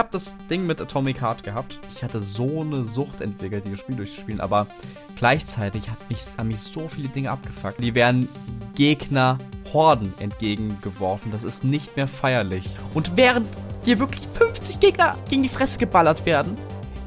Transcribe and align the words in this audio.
habe 0.00 0.08
das 0.12 0.34
Ding 0.48 0.66
mit 0.66 0.80
Atomic 0.80 1.20
Heart 1.20 1.42
gehabt. 1.42 1.78
Ich 1.94 2.02
hatte 2.02 2.20
so 2.20 2.62
eine 2.62 2.86
Sucht 2.86 3.20
entwickelt, 3.20 3.66
dieses 3.66 3.80
Spiel 3.80 3.96
durchzuspielen, 3.96 4.40
aber 4.40 4.66
gleichzeitig 5.14 5.90
hat 5.90 5.98
mich, 6.08 6.20
haben 6.38 6.48
mich 6.48 6.60
so 6.60 6.88
viele 6.88 7.08
Dinge 7.08 7.30
abgefuckt. 7.30 7.84
Die 7.84 7.94
werden 7.94 8.26
Gegner 8.74 9.36
Horden 9.74 10.12
entgegengeworfen. 10.18 11.30
Das 11.32 11.44
ist 11.44 11.64
nicht 11.64 11.96
mehr 11.96 12.08
feierlich. 12.08 12.64
Und 12.94 13.16
während 13.16 13.46
hier 13.84 13.98
wirklich 13.98 14.26
50 14.26 14.80
Gegner 14.80 15.18
gegen 15.28 15.42
die 15.42 15.50
Fresse 15.50 15.78
geballert 15.78 16.24
werden, 16.24 16.56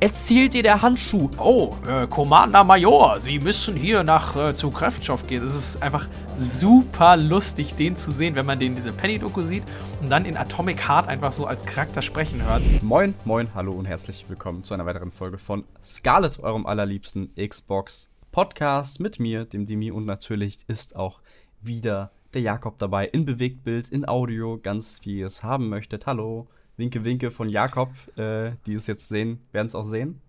erzählt 0.04 0.54
dir 0.54 0.64
der 0.64 0.82
Handschuh. 0.82 1.30
Oh, 1.38 1.78
äh, 1.88 2.08
Commander 2.08 2.66
Major, 2.66 3.22
Sie 3.22 3.40
müssen 3.40 3.74
hier 3.74 4.04
nach 4.04 4.36
äh, 4.36 4.54
zu 4.54 4.70
Kräftstoff 4.70 5.28
gehen. 5.28 5.48
Es 5.48 5.56
ist 5.56 5.82
einfach 5.82 6.10
super 6.38 7.16
lustig, 7.16 7.76
den 7.78 7.96
zu 7.96 8.12
sehen, 8.12 8.36
wenn 8.36 8.46
man 8.46 8.60
den 8.60 8.72
in 8.72 8.76
diese 8.76 8.92
Penny-Doku 8.92 9.44
sieht 9.44 9.64
und 10.02 10.10
dann 10.10 10.26
in 10.26 10.36
Atomic 10.36 10.90
Heart 10.90 11.08
einfach 11.08 11.32
so 11.32 11.46
als 11.46 11.64
Charakter 11.66 12.02
sprechen 12.02 12.44
hört. 12.44 12.62
Moin, 12.84 13.14
moin, 13.24 13.48
hallo 13.56 13.72
und 13.72 13.86
herzlich 13.86 14.26
willkommen 14.28 14.66
zu 14.66 14.74
einer 14.74 14.86
weiteren 14.86 15.14
Folge 15.14 15.38
von 15.38 15.64
Scarlet, 15.86 16.38
eurem 16.40 16.66
allerliebsten 16.66 17.34
Xbox 17.36 18.12
Podcast 18.34 19.00
mit 19.00 19.22
mir, 19.22 19.46
dem 19.46 19.68
Dimi 19.68 19.90
und 19.90 20.06
natürlich 20.06 20.58
ist 20.68 20.98
auch 20.98 21.22
wieder 21.62 22.12
der 22.34 22.42
Jakob 22.42 22.78
dabei 22.78 23.06
in 23.06 23.24
Bewegtbild, 23.24 23.88
in 23.88 24.06
Audio, 24.06 24.60
ganz 24.62 25.00
wie 25.04 25.20
ihr 25.20 25.28
es 25.28 25.44
haben 25.44 25.70
möchtet. 25.70 26.08
Hallo. 26.08 26.50
Winke, 26.78 27.04
Winke 27.04 27.32
von 27.32 27.50
Jakob, 27.50 27.92
äh, 28.18 28.52
die 28.66 28.74
es 28.74 28.88
jetzt 28.88 29.10
sehen, 29.10 29.40
werden 29.52 29.68
es 29.68 29.76
auch 29.76 29.84
sehen. 29.84 30.22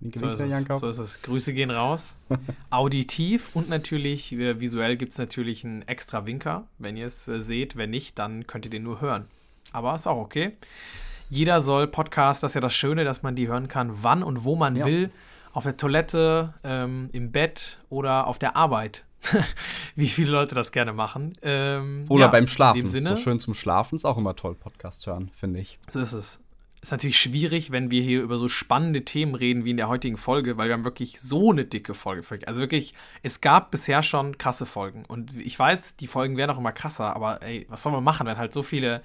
Winke, 0.00 0.18
so, 0.18 0.26
winke, 0.26 0.44
ist 0.44 0.50
Jakob. 0.50 0.80
so 0.80 0.88
ist 0.88 0.98
es. 0.98 1.22
Grüße 1.22 1.54
gehen 1.54 1.70
raus. 1.70 2.14
Auditiv 2.70 3.50
und 3.54 3.68
natürlich 3.68 4.32
äh, 4.32 4.60
visuell 4.60 4.96
gibt 4.96 5.12
es 5.12 5.18
natürlich 5.18 5.64
einen 5.64 5.82
extra 5.82 6.26
Winker, 6.26 6.66
wenn 6.78 6.96
ihr 6.96 7.06
es 7.06 7.28
äh, 7.28 7.40
seht. 7.40 7.76
Wenn 7.76 7.90
nicht, 7.90 8.18
dann 8.18 8.46
könnt 8.46 8.66
ihr 8.66 8.70
den 8.70 8.82
nur 8.82 9.00
hören. 9.00 9.26
Aber 9.72 9.94
ist 9.94 10.06
auch 10.06 10.18
okay. 10.18 10.52
Jeder 11.30 11.62
soll 11.62 11.86
Podcast, 11.86 12.42
das 12.42 12.50
ist 12.50 12.54
ja 12.56 12.60
das 12.60 12.74
Schöne, 12.74 13.04
dass 13.04 13.22
man 13.22 13.34
die 13.34 13.48
hören 13.48 13.68
kann, 13.68 14.02
wann 14.02 14.22
und 14.22 14.44
wo 14.44 14.56
man 14.56 14.76
ja. 14.76 14.84
will. 14.84 15.10
Auf 15.52 15.64
der 15.64 15.76
Toilette, 15.76 16.52
ähm, 16.64 17.08
im 17.12 17.32
Bett 17.32 17.78
oder 17.88 18.26
auf 18.26 18.38
der 18.38 18.56
Arbeit. 18.56 19.04
wie 19.96 20.08
viele 20.08 20.30
Leute 20.30 20.54
das 20.54 20.72
gerne 20.72 20.92
machen. 20.92 21.34
Ähm, 21.42 22.06
Oder 22.08 22.22
ja, 22.22 22.28
beim 22.28 22.48
Schlafen. 22.48 22.86
So 22.86 23.16
schön 23.16 23.40
zum 23.40 23.54
Schlafen 23.54 23.96
ist 23.96 24.04
auch 24.04 24.18
immer 24.18 24.36
toll, 24.36 24.54
Podcast 24.54 25.06
hören, 25.06 25.30
finde 25.34 25.60
ich. 25.60 25.78
So 25.88 26.00
ist 26.00 26.12
es. 26.12 26.40
Ist 26.82 26.90
natürlich 26.90 27.20
schwierig, 27.20 27.70
wenn 27.70 27.92
wir 27.92 28.02
hier 28.02 28.22
über 28.22 28.36
so 28.38 28.48
spannende 28.48 29.04
Themen 29.04 29.36
reden 29.36 29.64
wie 29.64 29.70
in 29.70 29.76
der 29.76 29.88
heutigen 29.88 30.16
Folge, 30.16 30.56
weil 30.56 30.66
wir 30.66 30.74
haben 30.74 30.84
wirklich 30.84 31.20
so 31.20 31.52
eine 31.52 31.64
dicke 31.64 31.94
Folge. 31.94 32.24
Für, 32.24 32.40
also 32.48 32.60
wirklich, 32.60 32.92
es 33.22 33.40
gab 33.40 33.70
bisher 33.70 34.02
schon 34.02 34.36
krasse 34.36 34.66
Folgen. 34.66 35.04
Und 35.06 35.36
ich 35.38 35.56
weiß, 35.56 35.96
die 35.96 36.08
Folgen 36.08 36.36
werden 36.36 36.50
auch 36.50 36.58
immer 36.58 36.72
krasser, 36.72 37.14
aber 37.14 37.40
ey, 37.42 37.66
was 37.68 37.84
soll 37.84 37.92
man 37.92 38.02
machen, 38.02 38.26
wenn 38.26 38.36
halt 38.36 38.52
so 38.52 38.64
viele 38.64 39.02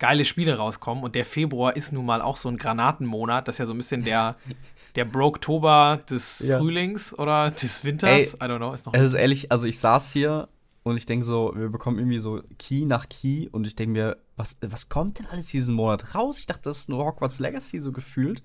geile 0.00 0.24
Spiele 0.24 0.56
rauskommen? 0.56 1.04
Und 1.04 1.14
der 1.14 1.24
Februar 1.24 1.76
ist 1.76 1.92
nun 1.92 2.06
mal 2.06 2.22
auch 2.22 2.36
so 2.36 2.48
ein 2.48 2.56
Granatenmonat. 2.56 3.46
Das 3.46 3.54
ist 3.54 3.58
ja 3.60 3.66
so 3.66 3.74
ein 3.74 3.78
bisschen 3.78 4.02
der 4.02 4.34
der 4.94 5.04
Broktober 5.04 6.00
des 6.08 6.40
ja. 6.40 6.58
Frühlings 6.58 7.18
oder 7.18 7.50
des 7.50 7.84
Winters. 7.84 8.10
Ey, 8.10 8.24
I 8.24 8.50
don't 8.50 8.58
know. 8.58 8.72
Ist 8.72 8.86
noch 8.86 8.94
es 8.94 9.02
ist 9.02 9.14
ehrlich, 9.14 9.50
also 9.50 9.66
ich 9.66 9.78
saß 9.78 10.12
hier 10.12 10.48
und 10.82 10.96
ich 10.96 11.06
denke 11.06 11.24
so, 11.24 11.52
wir 11.54 11.68
bekommen 11.68 11.98
irgendwie 11.98 12.18
so 12.18 12.42
Key 12.58 12.84
nach 12.84 13.08
Key 13.08 13.48
und 13.50 13.66
ich 13.66 13.76
denke 13.76 13.92
mir, 13.92 14.16
was, 14.36 14.56
was 14.60 14.88
kommt 14.88 15.18
denn 15.18 15.26
alles 15.26 15.46
diesen 15.46 15.74
Monat 15.74 16.14
raus? 16.14 16.40
Ich 16.40 16.46
dachte, 16.46 16.62
das 16.64 16.78
ist 16.78 16.88
nur 16.88 17.04
Hogwarts 17.04 17.38
Legacy 17.38 17.80
so 17.80 17.92
gefühlt. 17.92 18.42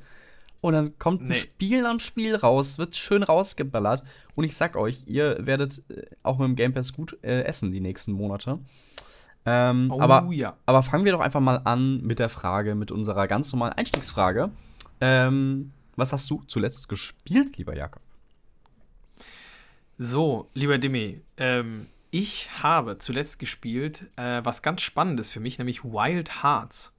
Und 0.60 0.74
dann 0.74 0.98
kommt 0.98 1.22
nee. 1.22 1.30
ein 1.30 1.36
Spiel 1.36 1.86
am 1.86 2.00
Spiel 2.00 2.36
raus, 2.36 2.80
wird 2.80 2.96
schön 2.96 3.24
rausgeballert. 3.24 4.04
Und 4.36 4.44
ich 4.44 4.56
sag 4.56 4.76
euch, 4.76 5.04
ihr 5.06 5.38
werdet 5.40 5.84
äh, 5.90 6.04
auch 6.24 6.40
mit 6.40 6.48
dem 6.48 6.56
Game 6.56 6.74
Pass 6.74 6.94
gut 6.94 7.18
äh, 7.22 7.44
essen 7.44 7.72
die 7.72 7.80
nächsten 7.80 8.12
Monate. 8.12 8.60
Ähm, 9.46 9.92
oh, 9.92 10.02
aber, 10.02 10.28
ja. 10.34 10.58
aber 10.66 10.84
fangen 10.84 11.06
wir 11.06 11.14
doch 11.14 11.22
einfach 11.22 11.40
mal 11.40 11.62
an 11.64 12.02
mit 12.02 12.20
der 12.20 12.30
Frage, 12.30 12.76
mit 12.76 12.92
unserer 12.92 13.28
ganz 13.28 13.52
normalen 13.54 13.74
Einstiegsfrage. 13.74 14.50
Ähm, 15.00 15.72
was 15.98 16.14
hast 16.14 16.30
du 16.30 16.44
zuletzt 16.48 16.88
gespielt, 16.88 17.58
lieber 17.58 17.76
Jakob? 17.76 18.02
So, 19.98 20.50
lieber 20.54 20.78
Demi, 20.78 21.22
ähm, 21.38 21.88
ich 22.12 22.50
habe 22.64 23.00
zuletzt 23.00 23.40
gespielt 23.40 24.06
äh, 24.16 24.42
was 24.44 24.62
ganz 24.62 24.82
Spannendes 24.84 25.32
für 25.32 25.40
mich, 25.40 25.58
nämlich 25.58 25.84
Wild 25.84 26.44
Hearts 26.44 26.94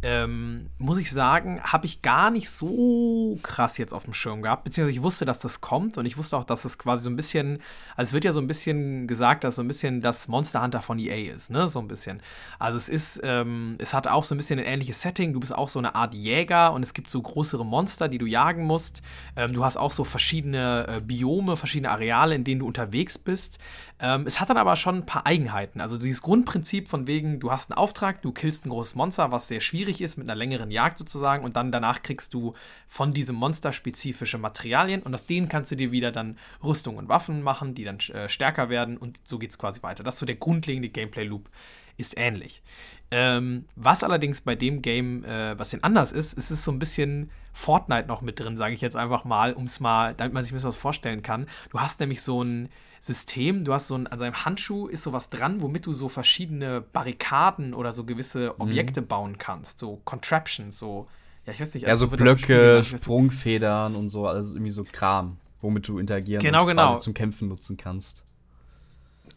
ähm, 0.00 0.70
muss 0.78 0.98
ich 0.98 1.10
sagen, 1.10 1.60
habe 1.62 1.86
ich 1.86 2.02
gar 2.02 2.30
nicht 2.30 2.50
so 2.50 3.36
krass 3.42 3.78
jetzt 3.78 3.92
auf 3.92 4.04
dem 4.04 4.14
Schirm 4.14 4.42
gehabt. 4.42 4.62
Beziehungsweise 4.62 4.96
ich 4.96 5.02
wusste, 5.02 5.24
dass 5.24 5.40
das 5.40 5.60
kommt 5.60 5.98
und 5.98 6.06
ich 6.06 6.16
wusste 6.16 6.36
auch, 6.36 6.44
dass 6.44 6.64
es 6.64 6.78
quasi 6.78 7.02
so 7.02 7.10
ein 7.10 7.16
bisschen, 7.16 7.60
also 7.96 8.10
es 8.10 8.12
wird 8.12 8.24
ja 8.24 8.32
so 8.32 8.40
ein 8.40 8.46
bisschen 8.46 9.08
gesagt, 9.08 9.42
dass 9.42 9.56
so 9.56 9.62
ein 9.62 9.66
bisschen 9.66 10.00
das 10.00 10.28
Monster 10.28 10.62
Hunter 10.62 10.82
von 10.82 11.00
EA 11.00 11.34
ist, 11.34 11.50
ne? 11.50 11.68
So 11.68 11.80
ein 11.80 11.88
bisschen. 11.88 12.22
Also 12.60 12.78
es 12.78 12.88
ist, 12.88 13.20
ähm, 13.24 13.76
es 13.78 13.92
hat 13.92 14.06
auch 14.06 14.22
so 14.22 14.36
ein 14.36 14.38
bisschen 14.38 14.60
ein 14.60 14.66
ähnliches 14.66 15.02
Setting. 15.02 15.32
Du 15.32 15.40
bist 15.40 15.54
auch 15.54 15.68
so 15.68 15.80
eine 15.80 15.96
Art 15.96 16.14
Jäger 16.14 16.72
und 16.72 16.84
es 16.84 16.94
gibt 16.94 17.10
so 17.10 17.20
größere 17.20 17.66
Monster, 17.66 18.08
die 18.08 18.18
du 18.18 18.26
jagen 18.26 18.64
musst. 18.64 19.02
Ähm, 19.34 19.52
du 19.52 19.64
hast 19.64 19.76
auch 19.76 19.90
so 19.90 20.04
verschiedene 20.04 20.86
äh, 20.86 21.00
Biome, 21.00 21.56
verschiedene 21.56 21.90
Areale, 21.90 22.36
in 22.36 22.44
denen 22.44 22.60
du 22.60 22.66
unterwegs 22.68 23.18
bist. 23.18 23.58
Ähm, 24.00 24.24
es 24.26 24.38
hat 24.38 24.48
dann 24.48 24.58
aber 24.58 24.76
schon 24.76 24.96
ein 24.96 25.06
paar 25.06 25.26
Eigenheiten. 25.26 25.80
Also 25.80 25.98
dieses 25.98 26.22
Grundprinzip 26.22 26.88
von 26.88 27.08
wegen, 27.08 27.40
du 27.40 27.50
hast 27.50 27.70
einen 27.70 27.78
Auftrag, 27.78 28.22
du 28.22 28.30
killst 28.30 28.64
ein 28.64 28.70
großes 28.70 28.94
Monster, 28.94 29.32
was 29.32 29.48
sehr 29.48 29.60
schwierig 29.60 29.87
ist, 29.88 30.16
mit 30.16 30.28
einer 30.28 30.36
längeren 30.36 30.70
Jagd 30.70 30.98
sozusagen, 30.98 31.44
und 31.44 31.56
dann 31.56 31.72
danach 31.72 32.02
kriegst 32.02 32.34
du 32.34 32.54
von 32.86 33.12
diesem 33.12 33.36
Monster 33.36 33.72
spezifische 33.72 34.38
Materialien 34.38 35.02
und 35.02 35.14
aus 35.14 35.26
denen 35.26 35.48
kannst 35.48 35.72
du 35.72 35.76
dir 35.76 35.90
wieder 35.92 36.12
dann 36.12 36.38
Rüstung 36.62 36.96
und 36.96 37.08
Waffen 37.08 37.42
machen, 37.42 37.74
die 37.74 37.84
dann 37.84 37.98
äh, 38.12 38.28
stärker 38.28 38.68
werden 38.68 38.96
und 38.96 39.18
so 39.24 39.38
geht 39.38 39.50
es 39.50 39.58
quasi 39.58 39.82
weiter. 39.82 40.04
Das 40.04 40.14
ist 40.16 40.20
so 40.20 40.26
der 40.26 40.36
grundlegende 40.36 40.88
Gameplay-Loop 40.88 41.48
ist 41.96 42.16
ähnlich. 42.16 42.62
Ähm, 43.10 43.64
was 43.74 44.04
allerdings 44.04 44.40
bei 44.40 44.54
dem 44.54 44.82
Game, 44.82 45.24
äh, 45.24 45.58
was 45.58 45.70
denn 45.70 45.82
anders 45.82 46.12
ist, 46.12 46.34
ist 46.38 46.50
es 46.50 46.64
so 46.64 46.70
ein 46.70 46.78
bisschen 46.78 47.30
Fortnite 47.52 48.06
noch 48.06 48.20
mit 48.20 48.38
drin, 48.38 48.56
sage 48.56 48.74
ich 48.74 48.80
jetzt 48.80 48.96
einfach 48.96 49.24
mal, 49.24 49.52
um 49.52 49.64
es 49.64 49.80
mal, 49.80 50.14
damit 50.14 50.32
man 50.32 50.44
sich 50.44 50.52
ein 50.52 50.56
bisschen 50.56 50.68
was 50.68 50.76
vorstellen 50.76 51.22
kann. 51.22 51.48
Du 51.70 51.80
hast 51.80 51.98
nämlich 51.98 52.22
so 52.22 52.42
ein 52.42 52.68
System, 53.00 53.64
du 53.64 53.72
hast 53.72 53.88
so 53.88 53.94
ein, 53.94 54.06
an 54.06 54.18
seinem 54.18 54.44
Handschuh 54.44 54.88
ist 54.88 55.02
sowas 55.02 55.30
dran, 55.30 55.62
womit 55.62 55.86
du 55.86 55.92
so 55.92 56.08
verschiedene 56.08 56.80
Barrikaden 56.80 57.74
oder 57.74 57.92
so 57.92 58.04
gewisse 58.04 58.54
mhm. 58.54 58.62
Objekte 58.62 59.00
mhm. 59.02 59.06
bauen 59.06 59.38
kannst, 59.38 59.78
so 59.78 60.00
Contraptions, 60.04 60.78
so, 60.78 61.08
ja, 61.46 61.52
ich 61.52 61.60
weiß 61.60 61.74
nicht. 61.74 61.86
Also 61.86 62.06
ja, 62.06 62.10
so 62.10 62.16
Blöcke, 62.16 62.82
Sprungfedern 62.84 63.94
und 63.94 64.08
so, 64.08 64.26
also 64.26 64.54
irgendwie 64.54 64.70
so 64.70 64.84
Kram, 64.84 65.38
womit 65.60 65.88
du 65.88 65.98
interagieren 65.98 66.42
genau, 66.42 66.62
und 66.62 66.68
genau. 66.68 66.98
zum 66.98 67.14
Kämpfen 67.14 67.48
nutzen 67.48 67.76
kannst. 67.76 68.27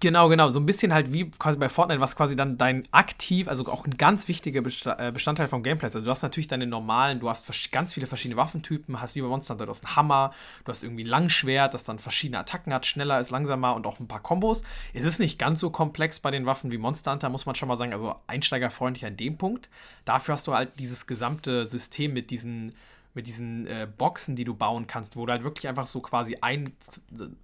Genau, 0.01 0.29
genau. 0.29 0.50
So 0.50 0.59
ein 0.59 0.66
bisschen 0.66 0.95
halt 0.95 1.13
wie 1.13 1.29
quasi 1.29 1.59
bei 1.59 1.69
Fortnite, 1.69 2.01
was 2.01 2.16
quasi 2.16 2.35
dann 2.35 2.57
dein 2.57 2.88
aktiv, 2.91 3.47
also 3.47 3.67
auch 3.67 3.85
ein 3.85 3.97
ganz 3.97 4.28
wichtiger 4.28 4.63
äh, 4.97 5.12
Bestandteil 5.12 5.47
vom 5.47 5.62
Gameplay 5.62 5.89
ist. 5.89 5.95
Also 5.95 6.06
du 6.06 6.09
hast 6.09 6.23
natürlich 6.23 6.47
deine 6.47 6.66
normalen, 6.66 7.19
du 7.19 7.29
hast 7.29 7.47
ganz 7.72 7.94
viele 7.94 8.07
verschiedene 8.07 8.35
Waffentypen, 8.35 9.00
hast 9.00 9.13
wie 9.13 9.22
bei 9.22 9.28
Monster 9.28 9.53
Hunter, 9.53 9.67
du 9.67 9.69
hast 9.69 9.85
einen 9.85 9.95
Hammer, 9.95 10.34
du 10.66 10.72
hast 10.72 10.84
irgendwie 10.84 11.03
ein 11.03 11.07
Langschwert, 11.07 11.75
das 11.75 11.84
dann 11.84 12.00
verschiedene 12.00 12.39
Attacken 12.39 12.73
hat, 12.73 12.88
schneller 12.88 13.19
ist, 13.19 13.29
langsamer 13.29 13.75
und 13.75 13.85
auch 13.85 14.00
ein 14.00 14.07
paar 14.07 14.22
Kombos. 14.23 14.63
Es 14.95 15.06
ist 15.06 15.19
nicht 15.19 15.38
ganz 15.38 15.59
so 15.59 15.69
komplex 15.69 16.19
bei 16.19 16.31
den 16.31 16.47
Waffen 16.47 16.72
wie 16.72 16.79
Monster 16.79 17.12
Hunter, 17.12 17.29
muss 17.29 17.45
man 17.45 17.53
schon 17.53 17.68
mal 17.68 17.78
sagen, 17.78 17.94
also 17.94 18.16
einsteigerfreundlich 18.25 19.06
an 19.06 19.18
dem 19.18 19.38
Punkt. 19.38 19.69
Dafür 20.06 20.33
hast 20.33 20.47
du 20.47 20.56
halt 20.56 20.79
dieses 20.79 21.06
gesamte 21.06 21.68
System 21.68 22.13
mit 22.13 22.31
diesen 22.31 22.73
mit 23.14 23.28
diesen 23.28 23.68
äh, 23.68 23.88
Boxen, 23.98 24.36
die 24.36 24.44
du 24.44 24.54
bauen 24.54 24.88
kannst, 24.88 25.16
wo 25.16 25.26
du 25.26 25.32
halt 25.32 25.44
wirklich 25.44 25.68
einfach 25.68 25.88
so 25.88 26.02
quasi 26.02 26.38
ein, 26.42 26.74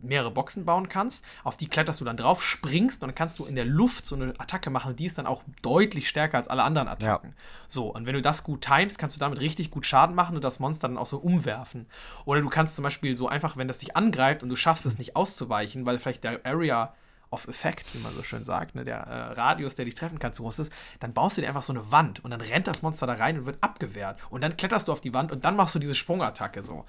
mehrere 0.02 0.32
Boxen 0.32 0.66
bauen 0.66 0.90
kannst. 0.90 1.24
Auf 1.44 1.58
die 1.58 1.68
kletterst 1.68 2.02
du 2.02 2.06
dann 2.06 2.18
drauf, 2.18 2.44
springst 2.44 3.02
und 3.02 3.10
dann 3.10 3.16
kannst 3.16 3.40
du 3.40 3.46
in 3.46 3.56
der 3.56 3.66
Luft 3.66 4.06
so 4.06 4.16
eine 4.16 4.34
Attacke 4.38 4.70
machen 4.70 4.96
die 4.98 5.06
ist 5.06 5.18
dann 5.18 5.28
auch 5.28 5.44
deutlich 5.62 6.10
stärker 6.10 6.38
als 6.38 6.48
alle 6.48 6.64
anderen 6.64 6.88
Attacken. 6.88 7.30
Ja. 7.30 7.36
So, 7.68 7.94
und 7.94 8.06
wenn 8.06 8.14
du 8.14 8.22
das 8.22 8.44
gut 8.44 8.62
timest, 8.62 8.98
kannst 8.98 9.16
du 9.16 9.20
damit 9.20 9.40
richtig 9.40 9.72
gut 9.72 9.86
Schaden 9.86 10.16
machen 10.16 10.36
und 10.36 10.44
das 10.44 10.60
Monster 10.60 10.88
dann 10.88 10.98
auch 10.98 11.06
so 11.06 11.18
umwerfen. 11.18 11.88
Oder 12.26 12.42
du 12.42 12.50
kannst 12.50 12.76
zum 12.76 12.84
Beispiel 12.84 13.16
so 13.16 13.28
einfach, 13.28 13.58
wenn 13.58 13.68
das 13.68 13.78
dich 13.78 13.96
angreift 13.96 14.44
und 14.44 14.50
du 14.50 14.56
schaffst 14.56 14.86
es 14.86 14.98
nicht 14.98 15.16
auszuweichen, 15.16 15.86
weil 15.86 16.00
vielleicht 16.00 16.24
der 16.24 16.46
Area 16.46 16.94
of 17.32 17.48
Effect, 17.48 17.94
wie 17.94 18.00
man 18.00 18.14
so 18.14 18.24
schön 18.24 18.44
sagt, 18.44 18.76
ne, 18.76 18.86
der 18.86 19.00
äh, 19.00 19.34
Radius, 19.34 19.76
der 19.76 19.86
dich 19.86 19.96
treffen 19.96 20.20
kann, 20.20 20.34
zu 20.34 20.44
groß 20.44 20.60
ist, 20.60 20.74
dann 21.00 21.14
baust 21.14 21.38
du 21.38 21.42
dir 21.42 21.48
einfach 21.48 21.64
so 21.64 21.74
eine 21.74 21.92
Wand 21.92 22.24
und 22.24 22.32
dann 22.32 22.42
rennt 22.42 22.68
das 22.68 22.82
Monster 22.82 23.08
da 23.08 23.14
rein 23.14 23.40
und 23.40 23.46
wird 23.46 23.58
abgewehrt. 23.62 24.20
Und 24.30 24.42
dann 24.42 24.56
kletterst 24.56 24.88
du 24.88 24.92
auf 24.92 25.02
die 25.02 25.14
Wand 25.14 25.32
und 25.32 25.46
dann 25.46 25.56
machst 25.56 25.76
du 25.76 25.80
diese 25.80 25.96
Sprungattacke 25.96 26.64
so. 26.64 26.86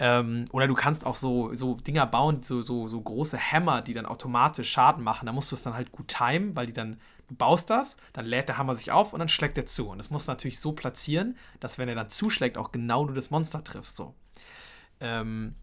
Ähm, 0.00 0.44
oder 0.52 0.68
du 0.68 0.74
kannst 0.74 1.04
auch 1.04 1.16
so, 1.16 1.54
so 1.54 1.74
Dinger 1.74 2.06
bauen, 2.06 2.42
so, 2.42 2.62
so, 2.62 2.86
so 2.86 3.00
große 3.00 3.38
Hammer, 3.38 3.82
die 3.82 3.94
dann 3.94 4.06
automatisch 4.06 4.70
Schaden 4.70 5.02
machen. 5.02 5.26
Da 5.26 5.32
musst 5.32 5.50
du 5.50 5.56
es 5.56 5.62
dann 5.62 5.74
halt 5.74 5.90
gut 5.90 6.08
timen, 6.08 6.54
weil 6.54 6.66
die 6.66 6.72
dann, 6.72 7.00
du 7.28 7.34
baust 7.34 7.68
das, 7.68 7.96
dann 8.12 8.24
lädt 8.24 8.48
der 8.48 8.58
Hammer 8.58 8.74
sich 8.74 8.92
auf 8.92 9.12
und 9.12 9.18
dann 9.18 9.28
schlägt 9.28 9.58
er 9.58 9.66
zu. 9.66 9.88
Und 9.88 9.98
das 9.98 10.10
musst 10.10 10.28
du 10.28 10.32
natürlich 10.32 10.60
so 10.60 10.72
platzieren, 10.72 11.36
dass 11.60 11.78
wenn 11.78 11.88
er 11.88 11.96
dann 11.96 12.10
zuschlägt, 12.10 12.58
auch 12.58 12.70
genau 12.70 13.04
du 13.06 13.14
das 13.14 13.30
Monster 13.30 13.64
triffst. 13.64 13.96
So. 13.96 14.14
Ähm, 15.00 15.54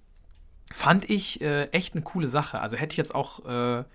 fand 0.72 1.10
ich 1.10 1.40
äh, 1.42 1.68
echt 1.68 1.94
eine 1.96 2.04
coole 2.04 2.28
Sache. 2.28 2.60
Also 2.60 2.76
hätte 2.76 2.94
ich 2.94 2.98
jetzt 2.98 3.16
auch 3.16 3.46
äh, 3.46 3.86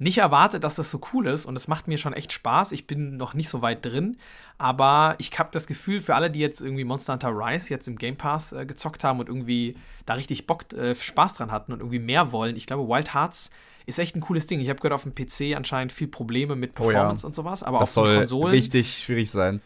nicht 0.00 0.16
erwartet, 0.16 0.64
dass 0.64 0.76
das 0.76 0.90
so 0.90 0.98
cool 1.12 1.26
ist 1.26 1.44
und 1.44 1.54
es 1.56 1.68
macht 1.68 1.86
mir 1.86 1.98
schon 1.98 2.14
echt 2.14 2.32
Spaß. 2.32 2.72
Ich 2.72 2.86
bin 2.86 3.18
noch 3.18 3.34
nicht 3.34 3.50
so 3.50 3.60
weit 3.60 3.84
drin, 3.84 4.16
aber 4.56 5.14
ich 5.18 5.38
habe 5.38 5.50
das 5.52 5.66
Gefühl, 5.66 6.00
für 6.00 6.14
alle, 6.14 6.30
die 6.30 6.40
jetzt 6.40 6.62
irgendwie 6.62 6.84
Monster 6.84 7.12
Hunter 7.12 7.28
Rise 7.28 7.68
jetzt 7.68 7.86
im 7.86 7.96
Game 7.96 8.16
Pass 8.16 8.54
äh, 8.54 8.64
gezockt 8.64 9.04
haben 9.04 9.20
und 9.20 9.28
irgendwie 9.28 9.76
da 10.06 10.14
richtig 10.14 10.46
Bock, 10.46 10.72
äh, 10.72 10.94
Spaß 10.94 11.34
dran 11.34 11.52
hatten 11.52 11.74
und 11.74 11.80
irgendwie 11.80 11.98
mehr 11.98 12.32
wollen, 12.32 12.56
ich 12.56 12.66
glaube, 12.66 12.88
Wild 12.88 13.12
Hearts 13.12 13.50
ist 13.84 13.98
echt 13.98 14.16
ein 14.16 14.22
cooles 14.22 14.46
Ding. 14.46 14.60
Ich 14.60 14.70
habe 14.70 14.78
gehört, 14.78 14.94
auf 14.94 15.02
dem 15.02 15.14
PC 15.14 15.54
anscheinend 15.54 15.92
viel 15.92 16.08
Probleme 16.08 16.56
mit 16.56 16.74
Performance 16.74 17.22
oh 17.22 17.24
ja. 17.24 17.26
und 17.26 17.34
sowas, 17.34 17.62
aber 17.62 17.78
das 17.78 17.90
auch 17.90 18.04
soll 18.04 18.16
Konsolen. 18.16 18.52
richtig 18.52 18.98
schwierig 19.04 19.30
sein. 19.30 19.60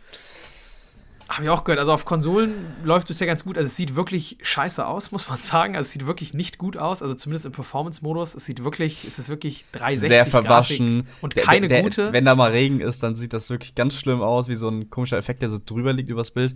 Habe 1.28 1.44
ich 1.44 1.48
auch 1.48 1.64
gehört. 1.64 1.78
Also 1.78 1.92
auf 1.92 2.04
Konsolen 2.04 2.66
läuft 2.82 3.08
es 3.10 3.18
ja 3.18 3.26
ganz 3.26 3.44
gut. 3.44 3.56
Also 3.56 3.66
es 3.66 3.76
sieht 3.76 3.96
wirklich 3.96 4.38
scheiße 4.42 4.86
aus, 4.86 5.10
muss 5.12 5.28
man 5.28 5.38
sagen. 5.38 5.76
Also 5.76 5.86
es 5.86 5.92
sieht 5.92 6.06
wirklich 6.06 6.34
nicht 6.34 6.58
gut 6.58 6.76
aus. 6.76 7.02
Also 7.02 7.14
zumindest 7.14 7.46
im 7.46 7.52
Performance-Modus. 7.52 8.34
Es 8.34 8.44
sieht 8.44 8.62
wirklich, 8.62 9.04
es 9.04 9.18
ist 9.18 9.28
wirklich 9.28 9.64
360 9.72 10.08
Sehr 10.08 10.26
verwaschen. 10.26 11.06
und 11.20 11.34
keine 11.34 11.68
der, 11.68 11.78
der, 11.78 11.82
gute. 11.84 12.12
Wenn 12.12 12.24
da 12.24 12.34
mal 12.34 12.50
Regen 12.50 12.80
ist, 12.80 13.02
dann 13.02 13.16
sieht 13.16 13.32
das 13.32 13.50
wirklich 13.50 13.74
ganz 13.74 13.94
schlimm 13.94 14.22
aus, 14.22 14.48
wie 14.48 14.54
so 14.54 14.68
ein 14.68 14.90
komischer 14.90 15.16
Effekt, 15.16 15.42
der 15.42 15.48
so 15.48 15.58
drüber 15.64 15.92
liegt 15.92 16.10
übers 16.10 16.30
Bild. 16.30 16.54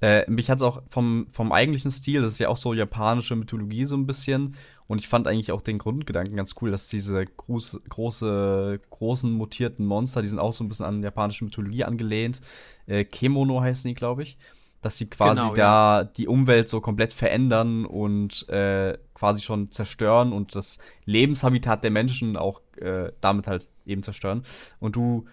Äh, 0.00 0.28
mich 0.30 0.50
hat 0.50 0.56
es 0.56 0.62
auch 0.62 0.82
vom, 0.88 1.26
vom 1.30 1.52
eigentlichen 1.52 1.90
Stil, 1.90 2.22
das 2.22 2.32
ist 2.32 2.38
ja 2.38 2.48
auch 2.48 2.56
so 2.56 2.72
japanische 2.72 3.36
Mythologie 3.36 3.84
so 3.84 3.96
ein 3.96 4.06
bisschen. 4.06 4.56
Und 4.90 4.98
ich 4.98 5.06
fand 5.06 5.28
eigentlich 5.28 5.52
auch 5.52 5.62
den 5.62 5.78
Grundgedanken 5.78 6.36
ganz 6.36 6.56
cool, 6.60 6.72
dass 6.72 6.88
diese 6.88 7.24
groß, 7.24 7.80
große, 7.88 8.80
großen 8.90 9.30
mutierten 9.30 9.86
Monster, 9.86 10.20
die 10.20 10.26
sind 10.26 10.40
auch 10.40 10.52
so 10.52 10.64
ein 10.64 10.68
bisschen 10.68 10.84
an 10.84 11.04
japanische 11.04 11.44
Mythologie 11.44 11.84
angelehnt. 11.84 12.40
Äh, 12.88 13.04
Kemono 13.04 13.60
heißen 13.60 13.88
die, 13.88 13.94
glaube 13.94 14.24
ich. 14.24 14.36
Dass 14.82 14.98
sie 14.98 15.08
quasi 15.08 15.42
Genau, 15.42 15.54
da 15.54 16.00
ja. 16.00 16.04
die 16.04 16.26
Umwelt 16.26 16.68
so 16.68 16.80
komplett 16.80 17.12
verändern 17.12 17.86
und 17.86 18.48
äh, 18.48 18.98
quasi 19.14 19.42
schon 19.42 19.70
zerstören 19.70 20.32
und 20.32 20.56
das 20.56 20.80
Lebenshabitat 21.04 21.84
der 21.84 21.92
Menschen 21.92 22.36
auch 22.36 22.60
äh, 22.78 23.12
damit 23.20 23.46
halt 23.46 23.68
eben 23.86 24.02
zerstören. 24.02 24.42
Und 24.80 24.96
du 24.96 25.26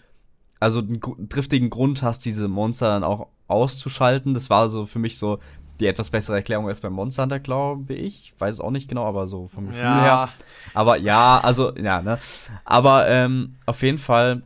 also 0.59 0.81
einen 0.81 1.29
triftigen 1.29 1.71
Grund 1.71 2.03
hast, 2.03 2.25
diese 2.25 2.47
Monster 2.47 2.89
dann 2.89 3.03
auch 3.03 3.29
auszuschalten. 3.47 4.35
Das 4.35 4.51
war 4.51 4.69
so 4.69 4.85
für 4.85 4.99
mich 4.99 5.17
so 5.17 5.39
die 5.79 5.87
etwas 5.87 6.09
bessere 6.09 6.37
Erklärung 6.37 6.67
als 6.67 6.81
beim 6.81 6.93
Monster 6.93 7.23
Hunter, 7.23 7.39
glaube 7.39 7.93
ich. 7.93 8.33
Weiß 8.39 8.55
es 8.55 8.61
auch 8.61 8.71
nicht 8.71 8.87
genau, 8.89 9.05
aber 9.05 9.27
so 9.27 9.47
vom 9.47 9.67
Gefühl 9.67 9.81
her. 9.81 9.85
ja, 9.85 10.29
Aber 10.73 10.97
ja, 10.97 11.39
also, 11.39 11.75
ja, 11.75 12.01
ne. 12.01 12.19
Aber 12.65 13.07
ähm, 13.07 13.55
auf 13.65 13.81
jeden 13.83 13.97
Fall, 13.97 14.43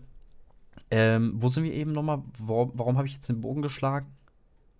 ähm, 0.90 1.34
wo 1.36 1.48
sind 1.48 1.64
wir 1.64 1.74
eben 1.74 1.94
nochmal? 1.94 2.22
Warum, 2.38 2.72
warum 2.76 2.98
habe 2.98 3.08
ich 3.08 3.14
jetzt 3.14 3.30
den 3.30 3.42
Bogen 3.42 3.62
geschlagen 3.62 4.08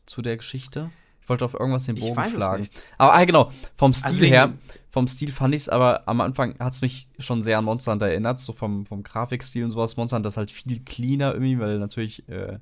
zu 0.06 0.22
der 0.22 0.38
Geschichte? 0.38 0.92
Ich 1.22 1.30
wollte 1.30 1.46
auf 1.46 1.54
irgendwas 1.54 1.86
den 1.86 1.96
Bogen 1.96 2.30
schlagen. 2.30 2.68
Aber 2.98 3.14
ah, 3.14 3.24
genau, 3.24 3.52
vom 3.78 3.94
Stil 3.94 4.10
Also 4.10 4.24
her, 4.26 4.54
vom 4.90 5.08
Stil 5.08 5.32
fand 5.32 5.56
ich 5.56 5.62
es, 5.62 5.70
aber 5.70 6.08
am 6.08 6.20
Anfang 6.20 6.58
hat 6.60 6.74
es 6.74 6.82
mich 6.82 7.10
schon 7.20 7.44
sehr 7.44 7.58
an 7.60 7.66
Monster 7.66 7.94
Hunter 7.94 8.08
erinnert, 8.08 8.42
so 8.42 8.52
vom, 8.52 8.86
vom 8.86 9.04
Grafikstil 9.04 9.64
und 9.64 9.72
sowas. 9.72 9.96
Monster 9.96 10.18
Hunter 10.18 10.30
ist 10.30 10.38
halt 10.38 10.52
viel 10.52 10.82
cleaner 10.82 11.34
irgendwie, 11.34 11.60
weil 11.60 11.80
natürlich, 11.80 12.28
äh, 12.28 12.58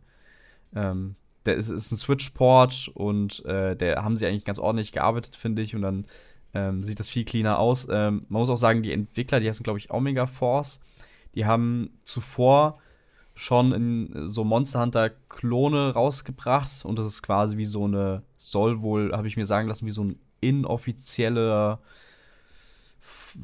ähm, 0.76 1.16
der 1.46 1.56
ist, 1.56 1.70
ist 1.70 1.92
ein 1.92 1.98
Switch-Port 1.98 2.92
und 2.94 3.44
äh, 3.46 3.76
der 3.76 4.04
haben 4.04 4.18
sie 4.18 4.26
eigentlich 4.26 4.46
ganz 4.46 4.60
ordentlich 4.60 4.92
gearbeitet, 4.92 5.36
finde 5.36 5.62
ich. 5.62 5.76
Und 5.76 5.82
dann 5.82 6.06
ähm, 6.54 6.84
sieht 6.84 7.00
das 7.00 7.10
viel 7.10 7.26
cleaner 7.26 7.60
aus. 7.60 7.88
Ähm, 7.90 8.26
man 8.30 8.42
muss 8.42 8.50
auch 8.50 8.58
sagen, 8.58 8.84
die 8.84 8.94
Entwickler, 8.94 9.40
die 9.40 9.48
heißen, 9.48 9.64
glaube 9.64 9.80
ich, 9.80 9.92
Omega 9.92 10.28
Force, 10.28 10.82
die 11.36 11.46
haben 11.46 11.92
zuvor 12.06 12.80
schon 13.36 13.72
in 13.72 14.28
so 14.28 14.44
Monster 14.44 14.82
Hunter 14.82 15.12
Klone 15.30 15.94
rausgebracht 15.94 16.84
und 16.84 17.00
das 17.00 17.08
ist 17.08 17.24
quasi 17.24 17.56
wie 17.56 17.66
so 17.66 17.86
eine, 17.86 18.22
soll 18.36 18.82
wohl, 18.82 19.14
habe 19.14 19.30
ich 19.30 19.38
mir 19.38 19.46
sagen 19.46 19.70
lassen, 19.70 19.86
wie 19.86 19.92
so 19.92 20.04
ein 20.04 20.20
inoffizieller 20.42 21.80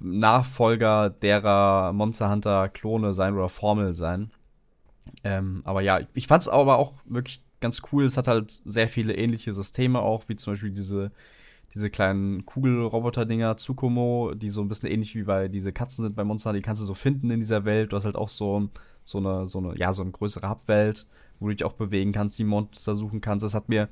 Nachfolger 0.01 1.09
derer 1.09 1.93
Monster 1.93 2.29
Hunter 2.29 2.67
Klone 2.69 3.13
sein 3.13 3.35
oder 3.35 3.47
Formel 3.47 3.93
sein. 3.93 4.31
Ähm, 5.23 5.61
aber 5.63 5.81
ja, 5.81 6.01
ich 6.13 6.27
fand 6.27 6.41
es 6.41 6.49
aber 6.49 6.77
auch 6.77 6.93
wirklich 7.05 7.41
ganz 7.65 7.81
cool. 7.91 8.05
Es 8.05 8.15
hat 8.17 8.27
halt 8.27 8.51
sehr 8.51 8.87
viele 8.89 9.13
ähnliche 9.15 9.51
Systeme 9.53 9.99
auch, 9.99 10.23
wie 10.29 10.35
zum 10.35 10.53
Beispiel 10.53 10.71
diese, 10.71 11.11
diese 11.73 11.89
kleinen 11.89 12.45
Kugelroboter-Dinger, 12.45 13.57
Tsukumo, 13.57 14.33
die 14.35 14.49
so 14.49 14.61
ein 14.61 14.67
bisschen 14.67 14.89
ähnlich 14.89 15.15
wie 15.15 15.23
bei 15.23 15.47
diese 15.47 15.73
Katzen 15.73 16.03
sind 16.03 16.15
bei 16.15 16.23
Monster 16.23 16.53
die 16.53 16.61
kannst 16.61 16.81
du 16.81 16.85
so 16.85 16.93
finden 16.93 17.29
in 17.31 17.39
dieser 17.39 17.65
Welt. 17.65 17.91
Du 17.91 17.95
hast 17.95 18.05
halt 18.05 18.15
auch 18.15 18.29
so, 18.29 18.69
so 19.03 19.17
eine, 19.17 19.47
so 19.47 19.57
eine, 19.59 19.77
ja, 19.77 19.91
so 19.93 20.01
eine 20.03 20.11
größere 20.11 20.49
Hubwelt, 20.49 21.05
wo 21.39 21.47
du 21.47 21.53
dich 21.55 21.65
auch 21.65 21.73
bewegen 21.73 22.11
kannst, 22.11 22.37
die 22.39 22.43
Monster 22.43 22.95
suchen 22.95 23.19
kannst. 23.21 23.43
Das 23.43 23.53
hat 23.55 23.67
mir 23.67 23.89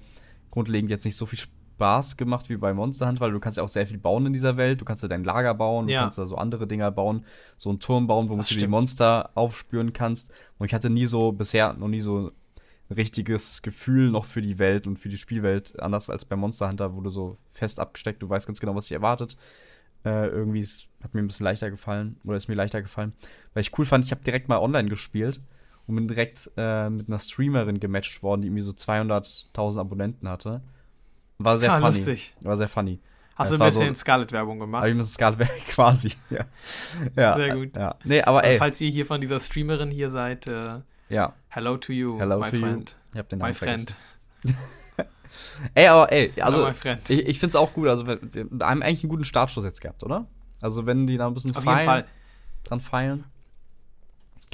grundlegend 0.52 0.90
jetzt 0.92 1.04
nicht 1.06 1.18
so 1.18 1.26
viel 1.26 1.40
Spaß 1.40 2.16
gemacht 2.18 2.48
wie 2.50 2.58
bei 2.58 2.74
Monster 2.74 3.08
Hunter, 3.08 3.22
weil 3.22 3.32
du 3.32 3.40
kannst 3.40 3.58
ja 3.58 3.64
auch 3.64 3.70
sehr 3.70 3.88
viel 3.88 3.98
bauen 3.98 4.26
in 4.28 4.34
dieser 4.34 4.56
Welt. 4.56 4.80
Du 4.80 4.86
kannst 4.86 5.04
ja 5.04 5.10
dein 5.10 5.24
Lager 5.24 5.54
bauen, 5.56 5.88
Ja. 5.88 6.00
du 6.00 6.04
kannst 6.06 6.20
da 6.20 6.26
so 6.28 6.36
andere 6.38 6.68
Dinger 6.68 6.92
bauen, 6.92 7.26
so 7.58 7.70
einen 7.70 7.80
Turm 7.80 8.08
bauen, 8.08 8.30
womit 8.30 8.42
Das 8.44 8.50
du 8.50 8.60
die. 8.60 8.68
Monster 8.68 9.32
aufspüren 9.36 9.92
kannst. 9.92 10.32
Und 10.60 10.68
ich 10.68 10.74
hatte 10.74 10.90
nie 10.90 11.06
so, 11.08 11.32
bisher 11.32 11.74
noch 11.74 11.88
nie 11.90 12.02
so 12.02 12.32
ein 12.90 12.96
richtiges 12.96 13.62
Gefühl 13.62 14.10
noch 14.12 14.26
für 14.26 14.42
die 14.42 14.60
Welt 14.60 14.88
und 14.88 14.98
für 15.00 15.10
die 15.10 15.18
Spielwelt, 15.18 15.80
anders 15.80 16.10
als 16.10 16.26
bei 16.26 16.36
Monster 16.36 16.68
Hunter, 16.70 16.96
wo 16.96 17.02
du 17.02 17.10
so 17.10 17.38
fest 17.54 17.80
abgesteckt, 17.80 18.22
du 18.22 18.30
weißt 18.30 18.46
ganz 18.48 18.60
genau, 18.60 18.76
was 18.76 18.86
dich 18.88 18.94
erwartet. 18.96 19.38
Äh, 20.06 20.28
irgendwie 20.28 20.60
ist, 20.60 20.88
hat 21.02 21.14
mir 21.14 21.22
ein 21.22 21.28
bisschen 21.28 21.46
leichter 21.46 21.72
gefallen, 21.72 22.18
oder 22.26 22.36
ist 22.36 22.50
mir 22.50 22.56
leichter 22.56 22.82
gefallen. 22.82 23.14
Weil 23.54 23.62
ich 23.62 23.78
cool 23.78 23.86
fand, 23.86 24.04
ich 24.04 24.12
habe 24.12 24.24
direkt 24.24 24.50
mal 24.50 24.58
online 24.60 24.90
gespielt 24.90 25.40
und 25.88 25.96
bin 25.96 26.08
direkt 26.10 26.52
äh, 26.58 26.90
mit 26.90 27.08
einer 27.08 27.20
Streamerin 27.20 27.80
gematcht 27.80 28.22
worden, 28.22 28.42
die 28.42 28.48
irgendwie 28.48 28.64
so 28.64 28.72
200.000 28.72 29.80
Abonnenten 29.80 30.28
hatte. 30.28 30.62
War 31.38 31.58
sehr 31.58 31.72
Ah, 31.72 31.80
funny. 31.80 31.88
lustig. 31.98 32.36
War 32.42 32.58
sehr 32.58 32.68
funny. 32.70 33.00
Hast 33.36 33.52
Es 33.52 33.58
du 33.58 33.64
ein 33.64 33.68
bisschen 33.68 33.96
so- 33.96 34.00
Scarlet-Werbung 34.02 34.60
gemacht? 34.60 34.82
Aber 34.82 34.90
ich 34.90 34.96
muss 34.96 35.08
es 35.12 35.18
gerade 35.18 35.38
quasi. 35.70 36.12
Ja. 36.30 36.46
ja. 37.16 37.36
Sehr 37.36 37.56
gut. 37.56 37.76
Ja. 37.76 37.96
Nee, 38.04 38.22
aber 38.22 38.40
Also, 38.42 38.52
ey. 38.52 38.58
falls 38.58 38.82
ihr 38.82 38.90
hier 38.92 39.06
von 39.06 39.22
dieser 39.22 39.40
Streamerin 39.40 39.90
hier 39.90 40.10
seid, 40.10 40.48
äh, 40.48 40.82
Ja. 41.10 41.34
hello 41.50 41.78
to 41.78 41.94
you, 41.94 42.20
Hello 42.20 42.40
my 42.40 42.50
to 42.50 42.56
you. 42.56 42.62
friend. 42.62 42.96
Ich 43.14 43.20
hab 43.20 43.30
den 43.30 43.40
My 43.40 43.44
Namen 43.44 43.54
friend. 43.56 43.96
vergessen. 44.42 44.58
Ey, 45.76 45.88
aber 45.88 46.12
ey, 46.12 46.32
also 46.42 46.58
hello, 46.58 46.68
my 46.70 46.74
friend. 46.74 47.10
ich, 47.10 47.28
ich 47.28 47.40
finde 47.40 47.50
es 47.52 47.56
auch 47.56 47.74
gut. 47.74 47.88
Also 47.88 48.06
wir 48.08 48.20
haben 48.62 48.82
eigentlich 48.84 49.04
einen 49.04 49.10
guten 49.10 49.24
Startschuss 49.26 49.64
jetzt 49.64 49.82
gehabt, 49.82 50.04
oder? 50.04 50.28
Also 50.62 50.86
wenn 50.86 51.08
die 51.08 51.18
da 51.18 51.28
ein 51.28 51.34
bisschen 51.34 51.52
Auf 51.52 51.58
jeden 51.64 51.74
feilen, 51.76 51.86
Fall. 51.86 52.06
dran 52.64 52.80
feilen. 52.82 53.24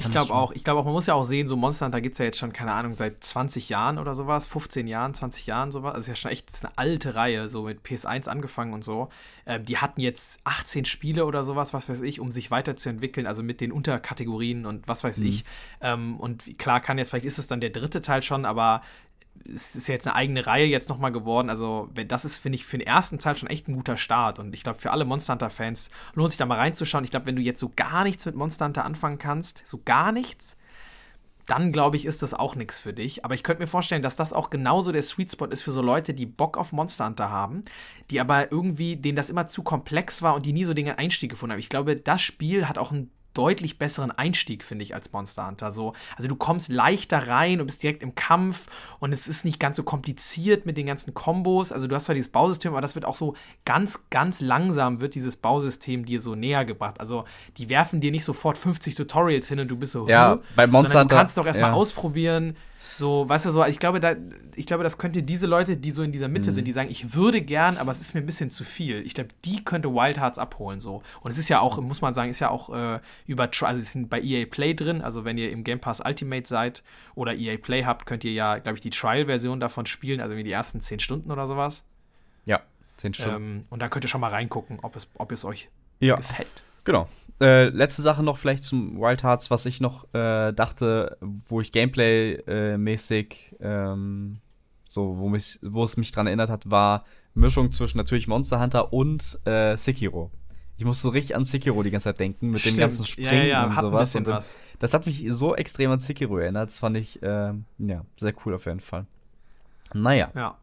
Ich 0.00 0.10
glaube 0.10 0.34
auch, 0.34 0.52
ich 0.52 0.64
glaube 0.64 0.80
auch, 0.80 0.84
man 0.84 0.92
muss 0.94 1.06
ja 1.06 1.14
auch 1.14 1.24
sehen, 1.24 1.46
so 1.48 1.56
Monster 1.56 1.86
Hunter 1.86 2.00
gibt 2.00 2.14
es 2.14 2.18
ja 2.18 2.24
jetzt 2.24 2.38
schon, 2.38 2.52
keine 2.52 2.72
Ahnung, 2.72 2.94
seit 2.94 3.22
20 3.22 3.68
Jahren 3.68 3.98
oder 3.98 4.14
sowas, 4.14 4.46
15 4.46 4.86
Jahren, 4.88 5.14
20 5.14 5.46
Jahren 5.46 5.70
sowas. 5.70 5.92
Das 5.94 6.02
ist 6.02 6.08
ja 6.08 6.14
schon 6.16 6.30
echt 6.30 6.50
ist 6.50 6.64
eine 6.64 6.76
alte 6.78 7.14
Reihe, 7.14 7.48
so 7.48 7.62
mit 7.62 7.82
PS1 7.82 8.28
angefangen 8.28 8.72
und 8.72 8.82
so. 8.84 9.08
Ähm, 9.46 9.64
die 9.64 9.78
hatten 9.78 10.00
jetzt 10.00 10.40
18 10.44 10.84
Spiele 10.84 11.26
oder 11.26 11.44
sowas, 11.44 11.72
was 11.74 11.88
weiß 11.88 12.00
ich, 12.00 12.20
um 12.20 12.32
sich 12.32 12.50
weiterzuentwickeln, 12.50 13.26
also 13.26 13.42
mit 13.42 13.60
den 13.60 13.72
Unterkategorien 13.72 14.66
und 14.66 14.88
was 14.88 15.04
weiß 15.04 15.18
Mhm. 15.18 15.26
ich. 15.26 15.44
Ähm, 15.80 16.16
und 16.18 16.58
klar 16.58 16.80
kann 16.80 16.98
jetzt, 16.98 17.10
vielleicht 17.10 17.26
ist 17.26 17.38
es 17.38 17.46
dann 17.46 17.60
der 17.60 17.70
dritte 17.70 18.02
Teil 18.02 18.22
schon, 18.22 18.44
aber 18.44 18.82
es 19.52 19.74
ist 19.74 19.88
ja 19.88 19.94
jetzt 19.94 20.06
eine 20.06 20.16
eigene 20.16 20.46
Reihe 20.46 20.66
jetzt 20.66 20.88
nochmal 20.88 21.12
geworden. 21.12 21.50
Also, 21.50 21.88
wenn 21.94 22.08
das 22.08 22.24
ist, 22.24 22.38
finde 22.38 22.56
ich, 22.56 22.66
für 22.66 22.78
den 22.78 22.86
ersten 22.86 23.18
Teil 23.18 23.36
schon 23.36 23.48
echt 23.48 23.68
ein 23.68 23.74
guter 23.74 23.96
Start. 23.96 24.38
Und 24.38 24.54
ich 24.54 24.62
glaube, 24.62 24.78
für 24.78 24.90
alle 24.92 25.04
Monster 25.04 25.32
Hunter-Fans 25.34 25.90
lohnt 26.14 26.30
sich 26.30 26.38
da 26.38 26.46
mal 26.46 26.58
reinzuschauen. 26.58 27.04
Ich 27.04 27.10
glaube, 27.10 27.26
wenn 27.26 27.36
du 27.36 27.42
jetzt 27.42 27.60
so 27.60 27.70
gar 27.74 28.04
nichts 28.04 28.26
mit 28.26 28.34
Monster 28.34 28.66
Hunter 28.66 28.84
anfangen 28.84 29.18
kannst, 29.18 29.62
so 29.64 29.80
gar 29.84 30.12
nichts, 30.12 30.56
dann 31.46 31.72
glaube 31.72 31.96
ich, 31.96 32.06
ist 32.06 32.22
das 32.22 32.32
auch 32.32 32.54
nichts 32.54 32.80
für 32.80 32.92
dich. 32.92 33.24
Aber 33.24 33.34
ich 33.34 33.42
könnte 33.42 33.62
mir 33.62 33.66
vorstellen, 33.66 34.02
dass 34.02 34.14
das 34.14 34.32
auch 34.32 34.50
genauso 34.50 34.92
der 34.92 35.02
Sweet 35.02 35.32
Spot 35.32 35.46
ist 35.46 35.62
für 35.62 35.72
so 35.72 35.82
Leute, 35.82 36.14
die 36.14 36.26
Bock 36.26 36.56
auf 36.56 36.72
Monster 36.72 37.06
Hunter 37.06 37.30
haben, 37.30 37.64
die 38.10 38.20
aber 38.20 38.52
irgendwie, 38.52 38.96
denen 38.96 39.16
das 39.16 39.30
immer 39.30 39.48
zu 39.48 39.62
komplex 39.62 40.22
war 40.22 40.36
und 40.36 40.46
die 40.46 40.52
nie 40.52 40.64
so 40.64 40.74
den 40.74 40.88
Einstieg 40.88 41.30
gefunden 41.30 41.52
haben. 41.52 41.60
Ich 41.60 41.68
glaube, 41.68 41.96
das 41.96 42.22
Spiel 42.22 42.68
hat 42.68 42.78
auch 42.78 42.92
einen 42.92 43.10
deutlich 43.34 43.78
besseren 43.78 44.10
Einstieg, 44.10 44.64
finde 44.64 44.82
ich, 44.84 44.94
als 44.94 45.12
Monster 45.12 45.46
Hunter. 45.46 45.72
So, 45.72 45.92
also 46.16 46.28
du 46.28 46.36
kommst 46.36 46.68
leichter 46.68 47.28
rein 47.28 47.60
und 47.60 47.66
bist 47.66 47.82
direkt 47.82 48.02
im 48.02 48.14
Kampf 48.14 48.66
und 48.98 49.12
es 49.12 49.28
ist 49.28 49.44
nicht 49.44 49.60
ganz 49.60 49.76
so 49.76 49.82
kompliziert 49.82 50.66
mit 50.66 50.76
den 50.76 50.86
ganzen 50.86 51.14
Kombos. 51.14 51.72
Also 51.72 51.86
du 51.86 51.94
hast 51.94 52.06
zwar 52.06 52.14
dieses 52.14 52.30
Bausystem, 52.30 52.72
aber 52.72 52.80
das 52.80 52.94
wird 52.94 53.04
auch 53.04 53.16
so 53.16 53.34
ganz, 53.64 54.00
ganz 54.10 54.40
langsam 54.40 55.00
wird 55.00 55.14
dieses 55.14 55.36
Bausystem 55.36 56.04
dir 56.04 56.20
so 56.20 56.34
näher 56.34 56.64
gebracht. 56.64 57.00
Also 57.00 57.24
die 57.56 57.68
werfen 57.68 58.00
dir 58.00 58.10
nicht 58.10 58.24
sofort 58.24 58.58
50 58.58 58.94
Tutorials 58.94 59.48
hin 59.48 59.60
und 59.60 59.68
du 59.68 59.76
bist 59.76 59.92
so, 59.92 60.08
Ja, 60.08 60.40
bei 60.56 60.66
Monster 60.66 60.88
sondern 60.88 61.08
du 61.08 61.14
Hunter- 61.14 61.16
kannst 61.16 61.38
doch 61.38 61.46
erstmal 61.46 61.70
ja. 61.70 61.76
ausprobieren. 61.76 62.56
So, 63.00 63.28
weißt 63.28 63.46
du, 63.46 63.50
so, 63.50 63.64
ich 63.64 63.78
glaube, 63.78 63.98
da, 63.98 64.14
ich 64.54 64.66
glaube, 64.66 64.84
das 64.84 64.98
könnte 64.98 65.22
diese 65.22 65.46
Leute, 65.46 65.76
die 65.76 65.90
so 65.90 66.02
in 66.02 66.12
dieser 66.12 66.28
Mhm. 66.28 66.34
Mitte 66.34 66.52
sind, 66.52 66.66
die 66.66 66.72
sagen, 66.72 66.90
ich 66.90 67.14
würde 67.14 67.40
gern, 67.40 67.78
aber 67.78 67.90
es 67.90 68.00
ist 68.00 68.14
mir 68.14 68.20
ein 68.20 68.26
bisschen 68.26 68.50
zu 68.50 68.62
viel. 68.62 69.00
Ich 69.04 69.14
glaube, 69.14 69.30
die 69.44 69.64
könnte 69.64 69.88
Wild 69.92 70.20
Hearts 70.20 70.38
abholen, 70.38 70.78
so. 70.80 71.02
Und 71.22 71.30
es 71.30 71.38
ist 71.38 71.48
ja 71.48 71.60
auch, 71.60 71.80
muss 71.80 72.02
man 72.02 72.14
sagen, 72.14 72.30
ist 72.30 72.40
ja 72.40 72.50
auch 72.50 72.68
äh, 72.68 73.00
über, 73.26 73.44
also 73.62 73.80
es 73.80 73.92
sind 73.92 74.10
bei 74.10 74.20
EA 74.20 74.44
Play 74.44 74.74
drin, 74.74 75.00
also 75.00 75.24
wenn 75.24 75.38
ihr 75.38 75.50
im 75.50 75.64
Game 75.64 75.80
Pass 75.80 76.00
Ultimate 76.04 76.46
seid 76.46 76.82
oder 77.14 77.34
EA 77.34 77.56
Play 77.56 77.84
habt, 77.84 78.04
könnt 78.06 78.22
ihr 78.22 78.32
ja, 78.32 78.58
glaube 78.58 78.76
ich, 78.76 78.82
die 78.82 78.90
Trial-Version 78.90 79.58
davon 79.58 79.86
spielen, 79.86 80.20
also 80.20 80.36
wie 80.36 80.44
die 80.44 80.52
ersten 80.52 80.80
10 80.80 81.00
Stunden 81.00 81.32
oder 81.32 81.46
sowas. 81.46 81.84
Ja, 82.44 82.60
zehn 82.98 83.14
Stunden. 83.14 83.36
Ähm, 83.36 83.64
und 83.70 83.80
da 83.80 83.88
könnt 83.88 84.04
ihr 84.04 84.08
schon 84.08 84.20
mal 84.20 84.28
reingucken, 84.30 84.78
ob 84.82 84.94
es, 84.96 85.08
ob 85.14 85.32
es 85.32 85.44
euch 85.44 85.70
ja, 86.00 86.16
gefällt. 86.16 86.62
genau. 86.84 87.08
Äh, 87.40 87.68
letzte 87.70 88.02
Sache 88.02 88.22
noch 88.22 88.38
vielleicht 88.38 88.64
zum 88.64 89.00
Wild 89.00 89.22
Hearts, 89.22 89.50
was 89.50 89.64
ich 89.64 89.80
noch 89.80 90.12
äh, 90.12 90.52
dachte, 90.52 91.16
wo 91.20 91.60
ich 91.60 91.72
Gameplay-mäßig 91.72 93.56
ähm, 93.60 94.40
so, 94.84 95.16
wo, 95.18 95.28
mich, 95.28 95.58
wo 95.62 95.84
es 95.84 95.96
mich 95.96 96.10
dran 96.10 96.26
erinnert 96.26 96.50
hat, 96.50 96.70
war 96.70 97.04
Mischung 97.34 97.72
zwischen 97.72 97.96
natürlich 97.96 98.26
Monster 98.26 98.60
Hunter 98.60 98.92
und 98.92 99.38
äh, 99.46 99.76
Sekiro. 99.76 100.30
Ich 100.76 100.84
musste 100.84 101.02
so 101.02 101.10
richtig 101.10 101.36
an 101.36 101.44
Sekiro 101.44 101.82
die 101.82 101.90
ganze 101.90 102.04
Zeit 102.04 102.20
denken, 102.20 102.46
mit 102.46 102.56
dem 102.56 102.72
Stimmt. 102.72 102.78
ganzen 102.78 103.04
Springen 103.06 103.32
ja, 103.32 103.44
ja, 103.44 103.64
und 103.66 103.76
sowas. 103.78 104.14
Und 104.16 104.26
was. 104.26 104.54
Das 104.78 104.94
hat 104.94 105.06
mich 105.06 105.24
so 105.28 105.54
extrem 105.54 105.90
an 105.90 106.00
Sekiro 106.00 106.38
erinnert. 106.38 106.68
Das 106.68 106.78
fand 106.78 106.96
ich, 106.96 107.20
ähm, 107.22 107.66
ja, 107.78 108.04
sehr 108.16 108.34
cool 108.44 108.54
auf 108.54 108.66
jeden 108.66 108.80
Fall. 108.80 109.06
Naja. 109.92 110.30
Ja. 110.34 110.56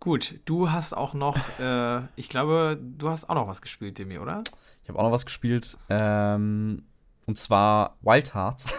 Gut, 0.00 0.40
du 0.44 0.70
hast 0.70 0.96
auch 0.96 1.14
noch, 1.14 1.36
äh, 1.58 2.02
ich 2.14 2.28
glaube, 2.28 2.78
du 2.80 3.08
hast 3.08 3.28
auch 3.28 3.34
noch 3.34 3.48
was 3.48 3.62
gespielt, 3.62 3.98
Demi, 3.98 4.18
oder? 4.18 4.44
Ich 4.88 4.90
habe 4.90 5.00
auch 5.00 5.04
noch 5.04 5.12
was 5.12 5.26
gespielt. 5.26 5.76
Ähm, 5.90 6.84
und 7.26 7.36
zwar 7.36 7.98
Wild 8.00 8.34
Hearts. 8.34 8.74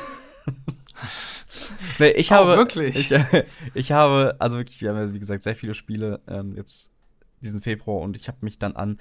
nee, 1.99 2.09
ich 2.13 2.31
habe. 2.31 2.53
Oh, 2.53 2.57
wirklich? 2.57 3.11
Ich, 3.11 3.19
ich, 3.75 3.91
habe, 3.91 4.35
also 4.39 4.57
wirklich, 4.57 4.81
wir 4.81 4.89
haben 4.89 4.97
ja, 4.97 5.13
wie 5.13 5.19
gesagt, 5.19 5.43
sehr 5.43 5.55
viele 5.55 5.75
Spiele 5.75 6.19
ähm, 6.27 6.55
jetzt 6.55 6.91
diesen 7.41 7.61
Februar 7.61 8.01
und 8.01 8.15
ich 8.15 8.27
habe 8.27 8.39
mich 8.41 8.57
dann 8.57 8.75
an 8.75 8.99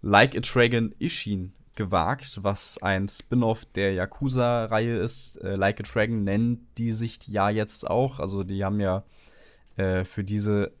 Like 0.00 0.38
a 0.38 0.40
Dragon 0.40 0.94
Ishin 0.98 1.52
gewagt, 1.74 2.38
was 2.42 2.82
ein 2.82 3.08
Spin-off 3.08 3.66
der 3.74 3.92
Yakuza-Reihe 3.92 4.96
ist. 4.96 5.36
Äh, 5.42 5.56
like 5.56 5.80
a 5.80 5.82
Dragon 5.82 6.24
nennen 6.24 6.66
die 6.78 6.92
sich 6.92 7.18
ja 7.28 7.50
jetzt 7.50 7.86
auch. 7.86 8.20
Also 8.20 8.42
die 8.42 8.64
haben 8.64 8.80
ja 8.80 9.04
äh, 9.76 10.06
für 10.06 10.24
diese 10.24 10.72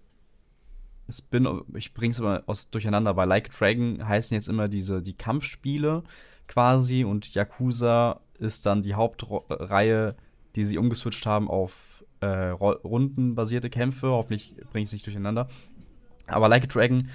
Spin-off, 1.10 1.64
ich 1.74 1.94
bring's 1.94 2.18
immer 2.18 2.42
aus 2.46 2.70
durcheinander, 2.70 3.14
bei 3.14 3.24
Like 3.24 3.50
Dragon 3.50 4.06
heißen 4.06 4.34
jetzt 4.34 4.48
immer 4.48 4.68
diese 4.68 5.02
die 5.02 5.14
Kampfspiele 5.14 6.02
quasi 6.46 7.04
und 7.04 7.34
Yakuza 7.34 8.20
ist 8.38 8.66
dann 8.66 8.82
die 8.82 8.94
Hauptreihe, 8.94 10.16
die 10.54 10.64
sie 10.64 10.78
umgeswitcht 10.78 11.26
haben 11.26 11.48
auf 11.48 11.72
äh, 12.20 12.26
rundenbasierte 12.26 13.70
Kämpfe. 13.70 14.08
Hoffentlich 14.08 14.54
bringe 14.70 14.82
ich 14.82 14.88
es 14.88 14.92
nicht 14.92 15.06
durcheinander. 15.06 15.48
Aber 16.26 16.48
Like 16.48 16.64
a 16.64 16.66
Dragon 16.66 17.08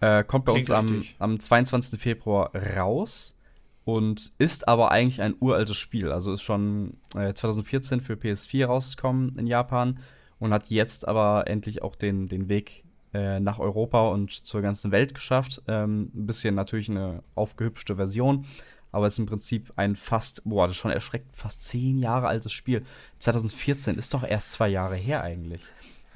äh, 0.00 0.24
kommt 0.24 0.44
bei 0.44 0.52
Klingt 0.52 0.70
uns 0.70 1.14
am, 1.18 1.32
am 1.32 1.40
22. 1.40 2.00
Februar 2.00 2.54
raus 2.54 3.38
und 3.84 4.32
ist 4.38 4.68
aber 4.68 4.90
eigentlich 4.90 5.22
ein 5.22 5.36
uraltes 5.40 5.76
Spiel. 5.76 6.10
Also 6.10 6.32
ist 6.32 6.42
schon 6.42 6.96
äh, 7.14 7.32
2014 7.32 8.00
für 8.00 8.14
PS4 8.14 8.66
rausgekommen 8.66 9.38
in 9.38 9.46
Japan 9.46 10.00
und 10.38 10.52
hat 10.52 10.66
jetzt 10.70 11.06
aber 11.06 11.46
endlich 11.46 11.82
auch 11.82 11.96
den, 11.96 12.28
den 12.28 12.48
Weg 12.48 12.84
äh, 13.14 13.40
nach 13.40 13.58
Europa 13.58 14.08
und 14.08 14.30
zur 14.30 14.62
ganzen 14.62 14.90
Welt 14.90 15.14
geschafft. 15.14 15.62
Ähm, 15.68 16.10
ein 16.14 16.26
bisschen 16.26 16.54
natürlich 16.54 16.90
eine 16.90 17.22
aufgehübschte 17.34 17.96
Version, 17.96 18.46
aber 18.92 19.06
es 19.06 19.14
ist 19.14 19.18
im 19.18 19.26
Prinzip 19.26 19.72
ein 19.76 19.96
fast, 19.96 20.42
boah, 20.44 20.66
das 20.66 20.76
ist 20.76 20.80
schon 20.80 20.90
erschreckend, 20.90 21.36
fast 21.36 21.66
zehn 21.66 21.98
Jahre 21.98 22.28
altes 22.28 22.52
Spiel. 22.52 22.84
2014 23.18 23.98
ist 23.98 24.14
doch 24.14 24.22
erst 24.22 24.52
zwei 24.52 24.68
Jahre 24.68 24.96
her 24.96 25.22
eigentlich. 25.22 25.62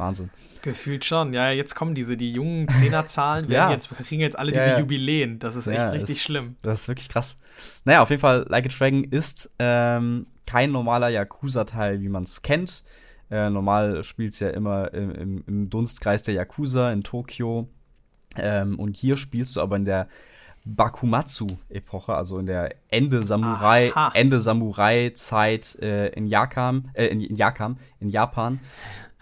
Wahnsinn. 0.00 0.30
Gefühlt 0.62 1.04
schon. 1.04 1.32
Ja, 1.32 1.50
jetzt 1.50 1.74
kommen 1.74 1.94
diese, 1.94 2.16
die 2.16 2.32
jungen 2.32 2.68
Zehnerzahlen, 2.68 3.48
wir 3.48 3.56
ja. 3.56 3.70
jetzt, 3.70 3.88
kriegen 3.90 4.20
jetzt 4.20 4.38
alle 4.38 4.52
ja, 4.52 4.58
diese 4.60 4.70
ja. 4.72 4.78
Jubiläen. 4.80 5.38
Das 5.38 5.56
ist 5.56 5.66
echt 5.66 5.92
richtig 5.92 6.16
ist, 6.16 6.22
schlimm. 6.22 6.56
Das 6.62 6.82
ist 6.82 6.88
wirklich 6.88 7.08
krass. 7.08 7.38
Naja, 7.84 8.02
auf 8.02 8.10
jeden 8.10 8.20
Fall, 8.20 8.46
Like 8.48 8.66
a 8.66 8.68
Dragon 8.68 9.04
ist 9.04 9.54
ähm, 9.58 10.26
kein 10.46 10.72
normaler 10.72 11.08
Yakuza-Teil, 11.08 12.00
wie 12.00 12.08
man 12.08 12.24
es 12.24 12.42
kennt. 12.42 12.82
Äh, 13.30 13.50
normal 13.50 14.02
spielt 14.04 14.32
es 14.32 14.40
ja 14.40 14.50
immer 14.50 14.92
im, 14.92 15.10
im, 15.12 15.44
im, 15.46 15.70
Dunstkreis 15.70 16.22
der 16.22 16.34
Yakuza 16.34 16.92
in 16.92 17.02
Tokio. 17.02 17.68
Ähm, 18.36 18.78
und 18.78 18.96
hier 18.96 19.16
spielst 19.16 19.56
du 19.56 19.60
aber 19.60 19.76
in 19.76 19.84
der 19.84 20.08
Bakumatsu-Epoche, 20.64 22.14
also 22.14 22.38
in 22.38 22.46
der 22.46 22.74
Ende 22.88 23.22
Samurai, 23.22 23.92
Aha. 23.94 24.12
Ende 24.14 24.40
Samurai-Zeit 24.40 25.78
äh, 25.80 26.08
in 26.08 26.26
Japan, 26.26 26.90
äh, 26.94 27.06
in, 27.06 27.20
in, 27.20 27.36
Japan, 27.36 27.78
in 27.98 28.10
Japan 28.10 28.60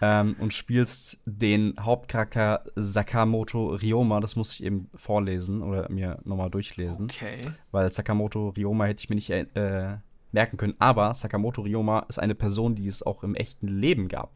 ähm, 0.01 0.35
und 0.39 0.53
spielst 0.53 1.21
den 1.25 1.75
Hauptcharakter 1.79 2.63
Sakamoto 2.75 3.69
Ryoma. 3.69 4.19
Das 4.19 4.35
muss 4.35 4.53
ich 4.53 4.63
eben 4.63 4.89
vorlesen 4.95 5.61
oder 5.61 5.89
mir 5.89 6.19
nochmal 6.23 6.49
durchlesen. 6.49 7.05
Okay. 7.05 7.41
Weil 7.71 7.91
Sakamoto 7.91 8.49
Ryoma 8.49 8.85
hätte 8.85 9.03
ich 9.03 9.09
mir 9.09 9.15
nicht 9.15 9.29
äh, 9.29 9.97
merken 10.31 10.57
können. 10.57 10.75
Aber 10.79 11.13
Sakamoto 11.13 11.61
Ryoma 11.61 12.05
ist 12.09 12.19
eine 12.19 12.35
Person, 12.35 12.75
die 12.75 12.87
es 12.87 13.03
auch 13.03 13.23
im 13.23 13.35
echten 13.35 13.67
Leben 13.67 14.07
gab. 14.07 14.31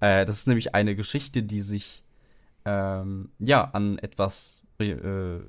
Äh, 0.00 0.24
das 0.24 0.38
ist 0.38 0.48
nämlich 0.48 0.74
eine 0.74 0.96
Geschichte, 0.96 1.42
die 1.42 1.60
sich 1.60 2.04
ähm, 2.64 3.30
ja 3.38 3.64
an 3.72 3.98
etwas 3.98 4.62
äh, 4.78 5.40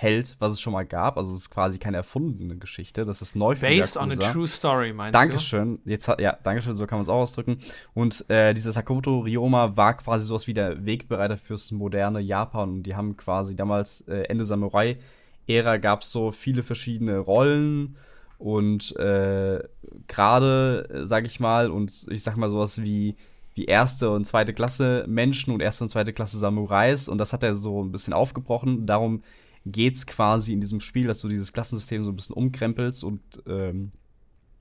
hält, 0.00 0.36
was 0.38 0.52
es 0.52 0.60
schon 0.60 0.72
mal 0.72 0.86
gab. 0.86 1.18
Also 1.18 1.32
es 1.32 1.38
ist 1.38 1.50
quasi 1.50 1.78
keine 1.78 1.98
erfundene 1.98 2.56
Geschichte. 2.56 3.04
Das 3.04 3.20
ist 3.20 3.36
neu 3.36 3.54
für 3.54 3.66
Based 3.66 3.96
Yakuza. 3.96 4.00
on 4.00 4.12
a 4.12 4.32
true 4.32 4.48
story, 4.48 4.92
meinst 4.92 5.14
Dankeschön. 5.14 5.78
du? 5.84 5.90
Jetzt 5.90 6.10
ja, 6.18 6.38
Dankeschön, 6.42 6.74
so 6.74 6.86
kann 6.86 6.98
man 6.98 7.02
es 7.02 7.08
auch 7.10 7.20
ausdrücken. 7.20 7.58
Und 7.92 8.28
äh, 8.30 8.54
dieser 8.54 8.72
Sakamoto 8.72 9.20
Ryoma 9.20 9.76
war 9.76 9.96
quasi 9.98 10.24
sowas 10.24 10.46
wie 10.46 10.54
der 10.54 10.86
Wegbereiter 10.86 11.36
fürs 11.36 11.70
moderne 11.70 12.20
Japan. 12.20 12.70
Und 12.70 12.82
die 12.84 12.96
haben 12.96 13.16
quasi 13.16 13.56
damals 13.56 14.00
äh, 14.08 14.22
Ende 14.22 14.46
Samurai-Ära 14.46 15.76
gab 15.76 16.00
es 16.00 16.10
so 16.10 16.32
viele 16.32 16.62
verschiedene 16.62 17.18
Rollen. 17.18 17.96
Und 18.40 18.96
äh, 18.96 19.62
gerade, 20.08 20.88
äh, 20.90 21.06
sag 21.06 21.26
ich 21.26 21.40
mal, 21.40 21.70
und 21.70 22.06
ich 22.10 22.22
sag 22.22 22.36
mal 22.36 22.50
sowas 22.50 22.82
wie 22.82 23.14
wie 23.54 23.66
erste 23.66 24.10
und 24.10 24.24
zweite 24.24 24.54
Klasse 24.54 25.04
Menschen 25.06 25.52
und 25.52 25.60
erste 25.60 25.84
und 25.84 25.90
zweite 25.90 26.14
Klasse 26.14 26.38
Samurais 26.38 27.08
und 27.08 27.18
das 27.18 27.32
hat 27.32 27.42
er 27.42 27.54
so 27.54 27.82
ein 27.82 27.92
bisschen 27.92 28.14
aufgebrochen. 28.14 28.86
Darum 28.86 29.22
geht 29.66 29.96
es 29.96 30.06
quasi 30.06 30.54
in 30.54 30.60
diesem 30.60 30.80
Spiel, 30.80 31.06
dass 31.06 31.20
du 31.20 31.28
dieses 31.28 31.52
Klassensystem 31.52 32.04
so 32.04 32.10
ein 32.10 32.16
bisschen 32.16 32.34
umkrempelst 32.34 33.04
und 33.04 33.20
ähm, 33.46 33.92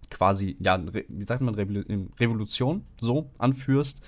quasi, 0.09 0.57
ja, 0.59 0.81
wie 1.07 1.24
sagt 1.24 1.41
man, 1.41 1.55
Revolution 1.55 2.83
so 3.00 3.29
anführst. 3.38 4.03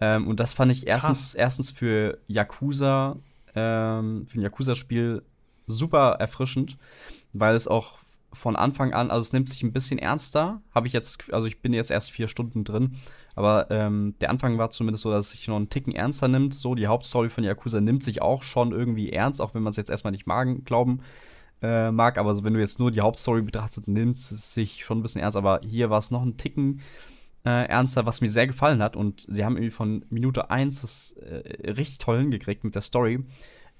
Ähm, 0.00 0.26
und 0.26 0.40
das 0.40 0.52
fand 0.52 0.72
ich 0.72 0.86
erstens, 0.86 1.34
erstens 1.34 1.70
für 1.70 2.18
Yakuza, 2.26 3.16
ähm, 3.54 4.26
für 4.26 4.38
ein 4.38 4.42
Yakuza-Spiel 4.42 5.22
super 5.66 6.16
erfrischend, 6.18 6.76
weil 7.32 7.54
es 7.54 7.68
auch 7.68 7.98
von 8.34 8.56
Anfang 8.56 8.92
an, 8.92 9.10
also 9.10 9.20
es 9.20 9.32
nimmt 9.32 9.48
sich 9.48 9.62
ein 9.62 9.72
bisschen 9.72 9.98
ernster, 9.98 10.60
habe 10.74 10.86
ich 10.86 10.92
jetzt, 10.92 11.32
also 11.32 11.46
ich 11.46 11.60
bin 11.60 11.72
jetzt 11.72 11.90
erst 11.90 12.10
vier 12.10 12.28
Stunden 12.28 12.64
drin, 12.64 12.96
aber 13.36 13.70
ähm, 13.70 14.14
der 14.20 14.30
Anfang 14.30 14.58
war 14.58 14.70
zumindest 14.70 15.02
so, 15.02 15.10
dass 15.10 15.26
es 15.26 15.30
sich 15.32 15.48
noch 15.48 15.56
einen 15.56 15.68
Ticken 15.68 15.94
ernster 15.94 16.28
nimmt. 16.28 16.54
So, 16.54 16.74
die 16.74 16.86
Hauptstory 16.86 17.30
von 17.30 17.44
Yakuza 17.44 17.80
nimmt 17.80 18.04
sich 18.04 18.22
auch 18.22 18.42
schon 18.42 18.72
irgendwie 18.72 19.10
ernst, 19.10 19.40
auch 19.40 19.54
wenn 19.54 19.62
man 19.62 19.72
es 19.72 19.76
jetzt 19.76 19.90
erstmal 19.90 20.12
nicht 20.12 20.26
magen, 20.26 20.64
glauben 20.64 21.00
äh, 21.62 21.90
mag. 21.90 22.18
Aber 22.18 22.34
so, 22.34 22.44
wenn 22.44 22.54
du 22.54 22.60
jetzt 22.60 22.78
nur 22.78 22.92
die 22.92 23.00
Hauptstory 23.00 23.42
betrachtet, 23.42 23.88
nimmt 23.88 24.16
es 24.16 24.54
sich 24.54 24.84
schon 24.84 24.98
ein 24.98 25.02
bisschen 25.02 25.20
ernst. 25.20 25.36
Aber 25.36 25.60
hier 25.64 25.90
war 25.90 25.98
es 25.98 26.12
noch 26.12 26.22
ein 26.22 26.36
Ticken 26.36 26.80
äh, 27.44 27.66
ernster, 27.66 28.06
was 28.06 28.20
mir 28.20 28.28
sehr 28.28 28.46
gefallen 28.46 28.82
hat. 28.82 28.94
Und 28.94 29.26
sie 29.28 29.44
haben 29.44 29.56
irgendwie 29.56 29.72
von 29.72 30.04
Minute 30.10 30.50
1 30.50 30.82
das 30.82 31.12
äh, 31.12 31.72
richtig 31.72 31.98
toll 31.98 32.20
hingekriegt 32.20 32.62
mit 32.62 32.76
der 32.76 32.82
Story 32.82 33.24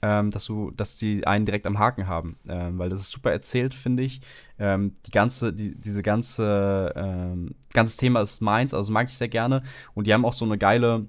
ähm, 0.02 0.30
dass 0.30 0.44
du, 0.44 0.70
dass 0.70 0.96
die 0.96 1.26
einen 1.26 1.46
direkt 1.46 1.66
am 1.66 1.78
Haken 1.78 2.06
haben, 2.06 2.36
ähm, 2.48 2.78
weil 2.78 2.90
das 2.90 3.00
ist 3.00 3.10
super 3.10 3.32
erzählt, 3.32 3.74
finde 3.74 4.02
ich. 4.02 4.20
Ähm, 4.58 4.94
die 5.06 5.10
ganze, 5.10 5.52
die, 5.52 5.74
diese 5.74 6.02
ganze, 6.02 6.92
ähm, 6.96 7.54
ganzes 7.72 7.96
Thema 7.96 8.20
ist 8.20 8.40
meins, 8.42 8.74
also 8.74 8.92
mag 8.92 9.08
ich 9.08 9.16
sehr 9.16 9.28
gerne. 9.28 9.62
Und 9.94 10.06
die 10.06 10.12
haben 10.12 10.24
auch 10.24 10.32
so 10.32 10.44
eine 10.44 10.58
geile 10.58 11.08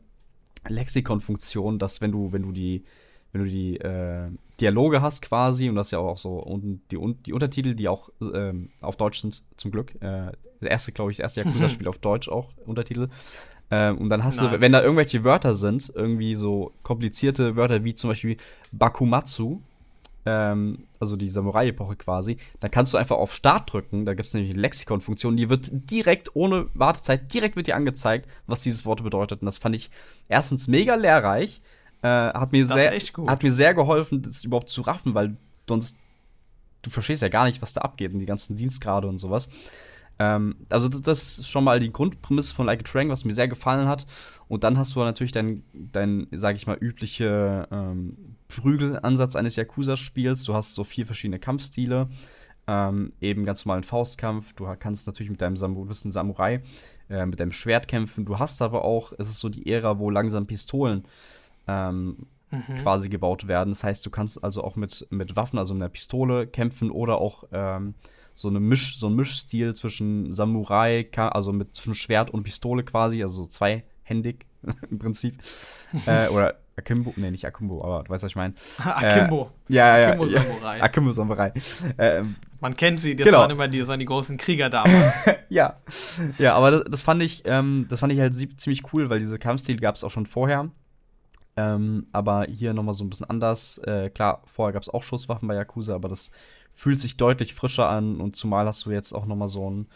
Lexikon-Funktion, 0.67 1.79
dass 1.79 2.01
wenn 2.01 2.11
du, 2.11 2.31
wenn 2.31 2.43
du 2.43 2.51
die, 2.51 2.85
wenn 3.31 3.43
du 3.43 3.49
die 3.49 3.77
äh, 3.77 4.29
Dialoge 4.61 5.01
hast 5.01 5.21
quasi, 5.21 5.67
und 5.67 5.75
das 5.75 5.87
ist 5.87 5.91
ja 5.91 5.99
auch 5.99 6.17
so, 6.17 6.37
und 6.37 6.81
die, 6.91 6.97
die 7.25 7.33
Untertitel, 7.33 7.75
die 7.75 7.89
auch 7.89 8.09
ähm, 8.21 8.69
auf 8.79 8.95
Deutsch 8.95 9.19
sind, 9.19 9.43
zum 9.57 9.71
Glück. 9.71 9.95
Äh, 10.01 10.31
das 10.61 10.69
erste, 10.69 10.91
glaube 10.93 11.11
ich, 11.11 11.17
das 11.17 11.35
erste 11.35 11.41
Yakuza-Spiel 11.49 11.87
auf 11.87 11.97
Deutsch 11.97 12.29
auch 12.29 12.53
Untertitel. 12.65 13.09
Ähm, 13.71 13.97
und 13.97 14.09
dann 14.09 14.23
hast 14.23 14.41
nice. 14.41 14.51
du, 14.51 14.61
wenn 14.61 14.71
da 14.71 14.81
irgendwelche 14.81 15.23
Wörter 15.23 15.55
sind, 15.55 15.91
irgendwie 15.93 16.35
so 16.35 16.71
komplizierte 16.83 17.55
Wörter 17.55 17.83
wie 17.83 17.95
zum 17.95 18.11
Beispiel 18.11 18.37
Bakumatsu, 18.71 19.61
ähm, 20.25 20.85
also 20.99 21.15
die 21.15 21.29
Samurai-Epoche 21.29 21.95
quasi, 21.95 22.37
dann 22.59 22.71
kannst 22.71 22.93
du 22.93 22.97
einfach 22.97 23.17
auf 23.17 23.33
Start 23.33 23.71
drücken. 23.71 24.05
Da 24.05 24.13
gibt 24.13 24.27
es 24.27 24.33
nämlich 24.33 24.51
eine 24.51 24.61
Lexikon-Funktion, 24.61 25.37
die 25.37 25.49
wird 25.49 25.69
direkt 25.71 26.35
ohne 26.35 26.67
Wartezeit, 26.73 27.33
direkt 27.33 27.55
wird 27.55 27.67
dir 27.67 27.75
angezeigt, 27.75 28.29
was 28.47 28.61
dieses 28.61 28.85
Wort 28.85 29.03
bedeutet. 29.03 29.41
Und 29.41 29.45
das 29.45 29.57
fand 29.57 29.75
ich 29.75 29.89
erstens 30.27 30.67
mega 30.67 30.95
lehrreich. 30.95 31.61
Äh, 32.01 32.07
hat, 32.07 32.51
mir 32.51 32.67
sehr, 32.67 32.91
hat 32.91 33.43
mir 33.43 33.51
sehr 33.51 33.73
geholfen, 33.73 34.21
das 34.21 34.43
überhaupt 34.43 34.69
zu 34.69 34.81
raffen, 34.81 35.15
weil 35.15 35.37
sonst 35.67 35.97
du 36.83 36.89
verstehst 36.91 37.21
ja 37.23 37.29
gar 37.29 37.45
nicht, 37.45 37.61
was 37.61 37.73
da 37.73 37.81
abgeht 37.81 38.13
und 38.13 38.19
die 38.19 38.25
ganzen 38.25 38.55
Dienstgrade 38.55 39.07
und 39.07 39.17
sowas. 39.17 39.49
Ähm, 40.17 40.55
also 40.69 40.87
das, 40.87 41.01
das, 41.01 41.39
ist 41.39 41.49
schon 41.49 41.63
mal 41.63 41.79
die 41.79 41.91
Grundprämisse 41.91 42.53
von 42.53 42.65
Like 42.65 42.79
a 42.79 42.83
Dragon, 42.83 43.11
was 43.11 43.25
mir 43.25 43.33
sehr 43.33 43.47
gefallen 43.47 43.87
hat. 43.87 44.05
Und 44.47 44.63
dann 44.63 44.77
hast 44.77 44.95
du 44.95 44.99
natürlich 44.99 45.31
dein, 45.31 45.63
dein 45.73 46.27
sage 46.31 46.57
ich 46.57 46.67
mal, 46.67 46.77
übliche 46.79 47.67
ähm, 47.71 48.35
Prügelansatz 48.47 49.35
eines 49.35 49.55
Yakuza-Spiels. 49.55 50.43
Du 50.43 50.53
hast 50.53 50.75
so 50.75 50.83
vier 50.83 51.05
verschiedene 51.05 51.39
Kampfstile. 51.39 52.07
Ähm, 52.67 53.13
eben 53.21 53.45
ganz 53.45 53.65
normalen 53.65 53.83
Faustkampf. 53.83 54.53
Du 54.53 54.67
kannst 54.79 55.07
natürlich 55.07 55.29
mit 55.29 55.41
deinem 55.41 55.57
Sam 55.57 55.75
bist 55.87 56.05
ein 56.05 56.11
Samurai, 56.11 56.61
äh, 57.09 57.25
mit 57.25 57.39
deinem 57.39 57.51
Schwert 57.51 57.87
kämpfen. 57.87 58.25
Du 58.25 58.39
hast 58.39 58.61
aber 58.61 58.83
auch, 58.83 59.13
es 59.17 59.29
ist 59.29 59.39
so 59.39 59.49
die 59.49 59.71
Ära, 59.71 59.99
wo 59.99 60.09
langsam 60.09 60.47
Pistolen 60.47 61.05
ähm, 61.67 62.25
mhm. 62.49 62.75
quasi 62.77 63.09
gebaut 63.09 63.47
werden. 63.47 63.69
Das 63.69 63.83
heißt, 63.83 64.05
du 64.05 64.09
kannst 64.09 64.43
also 64.43 64.63
auch 64.63 64.75
mit, 64.75 65.05
mit 65.09 65.35
Waffen, 65.35 65.59
also 65.59 65.73
mit 65.73 65.83
einer 65.83 65.89
Pistole 65.89 66.47
kämpfen 66.47 66.89
oder 66.89 67.19
auch 67.19 67.43
ähm, 67.51 67.93
so, 68.35 68.49
eine 68.49 68.59
Misch, 68.59 68.97
so 68.97 69.07
ein 69.07 69.15
Mischstil 69.15 69.73
zwischen 69.73 70.31
Samurai, 70.31 71.07
also 71.15 71.53
mit 71.53 71.75
zwischen 71.75 71.95
Schwert 71.95 72.29
und 72.29 72.43
Pistole 72.43 72.83
quasi, 72.83 73.23
also 73.23 73.43
so 73.43 73.47
zweihändig 73.47 74.45
im 74.91 74.99
Prinzip. 74.99 75.41
äh, 76.05 76.27
oder 76.27 76.55
Akimbo, 76.77 77.13
nee, 77.15 77.31
nicht 77.31 77.45
Akimbo, 77.45 77.81
aber 77.81 78.03
du 78.03 78.09
weißt, 78.09 78.25
was 78.25 78.31
ich 78.31 78.35
meine. 78.35 78.53
Akimbo. 78.83 79.51
Äh, 79.69 79.73
ja, 79.73 79.97
ja, 79.97 80.07
Akimbo 80.09 80.27
Samurai. 80.27 80.83
Akimbo 80.83 81.11
Samurai. 81.13 81.53
Ähm, 81.97 82.35
Man 82.59 82.75
kennt 82.75 82.99
sie, 82.99 83.15
das 83.15 83.25
genau. 83.25 83.39
waren 83.39 83.51
immer 83.51 83.69
die, 83.69 83.79
das 83.79 83.87
waren 83.87 83.99
die 83.99 84.05
großen 84.05 84.37
Krieger 84.37 84.69
damals. 84.69 85.13
ja. 85.47 85.77
Ja, 86.37 86.55
aber 86.55 86.71
das, 86.71 86.83
das, 86.89 87.01
fand 87.01 87.23
ich, 87.23 87.43
ähm, 87.45 87.85
das 87.89 88.01
fand 88.01 88.11
ich 88.11 88.19
halt 88.19 88.35
ziemlich 88.35 88.93
cool, 88.93 89.09
weil 89.09 89.19
diese 89.19 89.39
Kampfstil 89.39 89.77
gab 89.77 89.95
es 89.95 90.03
auch 90.03 90.11
schon 90.11 90.25
vorher. 90.25 90.69
Ähm, 91.57 92.07
aber 92.11 92.45
hier 92.49 92.73
nochmal 92.73 92.93
so 92.93 93.05
ein 93.05 93.09
bisschen 93.09 93.29
anders. 93.29 93.77
Äh, 93.77 94.09
klar, 94.09 94.43
vorher 94.45 94.73
gab 94.73 94.83
es 94.83 94.89
auch 94.89 95.03
Schusswaffen 95.03 95.47
bei 95.47 95.55
Yakuza, 95.55 95.95
aber 95.95 96.09
das 96.09 96.31
fühlt 96.75 96.99
sich 96.99 97.17
deutlich 97.17 97.55
frischer 97.55 97.89
an 97.89 98.21
und 98.21 98.35
zumal 98.35 98.67
hast 98.67 98.85
du 98.85 98.91
jetzt 98.91 99.13
auch 99.13 99.25
noch 99.25 99.35
mal 99.35 99.47
so 99.47 99.69
ein 99.69 99.87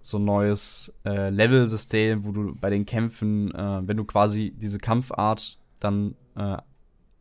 so 0.00 0.18
ein 0.18 0.24
neues 0.26 0.94
äh, 1.06 1.30
Level-System, 1.30 2.26
wo 2.26 2.32
du 2.32 2.54
bei 2.54 2.68
den 2.68 2.84
Kämpfen, 2.84 3.54
äh, 3.54 3.80
wenn 3.88 3.96
du 3.96 4.04
quasi 4.04 4.52
diese 4.54 4.76
Kampfart 4.76 5.56
dann 5.80 6.14
äh, 6.36 6.58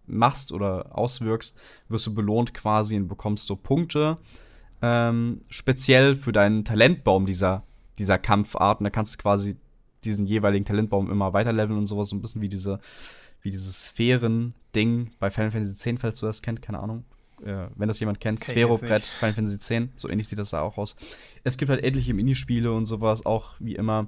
machst 0.06 0.52
oder 0.52 0.98
auswirkst, 0.98 1.58
wirst 1.88 2.08
du 2.08 2.14
belohnt 2.14 2.54
quasi 2.54 2.98
und 2.98 3.08
bekommst 3.08 3.48
so 3.48 3.56
Punkte 3.56 4.18
ähm, 4.84 5.42
speziell 5.48 6.18
für 6.18 6.34
deinen 6.34 6.66
Talentbaum 6.66 7.26
dieser, 7.26 7.64
dieser 7.98 8.20
Kampfart. 8.20 8.80
Und 8.80 8.84
da 8.84 8.90
kannst 8.90 9.16
du 9.16 9.22
quasi 9.22 9.56
diesen 10.04 10.28
jeweiligen 10.28 10.66
Talentbaum 10.66 11.10
immer 11.10 11.32
weiterleveln 11.32 11.80
und 11.80 11.86
sowas, 11.86 12.10
so 12.10 12.18
ein 12.18 12.22
bisschen 12.22 12.42
wie 12.42 12.50
diese, 12.50 12.80
wie 13.42 13.50
dieses 13.50 13.86
Sphären-Ding 13.86 15.12
bei 15.20 15.30
Final 15.30 15.52
Fantasy 15.52 15.90
X, 15.90 16.02
falls 16.02 16.20
du 16.20 16.26
das 16.26 16.42
kennt, 16.42 16.62
keine 16.62 16.80
Ahnung. 16.80 17.06
Äh, 17.46 17.68
wenn 17.76 17.88
das 17.88 18.00
jemand 18.00 18.20
kennt, 18.20 18.44
Sphero-Brett, 18.44 19.06
Final 19.06 19.34
Fantasy 19.34 19.56
X, 19.56 19.92
so 19.98 20.10
ähnlich 20.10 20.28
sieht 20.28 20.40
das 20.40 20.52
da 20.52 20.62
auch 20.62 20.78
aus. 20.78 20.96
Es 21.44 21.58
gibt 21.58 21.70
halt 21.70 21.84
etliche 21.84 22.14
Minispiele 22.14 22.72
und 22.72 22.86
sowas, 22.86 23.26
auch 23.26 23.56
wie 23.60 23.76
immer. 23.76 24.08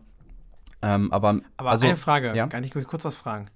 Ähm, 0.81 1.11
aber 1.11 1.39
aber 1.57 1.71
also, 1.71 1.85
eine 1.85 1.97
Frage, 1.97 2.35
ja? 2.35 2.47
kann 2.47 2.63
ich 2.63 2.71
kurz 2.71 3.05
was 3.05 3.15
fragen? 3.15 3.47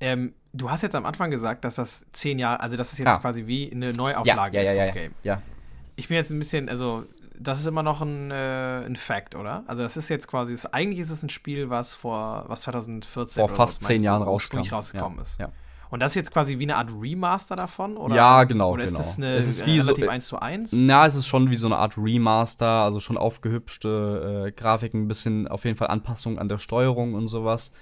Ähm, 0.00 0.34
du 0.52 0.70
hast 0.70 0.82
jetzt 0.82 0.94
am 0.94 1.06
Anfang 1.06 1.30
gesagt, 1.30 1.64
dass 1.64 1.76
das 1.76 2.04
zehn 2.12 2.38
Jahre, 2.38 2.60
also 2.60 2.76
das 2.76 2.92
ist 2.92 2.98
jetzt 2.98 3.08
ah. 3.08 3.18
quasi 3.18 3.46
wie 3.46 3.70
eine 3.72 3.92
Neuauflage 3.92 4.56
ja, 4.58 4.62
ja, 4.62 4.70
ist 4.70 4.76
ja, 4.76 4.84
vom 4.86 4.94
Game. 4.94 5.12
Ja. 5.22 5.42
Ich 5.96 6.08
bin 6.08 6.16
jetzt 6.16 6.30
ein 6.30 6.38
bisschen, 6.38 6.68
also 6.68 7.04
das 7.38 7.60
ist 7.60 7.66
immer 7.66 7.82
noch 7.82 8.02
ein, 8.02 8.30
äh, 8.30 8.84
ein 8.84 8.96
Fact, 8.96 9.34
oder? 9.34 9.64
Also 9.66 9.82
das 9.82 9.96
ist 9.96 10.08
jetzt 10.08 10.28
quasi, 10.28 10.52
ist, 10.52 10.66
eigentlich 10.66 11.00
ist 11.00 11.10
es 11.10 11.22
ein 11.22 11.30
Spiel, 11.30 11.70
was 11.70 11.94
vor 11.94 12.44
was 12.48 12.62
2014 12.62 13.46
vor 13.46 13.54
fast 13.54 13.82
zehn 13.82 14.02
Jahren 14.02 14.22
rauskam. 14.22 14.58
rausgekommen 14.58 15.20
ist. 15.20 15.38
Ja. 15.38 15.50
Und 15.90 16.00
das 16.00 16.12
ist 16.12 16.16
jetzt 16.16 16.32
quasi 16.32 16.58
wie 16.58 16.64
eine 16.64 16.76
Art 16.76 16.90
Remaster 17.00 17.56
davon? 17.56 17.96
Oder? 17.96 18.16
Ja, 18.16 18.44
genau. 18.44 18.72
Oder 18.72 18.84
ist 18.84 18.90
genau. 18.90 18.98
das 18.98 19.16
eine 19.16 19.34
es 19.34 19.48
ist 19.48 19.66
wie 19.66 19.78
relativ 19.78 20.04
so, 20.04 20.10
1 20.10 20.26
zu 20.26 20.38
1? 20.38 20.72
Na, 20.72 21.06
es 21.06 21.14
ist 21.14 21.26
schon 21.26 21.50
wie 21.50 21.56
so 21.56 21.66
eine 21.66 21.76
Art 21.76 21.96
Remaster, 21.96 22.66
also 22.66 23.00
schon 23.00 23.16
aufgehübschte 23.16 24.46
äh, 24.48 24.52
Grafiken, 24.52 25.04
ein 25.04 25.08
bisschen 25.08 25.48
auf 25.48 25.64
jeden 25.64 25.76
Fall 25.76 25.88
Anpassung 25.88 26.38
an 26.38 26.48
der 26.48 26.58
Steuerung 26.58 27.14
und 27.14 27.26
sowas. 27.28 27.72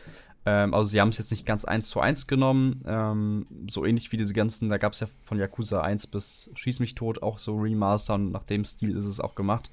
Ähm, 0.46 0.74
also 0.74 0.90
sie 0.90 1.00
haben 1.00 1.08
es 1.08 1.18
jetzt 1.18 1.30
nicht 1.30 1.46
ganz 1.46 1.64
eins 1.64 1.88
zu 1.88 2.00
eins 2.00 2.26
genommen, 2.26 2.84
ähm, 2.86 3.46
so 3.68 3.84
ähnlich 3.84 4.12
wie 4.12 4.16
diese 4.16 4.34
ganzen, 4.34 4.68
da 4.68 4.76
gab 4.76 4.92
es 4.92 5.00
ja 5.00 5.06
von 5.22 5.38
Yakuza 5.38 5.80
1 5.80 6.08
bis 6.08 6.50
Schieß 6.54 6.80
mich 6.80 6.94
tot 6.94 7.22
auch 7.22 7.38
so 7.38 7.56
Remaster 7.56 8.14
und 8.14 8.32
nach 8.32 8.44
dem 8.44 8.64
Stil 8.64 8.96
ist 8.96 9.06
es 9.06 9.20
auch 9.20 9.34
gemacht. 9.34 9.70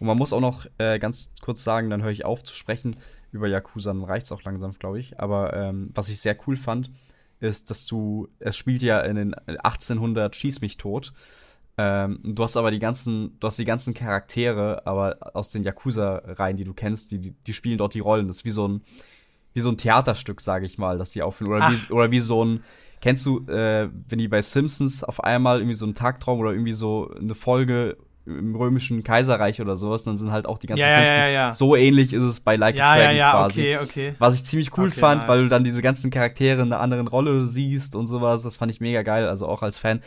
Und 0.00 0.06
man 0.06 0.16
muss 0.16 0.32
auch 0.32 0.40
noch 0.40 0.66
äh, 0.78 0.98
ganz 0.98 1.30
kurz 1.42 1.62
sagen, 1.62 1.90
dann 1.90 2.02
höre 2.02 2.10
ich 2.10 2.24
auf 2.24 2.42
zu 2.42 2.54
sprechen 2.54 2.96
über 3.32 3.46
Yakuza, 3.46 3.92
dann 3.92 4.02
reicht 4.02 4.26
es 4.26 4.32
auch 4.32 4.42
langsam, 4.42 4.72
glaube 4.78 4.98
ich. 4.98 5.20
Aber 5.20 5.52
ähm, 5.54 5.90
was 5.94 6.08
ich 6.08 6.20
sehr 6.20 6.36
cool 6.46 6.56
fand, 6.56 6.90
ist, 7.40 7.70
dass 7.70 7.86
du, 7.86 8.28
es 8.38 8.56
spielt 8.56 8.82
ja 8.82 9.00
in 9.00 9.16
den 9.16 9.34
1800 9.34 10.34
Schieß 10.34 10.60
mich 10.60 10.76
tot. 10.76 11.12
Ähm, 11.78 12.20
du 12.22 12.42
hast 12.42 12.56
aber 12.56 12.70
die 12.70 12.78
ganzen, 12.78 13.38
du 13.40 13.46
hast 13.46 13.58
die 13.58 13.64
ganzen 13.64 13.94
Charaktere, 13.94 14.86
aber 14.86 15.16
aus 15.34 15.50
den 15.50 15.62
Yakuza-Reihen, 15.62 16.56
die 16.56 16.64
du 16.64 16.74
kennst, 16.74 17.12
die, 17.12 17.18
die, 17.18 17.34
die 17.46 17.52
spielen 17.52 17.78
dort 17.78 17.94
die 17.94 18.00
Rollen. 18.00 18.28
Das 18.28 18.38
ist 18.38 18.44
wie 18.44 18.50
so 18.50 18.68
ein, 18.68 18.82
wie 19.54 19.60
so 19.60 19.70
ein 19.70 19.78
Theaterstück, 19.78 20.40
sage 20.40 20.66
ich 20.66 20.78
mal, 20.78 20.98
dass 20.98 21.12
sie 21.12 21.22
aufführen. 21.22 21.52
Oder 21.54 21.70
wie, 21.70 21.92
oder 21.92 22.10
wie 22.10 22.20
so 22.20 22.44
ein, 22.44 22.64
kennst 23.00 23.24
du, 23.24 23.46
äh, 23.46 23.88
wenn 24.08 24.18
die 24.18 24.28
bei 24.28 24.42
Simpsons 24.42 25.02
auf 25.04 25.24
einmal 25.24 25.58
irgendwie 25.58 25.74
so 25.74 25.86
einen 25.86 25.94
Tagtraum 25.94 26.40
oder 26.40 26.52
irgendwie 26.52 26.72
so 26.72 27.10
eine 27.18 27.34
Folge 27.34 27.96
im 28.38 28.54
römischen 28.54 29.02
Kaiserreich 29.02 29.60
oder 29.60 29.76
sowas, 29.76 30.04
dann 30.04 30.16
sind 30.16 30.30
halt 30.30 30.46
auch 30.46 30.58
die 30.58 30.66
ganzen 30.66 30.80
ja, 30.82 30.94
Simpsons. 30.94 31.18
Ja, 31.18 31.28
ja, 31.28 31.52
so 31.52 31.76
ähnlich 31.76 32.12
ist 32.12 32.22
es 32.22 32.40
bei 32.40 32.56
Like 32.56 32.76
ja, 32.76 32.92
a 32.92 32.96
Dragon 32.96 33.16
ja, 33.16 33.30
quasi. 33.32 33.60
Okay, 33.60 33.78
okay. 33.78 34.14
Was 34.18 34.34
ich 34.34 34.44
ziemlich 34.44 34.76
cool 34.78 34.88
Okay, 34.88 35.00
fand, 35.00 35.20
nice. 35.22 35.28
weil 35.28 35.42
du 35.42 35.48
dann 35.48 35.64
diese 35.64 35.82
ganzen 35.82 36.10
Charaktere 36.10 36.62
in 36.62 36.72
einer 36.72 36.80
anderen 36.80 37.08
Rolle 37.08 37.42
siehst 37.42 37.94
und 37.94 38.06
sowas. 38.06 38.42
Das 38.42 38.56
fand 38.56 38.70
ich 38.72 38.80
mega 38.80 39.02
geil, 39.02 39.26
also 39.26 39.46
auch 39.46 39.62
als 39.62 39.78
Fan. 39.78 40.00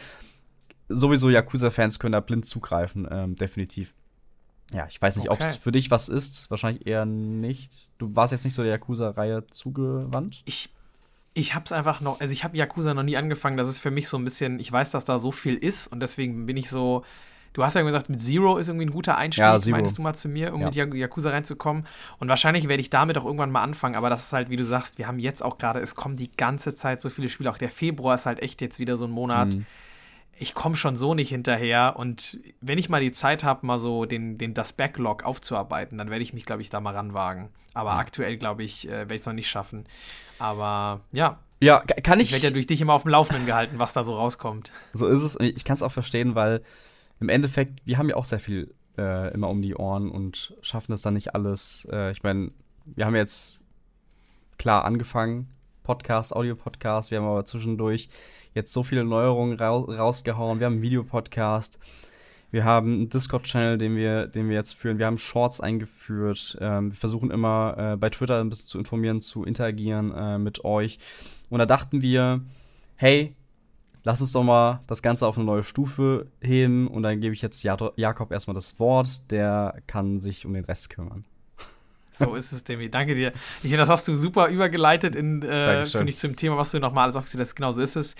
Sowieso 0.89 1.29
Yakuza-Fans 1.29 1.99
können 1.99 2.13
da 2.13 2.19
blind 2.19 2.45
zugreifen, 2.45 3.07
ähm, 3.09 3.35
definitiv. 3.35 3.93
Ja, 4.73 4.87
ich 4.89 5.01
weiß 5.01 5.17
nicht, 5.17 5.29
ob 5.29 5.39
es 5.39 5.53
Okay. 5.53 5.59
für 5.61 5.71
dich 5.71 5.91
was 5.91 6.09
ist. 6.09 6.49
Wahrscheinlich 6.49 6.87
eher 6.87 7.05
nicht. 7.05 7.89
Du 7.97 8.15
warst 8.15 8.31
jetzt 8.31 8.43
nicht 8.43 8.53
so 8.53 8.63
der 8.63 8.71
Yakuza-Reihe 8.71 9.45
zugewandt. 9.47 10.41
Ich, 10.45 10.69
ich 11.33 11.53
hab's 11.55 11.71
einfach 11.71 12.01
noch, 12.01 12.19
also 12.19 12.33
ich 12.33 12.43
habe 12.43 12.57
Yakuza 12.57 12.93
noch 12.93 13.03
nie 13.03 13.17
angefangen. 13.17 13.57
Das 13.57 13.67
ist 13.67 13.79
für 13.79 13.91
mich 13.91 14.07
so 14.07 14.17
ein 14.17 14.23
bisschen, 14.23 14.59
ich 14.59 14.71
weiß, 14.71 14.91
dass 14.91 15.05
da 15.05 15.19
so 15.19 15.31
viel 15.31 15.55
ist 15.55 15.87
und 15.87 15.99
deswegen 15.99 16.45
bin 16.45 16.57
ich 16.57 16.69
so. 16.69 17.03
Du 17.53 17.63
hast 17.63 17.75
ja 17.75 17.81
gesagt, 17.83 18.09
mit 18.09 18.19
Zero 18.21 18.57
ist 18.57 18.67
irgendwie 18.67 18.85
ein 18.87 18.91
guter 18.91 19.15
Einstieg, 19.17 19.43
Ja, 19.45 19.57
Zero. 19.59 19.75
meintest 19.77 19.97
du 19.97 20.01
mal 20.01 20.13
zu 20.13 20.27
mir, 20.27 20.53
um 20.53 20.61
Ja. 20.61 20.65
mit 20.85 20.95
Yakuza 20.95 21.29
reinzukommen. 21.29 21.85
Und 22.19 22.27
wahrscheinlich 22.27 22.67
werde 22.67 22.81
ich 22.81 22.89
damit 22.89 23.17
auch 23.17 23.25
irgendwann 23.25 23.51
mal 23.51 23.61
anfangen, 23.61 23.95
aber 23.95 24.09
das 24.09 24.25
ist 24.25 24.33
halt, 24.33 24.49
wie 24.49 24.55
du 24.57 24.65
sagst, 24.65 24.97
wir 24.97 25.07
haben 25.07 25.19
jetzt 25.19 25.43
auch 25.43 25.57
gerade, 25.59 25.79
es 25.79 25.95
kommen 25.95 26.15
die 26.17 26.31
ganze 26.35 26.73
Zeit 26.73 27.01
so 27.01 27.09
viele 27.09 27.29
Spiele. 27.29 27.51
Auch 27.51 27.57
der 27.59 27.69
Februar 27.69 28.15
ist 28.15 28.25
halt 28.25 28.39
echt 28.41 28.59
jetzt 28.61 28.79
wieder 28.79 28.97
so 28.97 29.05
ein 29.05 29.11
Monat. 29.11 29.53
Mhm. 29.53 29.65
ich 30.39 30.55
komme 30.55 30.75
schon 30.75 30.95
so 30.95 31.13
nicht 31.13 31.29
hinterher. 31.29 31.93
Und 31.95 32.39
wenn 32.59 32.79
ich 32.79 32.89
mal 32.89 32.99
die 32.99 33.11
Zeit 33.11 33.43
habe, 33.43 33.65
mal 33.67 33.77
so 33.77 34.05
den, 34.05 34.39
den, 34.39 34.55
das 34.55 34.73
Backlog 34.73 35.23
aufzuarbeiten, 35.23 35.97
dann 35.99 36.09
werde 36.09 36.23
ich 36.23 36.33
mich, 36.33 36.45
glaube 36.45 36.63
ich, 36.63 36.71
da 36.71 36.81
mal 36.81 36.95
ranwagen. 36.95 37.49
Aber 37.75 37.91
Ja. 37.91 37.97
aktuell, 37.97 38.35
glaube 38.37 38.63
ich, 38.63 38.87
äh, 38.87 38.91
werde 38.91 39.13
ich 39.13 39.21
es 39.21 39.27
noch 39.27 39.33
nicht 39.33 39.47
schaffen. 39.47 39.85
Aber 40.39 41.01
ja, 41.11 41.37
Ja, 41.61 41.79
ka- 41.81 42.01
kann 42.01 42.19
ich 42.19 42.25
ich. 42.27 42.31
werde 42.33 42.47
ja 42.47 42.51
durch 42.51 42.65
dich 42.67 42.81
immer 42.81 42.93
auf 42.93 43.03
dem 43.03 43.11
Laufenden 43.11 43.45
gehalten, 43.45 43.77
was 43.79 43.93
da 43.93 44.03
so 44.03 44.13
rauskommt. 44.15 44.71
So 44.91 45.07
ist 45.07 45.21
es. 45.23 45.39
Ich 45.39 45.63
kann 45.63 45.75
es 45.75 45.83
auch 45.83 45.91
verstehen, 45.91 46.33
weil 46.35 46.61
im 47.23 47.29
Endeffekt, 47.29 47.79
wir 47.85 47.97
haben 47.97 48.09
ja 48.09 48.17
auch 48.17 48.25
sehr 48.25 48.41
viel 48.41 48.75
äh, 48.97 49.33
immer 49.33 49.49
um 49.49 49.61
die 49.61 49.75
Ohren 49.75 50.11
und 50.11 50.57
schaffen 50.61 50.91
es 50.91 51.03
dann 51.03 51.13
nicht 51.13 51.33
alles. 51.33 51.87
Äh, 51.89 52.11
ich 52.11 52.21
meine, 52.21 52.51
wir 52.85 53.05
haben 53.05 53.15
jetzt 53.15 53.61
klar 54.57 54.83
angefangen, 54.83 55.47
Podcast, 55.83 56.35
Audio-Podcast, 56.35 57.11
wir 57.11 57.19
haben 57.19 57.27
aber 57.27 57.45
zwischendurch 57.45 58.09
jetzt 58.53 58.73
so 58.73 58.83
viele 58.83 59.05
Neuerungen 59.05 59.57
rau 59.57 59.85
rausgehauen. 59.85 60.59
Wir 60.59 60.65
haben 60.65 60.73
einen 60.73 60.81
Videopodcast, 60.81 61.79
wir 62.51 62.65
haben 62.65 62.93
einen 62.93 63.09
Discord-Channel, 63.09 63.77
den 63.77 63.95
wir, 63.95 64.27
den 64.27 64.49
wir 64.49 64.55
jetzt 64.57 64.73
führen, 64.73 64.99
wir 64.99 65.05
haben 65.05 65.17
Shorts 65.17 65.61
eingeführt. 65.61 66.57
Ähm, 66.59 66.91
wir 66.91 66.97
versuchen 66.97 67.31
immer 67.31 67.93
äh, 67.93 67.95
bei 67.95 68.09
Twitter 68.09 68.41
ein 68.41 68.49
bisschen 68.49 68.67
zu 68.67 68.79
informieren, 68.79 69.21
zu 69.21 69.45
interagieren 69.45 70.13
äh, 70.13 70.37
mit 70.37 70.65
euch. 70.65 70.99
Und 71.49 71.59
da 71.59 71.65
dachten 71.65 72.01
wir, 72.01 72.41
hey, 72.97 73.33
lass 74.03 74.21
uns 74.21 74.31
doch 74.31 74.43
mal 74.43 74.81
das 74.87 75.01
Ganze 75.01 75.27
auf 75.27 75.37
eine 75.37 75.45
neue 75.45 75.63
Stufe 75.63 76.27
heben 76.41 76.87
und 76.87 77.03
dann 77.03 77.19
gebe 77.19 77.33
ich 77.33 77.41
jetzt 77.41 77.63
Jakob 77.63 78.31
erstmal 78.31 78.55
das 78.55 78.79
Wort, 78.79 79.31
der 79.31 79.81
kann 79.87 80.19
sich 80.19 80.45
um 80.45 80.53
den 80.53 80.65
Rest 80.65 80.89
kümmern. 80.89 81.25
So 82.17 82.35
ist 82.35 82.51
es, 82.51 82.63
Demi. 82.63 82.89
Danke 82.89 83.15
dir. 83.15 83.33
Ich 83.57 83.61
finde, 83.61 83.77
das 83.77 83.89
hast 83.89 84.07
du 84.07 84.17
super 84.17 84.47
übergeleitet 84.47 85.15
in, 85.15 85.41
äh, 85.41 85.85
finde 85.85 86.09
ich, 86.09 86.17
zum 86.17 86.35
Thema, 86.35 86.57
was 86.57 86.71
du 86.71 86.79
nochmal 86.79 87.05
alles 87.05 87.15
aufgezählt 87.15 87.41
hast. 87.41 87.55
Genau 87.55 87.71
so 87.71 87.81
ist 87.81 87.95
es. 87.95 88.15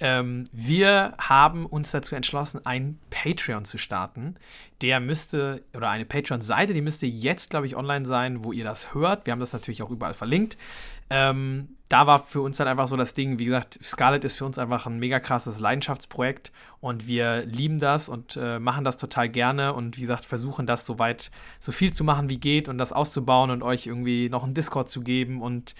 Ähm, 0.00 0.44
wir 0.52 1.14
haben 1.18 1.64
uns 1.64 1.92
dazu 1.92 2.16
entschlossen, 2.16 2.60
ein 2.64 2.98
Patreon 3.10 3.64
zu 3.64 3.78
starten. 3.78 4.34
Der 4.82 5.00
müsste, 5.00 5.62
oder 5.74 5.88
eine 5.88 6.04
Patreon-Seite, 6.04 6.72
die 6.72 6.82
müsste 6.82 7.06
jetzt, 7.06 7.50
glaube 7.50 7.66
ich, 7.66 7.76
online 7.76 8.04
sein, 8.04 8.44
wo 8.44 8.52
ihr 8.52 8.64
das 8.64 8.94
hört. 8.94 9.26
Wir 9.26 9.32
haben 9.32 9.40
das 9.40 9.52
natürlich 9.52 9.82
auch 9.82 9.90
überall 9.90 10.14
verlinkt. 10.14 10.58
Ähm, 11.10 11.76
da 11.88 12.06
war 12.06 12.18
für 12.18 12.40
uns 12.40 12.56
dann 12.56 12.66
einfach 12.66 12.88
so 12.88 12.96
das 12.96 13.14
Ding, 13.14 13.38
wie 13.38 13.44
gesagt, 13.44 13.78
Scarlet 13.82 14.24
ist 14.24 14.36
für 14.36 14.44
uns 14.44 14.58
einfach 14.58 14.86
ein 14.86 14.98
mega 14.98 15.20
krasses 15.20 15.60
Leidenschaftsprojekt 15.60 16.50
und 16.80 17.06
wir 17.06 17.46
lieben 17.46 17.78
das 17.78 18.08
und 18.08 18.36
äh, 18.36 18.58
machen 18.58 18.84
das 18.84 18.96
total 18.96 19.28
gerne 19.28 19.72
und 19.72 19.96
wie 19.96 20.00
gesagt, 20.00 20.24
versuchen 20.24 20.66
das 20.66 20.84
so 20.84 20.98
weit, 20.98 21.30
so 21.60 21.70
viel 21.70 21.92
zu 21.92 22.02
machen 22.02 22.28
wie 22.28 22.38
geht 22.38 22.68
und 22.68 22.78
das 22.78 22.92
auszubauen 22.92 23.50
und 23.50 23.62
euch 23.62 23.86
irgendwie 23.86 24.28
noch 24.28 24.42
einen 24.42 24.54
Discord 24.54 24.88
zu 24.88 25.02
geben 25.02 25.40
und 25.40 25.76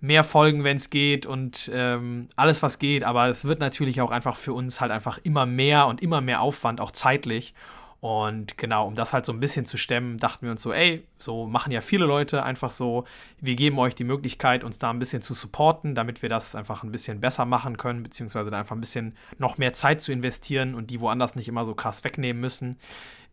mehr 0.00 0.24
Folgen, 0.24 0.62
wenn 0.62 0.76
es 0.76 0.90
geht 0.90 1.24
und 1.24 1.70
ähm, 1.72 2.28
alles, 2.36 2.62
was 2.62 2.78
geht. 2.78 3.02
Aber 3.02 3.28
es 3.28 3.46
wird 3.46 3.60
natürlich 3.60 4.02
auch 4.02 4.10
einfach 4.10 4.36
für 4.36 4.52
uns 4.52 4.82
halt 4.82 4.90
einfach 4.90 5.18
immer 5.22 5.46
mehr 5.46 5.86
und 5.86 6.02
immer 6.02 6.20
mehr 6.20 6.42
Aufwand, 6.42 6.82
auch 6.82 6.90
zeitlich. 6.90 7.54
Und 8.00 8.58
genau, 8.58 8.86
um 8.86 8.94
das 8.94 9.12
halt 9.12 9.24
so 9.24 9.32
ein 9.32 9.40
bisschen 9.40 9.64
zu 9.64 9.76
stemmen, 9.76 10.18
dachten 10.18 10.44
wir 10.46 10.52
uns 10.52 10.62
so, 10.62 10.72
ey, 10.72 11.06
so 11.18 11.46
machen 11.46 11.72
ja 11.72 11.80
viele 11.80 12.04
Leute 12.04 12.42
einfach 12.42 12.70
so, 12.70 13.04
wir 13.40 13.56
geben 13.56 13.78
euch 13.78 13.94
die 13.94 14.04
Möglichkeit, 14.04 14.64
uns 14.64 14.78
da 14.78 14.90
ein 14.90 14.98
bisschen 14.98 15.22
zu 15.22 15.34
supporten, 15.34 15.94
damit 15.94 16.22
wir 16.22 16.28
das 16.28 16.54
einfach 16.54 16.82
ein 16.82 16.92
bisschen 16.92 17.20
besser 17.20 17.46
machen 17.46 17.76
können, 17.78 18.02
beziehungsweise 18.02 18.50
da 18.50 18.58
einfach 18.58 18.76
ein 18.76 18.80
bisschen 18.80 19.16
noch 19.38 19.58
mehr 19.58 19.72
Zeit 19.72 20.02
zu 20.02 20.12
investieren 20.12 20.74
und 20.74 20.90
die 20.90 21.00
woanders 21.00 21.36
nicht 21.36 21.48
immer 21.48 21.64
so 21.64 21.74
krass 21.74 22.04
wegnehmen 22.04 22.40
müssen. 22.40 22.78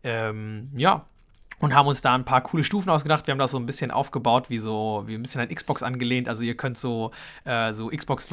Ähm, 0.02 0.70
ja, 0.74 1.06
und 1.58 1.74
haben 1.74 1.86
uns 1.86 2.00
da 2.00 2.14
ein 2.14 2.24
paar 2.24 2.42
coole 2.42 2.64
Stufen 2.64 2.90
ausgedacht. 2.90 3.26
Wir 3.26 3.32
haben 3.32 3.38
das 3.38 3.52
so 3.52 3.58
ein 3.58 3.66
bisschen 3.66 3.90
aufgebaut, 3.90 4.50
wie 4.50 4.58
so, 4.58 5.04
wie 5.06 5.14
ein 5.14 5.22
bisschen 5.22 5.40
an 5.40 5.48
Xbox 5.48 5.82
angelehnt. 5.82 6.28
Also 6.28 6.42
ihr 6.42 6.56
könnt 6.56 6.78
so, 6.78 7.10
äh, 7.44 7.72
so 7.72 7.88
Xbox 7.88 8.28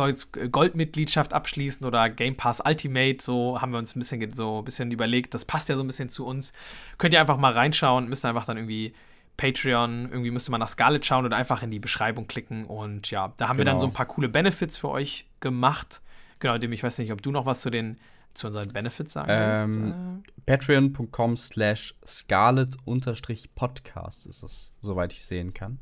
Goldmitgliedschaft 0.52 1.34
abschließen 1.34 1.86
oder 1.86 2.10
Game 2.10 2.36
Pass 2.36 2.62
Ultimate. 2.66 3.18
So 3.22 3.62
haben 3.62 3.72
wir 3.72 3.80
uns 3.80 3.96
ein 3.96 4.00
bisschen, 4.00 4.34
so 4.34 4.60
ein 4.60 4.66
bisschen 4.66 4.92
überlegt. 4.92 5.34
Das 5.34 5.46
passt 5.46 5.70
ja 5.70 5.76
so 5.76 5.84
ein 5.84 5.88
bisschen 5.88 6.10
zu 6.10 6.26
uns. 6.26 6.54
Könnt 6.98 7.14
ihr 7.14 7.20
einfach 7.22 7.38
mal 7.38 7.54
reinschauen, 7.54 8.10
müsst 8.10 8.26
einfach 8.26 8.46
dann 8.46 8.58
irgendwie 8.58 8.94
Patreon, 9.38 10.10
irgendwie 10.12 10.32
müsste 10.32 10.52
man 10.52 10.60
nach 10.60 10.68
Scarlet 10.68 11.06
schauen 11.06 11.26
oder 11.26 11.36
einfach 11.38 11.64
in 11.64 11.72
die 11.72 11.80
Beschreibung 11.80 12.28
klicken. 12.28 12.66
Und 12.66 13.10
ja, 13.12 13.34
da 13.38 13.48
haben 13.48 13.58
wir 13.58 13.66
dann 13.66 13.76
Genau. 13.76 13.82
so 13.82 13.88
ein 13.88 13.94
paar 13.94 14.06
coole 14.06 14.30
Benefits 14.30 14.78
für 14.78 14.90
euch 14.90 15.26
gemacht. 15.40 16.02
Genau, 16.40 16.58
dem 16.58 16.74
ich 16.74 16.84
weiß 16.84 16.98
nicht, 17.00 17.12
ob 17.12 17.22
du 17.22 17.32
noch 17.32 17.46
was 17.46 17.62
zu 17.62 17.70
den 17.70 17.98
zu 18.34 18.48
unseren 18.48 18.74
Benefits 18.74 19.14
sagen. 19.14 19.28
Ähm, 19.30 20.24
Patreon.com 20.46 21.38
slash 21.38 21.96
Scarlet-Podcast 22.06 24.28
ist 24.28 24.44
es, 24.44 24.74
soweit 24.82 25.14
ich 25.14 25.26
sehen 25.26 25.54
kann. 25.54 25.80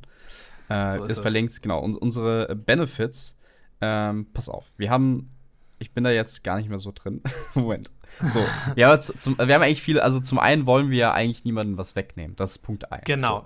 Äh, 0.70 0.92
So 0.92 1.04
ist 1.04 1.12
ist 1.12 1.18
es. 1.18 1.22
verlinkt, 1.22 1.62
genau. 1.62 1.80
Und 1.80 1.96
unsere 1.96 2.56
Benefits, 2.56 3.38
ähm, 3.82 4.28
pass 4.34 4.50
auf, 4.50 4.66
wir 4.78 4.90
haben, 4.90 5.32
ich 5.80 5.92
bin 5.94 6.04
da 6.04 6.12
jetzt 6.12 6.44
gar 6.44 6.58
nicht 6.58 6.70
mehr 6.70 6.80
so 6.80 6.92
drin. 6.94 7.22
Moment. 7.54 7.92
So, 8.22 8.44
ja, 8.76 9.00
zum, 9.00 9.38
wir 9.38 9.54
haben 9.54 9.62
eigentlich 9.62 9.84
viele, 9.84 10.04
also 10.04 10.20
zum 10.20 10.40
einen 10.40 10.66
wollen 10.66 10.90
wir 10.90 10.98
ja 10.98 11.14
eigentlich 11.14 11.44
niemandem 11.44 11.78
was 11.78 11.96
wegnehmen. 11.96 12.36
Das 12.36 12.52
ist 12.54 12.60
Punkt 12.60 12.92
1. 12.92 13.04
Genau. 13.06 13.42
So. 13.42 13.46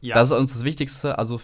Ja. 0.00 0.14
Das 0.14 0.30
ist 0.30 0.36
uns 0.36 0.52
das 0.52 0.62
Wichtigste. 0.64 1.18
Also 1.18 1.40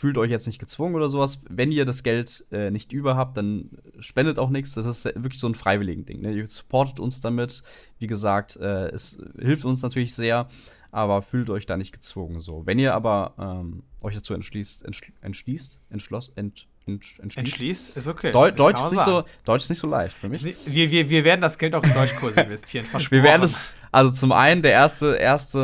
fühlt 0.00 0.16
euch 0.16 0.30
jetzt 0.30 0.46
nicht 0.46 0.58
gezwungen 0.58 0.94
oder 0.94 1.10
sowas. 1.10 1.42
Wenn 1.46 1.70
ihr 1.70 1.84
das 1.84 2.02
Geld 2.02 2.46
äh, 2.50 2.70
nicht 2.70 2.90
über 2.90 3.16
habt, 3.16 3.36
dann 3.36 3.68
spendet 3.98 4.38
auch 4.38 4.48
nichts. 4.48 4.72
Das 4.72 4.86
ist 4.86 5.04
wirklich 5.04 5.38
so 5.38 5.46
ein 5.46 5.54
freiwilligen 5.54 6.06
Ding. 6.06 6.22
Ne? 6.22 6.32
Ihr 6.32 6.46
supportet 6.46 6.98
uns 6.98 7.20
damit. 7.20 7.62
Wie 7.98 8.06
gesagt, 8.06 8.56
äh, 8.56 8.88
es 8.88 9.22
hilft 9.38 9.66
uns 9.66 9.82
natürlich 9.82 10.14
sehr, 10.14 10.48
aber 10.90 11.20
fühlt 11.20 11.50
euch 11.50 11.66
da 11.66 11.76
nicht 11.76 11.92
gezwungen. 11.92 12.40
So, 12.40 12.64
wenn 12.64 12.78
ihr 12.78 12.94
aber 12.94 13.34
ähm, 13.38 13.82
euch 14.00 14.14
dazu 14.14 14.32
entschließt, 14.32 14.86
entschließt, 15.20 15.80
entschloss, 15.90 16.32
ent, 16.34 16.66
entschließt. 16.86 17.36
entschließt. 17.36 17.96
Ist 17.98 18.08
okay. 18.08 18.32
Deu 18.32 18.52
Deutsch, 18.52 18.80
ist 18.80 18.92
nicht 18.92 19.04
so, 19.04 19.24
Deutsch 19.44 19.64
ist 19.64 19.68
nicht 19.68 19.80
so 19.80 19.86
leicht 19.86 20.16
für 20.16 20.30
mich. 20.30 20.42
Wir, 20.42 20.90
wir, 20.90 21.10
wir 21.10 21.24
werden 21.24 21.42
das 21.42 21.58
Geld 21.58 21.74
auch 21.74 21.84
in 21.84 21.92
Deutschkurs 21.92 22.38
investieren. 22.38 22.86
Versprochen. 22.86 23.18
Wir 23.22 23.22
werden 23.22 23.42
es, 23.42 23.68
also 23.92 24.10
zum 24.12 24.32
einen, 24.32 24.62
der 24.62 24.72
erste, 24.72 25.16
erste 25.16 25.58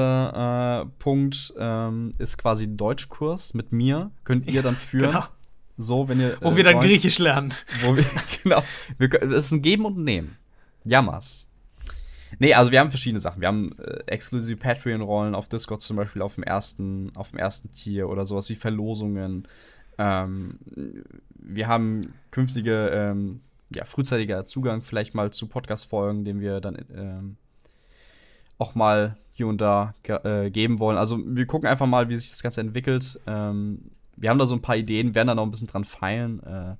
äh, 0.84 0.88
Punkt 0.98 1.54
ähm, 1.58 2.12
ist 2.18 2.38
quasi 2.38 2.64
ein 2.64 2.76
Deutschkurs 2.76 3.54
mit 3.54 3.72
mir. 3.72 4.10
Könnt 4.24 4.48
ihr 4.48 4.62
dann 4.62 4.76
führen. 4.76 5.08
Genau. 5.08 5.24
So, 5.76 6.08
wenn 6.08 6.20
ihr. 6.20 6.36
Wo 6.40 6.50
äh, 6.50 6.56
wir 6.56 6.64
dann 6.64 6.76
wollt, 6.76 6.86
Griechisch 6.86 7.18
lernen. 7.18 7.54
Wo 7.82 7.96
wir, 7.96 8.04
genau. 8.42 8.62
Es 8.98 9.46
ist 9.46 9.52
ein 9.52 9.62
Geben 9.62 9.84
und 9.84 9.98
Nehmen. 9.98 10.36
Jammers. 10.84 11.48
Nee, 12.38 12.54
also 12.54 12.72
wir 12.72 12.80
haben 12.80 12.90
verschiedene 12.90 13.20
Sachen. 13.20 13.40
Wir 13.40 13.48
haben 13.48 13.76
äh, 13.78 14.02
exklusive 14.06 14.56
Patreon-Rollen 14.56 15.34
auf 15.34 15.48
Discord 15.48 15.80
zum 15.80 15.96
Beispiel 15.96 16.22
auf 16.22 16.34
dem 16.34 16.44
ersten, 16.44 17.12
auf 17.14 17.30
dem 17.30 17.38
ersten 17.38 17.70
Tier 17.70 18.08
oder 18.08 18.26
sowas 18.26 18.48
wie 18.50 18.56
Verlosungen. 18.56 19.46
Ähm, 19.98 20.58
wir 21.34 21.68
haben 21.68 22.12
künftige, 22.30 22.88
ähm, 22.88 23.40
ja, 23.70 23.84
frühzeitiger 23.84 24.46
Zugang 24.46 24.82
vielleicht 24.82 25.14
mal 25.14 25.32
zu 25.32 25.46
Podcast-Folgen, 25.46 26.24
den 26.24 26.40
wir 26.40 26.60
dann 26.60 26.84
ähm, 26.94 27.36
auch 28.58 28.74
mal 28.74 29.16
hier 29.32 29.48
und 29.48 29.60
da 29.60 29.94
äh, 30.04 30.50
geben 30.50 30.78
wollen. 30.78 30.96
Also 30.96 31.18
wir 31.24 31.46
gucken 31.46 31.68
einfach 31.68 31.86
mal, 31.86 32.08
wie 32.08 32.16
sich 32.16 32.30
das 32.30 32.42
Ganze 32.42 32.62
entwickelt. 32.62 33.20
Ähm, 33.26 33.90
wir 34.16 34.30
haben 34.30 34.38
da 34.38 34.46
so 34.46 34.54
ein 34.54 34.62
paar 34.62 34.76
Ideen, 34.76 35.14
werden 35.14 35.28
da 35.28 35.34
noch 35.34 35.44
ein 35.44 35.50
bisschen 35.50 35.68
dran 35.68 35.84
feilen. 35.84 36.42
Äh, 36.42 36.76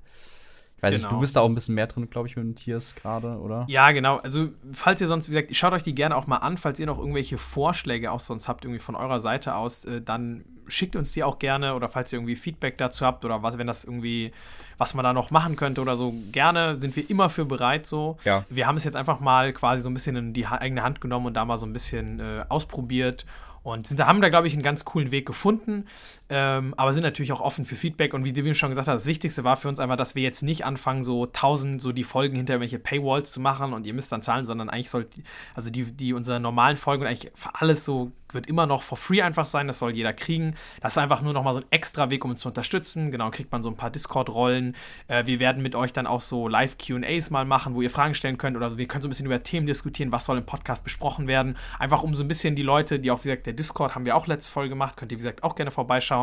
ich 0.77 0.83
weiß 0.83 0.91
genau. 0.91 0.97
nicht, 0.97 1.05
du 1.05 1.09
genau. 1.09 1.21
bist 1.21 1.35
da 1.35 1.41
auch 1.41 1.49
ein 1.49 1.55
bisschen 1.55 1.73
mehr 1.73 1.87
drin, 1.87 2.07
glaube 2.07 2.27
ich, 2.27 2.35
mit 2.35 2.45
den 2.45 2.55
Tiers 2.55 2.93
gerade, 2.93 3.39
oder? 3.39 3.65
Ja, 3.67 3.91
genau. 3.91 4.17
Also, 4.17 4.49
falls 4.71 5.01
ihr 5.01 5.07
sonst, 5.07 5.27
wie 5.27 5.33
gesagt, 5.33 5.55
schaut 5.55 5.73
euch 5.73 5.81
die 5.81 5.95
gerne 5.95 6.15
auch 6.15 6.27
mal 6.27 6.37
an, 6.37 6.57
falls 6.57 6.79
ihr 6.79 6.85
noch 6.85 6.99
irgendwelche 6.99 7.39
Vorschläge 7.39 8.11
auch 8.11 8.19
sonst 8.19 8.47
habt, 8.47 8.63
irgendwie 8.63 8.79
von 8.79 8.95
eurer 8.95 9.19
Seite 9.19 9.55
aus, 9.55 9.85
äh, 9.85 10.01
dann 10.01 10.45
schickt 10.67 10.95
uns 10.95 11.11
die 11.11 11.23
auch 11.23 11.39
gerne 11.39 11.73
oder 11.73 11.89
falls 11.89 12.13
ihr 12.13 12.17
irgendwie 12.17 12.35
Feedback 12.35 12.77
dazu 12.77 13.05
habt 13.05 13.25
oder 13.25 13.41
was, 13.41 13.57
wenn 13.57 13.65
das 13.65 13.85
irgendwie, 13.85 14.31
was 14.77 14.93
man 14.93 15.03
da 15.03 15.13
noch 15.13 15.31
machen 15.31 15.55
könnte 15.55 15.81
oder 15.81 15.95
so, 15.95 16.13
gerne 16.31 16.79
sind 16.79 16.95
wir 16.95 17.09
immer 17.09 17.29
für 17.29 17.45
bereit 17.45 17.87
so. 17.87 18.17
Ja. 18.23 18.45
Wir 18.49 18.67
haben 18.67 18.75
es 18.75 18.83
jetzt 18.83 18.95
einfach 18.95 19.19
mal 19.19 19.53
quasi 19.53 19.81
so 19.81 19.89
ein 19.89 19.95
bisschen 19.95 20.15
in 20.15 20.33
die 20.33 20.45
eigene 20.45 20.83
Hand 20.83 21.01
genommen 21.01 21.25
und 21.25 21.33
da 21.33 21.45
mal 21.45 21.57
so 21.57 21.65
ein 21.65 21.73
bisschen 21.73 22.19
äh, 22.19 22.45
ausprobiert 22.49 23.25
und 23.63 23.85
sind, 23.85 24.05
haben 24.05 24.21
da, 24.21 24.29
glaube 24.29 24.47
ich, 24.47 24.53
einen 24.53 24.63
ganz 24.63 24.85
coolen 24.85 25.11
Weg 25.11 25.25
gefunden, 25.25 25.85
ähm, 26.29 26.73
aber 26.75 26.93
sind 26.93 27.03
natürlich 27.03 27.31
auch 27.31 27.41
offen 27.41 27.65
für 27.65 27.75
Feedback. 27.75 28.13
Und 28.13 28.23
wie 28.23 28.33
Devin 28.33 28.55
schon 28.55 28.69
gesagt 28.69 28.87
hat, 28.87 28.95
das 28.95 29.05
Wichtigste 29.05 29.43
war 29.43 29.55
für 29.55 29.69
uns 29.69 29.79
einfach, 29.79 29.97
dass 29.97 30.15
wir 30.15 30.23
jetzt 30.23 30.43
nicht 30.43 30.65
anfangen, 30.65 31.03
so 31.03 31.25
tausend 31.25 31.81
so 31.81 31.91
die 31.91 32.03
Folgen 32.03 32.35
hinter 32.35 32.59
welche 32.59 32.79
Paywalls 32.79 33.31
zu 33.31 33.39
machen 33.39 33.73
und 33.73 33.85
ihr 33.85 33.93
müsst 33.93 34.11
dann 34.11 34.21
zahlen, 34.21 34.45
sondern 34.45 34.69
eigentlich 34.69 34.89
soll, 34.89 35.07
also 35.55 35.69
die, 35.69 35.83
die 35.83 36.13
unsere 36.13 36.39
normalen 36.39 36.77
Folgen 36.77 37.03
und 37.03 37.07
eigentlich 37.07 37.31
alles 37.53 37.85
so 37.85 38.11
wird 38.33 38.47
immer 38.47 38.65
noch 38.65 38.81
for 38.81 38.97
free 38.97 39.21
einfach 39.21 39.45
sein, 39.45 39.67
das 39.67 39.79
soll 39.79 39.95
jeder 39.95 40.11
kriegen. 40.13 40.55
Das 40.81 40.93
ist 40.93 40.97
einfach 40.97 41.21
nur 41.21 41.31
nochmal 41.33 41.53
so 41.53 41.61
ein 41.61 41.65
extra 41.69 42.09
Weg, 42.09 42.25
um 42.25 42.31
uns 42.31 42.41
zu 42.41 42.49
unterstützen. 42.49 43.11
Genau, 43.11 43.29
kriegt 43.31 43.51
man 43.51 43.63
so 43.63 43.69
ein 43.69 43.77
paar 43.77 43.89
Discord-Rollen. 43.89 44.75
Äh, 45.07 45.25
wir 45.25 45.39
werden 45.39 45.63
mit 45.63 45.75
euch 45.75 45.93
dann 45.93 46.07
auch 46.07 46.19
so 46.19 46.47
Live-QAs 46.47 47.29
mal 47.29 47.45
machen, 47.45 47.75
wo 47.75 47.81
ihr 47.81 47.89
Fragen 47.89 48.15
stellen 48.15 48.37
könnt 48.37 48.57
oder 48.57 48.69
so. 48.69 48.77
wir 48.77 48.87
können 48.87 49.01
so 49.01 49.07
ein 49.07 49.11
bisschen 49.11 49.25
über 49.25 49.43
Themen 49.43 49.65
diskutieren, 49.65 50.11
was 50.11 50.25
soll 50.25 50.37
im 50.37 50.45
Podcast 50.45 50.83
besprochen 50.83 51.27
werden. 51.27 51.55
Einfach 51.79 52.03
um 52.03 52.13
so 52.15 52.23
ein 52.23 52.27
bisschen 52.27 52.55
die 52.55 52.63
Leute, 52.63 52.99
die 52.99 53.11
auch, 53.11 53.23
wie 53.23 53.29
gesagt, 53.29 53.45
der 53.45 53.53
Discord 53.53 53.95
haben 53.95 54.05
wir 54.05 54.15
auch 54.15 54.27
letzte 54.27 54.51
Folge 54.51 54.69
gemacht, 54.69 54.97
könnt 54.97 55.11
ihr, 55.11 55.17
wie 55.17 55.23
gesagt, 55.23 55.43
auch 55.43 55.55
gerne 55.55 55.71
vorbeischauen. 55.71 56.16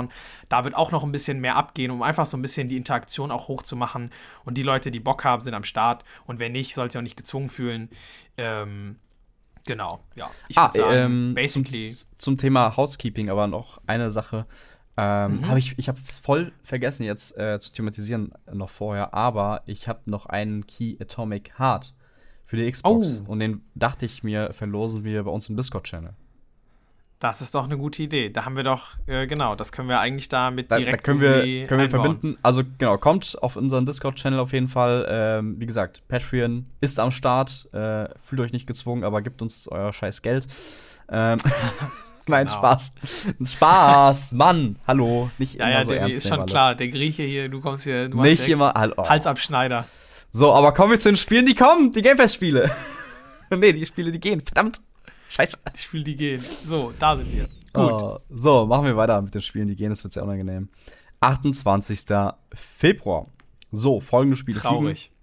Da 0.49 0.65
wird 0.65 0.75
auch 0.75 0.93
noch 0.93 1.05
ein 1.05 1.13
bisschen 1.13 1.41
mehr 1.41 1.57
abgehen, 1.57 1.91
um 1.91 2.03
einfach 2.03 2.27
so 2.27 2.37
ein 2.37 2.43
bisschen 2.43 2.69
die 2.69 2.77
Interaktion 2.77 3.31
auch 3.31 3.49
hochzumachen. 3.49 4.11
Und 4.45 4.59
die 4.59 4.63
Leute, 4.63 4.91
die 4.91 5.01
Bock 5.01 5.25
haben, 5.25 5.43
sind 5.43 5.55
am 5.55 5.65
Start. 5.65 6.05
Und 6.27 6.39
wer 6.39 6.51
nicht, 6.51 6.75
soll 6.75 6.91
sich 6.91 6.99
auch 6.99 7.03
nicht 7.03 7.17
gezwungen 7.17 7.51
fühlen. 7.51 7.91
Ähm, 8.37 8.97
Genau, 9.67 10.01
ja. 10.15 10.31
Ich 10.49 10.59
ah, 10.59 10.71
sagen, 10.73 10.93
ähm, 10.93 11.35
basically. 11.35 11.91
Zum, 11.91 12.09
zum, 12.19 12.37
Thema 12.37 12.77
Housekeeping 12.77 13.31
aber 13.31 13.47
noch 13.47 13.81
eine 13.87 14.11
Sache. 14.11 14.47
Ähm, 14.97 15.39
mhm. 15.39 15.49
Hab 15.49 15.57
ich 15.57 15.79
ich 15.79 15.89
habe 15.89 15.99
voll 15.99 16.53
vergessen 16.63 17.05
jetzt 17.05 17.37
äh, 17.39 17.59
zu 17.59 17.73
thematisieren 17.73 18.33
noch 18.53 18.71
vorher, 18.71 19.15
aber 19.15 19.63
ich 19.67 19.89
habe 19.89 20.01
noch 20.05 20.27
einen 20.27 20.67
Key 20.67 20.97
Atomic 21.01 21.59
Heart 21.59 21.95
für 22.45 22.57
die 22.57 22.71
Xbox. 22.71 23.23
Oh. 23.27 23.33
Und 23.33 23.41
den 23.41 23.63
dachte 23.75 24.07
ich 24.07 24.23
mir, 24.23 24.53
verlosen 24.53 25.03
wir 25.03 25.25
bei 25.25 25.31
uns 25.31 25.49
im 25.49 25.57
Discord-Channel. 25.57 26.15
Das 27.21 27.41
ist 27.41 27.55
doch 27.55 27.65
eine 27.65 27.79
gute 27.79 28.03
Idee. 28.03 28.29
Da 28.29 28.45
haben 28.45 28.57
wir 28.57 28.65
doch, 28.65 28.99
äh, 29.07 29.27
genau, 29.27 29.55
das 29.55 29.73
können 29.73 29.89
wir 29.89 30.01
eigentlich 30.01 30.29
da 30.29 30.51
mit 30.51 30.71
direkt 30.71 30.89
da, 30.89 30.91
da 30.93 30.97
können 30.99 31.21
wir, 31.21 31.67
können 31.67 31.81
wir 31.81 31.91
verbinden. 31.91 32.37
Also 32.43 32.63
genau, 32.79 32.99
kommt 32.99 33.39
auf 33.41 33.57
unseren 33.57 33.87
Discord-Channel 33.87 34.39
auf 34.39 34.53
jeden 34.53 34.69
Fall. 34.69 35.07
Ähm, 35.09 35.59
wie 35.59 35.67
gesagt, 35.67 36.03
Patreon 36.09 36.67
ist 36.81 36.99
am 36.99 37.13
Start. 37.13 37.69
Äh, 37.73 38.09
fühlt 38.21 38.41
euch 38.41 38.53
nicht 38.53 38.67
gezwungen, 38.67 39.05
aber 39.05 39.23
gebt 39.23 39.41
uns 39.41 39.69
euer 39.69 39.93
scheiß 39.93 40.23
Geld. 40.23 40.47
Ähm, 41.09 41.39
Nein, 42.27 42.47
genau. 42.47 42.59
Spaß. 42.59 42.93
Spaß, 43.43 44.33
Mann. 44.33 44.77
Hallo, 44.87 45.31
nicht 45.39 45.55
ja, 45.55 45.67
immer 45.67 45.73
ja, 45.73 45.85
so 45.85 45.91
der, 45.91 46.01
ernst 46.01 46.19
ist 46.19 46.29
schon 46.29 46.41
alles. 46.41 46.51
klar. 46.51 46.75
Der 46.75 46.89
Grieche 46.89 47.23
hier, 47.23 47.49
du 47.49 47.61
kommst 47.61 47.85
hier, 47.85 48.09
du 48.09 48.21
nicht 48.21 48.49
immer 48.49 48.93
oh. 48.97 49.09
Halsabschneider. 49.09 49.87
So, 50.31 50.53
aber 50.53 50.73
kommen 50.73 50.93
wir 50.93 50.99
zu 50.99 51.11
den 51.11 51.17
Spielen, 51.17 51.47
die 51.47 51.55
kommen, 51.55 51.93
die 51.93 52.03
Game 52.03 52.17
Pass 52.17 52.35
Spiele. 52.35 52.71
nee, 53.51 53.73
die 53.73 53.87
Spiele, 53.87 54.11
die 54.11 54.21
gehen. 54.21 54.41
Verdammt. 54.41 54.81
Scheiße. 55.35 55.59
Ich 55.75 55.93
will 55.93 56.05
die 56.05 56.17
gehen. 56.17 56.43
So, 56.65 56.93
da 56.99 57.17
sind 57.17 57.33
wir. 57.33 57.49
Gut. 57.73 57.93
Oh, 57.93 58.19
so, 58.31 58.67
machen 58.67 58.85
wir 58.87 58.97
weiter 58.97 59.21
mit 59.21 59.35
den 59.35 59.43
Spielen, 59.43 59.67
die 59.67 59.75
gehen. 59.75 59.91
Das 59.91 60.05
wird 60.05 60.13
sehr 60.13 60.23
unangenehm. 60.23 60.69
28. 61.21 62.07
Februar. 62.53 63.25
So, 63.73 64.01
folgende 64.01 64.37
Spiele. 64.37 64.61
Traurig. 64.61 65.01
Fliegen. 65.01 65.15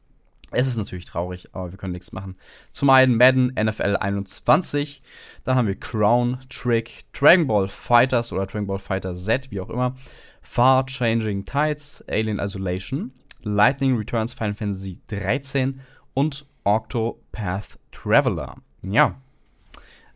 Es 0.54 0.67
ist 0.67 0.76
natürlich 0.76 1.06
traurig, 1.06 1.47
aber 1.54 1.71
wir 1.71 1.78
können 1.78 1.93
nichts 1.93 2.12
machen. 2.12 2.36
Zum 2.71 2.89
einen 2.89 3.15
Madden 3.15 3.54
NFL 3.58 3.95
21, 3.95 5.02
dann 5.45 5.56
haben 5.56 5.67
wir 5.67 5.80
Crown, 5.80 6.39
Trick, 6.50 7.06
Dragon 7.13 7.47
Ball 7.47 7.69
Fighters 7.69 8.34
oder 8.34 8.45
Dragon 8.47 8.67
Ball 8.67 8.80
Fighter 8.80 9.15
Z, 9.15 9.50
wie 9.50 9.62
auch 9.62 9.69
immer, 9.69 9.95
Far 10.41 10.86
Changing 10.88 11.45
Tides, 11.45 12.04
Alien 12.10 12.39
Isolation, 12.39 13.13
Lightning 13.43 13.95
Returns 13.95 14.34
Final 14.34 14.56
Fantasy 14.56 15.00
13 15.08 15.80
und 16.13 16.45
Octopath 16.65 17.80
Traveler. 17.93 18.58
Ja, 18.82 19.20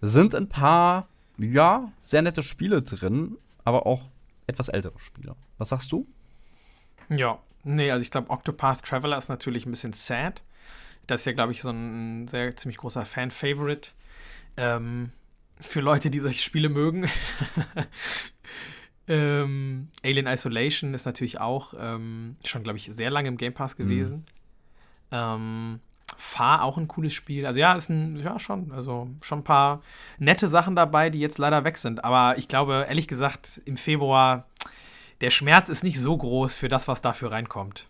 sind 0.07 0.35
ein 0.35 0.49
paar, 0.49 1.07
ja, 1.37 1.91
sehr 2.01 2.21
nette 2.21 2.43
Spiele 2.43 2.81
drin, 2.81 3.37
aber 3.63 3.85
auch 3.85 4.03
etwas 4.47 4.69
ältere 4.69 4.99
Spiele. 4.99 5.35
Was 5.57 5.69
sagst 5.69 5.91
du? 5.91 6.07
Ja, 7.09 7.39
nee, 7.63 7.91
also 7.91 8.01
ich 8.01 8.11
glaube, 8.11 8.29
Octopath 8.29 8.83
Traveler 8.83 9.17
ist 9.17 9.29
natürlich 9.29 9.65
ein 9.65 9.71
bisschen 9.71 9.93
sad. 9.93 10.41
Das 11.07 11.21
ist 11.21 11.25
ja, 11.25 11.33
glaube 11.33 11.51
ich, 11.51 11.61
so 11.61 11.69
ein 11.69 12.27
sehr 12.27 12.55
ziemlich 12.55 12.77
großer 12.77 13.05
Fan-Favorite. 13.05 13.91
Ähm, 14.57 15.11
für 15.59 15.81
Leute, 15.81 16.09
die 16.09 16.19
solche 16.19 16.41
Spiele 16.41 16.69
mögen. 16.69 17.07
ähm, 19.07 19.89
Alien 20.03 20.27
Isolation 20.27 20.93
ist 20.93 21.05
natürlich 21.05 21.39
auch 21.39 21.73
ähm, 21.77 22.35
schon, 22.43 22.63
glaube 22.63 22.77
ich, 22.77 22.89
sehr 22.91 23.11
lange 23.11 23.27
im 23.27 23.37
Game 23.37 23.53
Pass 23.53 23.75
gewesen. 23.75 24.25
Mhm. 25.11 25.79
Fahr 26.17 26.63
auch 26.63 26.77
ein 26.77 26.87
cooles 26.87 27.13
Spiel. 27.13 27.45
Also 27.45 27.59
ja, 27.59 27.73
ist 27.73 27.89
ein, 27.89 28.17
ja 28.17 28.39
schon, 28.39 28.71
also 28.71 29.09
schon 29.21 29.39
ein 29.39 29.43
paar 29.43 29.81
nette 30.17 30.47
Sachen 30.47 30.75
dabei, 30.75 31.09
die 31.09 31.19
jetzt 31.19 31.37
leider 31.37 31.63
weg 31.63 31.77
sind. 31.77 32.03
Aber 32.03 32.37
ich 32.37 32.47
glaube, 32.47 32.85
ehrlich 32.87 33.07
gesagt, 33.07 33.61
im 33.65 33.77
Februar, 33.77 34.45
der 35.21 35.29
Schmerz 35.29 35.69
ist 35.69 35.83
nicht 35.83 35.99
so 35.99 36.15
groß 36.15 36.55
für 36.55 36.67
das, 36.67 36.87
was 36.87 37.01
dafür 37.01 37.31
reinkommt. 37.31 37.87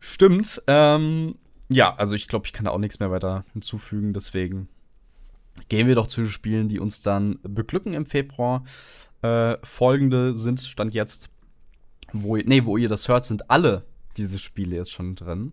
Stimmt. 0.00 0.62
Ähm, 0.66 1.36
ja, 1.68 1.94
also 1.96 2.14
ich 2.14 2.28
glaube, 2.28 2.46
ich 2.46 2.52
kann 2.52 2.64
da 2.64 2.70
auch 2.70 2.78
nichts 2.78 3.00
mehr 3.00 3.10
weiter 3.10 3.44
hinzufügen. 3.52 4.12
Deswegen 4.12 4.68
gehen 5.68 5.86
wir 5.86 5.94
doch 5.94 6.06
zu 6.06 6.22
den 6.22 6.30
Spielen, 6.30 6.68
die 6.68 6.78
uns 6.78 7.02
dann 7.02 7.38
beglücken 7.42 7.94
im 7.94 8.06
Februar. 8.06 8.64
Äh, 9.22 9.56
folgende 9.64 10.34
sind, 10.34 10.60
stand 10.60 10.94
jetzt, 10.94 11.30
wo, 12.12 12.36
nee, 12.36 12.64
wo 12.64 12.76
ihr 12.76 12.88
das 12.88 13.08
hört, 13.08 13.24
sind 13.24 13.50
alle 13.50 13.84
diese 14.16 14.38
Spiele 14.38 14.76
jetzt 14.76 14.92
schon 14.92 15.14
drin. 15.14 15.52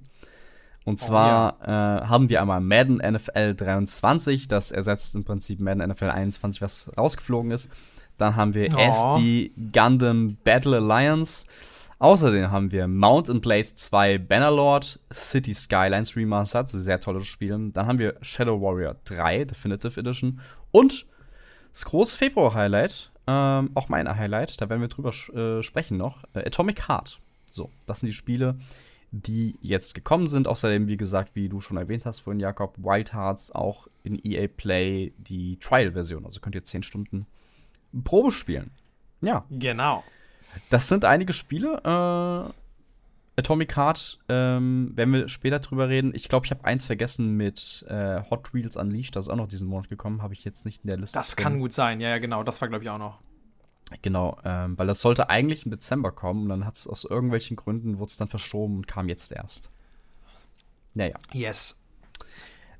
Und 0.85 0.95
oh, 0.95 1.05
zwar 1.05 1.57
oh, 1.61 1.65
ja. 1.65 1.97
äh, 1.99 2.05
haben 2.07 2.29
wir 2.29 2.41
einmal 2.41 2.61
Madden 2.61 2.97
NFL 2.97 3.55
23, 3.55 4.47
das 4.47 4.71
ersetzt 4.71 5.15
im 5.15 5.23
Prinzip 5.23 5.59
Madden 5.59 5.89
NFL 5.89 6.09
21, 6.09 6.61
was 6.61 6.91
rausgeflogen 6.97 7.51
ist. 7.51 7.71
Dann 8.17 8.35
haben 8.35 8.53
wir 8.53 8.67
oh. 8.75 8.79
SD 8.79 9.51
Gundam 9.71 10.37
Battle 10.43 10.77
Alliance. 10.77 11.47
Außerdem 11.99 12.51
haben 12.51 12.71
wir 12.71 12.87
Mount 12.87 13.41
Blade 13.41 13.63
2 13.63 14.17
Bannerlord, 14.17 14.99
City 15.13 15.53
Skylines 15.53 16.17
Remastered, 16.17 16.67
sehr 16.67 16.99
tolles 16.99 17.27
Spiel. 17.27 17.71
Dann 17.71 17.87
haben 17.87 17.97
wir 17.97 18.15
Shadow 18.21 18.59
Warrior 18.59 18.97
3 19.05 19.45
Definitive 19.45 19.97
Edition 19.99 20.41
und 20.71 21.05
das 21.71 21.85
große 21.85 22.17
Februar-Highlight, 22.17 23.09
ähm, 23.25 23.71
auch 23.73 23.89
mein 23.89 24.13
Highlight, 24.13 24.61
da 24.61 24.69
werden 24.69 24.81
wir 24.81 24.89
drüber 24.89 25.09
äh, 25.33 25.63
sprechen 25.63 25.97
noch, 25.97 26.23
äh, 26.33 26.45
Atomic 26.45 26.87
Heart. 26.87 27.19
So, 27.49 27.71
das 27.87 28.01
sind 28.01 28.07
die 28.07 28.13
Spiele, 28.13 28.57
die 29.13 29.55
jetzt 29.61 29.93
gekommen 29.93 30.27
sind. 30.27 30.47
Außerdem, 30.47 30.87
wie 30.87 30.97
gesagt, 30.97 31.35
wie 31.35 31.47
du 31.47 31.61
schon 31.61 31.77
erwähnt 31.77 32.05
hast 32.05 32.21
vorhin, 32.21 32.39
Jakob, 32.39 32.75
Wild 32.77 33.13
Hearts 33.13 33.51
auch 33.51 33.87
in 34.03 34.19
EA 34.23 34.47
Play 34.47 35.13
die 35.17 35.57
Trial-Version. 35.57 36.25
Also 36.25 36.39
könnt 36.39 36.55
ihr 36.55 36.63
10 36.63 36.81
Stunden 36.81 37.27
Probe 38.03 38.31
spielen. 38.31 38.71
Ja. 39.21 39.45
Genau. 39.51 40.03
Das 40.71 40.87
sind 40.87 41.05
einige 41.05 41.33
Spiele. 41.33 41.79
Äh, 41.83 43.39
Atomic 43.39 43.75
Heart, 43.75 44.19
ähm, 44.29 44.91
werden 44.95 45.13
wir 45.13 45.27
später 45.27 45.59
drüber 45.59 45.89
reden. 45.89 46.13
Ich 46.15 46.27
glaube, 46.27 46.45
ich 46.47 46.51
habe 46.51 46.65
eins 46.65 46.83
vergessen 46.83 47.37
mit 47.37 47.85
äh, 47.87 48.21
Hot 48.31 48.53
Wheels 48.53 48.77
Unleashed. 48.77 49.15
Das 49.15 49.25
ist 49.25 49.29
auch 49.29 49.35
noch 49.35 49.47
diesen 49.47 49.67
Monat 49.67 49.89
gekommen. 49.89 50.23
Habe 50.23 50.33
ich 50.33 50.43
jetzt 50.43 50.65
nicht 50.65 50.83
in 50.83 50.89
der 50.89 50.99
Liste. 50.99 51.17
Das 51.19 51.35
drin. 51.35 51.43
kann 51.43 51.59
gut 51.59 51.73
sein. 51.73 52.01
Ja, 52.01 52.09
ja, 52.09 52.17
genau. 52.17 52.43
Das 52.43 52.61
war, 52.61 52.67
glaube 52.67 52.83
ich, 52.83 52.89
auch 52.89 52.97
noch. 52.97 53.19
Genau, 54.01 54.37
ähm, 54.43 54.77
weil 54.77 54.87
das 54.87 55.01
sollte 55.01 55.29
eigentlich 55.29 55.65
im 55.65 55.71
Dezember 55.71 56.11
kommen. 56.11 56.43
Und 56.43 56.49
dann 56.49 56.65
hat 56.65 56.75
es 56.75 56.87
aus 56.87 57.03
irgendwelchen 57.05 57.55
Gründen, 57.57 57.99
wurde 57.99 58.09
es 58.09 58.17
dann 58.17 58.27
verschoben 58.27 58.77
und 58.77 58.87
kam 58.87 59.07
jetzt 59.09 59.31
erst. 59.31 59.69
Naja. 60.93 61.15
Yes. 61.31 61.79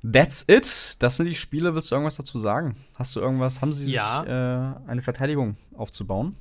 That's 0.02 0.44
it. 0.48 0.96
Das 1.02 1.16
sind 1.16 1.26
die 1.26 1.34
Spiele. 1.34 1.74
Willst 1.74 1.90
du 1.90 1.94
irgendwas 1.94 2.16
dazu 2.16 2.38
sagen? 2.38 2.76
Hast 2.94 3.16
du 3.16 3.20
irgendwas? 3.20 3.62
Haben 3.62 3.72
sie 3.72 3.90
Ja. 3.92 4.20
sich 4.20 4.28
äh, 4.30 4.90
eine 4.90 5.02
Verteidigung 5.02 5.56
aufzubauen? 5.76 6.36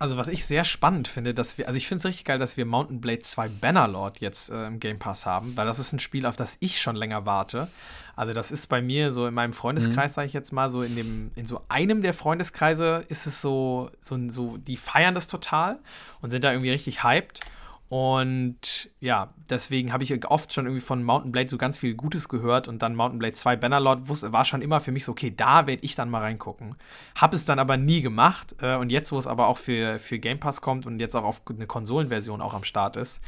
Also, 0.00 0.16
was 0.16 0.28
ich 0.28 0.46
sehr 0.46 0.64
spannend 0.64 1.08
finde, 1.08 1.34
dass 1.34 1.58
wir, 1.58 1.66
also 1.66 1.76
ich 1.76 1.86
finde 1.86 1.98
es 2.00 2.06
richtig 2.06 2.24
geil, 2.24 2.38
dass 2.38 2.56
wir 2.56 2.64
Mountain 2.64 3.02
Blade 3.02 3.20
2 3.20 3.48
Bannerlord 3.48 4.18
jetzt 4.20 4.48
äh, 4.48 4.66
im 4.66 4.80
Game 4.80 4.98
Pass 4.98 5.26
haben, 5.26 5.56
weil 5.58 5.66
das 5.66 5.78
ist 5.78 5.92
ein 5.92 5.98
Spiel, 5.98 6.24
auf 6.24 6.36
das 6.36 6.56
ich 6.60 6.80
schon 6.80 6.96
länger 6.96 7.26
warte. 7.26 7.68
Also, 8.16 8.32
das 8.32 8.50
ist 8.50 8.68
bei 8.68 8.80
mir 8.80 9.12
so 9.12 9.26
in 9.26 9.34
meinem 9.34 9.52
Freundeskreis, 9.52 10.14
sage 10.14 10.26
ich 10.26 10.32
jetzt 10.32 10.52
mal, 10.52 10.70
so 10.70 10.80
in 10.80 10.96
dem, 10.96 11.30
in 11.36 11.46
so 11.46 11.60
einem 11.68 12.00
der 12.00 12.14
Freundeskreise 12.14 13.04
ist 13.08 13.26
es 13.26 13.42
so, 13.42 13.90
so, 14.00 14.18
so, 14.30 14.56
die 14.56 14.78
feiern 14.78 15.14
das 15.14 15.26
total 15.26 15.78
und 16.22 16.30
sind 16.30 16.44
da 16.44 16.50
irgendwie 16.52 16.70
richtig 16.70 17.04
hyped. 17.04 17.40
Und 17.90 18.88
ja, 19.00 19.34
deswegen 19.50 19.92
habe 19.92 20.04
ich 20.04 20.24
oft 20.30 20.52
schon 20.54 20.64
irgendwie 20.66 20.80
von 20.80 21.02
Mountain 21.02 21.32
Blade 21.32 21.48
so 21.48 21.58
ganz 21.58 21.76
viel 21.76 21.94
Gutes 21.94 22.28
gehört 22.28 22.68
und 22.68 22.82
dann 22.82 22.94
Mountain 22.94 23.18
Blade 23.18 23.34
2 23.34 23.56
Bannerlord 23.56 24.08
wus- 24.08 24.30
war 24.30 24.44
schon 24.44 24.62
immer 24.62 24.80
für 24.80 24.92
mich 24.92 25.04
so, 25.04 25.10
okay, 25.10 25.34
da 25.36 25.66
werde 25.66 25.82
ich 25.84 25.96
dann 25.96 26.08
mal 26.08 26.20
reingucken. 26.20 26.76
Habe 27.16 27.34
es 27.34 27.44
dann 27.46 27.58
aber 27.58 27.76
nie 27.76 28.00
gemacht 28.00 28.54
äh, 28.62 28.76
und 28.76 28.90
jetzt, 28.90 29.10
wo 29.10 29.18
es 29.18 29.26
aber 29.26 29.48
auch 29.48 29.58
für, 29.58 29.98
für 29.98 30.20
Game 30.20 30.38
Pass 30.38 30.60
kommt 30.60 30.86
und 30.86 31.00
jetzt 31.00 31.16
auch 31.16 31.24
auf 31.24 31.42
eine 31.48 31.66
Konsolenversion 31.66 32.40
auch 32.40 32.54
am 32.54 32.62
Start 32.62 32.94
ist, 32.94 33.20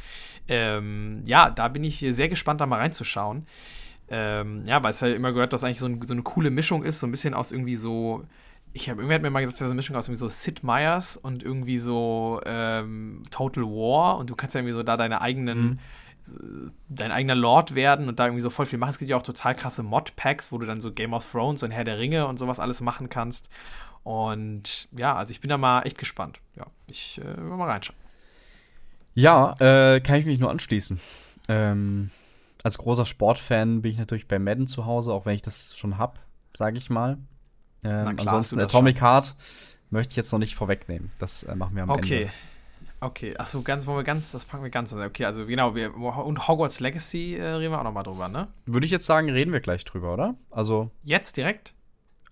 ähm, 0.47 1.23
ja, 1.25 1.49
da 1.49 1.67
bin 1.67 1.83
ich 1.83 1.99
sehr 2.11 2.29
gespannt, 2.29 2.61
da 2.61 2.65
mal 2.65 2.79
reinzuschauen. 2.79 3.45
Ähm, 4.09 4.63
ja, 4.65 4.81
weil 4.81 4.91
es 4.91 5.01
ja 5.01 5.07
immer 5.09 5.33
gehört, 5.33 5.51
dass 5.51 5.65
eigentlich 5.65 5.79
so, 5.79 5.87
ein, 5.87 6.01
so 6.05 6.13
eine 6.13 6.23
coole 6.23 6.51
Mischung 6.51 6.83
ist, 6.83 6.99
so 7.01 7.07
ein 7.07 7.11
bisschen 7.11 7.33
aus 7.33 7.51
irgendwie 7.51 7.75
so 7.75 8.23
ich 8.73 8.89
habe 8.89 9.01
irgendwer 9.01 9.15
hat 9.15 9.21
mir 9.21 9.29
mal 9.29 9.41
gesagt, 9.41 9.57
das 9.57 9.67
ist 9.67 9.71
eine 9.71 9.75
Mischung 9.75 9.95
aus 9.95 10.07
irgendwie 10.07 10.19
so 10.19 10.29
Sid 10.29 10.63
Meier's 10.63 11.15
und 11.15 11.43
irgendwie 11.43 11.79
so 11.79 12.41
ähm, 12.45 13.23
Total 13.29 13.63
War 13.63 14.17
und 14.17 14.29
du 14.29 14.35
kannst 14.35 14.55
ja 14.55 14.61
irgendwie 14.61 14.73
so 14.73 14.83
da 14.83 14.97
deine 14.97 15.21
eigenen, 15.21 15.79
äh, 16.27 16.31
dein 16.89 17.11
eigener 17.11 17.35
Lord 17.35 17.75
werden 17.75 18.09
und 18.09 18.19
da 18.19 18.25
irgendwie 18.25 18.41
so 18.41 18.49
voll 18.49 18.65
viel 18.65 18.79
machen. 18.79 18.91
Es 18.91 18.97
gibt 18.97 19.11
ja 19.11 19.17
auch 19.17 19.23
total 19.23 19.55
krasse 19.55 19.83
Mod-Packs, 19.83 20.51
wo 20.51 20.57
du 20.57 20.65
dann 20.65 20.81
so 20.81 20.91
Game 20.91 21.13
of 21.13 21.29
Thrones 21.31 21.61
und 21.61 21.71
Herr 21.71 21.83
der 21.83 21.99
Ringe 21.99 22.25
und 22.25 22.39
sowas 22.39 22.59
alles 22.59 22.81
machen 22.81 23.09
kannst. 23.09 23.47
Und 24.03 24.87
ja, 24.91 25.15
also 25.15 25.31
ich 25.31 25.39
bin 25.39 25.49
da 25.49 25.57
mal 25.57 25.83
echt 25.83 25.99
gespannt. 25.99 26.39
Ja, 26.55 26.65
ich 26.89 27.21
äh, 27.21 27.37
will 27.37 27.55
mal 27.55 27.69
reinschauen. 27.69 27.97
Ja, 29.13 29.53
äh, 29.59 30.01
kann 30.01 30.15
ich 30.15 30.25
mich 30.25 30.39
nur 30.39 30.49
anschließen. 30.49 30.99
Ähm, 31.47 32.09
als 32.63 32.79
großer 32.79 33.05
Sportfan 33.05 33.83
bin 33.83 33.91
ich 33.91 33.97
natürlich 33.99 34.27
bei 34.27 34.39
Madden 34.39 34.65
zu 34.65 34.85
Hause, 34.85 35.13
auch 35.13 35.27
wenn 35.27 35.35
ich 35.35 35.43
das 35.43 35.77
schon 35.77 35.99
hab, 35.99 36.17
sage 36.57 36.77
ich 36.77 36.89
mal. 36.89 37.19
Ähm, 37.83 38.15
klar, 38.15 38.19
ansonsten 38.19 38.59
Atomic 38.59 39.01
Heart 39.01 39.35
möchte 39.89 40.11
ich 40.11 40.15
jetzt 40.17 40.31
noch 40.31 40.39
nicht 40.39 40.55
vorwegnehmen. 40.55 41.11
Das 41.19 41.43
äh, 41.43 41.55
machen 41.55 41.75
wir 41.75 41.83
am 41.83 41.89
Okay. 41.89 42.21
Ende. 42.23 42.33
Okay, 42.99 43.35
achso, 43.37 43.61
ganz, 43.63 43.85
wollen 43.85 43.97
wir 43.97 44.03
ganz, 44.05 44.31
das 44.31 44.45
packen 44.45 44.63
wir 44.63 44.69
ganz. 44.69 44.93
Okay, 44.93 45.25
also 45.25 45.45
genau, 45.45 45.75
wir, 45.75 45.93
und 45.97 46.47
Hogwarts 46.47 46.79
Legacy 46.79 47.35
äh, 47.35 47.43
reden 47.45 47.73
wir 47.73 47.79
auch 47.79 47.83
nochmal 47.83 48.03
drüber, 48.05 48.29
ne? 48.29 48.47
Würde 48.65 48.85
ich 48.85 48.93
jetzt 48.93 49.05
sagen, 49.05 49.29
reden 49.29 49.51
wir 49.51 49.59
gleich 49.59 49.83
drüber, 49.83 50.13
oder? 50.13 50.35
Also, 50.51 50.89
Jetzt 51.03 51.35
direkt? 51.35 51.73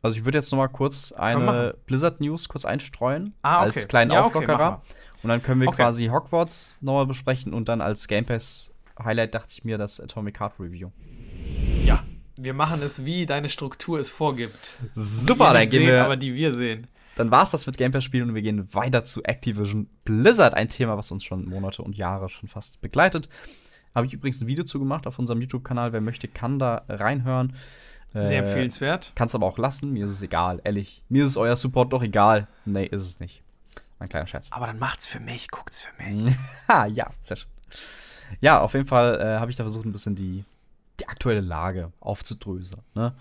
also 0.02 0.18
ich 0.18 0.24
würde 0.24 0.38
jetzt 0.38 0.50
noch 0.52 0.58
mal 0.58 0.70
kurz 0.70 1.12
eine 1.12 1.76
Blizzard-News 1.88 2.48
kurz 2.48 2.64
einstreuen. 2.64 3.34
Ah, 3.42 3.58
okay. 3.58 3.66
Als 3.66 3.88
kleinen 3.90 4.12
Ja, 4.12 4.22
okay, 4.26 4.38
Auflockerer. 4.38 4.82
und 5.24 5.28
dann 5.30 5.44
können 5.44 5.60
wir 5.60 5.68
Okay. 5.68 5.76
quasi 5.84 6.08
Hogwarts 6.08 6.78
nochmal 6.82 7.06
besprechen 7.06 7.54
und 7.54 7.68
dann 7.68 7.82
als 7.82 8.08
Game 8.08 8.26
Pass-Highlight 8.26 9.36
dachte 9.36 9.50
ich 9.52 9.66
mir 9.66 9.78
das 9.78 10.00
Atomic 10.00 10.40
Heart 10.40 10.54
Review. 10.60 10.90
Ja, 11.84 12.02
wir 12.44 12.54
machen 12.54 12.82
es, 12.82 13.06
wie 13.06 13.26
deine 13.26 13.50
Struktur 13.50 14.00
es 14.00 14.12
vorgibt. 14.12 14.78
Super, 14.96 15.50
die 15.50 15.54
dann 15.54 15.70
gehen 15.70 15.80
sehen, 15.82 15.88
wir. 15.88 16.06
Aber 16.06 16.18
die 16.18 16.34
wir 16.36 16.54
sehen. 16.54 16.88
Dann 17.16 17.30
war 17.32 17.44
es 17.44 17.52
das 17.52 17.68
mit 17.68 17.78
Game 17.78 17.92
Pass-Spielen 17.92 18.30
und 18.30 18.36
wir 18.36 18.42
gehen 18.42 18.74
weiter 18.74 19.04
zu 19.04 19.24
Activision 19.24 19.90
Blizzard, 20.06 20.54
ein 20.54 20.70
Thema, 20.70 20.98
was 20.98 21.12
uns 21.12 21.24
schon 21.24 21.46
Monate 21.46 21.82
und 21.82 21.96
Jahre 21.96 22.30
schon 22.30 22.50
fast 22.50 22.82
begleitet. 22.82 23.30
Habe 23.94 24.08
ich 24.08 24.14
übrigens 24.14 24.42
ein 24.42 24.48
Video 24.48 24.64
zu 24.64 24.80
gemacht 24.80 25.06
auf 25.06 25.20
unserem 25.20 25.42
YouTube-Kanal. 25.42 25.92
Wer 25.92 26.02
möchte, 26.02 26.28
kann 26.28 26.60
da 26.60 26.86
reinhören. 26.88 27.56
Sehr 28.14 28.32
Äh, 28.32 28.46
empfehlenswert. 28.46 29.12
Kannst 29.16 29.36
aber 29.36 29.46
auch 29.46 29.58
lassen. 29.58 29.92
Mir 29.92 30.06
ist 30.06 30.14
es 30.14 30.24
egal, 30.24 30.62
ehrlich. 30.64 31.04
Mir 31.10 31.26
ist 31.26 31.38
euer 31.38 31.56
Support 31.56 31.94
doch 31.94 32.02
egal. 32.02 32.48
Nee, 32.66 32.86
ist 32.86 33.04
es 33.04 33.20
nicht. 33.20 33.42
Ein 34.00 34.10
kleiner 34.10 34.28
Scherz. 34.28 34.50
Aber 34.52 34.68
dann 34.68 34.80
macht's 34.80 35.08
für 35.08 35.20
mich, 35.20 35.50
guckt's 35.52 35.82
für 35.82 36.04
mich. 36.04 36.36
ha, 36.68 36.86
ja, 36.88 37.10
sehr 37.22 37.38
schön. 37.38 37.50
Ja, 38.40 38.62
auf 38.62 38.74
jeden 38.74 38.88
Fall 38.88 39.20
äh, 39.20 39.40
habe 39.40 39.52
ich 39.52 39.58
da 39.58 39.64
versucht, 39.64 39.86
ein 39.86 39.92
bisschen 39.92 40.16
die 40.16 40.44
aktuelle 41.12 41.42
Lage 41.42 41.92
aufzudröseln. 42.00 42.82
Ne? 42.96 43.14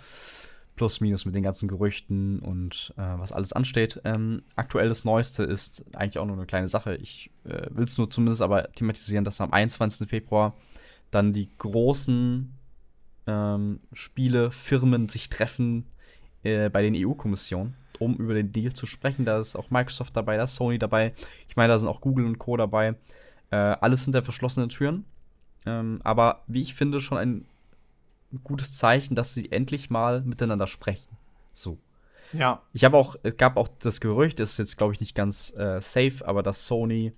Plus, 0.77 1.01
minus 1.01 1.27
mit 1.27 1.35
den 1.35 1.43
ganzen 1.43 1.69
Gerüchten 1.69 2.39
und 2.39 2.95
äh, 2.97 3.03
was 3.19 3.33
alles 3.33 3.53
ansteht. 3.53 4.01
Ähm, 4.05 4.43
aktuell 4.57 4.89
das 4.89 5.05
Neueste 5.05 5.43
ist 5.43 5.85
eigentlich 5.95 6.19
auch 6.19 6.25
nur 6.25 6.37
eine 6.37 6.47
kleine 6.47 6.69
Sache. 6.69 6.95
Ich 6.97 7.31
äh, 7.45 7.67
will 7.71 7.85
es 7.85 7.99
nur 7.99 8.11
zumindest 8.11 8.41
aber 8.41 8.73
thematisieren, 8.73 9.25
dass 9.25 9.41
am 9.41 9.53
21. 9.53 10.09
Februar 10.09 10.55
dann 11.11 11.33
die 11.33 11.51
großen 11.59 12.55
ähm, 13.27 13.81
Spiele, 13.93 14.53
sich 15.09 15.29
treffen 15.29 15.87
äh, 16.45 16.71
bei 16.71 16.83
den 16.83 16.95
EU-Kommissionen, 16.97 17.75
um 17.99 18.15
über 18.17 18.33
den 18.33 18.53
Deal 18.53 18.73
zu 18.73 18.87
sprechen. 18.87 19.25
Da 19.27 19.39
ist 19.39 19.57
auch 19.57 19.71
Microsoft 19.71 20.17
dabei, 20.17 20.37
da 20.37 20.45
ist 20.45 20.55
Sony 20.55 20.79
dabei. 20.79 21.13
Ich 21.49 21.57
meine, 21.57 21.73
da 21.73 21.79
sind 21.79 21.89
auch 21.89 22.01
Google 22.01 22.25
und 22.25 22.39
Co. 22.39 22.57
dabei. 22.57 22.95
Äh, 23.51 23.57
alles 23.57 24.05
hinter 24.05 24.23
verschlossenen 24.23 24.71
Türen. 24.71 25.05
Ähm, 25.67 26.01
aber 26.05 26.43
wie 26.47 26.63
ich 26.63 26.75
finde, 26.75 27.01
schon 27.01 27.19
ein 27.19 27.45
gutes 28.45 28.73
Zeichen, 28.73 29.15
dass 29.15 29.35
sie 29.35 29.51
endlich 29.53 29.91
mal 29.91 30.23
miteinander 30.23 30.67
sprechen. 30.67 31.17
So. 31.53 31.79
Ja, 32.33 32.63
Ich 32.73 32.85
habe 32.85 32.97
auch, 32.97 33.17
es 33.25 33.37
gab 33.37 33.57
auch 33.57 33.69
das 33.81 34.01
Gerücht, 34.01 34.39
ist 34.39 34.59
jetzt 34.59 34.77
glaube 34.77 34.93
ich 34.93 35.01
nicht 35.01 35.17
ganz 35.17 35.53
äh, 35.57 35.81
safe, 35.81 36.27
aber 36.27 36.43
dass 36.45 36.67
Sony 36.67 37.13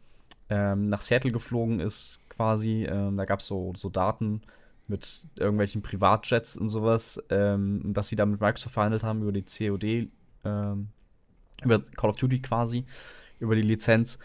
ähm, 0.49 0.89
nach 0.89 1.03
Seattle 1.03 1.33
geflogen 1.33 1.81
ist, 1.81 2.21
quasi. 2.29 2.85
Ähm, 2.85 3.17
da 3.17 3.25
gab 3.25 3.41
es 3.41 3.47
so, 3.47 3.73
so 3.77 3.89
Daten 3.89 4.43
mit 4.89 5.27
irgendwelchen 5.37 5.83
Privatjets 5.83 6.57
und 6.57 6.69
sowas, 6.69 7.23
ähm, 7.31 7.93
dass 7.93 8.09
sie 8.09 8.17
da 8.17 8.27
mit 8.27 8.41
Microsoft 8.41 8.75
verhandelt 8.75 9.05
haben 9.05 9.23
über 9.23 9.33
die 9.33 9.43
COD, 9.45 10.09
ähm, 10.45 10.89
über 11.63 11.81
Call 11.81 12.11
of 12.11 12.17
Duty 12.17 12.41
quasi, 12.41 12.85
über 13.39 13.55
die 13.55 13.63
Lizenz. 13.63 14.19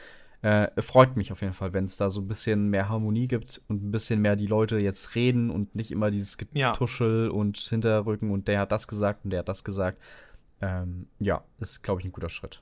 Äh, 0.44 0.82
freut 0.82 1.18
mich 1.18 1.32
auf 1.32 1.42
jeden 1.42 1.54
Fall, 1.54 1.74
wenn 1.74 1.86
es 1.86 1.98
da 1.98 2.12
so 2.12 2.22
ein 2.22 2.28
bisschen 2.28 2.70
mehr 2.70 2.90
Harmonie 2.90 3.28
gibt 3.28 3.62
und 3.68 3.84
ein 3.84 3.92
bisschen 3.92 4.22
mehr 4.22 4.36
die 4.36 4.46
Leute 4.46 4.78
jetzt 4.78 5.16
reden 5.16 5.50
und 5.50 5.74
nicht 5.76 5.92
immer 5.92 6.12
dieses 6.12 6.38
Ja. 6.54 6.72
Getuschel 6.72 7.30
und 7.30 7.58
Hinterrücken 7.58 8.30
und 8.32 8.48
der 8.48 8.60
hat 8.60 8.72
das 8.72 8.88
gesagt 8.88 9.26
und 9.26 9.32
der 9.32 9.40
hat 9.40 9.50
das 9.50 9.64
gesagt. 9.64 10.00
Ähm, 10.62 11.08
ja, 11.20 11.44
ist, 11.60 11.84
glaube 11.84 12.02
ich, 12.02 12.06
ein 12.06 12.12
guter 12.12 12.30
Schritt. 12.30 12.62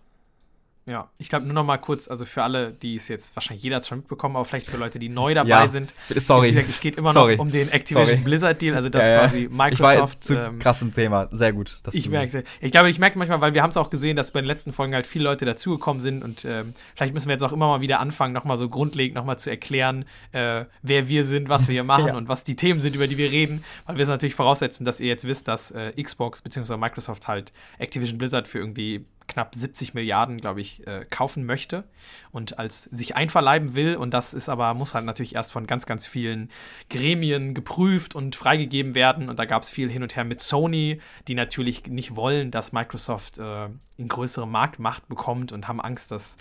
Ja. 0.87 1.09
Ich 1.17 1.29
glaube 1.29 1.45
nur 1.45 1.53
noch 1.55 1.63
mal 1.65 1.77
kurz, 1.77 2.07
also 2.07 2.25
für 2.25 2.43
alle, 2.43 2.71
die 2.71 2.95
es 2.95 3.07
jetzt 3.07 3.35
wahrscheinlich 3.35 3.63
jeder 3.63 3.77
hat 3.77 3.85
schon 3.87 3.99
mitbekommen, 3.99 4.35
aber 4.35 4.45
vielleicht 4.45 4.67
für 4.67 4.77
Leute, 4.77 4.99
die 4.99 5.09
neu 5.09 5.33
dabei 5.33 5.49
Ja, 5.49 5.67
sind. 5.67 5.93
Sorry. 6.15 6.49
Gesagt, 6.49 6.69
es 6.69 6.79
geht 6.79 6.95
immer 6.97 7.11
Sorry. 7.11 7.33
noch 7.35 7.41
um 7.41 7.51
den 7.51 7.69
Activision 7.71 8.05
Sorry. 8.05 8.17
Blizzard 8.23 8.61
Deal, 8.61 8.75
also 8.75 8.89
das 8.89 9.05
Ja, 9.07 9.19
quasi 9.19 9.49
Microsoft. 9.51 10.23
zu 10.23 10.37
ähm, 10.37 10.59
krass 10.59 10.81
im 10.81 10.93
Thema. 10.93 11.27
Sehr 11.31 11.53
gut. 11.53 11.77
Ich 11.93 12.09
merke 12.09 12.37
es. 12.39 12.43
Ich 12.61 12.71
glaube, 12.71 12.89
ich 12.89 12.99
merke 12.99 13.17
manchmal, 13.17 13.41
weil 13.41 13.53
wir 13.55 13.63
haben 13.63 13.71
es 13.71 13.77
auch 13.77 13.89
gesehen, 13.89 14.15
dass 14.15 14.31
bei 14.31 14.41
den 14.41 14.47
letzten 14.47 14.73
Folgen 14.73 14.93
halt 14.93 15.07
viele 15.07 15.23
Leute 15.23 15.45
dazugekommen 15.45 16.01
sind 16.01 16.23
und 16.23 16.45
ähm, 16.45 16.73
vielleicht 16.95 17.13
müssen 17.13 17.27
wir 17.27 17.33
jetzt 17.33 17.43
auch 17.43 17.53
immer 17.53 17.67
mal 17.67 17.81
wieder 17.81 17.99
anfangen, 17.99 18.33
nochmal 18.33 18.57
so 18.57 18.69
grundlegend 18.69 19.15
nochmal 19.15 19.39
zu 19.39 19.49
erklären, 19.49 20.05
äh, 20.33 20.65
wer 20.83 21.07
wir 21.07 21.25
sind, 21.25 21.49
was 21.49 21.67
wir 21.67 21.73
hier 21.73 21.83
machen 21.83 22.07
Ja. 22.09 22.15
und 22.15 22.29
was 22.29 22.43
die 22.43 22.55
Themen 22.55 22.79
sind, 22.79 22.95
über 22.95 23.07
die 23.07 23.17
wir 23.17 23.31
reden, 23.31 23.63
weil 23.87 23.97
wir 23.97 24.03
es 24.03 24.09
natürlich 24.09 24.35
voraussetzen, 24.35 24.85
dass 24.85 24.99
ihr 24.99 25.07
jetzt 25.07 25.25
wisst, 25.25 25.47
dass 25.47 25.71
äh, 25.71 25.91
Xbox 26.01 26.41
bzw. 26.43 26.77
Microsoft 26.77 27.27
halt 27.27 27.51
Activision 27.79 28.17
Blizzard 28.19 28.47
für 28.47 28.59
irgendwie 28.59 29.05
knapp 29.27 29.55
70 29.55 29.93
Milliarden, 29.93 30.39
glaube 30.39 30.61
ich, 30.61 30.85
äh, 30.87 31.05
kaufen 31.09 31.45
möchte 31.45 31.83
und 32.31 32.59
als 32.59 32.83
sich 32.83 33.15
einverleiben 33.15 33.75
will. 33.75 33.95
Und 33.95 34.13
das 34.13 34.33
ist 34.33 34.49
aber, 34.49 34.73
muss 34.73 34.93
halt 34.93 35.05
natürlich 35.05 35.35
erst 35.35 35.51
von 35.51 35.67
ganz, 35.67 35.85
ganz 35.85 36.07
vielen 36.07 36.49
Gremien 36.89 37.53
geprüft 37.53 38.15
und 38.15 38.35
freigegeben 38.35 38.95
werden. 38.95 39.29
Und 39.29 39.39
da 39.39 39.45
gab 39.45 39.63
es 39.63 39.69
viel 39.69 39.89
hin 39.89 40.03
und 40.03 40.15
her 40.15 40.23
mit 40.23 40.41
Sony, 40.41 40.99
die 41.27 41.35
natürlich 41.35 41.87
nicht 41.87 42.15
wollen, 42.15 42.51
dass 42.51 42.71
Microsoft 42.71 43.37
äh, 43.37 43.67
in 43.97 44.07
größere 44.07 44.47
Marktmacht 44.47 45.07
bekommt 45.07 45.51
und 45.51 45.67
haben 45.67 45.81
Angst, 45.81 46.11
dass 46.11 46.37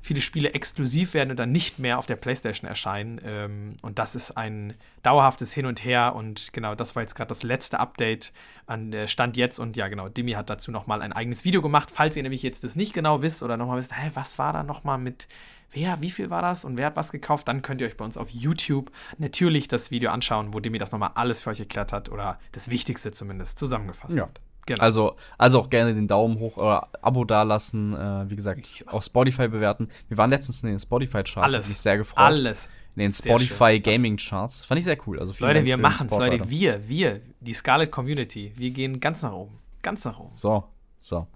viele 0.00 0.20
Spiele 0.20 0.52
exklusiv 0.52 1.14
werden 1.14 1.30
und 1.30 1.38
dann 1.38 1.52
nicht 1.52 1.78
mehr 1.78 1.98
auf 1.98 2.06
der 2.06 2.16
PlayStation 2.16 2.68
erscheinen. 2.68 3.20
Ähm, 3.24 3.76
und 3.82 3.98
das 3.98 4.14
ist 4.14 4.32
ein 4.36 4.74
dauerhaftes 5.02 5.52
Hin 5.52 5.66
und 5.66 5.84
Her. 5.84 6.14
Und 6.14 6.52
genau, 6.52 6.74
das 6.74 6.96
war 6.96 7.02
jetzt 7.02 7.14
gerade 7.14 7.28
das 7.28 7.42
letzte 7.42 7.80
Update 7.80 8.32
an 8.66 8.90
der 8.90 9.08
Stand 9.08 9.36
jetzt. 9.36 9.58
Und 9.58 9.76
ja, 9.76 9.88
genau, 9.88 10.08
Dimi 10.08 10.32
hat 10.32 10.50
dazu 10.50 10.70
nochmal 10.70 11.02
ein 11.02 11.12
eigenes 11.12 11.44
Video 11.44 11.62
gemacht. 11.62 11.90
Falls 11.92 12.16
ihr 12.16 12.22
nämlich 12.22 12.42
jetzt 12.42 12.64
das 12.64 12.76
nicht 12.76 12.92
genau 12.92 13.22
wisst 13.22 13.42
oder 13.42 13.56
nochmal 13.56 13.78
wisst, 13.78 13.96
hä, 13.96 14.10
was 14.14 14.38
war 14.38 14.52
da 14.52 14.62
nochmal 14.62 14.98
mit 14.98 15.28
wer, 15.70 16.00
wie 16.00 16.10
viel 16.10 16.30
war 16.30 16.40
das 16.40 16.64
und 16.64 16.78
wer 16.78 16.86
hat 16.86 16.96
was 16.96 17.12
gekauft, 17.12 17.46
dann 17.46 17.60
könnt 17.60 17.82
ihr 17.82 17.86
euch 17.86 17.96
bei 17.98 18.04
uns 18.04 18.16
auf 18.16 18.30
YouTube 18.30 18.90
natürlich 19.18 19.68
das 19.68 19.90
Video 19.90 20.10
anschauen, 20.10 20.54
wo 20.54 20.60
Demi 20.60 20.78
das 20.78 20.92
nochmal 20.92 21.10
alles 21.14 21.42
für 21.42 21.50
euch 21.50 21.60
erklärt 21.60 21.92
hat 21.92 22.08
oder 22.08 22.38
das 22.52 22.70
Wichtigste 22.70 23.12
zumindest 23.12 23.58
zusammengefasst 23.58 24.16
Ja. 24.16 24.22
hat. 24.22 24.40
Genau. 24.68 24.82
Also, 24.82 25.16
also 25.38 25.60
auch 25.60 25.70
gerne 25.70 25.94
den 25.94 26.06
Daumen 26.06 26.38
hoch 26.38 26.56
oder 26.58 26.88
Abo 27.00 27.24
dalassen. 27.24 27.94
Äh, 27.94 28.30
wie 28.30 28.36
gesagt, 28.36 28.84
auf 28.86 29.02
Spotify 29.02 29.48
bewerten. 29.48 29.88
Wir 30.08 30.18
waren 30.18 30.30
letztens 30.30 30.62
in 30.62 30.68
den 30.68 30.78
Spotify-Charts. 30.78 31.54
Alles. 31.54 31.68
mich 31.68 31.78
sehr 31.78 31.96
gefreut. 31.96 32.18
Alles. 32.18 32.68
In 32.94 33.02
den 33.02 33.12
Spotify 33.12 33.80
Gaming 33.80 34.16
Charts. 34.16 34.64
Fand 34.64 34.78
ich 34.78 34.84
sehr 34.84 34.98
cool. 35.06 35.18
Also 35.18 35.32
Leute, 35.38 35.64
wir 35.64 35.76
machen 35.76 36.08
es. 36.10 36.18
Leute, 36.18 36.50
wir, 36.50 36.86
wir, 36.88 37.20
die 37.40 37.54
Scarlet 37.54 37.90
Community, 37.90 38.52
wir 38.56 38.70
gehen 38.70 39.00
ganz 39.00 39.22
nach 39.22 39.32
oben. 39.32 39.58
Ganz 39.82 40.04
nach 40.04 40.18
oben. 40.18 40.34
So, 40.34 40.64
so. 40.98 41.26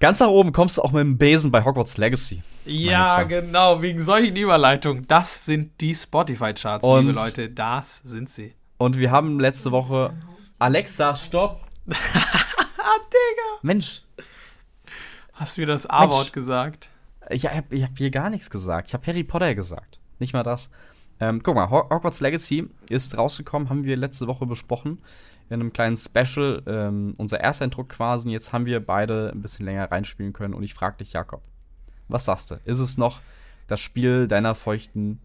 Ganz 0.00 0.20
nach 0.20 0.28
oben 0.28 0.52
kommst 0.52 0.78
du 0.78 0.82
auch 0.82 0.92
mit 0.92 1.00
dem 1.00 1.16
Besen 1.16 1.50
bei 1.50 1.64
Hogwarts 1.64 1.96
Legacy. 1.96 2.42
Ja, 2.64 3.22
genau, 3.22 3.82
wegen 3.82 4.00
solchen 4.00 4.36
Überleitungen. 4.36 5.06
Das 5.06 5.44
sind 5.44 5.80
die 5.80 5.94
Spotify-Charts, 5.94 6.86
liebe 6.86 7.12
Leute. 7.12 7.50
Das 7.50 8.00
sind 8.04 8.30
sie. 8.30 8.54
Und 8.78 8.98
wir 8.98 9.10
haben 9.10 9.38
letzte 9.38 9.70
Woche. 9.70 10.14
Alexa, 10.58 11.14
stopp! 11.14 11.60
Digga! 11.86 13.58
Mensch! 13.62 14.02
Hast 15.32 15.56
du 15.56 15.62
wieder 15.62 15.72
das 15.72 15.86
A-Wort 15.86 16.32
gesagt? 16.32 16.88
Ich 17.30 17.46
hab, 17.46 17.72
ich 17.72 17.82
hab 17.82 17.96
hier 17.96 18.10
gar 18.10 18.30
nichts 18.30 18.50
gesagt. 18.50 18.88
Ich 18.88 18.94
habe 18.94 19.06
Harry 19.06 19.24
Potter 19.24 19.54
gesagt. 19.54 19.98
Nicht 20.18 20.32
mal 20.32 20.42
das. 20.42 20.70
Ähm, 21.20 21.42
guck 21.42 21.54
mal, 21.54 21.70
Hogwarts 21.70 22.20
Legacy 22.20 22.68
ist 22.88 23.16
rausgekommen, 23.16 23.70
haben 23.70 23.84
wir 23.84 23.96
letzte 23.96 24.26
Woche 24.26 24.46
besprochen 24.46 24.98
in 25.48 25.60
einem 25.60 25.72
kleinen 25.72 25.96
Special 25.96 26.62
ähm, 26.66 27.14
unser 27.18 27.40
Ersteindruck 27.40 27.88
quasi. 27.88 28.30
Jetzt 28.30 28.52
haben 28.52 28.66
wir 28.66 28.84
beide 28.84 29.30
ein 29.32 29.42
bisschen 29.42 29.66
länger 29.66 29.90
reinspielen 29.90 30.32
können 30.32 30.54
und 30.54 30.62
ich 30.62 30.74
frage 30.74 30.98
dich, 30.98 31.12
Jakob, 31.12 31.42
was 32.08 32.24
sagst 32.24 32.50
du? 32.50 32.56
Ist 32.64 32.78
es 32.78 32.98
noch 32.98 33.20
das 33.66 33.80
Spiel 33.80 34.28
deiner 34.28 34.54
feuchten 34.54 35.20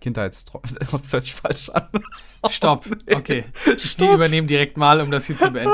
Kindheitsträume? 0.00 0.64
Das 0.90 1.12
hört 1.12 1.24
sich 1.24 1.34
falsch 1.34 1.68
an. 1.70 1.88
Stopp, 2.50 2.86
okay. 3.14 3.44
Ich 3.76 3.90
Stopp. 3.90 4.14
übernehme 4.14 4.46
direkt 4.46 4.76
mal, 4.76 5.00
um 5.00 5.10
das 5.10 5.26
hier 5.26 5.36
zu 5.36 5.50
beenden. 5.50 5.72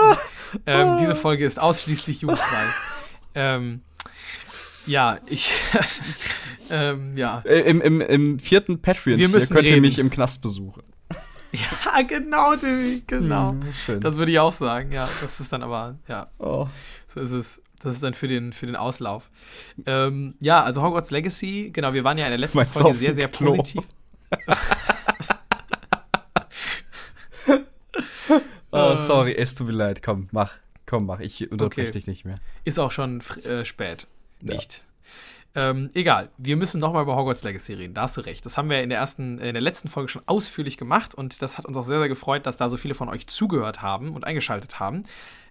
ähm, 0.67 0.99
diese 1.01 1.15
Folge 1.15 1.45
ist 1.45 1.61
ausschließlich 1.61 2.23
jugendfrei. 2.23 2.65
ähm, 3.35 3.83
ja, 4.87 5.19
ich. 5.27 5.53
ähm, 6.71 7.17
ja. 7.17 7.43
Äh, 7.45 7.61
Im, 7.61 7.81
im, 7.81 8.01
Im 8.01 8.39
vierten 8.39 8.81
Patreon 8.81 9.19
Wir 9.19 9.29
müssen 9.29 9.55
könnt 9.55 9.69
ihr 9.69 9.81
mich 9.81 9.99
im 9.99 10.11
Knast 10.11 10.43
besuchen. 10.43 10.83
Ja, 11.53 12.01
genau, 12.03 12.57
Timmy, 12.57 13.03
genau. 13.07 13.55
Ja, 13.87 13.97
das 13.97 14.17
würde 14.17 14.33
ich 14.33 14.39
auch 14.39 14.55
sagen, 14.55 14.91
ja. 14.91 15.09
Das 15.21 15.39
ist 15.39 15.53
dann 15.53 15.63
aber, 15.63 15.99
ja. 16.09 16.29
Oh. 16.39 16.67
So 17.07 17.21
ist 17.21 17.33
es. 17.33 17.63
Das 17.83 17.95
ist 17.95 18.03
dann 18.03 18.15
für 18.15 18.29
den, 18.29 18.53
für 18.53 18.67
den 18.67 18.77
Auslauf. 18.77 19.29
Ähm, 19.87 20.35
ja, 20.41 20.63
also 20.63 20.83
Hogwarts 20.83 21.11
Legacy, 21.11 21.71
genau, 21.73 21.93
wir 21.93 22.05
waren 22.05 22.17
ja 22.17 22.27
in 22.27 22.31
der 22.31 22.39
letzten 22.39 22.65
Folge 22.65 22.97
sehr, 22.97 23.13
sehr 23.13 23.29
Klo. 23.29 23.57
positiv. 23.57 23.85
oh, 28.71 28.97
sorry, 28.97 29.35
es 29.35 29.55
tut 29.55 29.68
mir 29.68 29.73
leid. 29.73 30.03
Komm, 30.03 30.29
mach. 30.33 30.55
Komm, 30.87 31.07
mach. 31.07 31.21
Ich 31.21 31.51
unterbreche 31.51 31.88
okay. 31.88 31.92
dich 31.92 32.07
nicht 32.07 32.25
mehr. 32.25 32.37
Ist 32.64 32.79
auch 32.79 32.90
schon 32.90 33.23
äh, 33.45 33.64
spät. 33.64 34.07
Nicht. 34.40 34.75
Ja. 34.75 34.81
Ähm, 35.55 35.90
egal, 35.92 36.31
wir 36.38 36.57
müssen 36.57 36.81
nochmal 36.81 37.03
über 37.03 37.14
Hogwarts 37.14 37.45
Legacy 37.45 37.75
reden. 37.75 37.95
Da 37.95 38.03
hast 38.03 38.16
du 38.16 38.23
recht. 38.23 38.47
Das 38.47 38.57
haben 38.57 38.71
wir 38.71 38.83
in 38.83 38.88
der 38.88 38.99
ersten, 38.99 39.38
in 39.38 39.53
der 39.53 39.61
letzten 39.61 39.88
Folge 39.88 40.09
schon 40.09 40.23
ausführlich 40.27 40.79
gemacht 40.79 41.14
und 41.14 41.42
das 41.42 41.59
hat 41.59 41.66
uns 41.66 41.77
auch 41.77 41.85
sehr, 41.85 41.99
sehr 41.99 42.09
gefreut, 42.09 42.47
dass 42.47 42.57
da 42.57 42.71
so 42.71 42.79
viele 42.79 42.95
von 42.95 43.11
euch 43.11 43.27
zugehört 43.27 43.83
haben 43.83 44.14
und 44.14 44.25
eingeschaltet 44.25 44.81
haben 44.81 45.03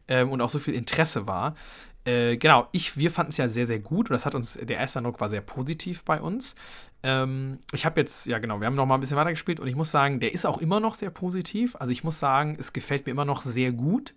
ähm, 0.08 0.32
und 0.32 0.42
auch 0.42 0.50
so 0.50 0.58
viel 0.58 0.74
Interesse 0.74 1.28
war. 1.28 1.56
Äh, 2.04 2.38
genau, 2.38 2.68
ich, 2.72 2.98
wir 2.98 3.12
fanden 3.12 3.32
es 3.32 3.38
ja 3.38 3.48
sehr, 3.48 3.68
sehr 3.68 3.80
gut 3.80 4.10
und 4.10 4.14
das 4.14 4.26
hat 4.26 4.34
uns, 4.34 4.54
der 4.54 4.78
erste 4.78 5.00
Eindruck 5.00 5.22
war 5.22 5.30
sehr 5.30 5.42
positiv 5.42 6.04
bei 6.04 6.20
uns. 6.20 6.56
Ähm, 7.04 7.60
ich 7.74 7.86
habe 7.86 8.00
jetzt, 8.00 8.26
ja 8.26 8.40
genau, 8.40 8.60
wir 8.60 8.68
haben 8.68 8.76
noch 8.76 8.86
mal 8.86 8.96
ein 8.96 9.02
bisschen 9.02 9.18
weitergespielt 9.18 9.60
und 9.60 9.68
ich 9.68 9.76
muss 9.76 9.92
sagen, 9.92 10.20
der 10.20 10.34
ist 10.34 10.46
auch 10.46 10.58
immer 10.58 10.80
noch 10.80 10.96
sehr 10.96 11.12
positiv. 11.12 11.76
Also 11.76 11.92
ich 11.92 12.04
muss 12.04 12.20
sagen, 12.20 12.56
es 12.60 12.74
gefällt 12.74 13.06
mir 13.06 13.12
immer 13.12 13.26
noch 13.26 13.44
sehr 13.44 13.72
gut. 13.72 14.14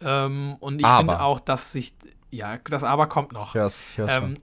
Ähm, 0.00 0.56
und 0.60 0.80
ich 0.80 0.86
finde 0.86 1.20
auch, 1.20 1.40
dass 1.40 1.72
sich, 1.72 1.94
ja, 2.30 2.58
das 2.58 2.84
Aber 2.84 3.08
kommt 3.08 3.32
noch. 3.32 3.54
Yes, 3.54 3.96
yes, 3.96 4.10
ähm, 4.12 4.36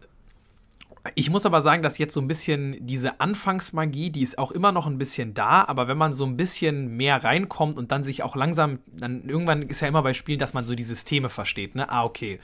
ich 1.16 1.30
muss 1.30 1.46
aber 1.46 1.62
sagen, 1.62 1.84
dass 1.84 1.98
jetzt 1.98 2.13
so 2.13 2.22
ein 2.22 2.28
bisschen 2.28 2.78
diese 2.80 3.20
Anfangsmagie, 3.20 4.10
die 4.10 4.22
ist 4.22 4.38
auch 4.38 4.52
immer 4.52 4.72
noch 4.72 4.88
ein 4.88 4.98
bisschen 4.98 5.34
da, 5.34 5.66
aber 5.66 5.89
wenn 5.89 5.98
man 5.98 6.13
so 6.13 6.26
ein 6.26 6.38
bisschen 6.38 6.96
mehr 6.96 7.24
reinkommt 7.24 7.78
und 7.78 7.92
dann 7.92 8.06
sich 8.06 8.24
auch 8.24 8.38
langsam, 8.38 8.80
dann 8.88 9.28
irgendwann 9.28 9.63
ist 9.63 9.82
ja 9.82 9.89
immer 9.89 10.02
bei 10.02 10.13
Spielen, 10.13 10.39
dass 10.39 10.54
man 10.54 10.66
so 10.66 10.76
die 10.76 10.84
Systeme 10.84 11.30
versteht, 11.30 11.76
ne? 11.76 11.89
Ah, 11.89 12.06
okay. 12.06 12.39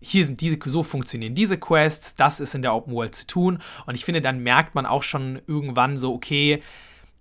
Hier 0.00 0.24
sind 0.24 0.40
diese, 0.40 0.58
so 0.64 0.82
funktionieren 0.82 1.34
diese 1.34 1.58
Quests, 1.58 2.16
das 2.16 2.40
ist 2.40 2.54
in 2.54 2.62
der 2.62 2.74
Open 2.74 2.94
World 2.94 3.14
zu 3.14 3.26
tun. 3.26 3.58
Und 3.86 3.94
ich 3.94 4.04
finde, 4.04 4.22
dann 4.22 4.42
merkt 4.42 4.74
man 4.74 4.86
auch 4.86 5.02
schon 5.02 5.40
irgendwann 5.46 5.96
so, 5.96 6.14
okay, 6.14 6.62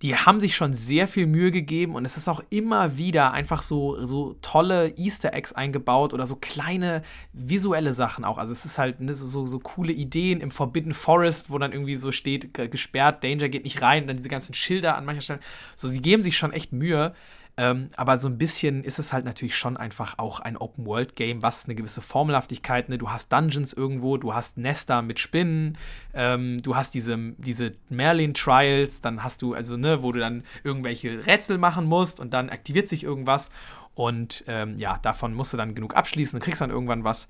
die 0.02 0.16
haben 0.16 0.40
sich 0.40 0.56
schon 0.56 0.74
sehr 0.74 1.10
viel 1.10 1.26
Mühe 1.26 1.52
gegeben 1.52 1.96
und 1.96 2.06
es 2.06 2.16
ist 2.16 2.30
auch 2.30 2.42
immer 2.50 2.98
wieder 2.98 3.34
einfach 3.34 3.62
so, 3.62 4.06
so 4.06 4.38
tolle 4.42 4.94
Easter 4.98 5.34
Eggs 5.34 5.52
eingebaut 5.52 6.14
oder 6.14 6.26
so 6.26 6.38
kleine 6.38 7.04
visuelle 7.34 7.92
Sachen 7.92 8.24
auch. 8.24 8.38
Also 8.38 8.54
es 8.54 8.64
ist 8.64 8.78
halt 8.78 9.02
ne, 9.02 9.14
so, 9.14 9.46
so 9.46 9.60
coole 9.60 9.92
Ideen 9.92 10.40
im 10.40 10.52
Forbidden 10.52 10.94
Forest, 10.94 11.50
wo 11.50 11.58
dann 11.58 11.74
irgendwie 11.74 11.98
so 11.98 12.14
steht, 12.14 12.54
gesperrt, 12.54 13.26
Danger 13.26 13.50
geht 13.50 13.66
nicht 13.66 13.82
rein 13.82 14.04
und 14.04 14.08
dann 14.08 14.18
diese 14.18 14.30
ganzen 14.30 14.54
Schilder 14.54 14.96
an 14.96 15.04
mancher 15.04 15.22
Stelle. 15.22 15.40
So, 15.76 15.90
sie 15.90 16.02
geben 16.02 16.24
sich 16.24 16.38
schon 16.38 16.54
echt 16.54 16.72
Mühe. 16.72 17.14
Ähm, 17.60 17.90
aber 17.98 18.18
so 18.18 18.30
ein 18.30 18.38
bisschen 18.38 18.86
ist 18.86 19.00
es 19.00 19.12
halt 19.12 19.26
natürlich 19.26 19.58
schon 19.58 19.76
einfach 19.76 20.18
auch 20.18 20.40
ein 20.40 20.56
Open-World-Game, 20.56 21.42
was 21.42 21.66
eine 21.66 21.76
gewisse 21.76 22.02
Formelhaftigkeit, 22.02 22.88
ne? 22.88 22.98
Du 22.98 23.12
hast 23.12 23.34
Dungeons 23.34 23.74
irgendwo, 23.74 24.16
du 24.16 24.34
hast 24.34 24.58
Nester 24.58 25.02
mit 25.02 25.20
Spinnen, 25.20 25.78
ähm, 26.14 26.62
du 26.62 26.78
hast 26.78 26.94
diese, 26.94 27.18
diese 27.38 27.74
Merlin-Trials, 27.90 29.02
dann 29.02 29.26
hast 29.26 29.42
du, 29.42 29.56
also, 29.56 29.76
ne, 29.76 30.02
wo 30.02 30.14
du 30.14 30.22
dann 30.22 30.46
irgendwelche 30.64 31.26
Rätsel 31.28 31.58
machen 31.58 31.86
musst 31.86 32.22
und 32.22 32.34
dann 32.34 32.50
aktiviert 32.50 32.88
sich 32.88 33.04
irgendwas. 33.04 33.50
Und 33.94 34.46
ähm, 34.48 34.78
ja, 34.78 34.98
davon 35.02 35.34
musst 35.34 35.52
du 35.52 35.58
dann 35.58 35.76
genug 35.76 35.98
abschließen 35.98 36.38
und 36.38 36.42
kriegst 36.42 36.62
dann 36.62 36.70
irgendwann 36.70 37.04
was. 37.04 37.28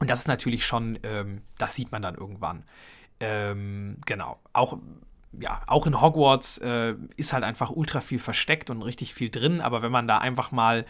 Und 0.00 0.10
das 0.10 0.20
ist 0.20 0.28
natürlich 0.28 0.66
schon, 0.66 0.98
ähm, 1.02 1.40
das 1.56 1.74
sieht 1.74 1.92
man 1.92 2.02
dann 2.02 2.14
irgendwann. 2.14 2.64
Ähm, 3.20 3.96
genau. 4.04 4.38
Auch 4.52 4.76
ja, 5.38 5.62
auch 5.66 5.86
in 5.86 6.00
Hogwarts 6.00 6.58
äh, 6.58 6.94
ist 7.16 7.32
halt 7.32 7.44
einfach 7.44 7.70
ultra 7.70 8.00
viel 8.00 8.18
versteckt 8.18 8.70
und 8.70 8.82
richtig 8.82 9.14
viel 9.14 9.30
drin, 9.30 9.60
aber 9.60 9.82
wenn 9.82 9.92
man 9.92 10.08
da 10.08 10.18
einfach 10.18 10.50
mal 10.50 10.84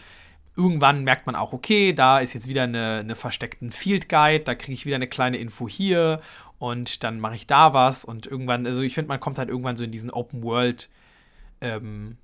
irgendwann 0.55 1.03
merkt 1.03 1.25
man 1.25 1.35
auch, 1.35 1.53
okay, 1.53 1.93
da 1.93 2.19
ist 2.19 2.33
jetzt 2.33 2.47
wieder 2.47 2.63
eine, 2.63 2.99
eine 2.99 3.15
versteckten 3.15 3.71
Field 3.71 4.09
Guide, 4.09 4.43
da 4.43 4.55
kriege 4.55 4.73
ich 4.73 4.85
wieder 4.85 4.95
eine 4.97 5.07
kleine 5.07 5.37
Info 5.37 5.67
hier 5.67 6.21
und 6.59 7.03
dann 7.03 7.19
mache 7.19 7.35
ich 7.35 7.47
da 7.47 7.73
was. 7.73 8.05
Und 8.05 8.27
irgendwann, 8.27 8.67
also 8.67 8.81
ich 8.81 8.93
finde, 8.93 9.09
man 9.09 9.19
kommt 9.19 9.39
halt 9.39 9.49
irgendwann 9.49 9.77
so 9.77 9.83
in 9.83 9.91
diesen 9.91 10.11
Open 10.11 10.43
World 10.43 10.89
ähm, 11.61 12.17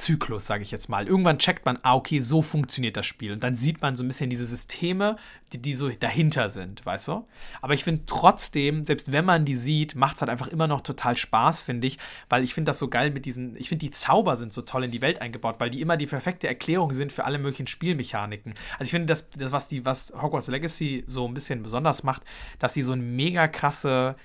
Zyklus, 0.00 0.46
sage 0.46 0.62
ich 0.62 0.70
jetzt 0.70 0.88
mal. 0.88 1.06
Irgendwann 1.06 1.38
checkt 1.38 1.66
man, 1.66 1.78
ah, 1.82 1.94
okay, 1.94 2.20
so 2.20 2.40
funktioniert 2.40 2.96
das 2.96 3.04
Spiel. 3.04 3.32
Und 3.32 3.44
dann 3.44 3.54
sieht 3.54 3.82
man 3.82 3.96
so 3.96 4.02
ein 4.02 4.08
bisschen 4.08 4.30
diese 4.30 4.46
Systeme, 4.46 5.16
die, 5.52 5.58
die 5.58 5.74
so 5.74 5.90
dahinter 5.90 6.48
sind, 6.48 6.84
weißt 6.86 7.08
du? 7.08 7.26
Aber 7.60 7.74
ich 7.74 7.84
finde 7.84 8.04
trotzdem, 8.06 8.84
selbst 8.84 9.12
wenn 9.12 9.26
man 9.26 9.44
die 9.44 9.56
sieht, 9.56 9.94
macht 9.94 10.16
es 10.16 10.22
halt 10.22 10.30
einfach 10.30 10.48
immer 10.48 10.66
noch 10.66 10.80
total 10.80 11.16
Spaß, 11.16 11.60
finde 11.60 11.86
ich, 11.86 11.98
weil 12.30 12.44
ich 12.44 12.54
finde 12.54 12.70
das 12.70 12.78
so 12.78 12.88
geil 12.88 13.10
mit 13.10 13.26
diesen, 13.26 13.56
ich 13.56 13.68
finde 13.68 13.84
die 13.84 13.90
Zauber 13.90 14.36
sind 14.36 14.54
so 14.54 14.62
toll 14.62 14.84
in 14.84 14.90
die 14.90 15.02
Welt 15.02 15.20
eingebaut, 15.20 15.56
weil 15.58 15.70
die 15.70 15.82
immer 15.82 15.98
die 15.98 16.06
perfekte 16.06 16.48
Erklärung 16.48 16.94
sind 16.94 17.12
für 17.12 17.26
alle 17.26 17.38
möglichen 17.38 17.66
Spielmechaniken. 17.66 18.54
Also 18.78 18.84
ich 18.84 18.90
finde, 18.92 19.06
das, 19.06 19.28
das 19.30 19.52
was, 19.52 19.68
die, 19.68 19.84
was 19.84 20.14
Hogwarts 20.20 20.48
Legacy 20.48 21.04
so 21.06 21.28
ein 21.28 21.34
bisschen 21.34 21.62
besonders 21.62 22.02
macht, 22.04 22.22
dass 22.58 22.72
sie 22.72 22.82
so 22.82 22.92
eine 22.92 23.02
mega 23.02 23.48
krasse 23.48 24.16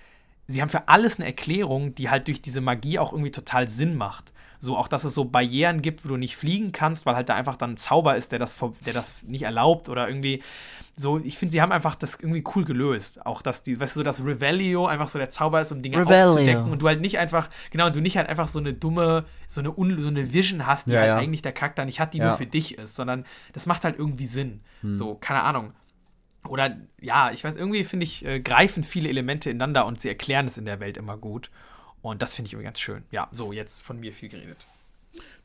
sie 0.47 0.61
haben 0.61 0.69
für 0.69 0.87
alles 0.87 1.17
eine 1.17 1.25
Erklärung, 1.25 1.95
die 1.95 2.09
halt 2.09 2.27
durch 2.27 2.41
diese 2.41 2.61
Magie 2.61 2.99
auch 2.99 3.11
irgendwie 3.11 3.31
total 3.31 3.67
Sinn 3.67 3.95
macht. 3.95 4.31
So 4.65 4.77
auch, 4.77 4.87
dass 4.87 5.03
es 5.03 5.13
so 5.13 5.25
Barrieren 5.25 5.81
gibt, 5.81 6.03
wo 6.03 6.09
du 6.09 6.17
nicht 6.17 6.35
fliegen 6.35 6.71
kannst, 6.71 7.05
weil 7.05 7.15
halt 7.15 7.29
da 7.29 7.35
einfach 7.35 7.55
dann 7.55 7.71
ein 7.71 7.77
Zauber 7.77 8.15
ist, 8.15 8.31
der 8.31 8.39
das, 8.39 8.57
der 8.85 8.93
das 8.93 9.23
nicht 9.23 9.43
erlaubt 9.43 9.87
oder 9.89 10.07
irgendwie 10.07 10.41
so. 10.95 11.19
Ich 11.19 11.37
finde, 11.37 11.51
sie 11.51 11.61
haben 11.61 11.71
einfach 11.71 11.95
das 11.95 12.19
irgendwie 12.19 12.43
cool 12.55 12.65
gelöst. 12.65 13.25
Auch, 13.25 13.41
dass 13.41 13.63
die, 13.63 13.79
weißt 13.79 13.95
du, 13.95 13.99
so, 13.99 14.03
dass 14.03 14.23
Revelio 14.23 14.87
einfach 14.87 15.07
so 15.07 15.19
der 15.19 15.29
Zauber 15.29 15.61
ist, 15.61 15.71
um 15.71 15.81
Dinge 15.81 15.99
Revelio. 15.99 16.29
aufzudecken 16.29 16.71
und 16.71 16.81
du 16.81 16.87
halt 16.87 17.01
nicht 17.01 17.19
einfach, 17.19 17.49
genau, 17.71 17.87
und 17.87 17.95
du 17.95 18.01
nicht 18.01 18.17
halt 18.17 18.27
einfach 18.27 18.47
so 18.47 18.59
eine 18.59 18.73
dumme, 18.73 19.25
so 19.47 19.61
eine, 19.61 19.77
Un 19.77 20.01
so 20.01 20.07
eine 20.07 20.33
Vision 20.33 20.65
hast, 20.65 20.87
die 20.87 20.91
ja, 20.91 21.01
halt 21.01 21.09
ja. 21.09 21.15
eigentlich 21.17 21.41
der 21.41 21.53
Charakter 21.53 21.85
nicht 21.85 21.99
hat, 21.99 22.13
die 22.13 22.17
ja. 22.17 22.27
nur 22.27 22.37
für 22.37 22.47
dich 22.47 22.77
ist, 22.77 22.95
sondern 22.95 23.25
das 23.53 23.65
macht 23.67 23.83
halt 23.83 23.97
irgendwie 23.99 24.27
Sinn. 24.27 24.61
Hm. 24.81 24.95
So, 24.95 25.15
keine 25.15 25.43
Ahnung. 25.43 25.73
Oder 26.47 26.77
ja, 26.99 27.31
ich 27.31 27.43
weiß, 27.43 27.55
irgendwie 27.55 27.83
finde 27.83 28.05
ich, 28.05 28.25
äh, 28.25 28.39
greifen 28.39 28.83
viele 28.83 29.09
Elemente 29.09 29.49
ineinander 29.49 29.85
und 29.85 29.99
sie 29.99 30.09
erklären 30.09 30.47
es 30.47 30.57
in 30.57 30.65
der 30.65 30.79
Welt 30.79 30.97
immer 30.97 31.17
gut. 31.17 31.49
Und 32.05 32.21
das 32.21 32.35
finde 32.35 32.47
ich 32.47 32.53
irgendwie 32.53 32.65
ganz 32.65 32.79
schön. 32.79 33.03
Ja, 33.09 33.27
so, 33.31 33.51
jetzt 33.51 33.81
von 33.81 33.99
mir 33.99 34.13
viel 34.13 34.29
geredet. 34.29 34.67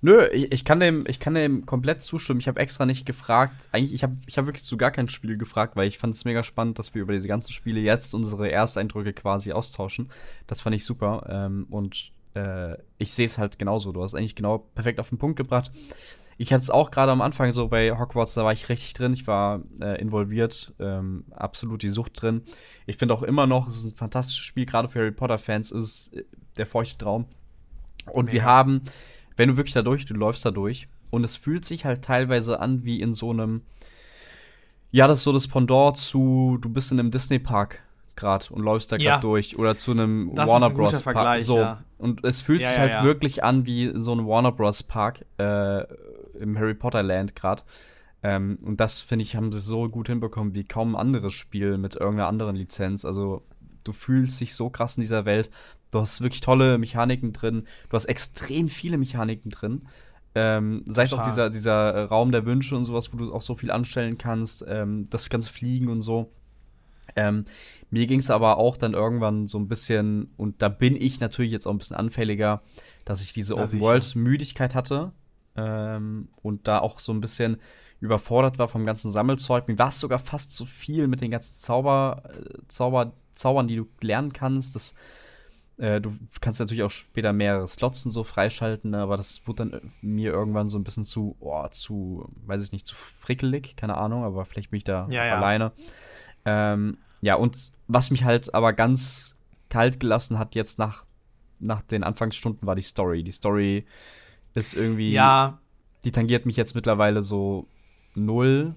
Nö, 0.03 0.27
ich, 0.27 0.53
ich, 0.53 0.65
kann, 0.65 0.79
dem, 0.79 1.05
ich 1.07 1.19
kann 1.19 1.35
dem 1.35 1.65
komplett 1.65 2.03
zustimmen. 2.03 2.39
Ich 2.39 2.49
habe 2.49 2.61
extra 2.61 2.85
nicht 2.85 3.07
gefragt. 3.07 3.67
Eigentlich, 3.73 3.95
ich 3.95 4.03
habe 4.03 4.17
ich 4.27 4.37
hab 4.37 4.45
wirklich 4.45 4.65
zu 4.65 4.77
gar 4.77 4.91
kein 4.91 5.09
Spiel 5.09 5.39
gefragt, 5.39 5.75
weil 5.75 5.89
ich 5.89 5.97
fand 5.97 6.15
es 6.15 6.27
mega 6.27 6.43
spannend, 6.43 6.79
dass 6.79 6.95
wir 6.95 7.01
über 7.01 7.15
diese 7.15 7.29
ganzen 7.29 7.53
Spiele 7.53 7.81
jetzt 7.81 8.13
unsere 8.13 8.51
Ersteindrücke 8.51 9.15
quasi 9.15 9.53
austauschen. 9.53 10.11
Das 10.49 10.61
fand 10.61 10.77
ich 10.77 10.85
super. 10.85 11.27
Ähm, 11.31 11.67
und 11.71 12.13
äh, 12.35 12.77
ich 12.99 13.15
sehe 13.15 13.25
es 13.25 13.39
halt 13.39 13.59
genauso. 13.59 13.93
Du 13.93 14.03
hast 14.03 14.15
eigentlich 14.15 14.37
genau 14.37 14.59
perfekt 14.59 15.01
auf 15.01 15.09
den 15.09 15.17
Punkt 15.17 15.39
gebracht. 15.39 15.71
Ich 16.41 16.55
hatte 16.55 16.62
es 16.62 16.70
auch 16.70 16.91
gerade 16.91 17.12
am 17.12 17.20
Anfang 17.20 17.53
so 17.53 17.68
bei 17.68 17.93
Hogwarts, 17.99 18.32
da 18.32 18.45
war 18.45 18.53
ich 18.55 18.70
richtig 18.70 18.95
drin. 18.95 19.12
Ich 19.12 19.26
war 19.26 19.61
äh, 19.78 20.01
involviert, 20.01 20.72
ähm, 20.80 21.24
absolut 21.32 21.82
die 21.82 21.91
Sucht 21.91 22.22
drin. 22.22 22.45
Ich 22.86 22.97
finde 22.97 23.12
auch 23.12 23.22
immer 23.22 23.47
noch, 23.47 23.68
es 23.68 23.76
ist 23.76 23.84
ein 23.84 23.95
fantastisches 23.95 24.47
Spiel, 24.47 24.64
gerade 24.64 24.88
für 24.88 25.01
Harry 25.01 25.11
Potter-Fans 25.11 25.70
ist 25.70 26.14
äh, 26.16 26.24
der 26.57 26.64
feuchte 26.64 26.97
Traum. 26.97 27.26
Und 28.11 28.28
ja. 28.28 28.32
wir 28.32 28.45
haben, 28.47 28.80
wenn 29.36 29.51
du 29.51 29.59
wirklich 29.59 29.74
da 29.74 29.82
durch, 29.82 30.07
du 30.07 30.14
läufst 30.14 30.47
da 30.47 30.51
durch 30.51 30.88
und 31.11 31.24
es 31.24 31.36
fühlt 31.36 31.66
sich 31.66 31.84
halt 31.84 32.03
teilweise 32.03 32.59
an 32.59 32.84
wie 32.84 33.03
in 33.03 33.12
so 33.12 33.28
einem, 33.32 33.61
ja, 34.93 35.07
das 35.07 35.18
ist 35.18 35.24
so 35.24 35.34
das 35.34 35.47
Pendant 35.47 35.99
zu, 35.99 36.57
du 36.59 36.70
bist 36.70 36.91
in 36.91 36.99
einem 36.99 37.11
Disney-Park 37.11 37.80
gerade 38.16 38.47
und 38.49 38.62
läufst 38.62 38.93
da 38.93 38.97
gerade 38.97 39.05
Ja. 39.07 39.18
durch 39.18 39.59
oder 39.59 39.76
zu 39.76 39.91
einem 39.91 40.32
Das 40.34 40.49
Warner 40.49 40.68
ein 40.68 40.74
Bros. 40.74 41.03
Park. 41.03 41.43
So. 41.43 41.59
ja. 41.59 41.84
Und 41.99 42.24
es 42.24 42.41
fühlt 42.41 42.62
Ja, 42.62 42.70
sich 42.70 42.78
halt 42.78 43.05
wirklich 43.05 43.45
an 43.45 43.66
wie 43.66 43.93
so 43.95 44.12
ein 44.12 44.26
Warner 44.26 44.53
Bros. 44.53 44.82
Park 44.82 45.26
äh, 45.36 45.84
im 46.41 46.59
Harry 46.59 46.74
Potter 46.74 47.03
Land 47.03 47.36
gerade. 47.36 47.62
Ähm, 48.22 48.59
und 48.62 48.80
das, 48.80 49.01
finde 49.01 49.22
ich, 49.22 49.36
haben 49.36 49.53
sie 49.53 49.61
so 49.61 49.88
gut 49.88 50.09
hinbekommen 50.09 50.55
wie 50.55 50.64
kaum 50.64 50.95
ein 50.95 51.01
anderes 51.01 51.34
Spiel 51.34 51.78
mit 51.78 51.95
irgendeiner 51.95 52.28
anderen 52.28 52.57
Lizenz. 52.57 53.05
Also, 53.05 53.47
du 53.84 53.93
fühlst 53.93 54.41
dich 54.41 54.55
so 54.55 54.68
krass 54.70 54.97
in 54.97 55.03
dieser 55.03 55.24
Welt. 55.24 55.51
Du 55.91 56.01
hast 56.01 56.20
wirklich 56.20 56.41
tolle 56.41 56.78
Mechaniken 56.78 57.32
drin. 57.32 57.66
Du 57.88 57.97
hast 57.97 58.05
extrem 58.05 58.68
viele 58.68 58.99
Mechaniken 58.99 59.51
drin. 59.51 59.82
Ähm, 60.34 60.84
sei 60.86 61.05
es 61.05 61.12
auch 61.12 61.24
dieser, 61.24 61.51
dieser 61.51 62.05
Raum 62.05 62.30
der 62.30 62.47
Wünsche 62.47 62.76
und 62.76 62.84
sowas, 62.84 63.12
wo 63.12 63.16
du 63.16 63.34
auch 63.34 63.43
so 63.43 63.57
viel 63.57 63.70
anstellen 63.70 64.16
kannst. 64.16 64.64
Ähm, 64.68 65.09
das 65.11 65.28
ganze 65.30 65.53
Fliegen 65.53 65.88
und 65.88 66.03
so. 66.03 66.30
Ähm, 67.16 67.47
mir 67.91 68.07
ging 68.07 68.20
es 68.20 68.30
aber 68.30 68.59
auch 68.59 68.76
dann 68.76 68.93
irgendwann 68.93 69.49
so 69.49 69.59
ein 69.59 69.66
bisschen, 69.66 70.30
und 70.36 70.62
da 70.62 70.68
bin 70.68 70.95
ich 70.95 71.18
natürlich 71.18 71.51
jetzt 71.51 71.66
auch 71.66 71.72
ein 71.72 71.78
bisschen 71.78 71.97
anfälliger, 71.97 72.62
dass 73.05 73.22
ich 73.22 73.32
diese. 73.32 73.57
Open-World-Müdigkeit 73.57 74.76
hatte 74.76 75.12
ähm, 75.57 76.29
und 76.43 76.67
da 76.67 76.79
auch 76.79 76.99
so 76.99 77.13
ein 77.13 77.21
bisschen 77.21 77.59
überfordert 78.01 78.59
war 78.59 78.69
vom 78.69 78.87
ganzen 78.87 79.11
Sammelzeug. 79.11 79.69
Mir 79.69 79.79
war 79.79 79.89
es 79.89 80.01
sogar 80.01 80.19
fast 80.19 80.53
zu 80.53 80.65
viel 80.65 81.07
mit 81.07 81.21
den 81.21 81.31
ganzen 81.31 81.59
Zauber, 81.59 82.23
äh, 82.25 82.59
Zauber, 82.69 83.13
Zaubern, 83.35 83.69
die 83.69 83.77
du 83.77 83.87
lernen 84.01 84.33
kannst. 84.33 84.75
Das, 84.75 84.95
äh, 85.77 86.01
du 86.01 86.13
kannst 86.41 86.61
natürlich 86.61 86.83
auch 86.83 86.91
später 86.91 87.33
mehrere 87.33 87.67
Slots 87.67 88.07
und 88.07 88.13
so 88.13 88.25
freischalten, 88.25 88.95
aber 88.95 89.17
das 89.17 89.47
wurde 89.47 89.67
dann 89.67 89.81
äh, 89.81 89.87
mir 90.01 90.33
irgendwann 90.33 90.69
so 90.69 90.79
ein 90.79 90.85
bisschen 90.85 91.05
zu, 91.05 91.37
oh, 91.41 91.69
zu, 91.69 92.29
weiß 92.47 92.65
ich 92.65 92.73
nicht, 92.73 92.87
zu 92.87 92.95
frickelig, 92.95 93.77
keine 93.77 93.97
Ahnung, 93.97 94.25
aber 94.25 94.45
vielleicht 94.47 94.71
bin 94.71 94.79
ich 94.79 94.85
da 94.85 95.07
Ja, 95.11 95.25
ja. 95.27 95.37
alleine. 95.37 95.73
Ähm, 96.47 96.97
ja, 97.21 97.35
und 97.35 97.73
was 97.87 98.11
mich 98.11 98.25
halt 98.25 98.55
aber 98.55 98.73
ganz 98.73 99.37
kalt 99.69 100.01
gelassen 100.01 100.39
hat 100.39 100.55
jetzt 100.55 100.79
nach, 100.79 101.05
nach 101.59 101.83
den 101.83 102.03
Anfangsstunden 102.03 102.67
war 102.67 102.77
die 102.77 102.83
Story. 102.83 103.23
Die 103.23 103.33
Story 103.33 103.87
ist 104.55 104.75
irgendwie, 104.75 105.13
Ja, 105.13 105.59
die 106.05 106.13
tangiert 106.13 106.47
mich 106.47 106.57
jetzt 106.57 106.75
mittlerweile 106.75 107.23
so 107.23 107.67
null 108.15 108.75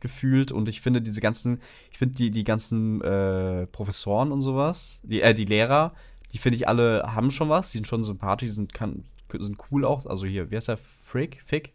gefühlt 0.00 0.52
und 0.52 0.68
ich 0.68 0.80
finde 0.80 1.00
diese 1.02 1.20
ganzen, 1.20 1.60
ich 1.90 1.98
finde 1.98 2.14
die, 2.14 2.30
die 2.30 2.44
ganzen 2.44 3.00
äh, 3.02 3.66
Professoren 3.66 4.30
und 4.30 4.40
sowas, 4.42 5.00
die, 5.04 5.22
äh, 5.22 5.34
die 5.34 5.46
Lehrer, 5.46 5.94
die 6.32 6.38
finde 6.38 6.56
ich 6.56 6.68
alle 6.68 7.14
haben 7.14 7.30
schon 7.30 7.48
was, 7.48 7.72
die 7.72 7.78
sind 7.78 7.86
schon 7.86 8.04
sympathisch, 8.04 8.48
die 8.48 8.52
sind, 8.54 8.74
kann, 8.74 9.04
sind 9.32 9.56
cool 9.70 9.84
auch. 9.84 10.06
Also 10.06 10.26
hier, 10.26 10.50
wie 10.50 10.56
heißt 10.56 10.68
der? 10.68 10.76
Frick? 10.76 11.42
Fick? 11.44 11.72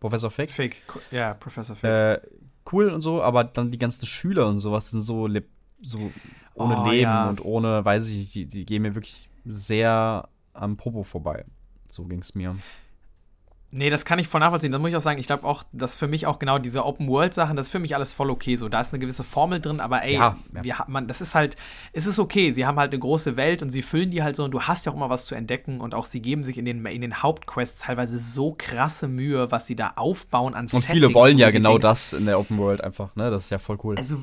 Professor 0.00 0.30
Fick? 0.30 0.50
Fick. 0.50 0.82
Ja, 1.10 1.34
Professor 1.34 1.76
Fick. 1.76 1.90
Äh, 1.90 2.20
cool 2.72 2.88
und 2.88 3.02
so, 3.02 3.22
aber 3.22 3.44
dann 3.44 3.70
die 3.70 3.78
ganzen 3.78 4.06
Schüler 4.06 4.48
und 4.48 4.58
sowas 4.58 4.90
sind 4.90 5.02
so, 5.02 5.28
so 5.82 6.10
ohne 6.54 6.78
Oh, 6.80 6.88
Leben 6.88 7.02
ja. 7.02 7.28
und 7.28 7.44
ohne, 7.44 7.84
weiß 7.84 8.08
ich 8.08 8.16
nicht, 8.16 8.34
die, 8.34 8.46
die 8.46 8.64
gehen 8.64 8.82
mir 8.82 8.94
wirklich 8.94 9.28
sehr 9.44 10.28
am 10.54 10.76
Popo 10.76 11.02
vorbei. 11.02 11.44
So 11.90 12.04
ging's 12.04 12.34
mir. 12.34 12.56
Nee, 13.72 13.88
das 13.88 14.04
kann 14.04 14.18
ich 14.18 14.26
voll 14.26 14.40
nachvollziehen. 14.40 14.72
Das 14.72 14.80
muss 14.80 14.90
ich 14.90 14.96
auch 14.96 15.00
sagen. 15.00 15.20
Ich 15.20 15.28
glaube 15.28 15.44
auch, 15.44 15.62
dass 15.72 15.96
für 15.96 16.08
mich 16.08 16.26
auch 16.26 16.40
genau 16.40 16.58
diese 16.58 16.84
Open-World-Sachen, 16.84 17.56
das 17.56 17.66
ist 17.66 17.72
für 17.72 17.78
mich 17.78 17.94
alles 17.94 18.12
voll 18.12 18.28
okay. 18.28 18.56
So, 18.56 18.68
da 18.68 18.80
ist 18.80 18.92
eine 18.92 18.98
gewisse 18.98 19.22
Formel 19.22 19.60
drin, 19.60 19.78
aber 19.78 20.02
ey, 20.02 20.14
Ja, 20.14 20.36
ja. 20.52 20.64
Wir, 20.64 20.74
man, 20.88 21.06
das 21.06 21.20
ist 21.20 21.36
halt, 21.36 21.54
es 21.92 22.06
ist 22.06 22.18
okay. 22.18 22.50
Sie 22.50 22.66
haben 22.66 22.80
halt 22.80 22.92
eine 22.92 22.98
große 22.98 23.36
Welt 23.36 23.62
und 23.62 23.70
sie 23.70 23.82
füllen 23.82 24.10
die 24.10 24.24
halt 24.24 24.34
so 24.34 24.42
und 24.42 24.50
du 24.50 24.62
hast 24.62 24.86
ja 24.86 24.92
auch 24.92 24.96
immer 24.96 25.08
was 25.08 25.24
zu 25.24 25.36
entdecken 25.36 25.80
und 25.80 25.94
auch 25.94 26.06
sie 26.06 26.20
geben 26.20 26.42
sich 26.42 26.58
in 26.58 26.64
den, 26.64 26.84
in 26.84 27.00
den 27.00 27.22
Hauptquests 27.22 27.82
teilweise 27.82 28.18
so 28.18 28.56
krasse 28.58 29.06
Mühe, 29.06 29.52
was 29.52 29.68
sie 29.68 29.76
da 29.76 29.92
aufbauen 29.94 30.54
an 30.54 30.64
Und 30.64 30.70
Settings, 30.70 30.90
viele 30.90 31.14
wollen 31.14 31.36
wo 31.36 31.40
ja 31.42 31.50
genau 31.50 31.78
denkst, 31.78 31.82
das 31.82 32.12
in 32.12 32.26
der 32.26 32.40
Open 32.40 32.58
World 32.58 32.82
einfach, 32.82 33.14
ne? 33.14 33.30
Das 33.30 33.44
ist 33.44 33.50
ja 33.50 33.60
voll 33.60 33.78
cool. 33.84 33.96
Also, 33.96 34.16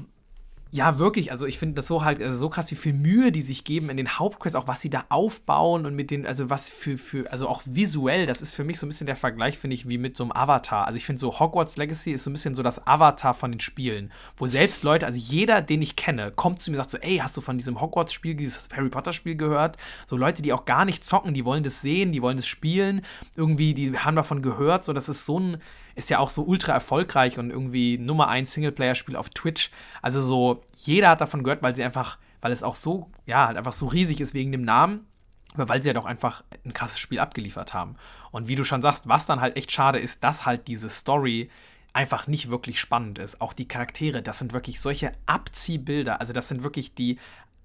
ja, 0.78 0.99
wirklich. 0.99 1.32
Also, 1.32 1.47
ich 1.47 1.57
finde 1.57 1.73
das 1.75 1.88
so 1.88 2.03
halt, 2.03 2.21
also 2.21 2.38
so 2.38 2.49
krass, 2.49 2.69
wie 2.69 2.75
viel 2.75 2.93
Mühe 2.93 3.32
die 3.32 3.41
sich 3.41 3.63
geben 3.63 3.89
in 3.89 3.97
den 3.97 4.19
Hauptquests, 4.19 4.55
auch 4.55 4.67
was 4.67 4.80
sie 4.80 4.91
da 4.91 5.05
aufbauen 5.09 5.88
und 5.88 5.95
mit 5.95 6.11
den, 6.11 6.28
also 6.28 6.51
was 6.51 6.69
für, 6.69 6.99
für, 6.99 7.32
also 7.32 7.49
auch 7.49 7.63
visuell, 7.65 8.28
das 8.28 8.43
ist 8.43 8.53
für 8.53 8.63
mich 8.63 8.80
so 8.80 8.86
ein 8.86 8.89
bisschen 8.89 9.07
der 9.07 9.15
Vergleich, 9.15 9.57
finde 9.57 9.73
ich, 9.73 9.89
wie 9.89 9.97
mit 9.97 10.15
so 10.15 10.23
einem 10.23 10.32
Avatar. 10.34 10.86
Also, 10.86 10.97
ich 10.97 11.05
finde 11.05 11.19
so 11.19 11.39
Hogwarts 11.39 11.78
Legacy 11.78 12.11
ist 12.11 12.23
so 12.23 12.30
ein 12.30 12.34
bisschen 12.34 12.53
so 12.53 12.61
das 12.61 12.86
Avatar 12.86 13.34
von 13.34 13.51
den 13.51 13.59
Spielen, 13.59 14.11
wo 14.38 14.45
selbst 14.45 14.84
Leute, 14.84 15.07
also 15.07 15.19
jeder, 15.19 15.63
den 15.63 15.82
ich 15.82 15.95
kenne, 15.95 16.32
kommt 16.32 16.61
zu 16.61 16.69
mir 16.69 16.78
und 16.78 16.84
sagt 16.84 16.91
so, 16.91 16.99
ey, 16.99 17.17
hast 17.17 17.36
du 17.36 17.41
von 17.41 17.57
diesem 17.57 17.82
Hogwarts-Spiel, 17.82 18.36
dieses 18.36 18.69
Harry 18.75 18.89
Potter-Spiel 18.89 19.36
gehört? 19.36 19.78
So 20.05 20.15
Leute, 20.15 20.43
die 20.43 20.53
auch 20.53 20.65
gar 20.65 20.86
nicht 20.86 21.03
zocken, 21.03 21.34
die 21.34 21.43
wollen 21.43 21.63
das 21.63 21.82
sehen, 21.82 22.11
die 22.11 22.21
wollen 22.21 22.38
das 22.38 22.45
spielen, 22.45 23.01
irgendwie, 23.36 23.73
die 23.73 23.97
haben 23.97 24.15
davon 24.15 24.43
gehört, 24.43 24.86
so, 24.86 24.93
das 24.93 25.09
ist 25.09 25.25
so 25.25 25.39
ein, 25.39 25.57
ist 25.97 26.09
ja 26.11 26.19
auch 26.19 26.29
so 26.29 26.43
ultra 26.43 26.73
erfolgreich 26.73 27.39
und 27.39 27.49
irgendwie 27.49 27.97
Nummer 27.97 28.27
1 28.27 28.53
Singleplayer-Spiel 28.53 29.15
auf 29.15 29.31
Twitch. 29.31 29.71
Also 30.01 30.21
so, 30.21 30.61
jeder 30.77 31.09
hat 31.09 31.21
davon 31.21 31.43
gehört, 31.43 31.63
weil 31.63 31.75
sie 31.75 31.83
einfach, 31.83 32.19
weil 32.39 32.51
es 32.51 32.63
auch 32.63 32.75
so, 32.75 33.09
ja, 33.25 33.47
halt 33.47 33.57
einfach 33.57 33.73
so 33.73 33.87
riesig 33.87 34.21
ist 34.21 34.35
wegen 34.35 34.51
dem 34.51 34.61
Namen, 34.61 35.07
aber 35.55 35.69
weil 35.69 35.81
sie 35.81 35.89
halt 35.89 35.97
auch 35.97 36.05
einfach 36.05 36.43
ein 36.63 36.73
krasses 36.73 36.99
Spiel 36.99 37.19
abgeliefert 37.19 37.73
haben. 37.73 37.95
Und 38.31 38.47
wie 38.47 38.55
du 38.55 38.63
schon 38.63 38.83
sagst, 38.83 39.09
was 39.09 39.25
dann 39.25 39.41
halt 39.41 39.57
echt 39.57 39.71
schade 39.71 39.97
ist, 39.97 40.23
dass 40.23 40.45
halt 40.45 40.67
diese 40.67 40.89
Story 40.89 41.49
einfach 41.93 42.27
nicht 42.27 42.51
wirklich 42.51 42.79
spannend 42.79 43.17
ist. 43.17 43.41
Auch 43.41 43.53
die 43.53 43.67
Charaktere, 43.67 44.21
das 44.21 44.37
sind 44.37 44.53
wirklich 44.53 44.79
solche 44.79 45.13
Abziehbilder. 45.25 46.21
Also 46.21 46.31
das 46.31 46.47
sind 46.47 46.61
wirklich 46.61 46.93
die 46.93 47.17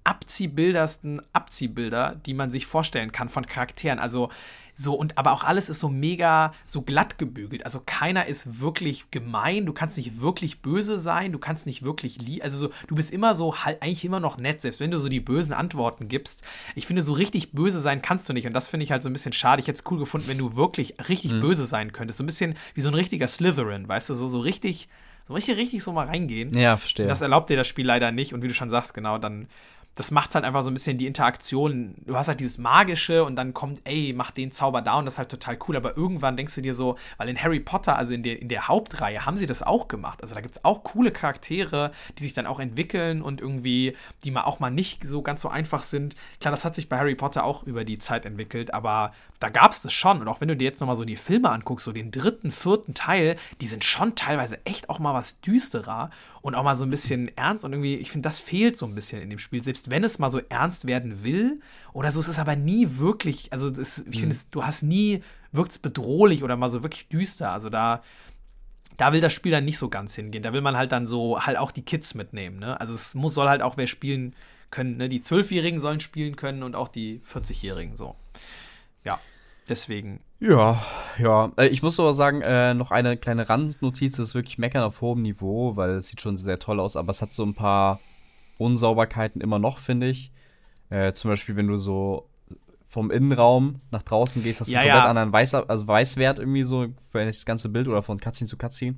abziehbildersten 0.05 1.21
Abziehbilder, 1.33 2.15
die 2.25 2.33
man 2.33 2.51
sich 2.51 2.65
vorstellen 2.65 3.11
kann 3.11 3.29
von 3.29 3.45
Charakteren. 3.45 3.99
Also 3.99 4.29
so 4.75 4.95
und 4.95 5.17
aber 5.17 5.31
auch 5.31 5.43
alles 5.43 5.69
ist 5.69 5.79
so 5.79 5.89
mega 5.89 6.53
so 6.65 6.81
glatt 6.81 7.17
gebügelt. 7.17 7.65
Also 7.65 7.81
keiner 7.85 8.25
ist 8.25 8.59
wirklich 8.59 9.09
gemein. 9.11 9.65
Du 9.65 9.73
kannst 9.73 9.97
nicht 9.97 10.21
wirklich 10.21 10.61
böse 10.61 10.99
sein. 10.99 11.31
Du 11.31 11.39
kannst 11.39 11.65
nicht 11.65 11.83
wirklich 11.83 12.19
lie 12.19 12.41
also 12.41 12.57
so 12.57 12.69
du 12.87 12.95
bist 12.95 13.11
immer 13.11 13.35
so 13.35 13.63
halt 13.63 13.81
eigentlich 13.81 14.05
immer 14.05 14.19
noch 14.19 14.37
nett, 14.37 14.61
selbst 14.61 14.79
wenn 14.79 14.91
du 14.91 14.99
so 14.99 15.09
die 15.09 15.19
bösen 15.19 15.53
Antworten 15.53 16.07
gibst. 16.07 16.41
Ich 16.75 16.87
finde 16.87 17.01
so 17.01 17.13
richtig 17.13 17.51
böse 17.51 17.79
sein 17.79 18.01
kannst 18.01 18.27
du 18.29 18.33
nicht 18.33 18.47
und 18.47 18.53
das 18.53 18.69
finde 18.69 18.83
ich 18.83 18.91
halt 18.91 19.03
so 19.03 19.09
ein 19.09 19.13
bisschen 19.13 19.33
schade. 19.33 19.61
Ich 19.61 19.67
hätte 19.67 19.79
es 19.79 19.91
cool 19.91 19.99
gefunden, 19.99 20.27
wenn 20.27 20.37
du 20.37 20.55
wirklich 20.55 20.95
richtig 21.09 21.39
böse 21.39 21.65
sein 21.65 21.91
könntest. 21.91 22.17
So 22.17 22.23
ein 22.23 22.27
bisschen 22.27 22.55
wie 22.73 22.81
so 22.81 22.89
ein 22.89 22.95
richtiger 22.95 23.27
Slytherin, 23.27 23.87
weißt 23.87 24.09
du, 24.09 24.13
so 24.15 24.27
so 24.27 24.39
richtig 24.39 24.89
so 25.27 25.33
richtig 25.33 25.57
richtig 25.57 25.83
so 25.83 25.91
mal 25.93 26.07
reingehen. 26.07 26.53
Ja, 26.57 26.77
verstehe. 26.77 27.07
Das 27.07 27.21
erlaubt 27.21 27.49
dir 27.49 27.57
das 27.57 27.67
Spiel 27.67 27.85
leider 27.85 28.11
nicht. 28.11 28.33
Und 28.33 28.41
wie 28.41 28.47
du 28.47 28.53
schon 28.53 28.69
sagst, 28.69 28.93
genau, 28.93 29.17
dann, 29.17 29.47
das 29.95 30.09
macht 30.09 30.33
halt 30.33 30.43
einfach 30.43 30.63
so 30.63 30.71
ein 30.71 30.73
bisschen 30.73 30.97
die 30.97 31.05
Interaktion. 31.05 31.95
Du 32.05 32.15
hast 32.15 32.27
halt 32.27 32.39
dieses 32.39 32.57
Magische 32.57 33.23
und 33.23 33.35
dann 33.35 33.53
kommt, 33.53 33.81
ey, 33.83 34.13
mach 34.15 34.31
den 34.31 34.51
Zauber 34.51 34.81
da 34.81 34.97
und 34.97 35.05
das 35.05 35.15
ist 35.15 35.17
halt 35.19 35.29
total 35.29 35.57
cool. 35.67 35.75
Aber 35.75 35.95
irgendwann 35.95 36.35
denkst 36.35 36.55
du 36.55 36.61
dir 36.61 36.73
so, 36.73 36.97
weil 37.17 37.29
in 37.29 37.41
Harry 37.41 37.59
Potter, 37.59 37.95
also 37.95 38.13
in 38.13 38.23
der, 38.23 38.41
in 38.41 38.49
der 38.49 38.67
Hauptreihe, 38.67 39.25
haben 39.25 39.37
sie 39.37 39.45
das 39.45 39.61
auch 39.61 39.87
gemacht. 39.87 40.23
Also 40.23 40.33
da 40.33 40.41
gibt 40.41 40.55
es 40.55 40.65
auch 40.65 40.83
coole 40.83 41.11
Charaktere, 41.11 41.91
die 42.17 42.23
sich 42.23 42.33
dann 42.33 42.47
auch 42.47 42.59
entwickeln 42.59 43.21
und 43.21 43.39
irgendwie, 43.39 43.95
die 44.23 44.31
mal 44.31 44.43
auch 44.43 44.59
mal 44.59 44.71
nicht 44.71 45.07
so 45.07 45.21
ganz 45.21 45.43
so 45.43 45.49
einfach 45.49 45.83
sind. 45.83 46.15
Klar, 46.39 46.51
das 46.51 46.65
hat 46.65 46.73
sich 46.73 46.89
bei 46.89 46.97
Harry 46.97 47.15
Potter 47.15 47.43
auch 47.43 47.63
über 47.63 47.85
die 47.85 47.99
Zeit 47.99 48.25
entwickelt, 48.25 48.73
aber 48.73 49.13
da 49.43 49.49
gab 49.49 49.73
es 49.73 49.81
das 49.81 49.91
schon. 49.91 50.21
Und 50.21 50.29
auch 50.29 50.39
wenn 50.39 50.47
du 50.47 50.55
dir 50.55 50.63
jetzt 50.63 50.79
nochmal 50.79 50.95
so 50.95 51.03
die 51.03 51.17
Filme 51.17 51.49
anguckst, 51.49 51.83
so 51.83 51.91
den 51.91 52.11
dritten, 52.11 52.49
vierten 52.49 52.93
Teil, 52.93 53.35
die 53.59 53.67
sind 53.67 53.83
schon 53.83 54.15
teilweise 54.15 54.65
echt 54.65 54.89
auch 54.89 54.99
mal 54.99 55.13
was 55.13 55.41
düsterer 55.41 56.11
und 56.41 56.55
auch 56.55 56.63
mal 56.63 56.77
so 56.77 56.85
ein 56.85 56.89
bisschen 56.89 57.29
ernst. 57.37 57.65
Und 57.65 57.73
irgendwie, 57.73 57.95
ich 57.95 58.09
finde, 58.09 58.27
das 58.27 58.39
fehlt 58.39 58.77
so 58.77 58.85
ein 58.85 58.95
bisschen 58.95 59.21
in 59.21 59.29
dem 59.29 59.39
Spiel. 59.39 59.61
Selbst 59.61 59.89
wenn 59.89 60.03
es 60.05 60.17
mal 60.17 60.31
so 60.31 60.39
ernst 60.47 60.87
werden 60.87 61.23
will 61.25 61.59
oder 61.91 62.11
so, 62.13 62.21
es 62.21 62.29
ist 62.29 62.39
aber 62.39 62.55
nie 62.55 62.87
wirklich, 62.97 63.51
also 63.51 63.69
das, 63.69 63.99
ich 64.09 64.19
finde, 64.21 64.35
es- 64.35 64.49
du 64.49 64.63
hast 64.65 64.81
nie, 64.81 65.21
wirkt 65.51 65.73
es 65.73 65.77
bedrohlich 65.79 66.41
oder 66.41 66.55
mal 66.55 66.69
so 66.69 66.81
wirklich 66.81 67.09
düster. 67.09 67.51
Also 67.51 67.69
da, 67.69 68.01
da 68.95 69.11
will 69.11 69.19
das 69.21 69.33
Spiel 69.33 69.51
dann 69.51 69.65
nicht 69.65 69.77
so 69.77 69.89
ganz 69.89 70.15
hingehen. 70.15 70.41
Da 70.43 70.53
will 70.53 70.61
man 70.61 70.77
halt 70.77 70.91
dann 70.93 71.05
so 71.05 71.41
halt 71.45 71.57
auch 71.57 71.71
die 71.71 71.81
Kids 71.83 72.13
mitnehmen. 72.15 72.59
Ne? 72.59 72.79
Also 72.79 72.93
es 72.93 73.13
muss, 73.13 73.33
soll 73.33 73.49
halt 73.49 73.61
auch 73.61 73.75
wer 73.75 73.87
spielen 73.87 74.35
können. 74.71 74.97
Ne? 74.97 75.09
Die 75.09 75.21
Zwölfjährigen 75.21 75.79
sollen 75.81 75.99
spielen 75.99 76.35
können 76.37 76.63
und 76.63 76.75
auch 76.75 76.87
die 76.87 77.21
40-Jährigen 77.29 77.97
so. 77.97 78.15
Ja, 79.03 79.19
deswegen. 79.69 80.19
Ja, 80.39 80.83
ja. 81.17 81.51
Äh, 81.57 81.67
Ich 81.67 81.81
muss 81.83 81.99
aber 81.99 82.13
sagen, 82.13 82.41
äh, 82.41 82.73
noch 82.73 82.91
eine 82.91 83.17
kleine 83.17 83.47
Randnotiz, 83.49 84.17
das 84.17 84.29
ist 84.29 84.35
wirklich 84.35 84.57
Meckern 84.57 84.83
auf 84.83 85.01
hohem 85.01 85.21
Niveau, 85.21 85.75
weil 85.75 85.91
es 85.91 86.09
sieht 86.09 86.21
schon 86.21 86.37
sehr 86.37 86.59
toll 86.59 86.79
aus, 86.79 86.95
aber 86.97 87.11
es 87.11 87.21
hat 87.21 87.31
so 87.31 87.43
ein 87.43 87.53
paar 87.53 87.99
Unsauberkeiten 88.57 89.41
immer 89.41 89.59
noch, 89.59 89.79
finde 89.79 90.07
ich. 90.09 90.31
Äh, 90.89 91.13
zum 91.13 91.31
Beispiel, 91.31 91.55
wenn 91.55 91.67
du 91.67 91.77
so 91.77 92.27
vom 92.87 93.09
Innenraum 93.09 93.81
nach 93.89 94.03
draußen 94.03 94.43
gehst, 94.43 94.59
hast 94.61 94.67
du 94.69 94.73
Ja, 94.73 94.81
einen 94.81 94.89
komplett 94.91 95.03
ja. 95.05 95.09
anderen 95.09 95.33
Weiß, 95.33 95.53
also 95.55 95.87
Weißwert 95.87 96.37
irgendwie 96.39 96.63
so 96.63 96.87
für 97.11 97.25
das 97.25 97.45
ganze 97.45 97.69
Bild 97.69 97.87
oder 97.87 98.03
von 98.03 98.19
Cutscene 98.19 98.47
zu 98.47 98.57
Cutscene. 98.57 98.95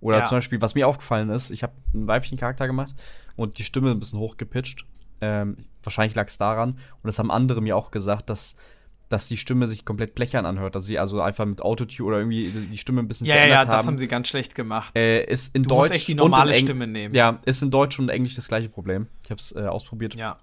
Oder 0.00 0.18
Ja. 0.18 0.24
zum 0.24 0.36
Beispiel, 0.38 0.60
was 0.60 0.74
mir 0.74 0.86
aufgefallen 0.86 1.30
ist, 1.30 1.50
ich 1.50 1.62
habe 1.62 1.72
einen 1.94 2.06
weiblichen 2.06 2.38
Charakter 2.38 2.66
gemacht 2.66 2.94
und 3.36 3.58
die 3.58 3.64
Stimme 3.64 3.90
ein 3.90 3.98
bisschen 3.98 4.18
hochgepitcht. 4.20 4.84
Ähm, 5.20 5.56
wahrscheinlich 5.82 6.14
lag 6.14 6.28
es 6.28 6.38
daran. 6.38 6.70
Und 6.72 6.78
das 7.04 7.18
haben 7.18 7.30
andere 7.30 7.60
mir 7.60 7.76
auch 7.76 7.90
gesagt, 7.90 8.28
dass, 8.30 8.56
dass 9.12 9.28
die 9.28 9.36
Stimme 9.36 9.66
sich 9.66 9.84
komplett 9.84 10.14
blechern 10.14 10.46
anhört. 10.46 10.74
Dass 10.74 10.86
sie 10.86 10.98
also 10.98 11.20
einfach 11.20 11.44
mit 11.44 11.60
Autotune 11.60 12.08
oder 12.08 12.18
irgendwie 12.18 12.48
die 12.48 12.78
Stimme 12.78 13.00
ein 13.00 13.08
bisschen 13.08 13.26
Ja, 13.26 13.34
ja, 13.34 13.40
ja, 13.40 13.46
verändert 13.46 13.68
das 13.68 13.78
haben. 13.78 13.86
haben 13.88 13.98
sie 13.98 14.08
ganz 14.08 14.28
schlecht 14.28 14.54
gemacht. 14.54 14.96
äh, 14.96 15.24
ist 15.24 15.54
in 15.54 15.64
Du 15.64 15.74
musst 15.74 15.90
Deutsch 15.90 15.96
echt 15.96 16.08
die 16.08 16.12
und 16.12 16.18
normale 16.18 16.54
Stimme 16.54 16.86
nehmen. 16.86 17.14
Ja, 17.14 17.40
ist 17.44 17.62
in 17.62 17.70
Deutsch 17.70 17.98
und 17.98 18.08
Englisch 18.08 18.34
das 18.34 18.48
gleiche 18.48 18.68
Problem. 18.68 19.08
Ich 19.24 19.30
habe 19.30 19.38
es 19.40 19.54
äh, 19.54 19.60
ausprobiert. 19.66 20.14
ja. 20.14 20.38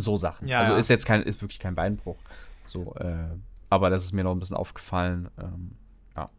So 0.00 0.16
Sachen. 0.16 0.46
Ja, 0.46 0.60
also 0.60 0.72
ja. 0.74 0.78
ist 0.78 0.88
jetzt 0.90 1.06
kein, 1.06 1.24
ist 1.24 1.42
wirklich 1.42 1.58
kein 1.58 1.74
Beinbruch. 1.74 2.18
So, 2.62 2.94
äh, 3.00 3.14
aber 3.68 3.90
das 3.90 4.04
ist 4.04 4.12
mir 4.12 4.22
noch 4.22 4.30
ein 4.30 4.38
bisschen 4.38 4.56
aufgefallen. 4.56 5.28
Ähm, 5.40 5.72
ja. 6.16 6.30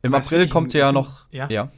Im 0.00 0.14
April 0.14 0.48
kommt 0.48 0.72
ja 0.72 0.90
noch. 0.90 1.26
ja? 1.30 1.46
ja. 1.50 1.70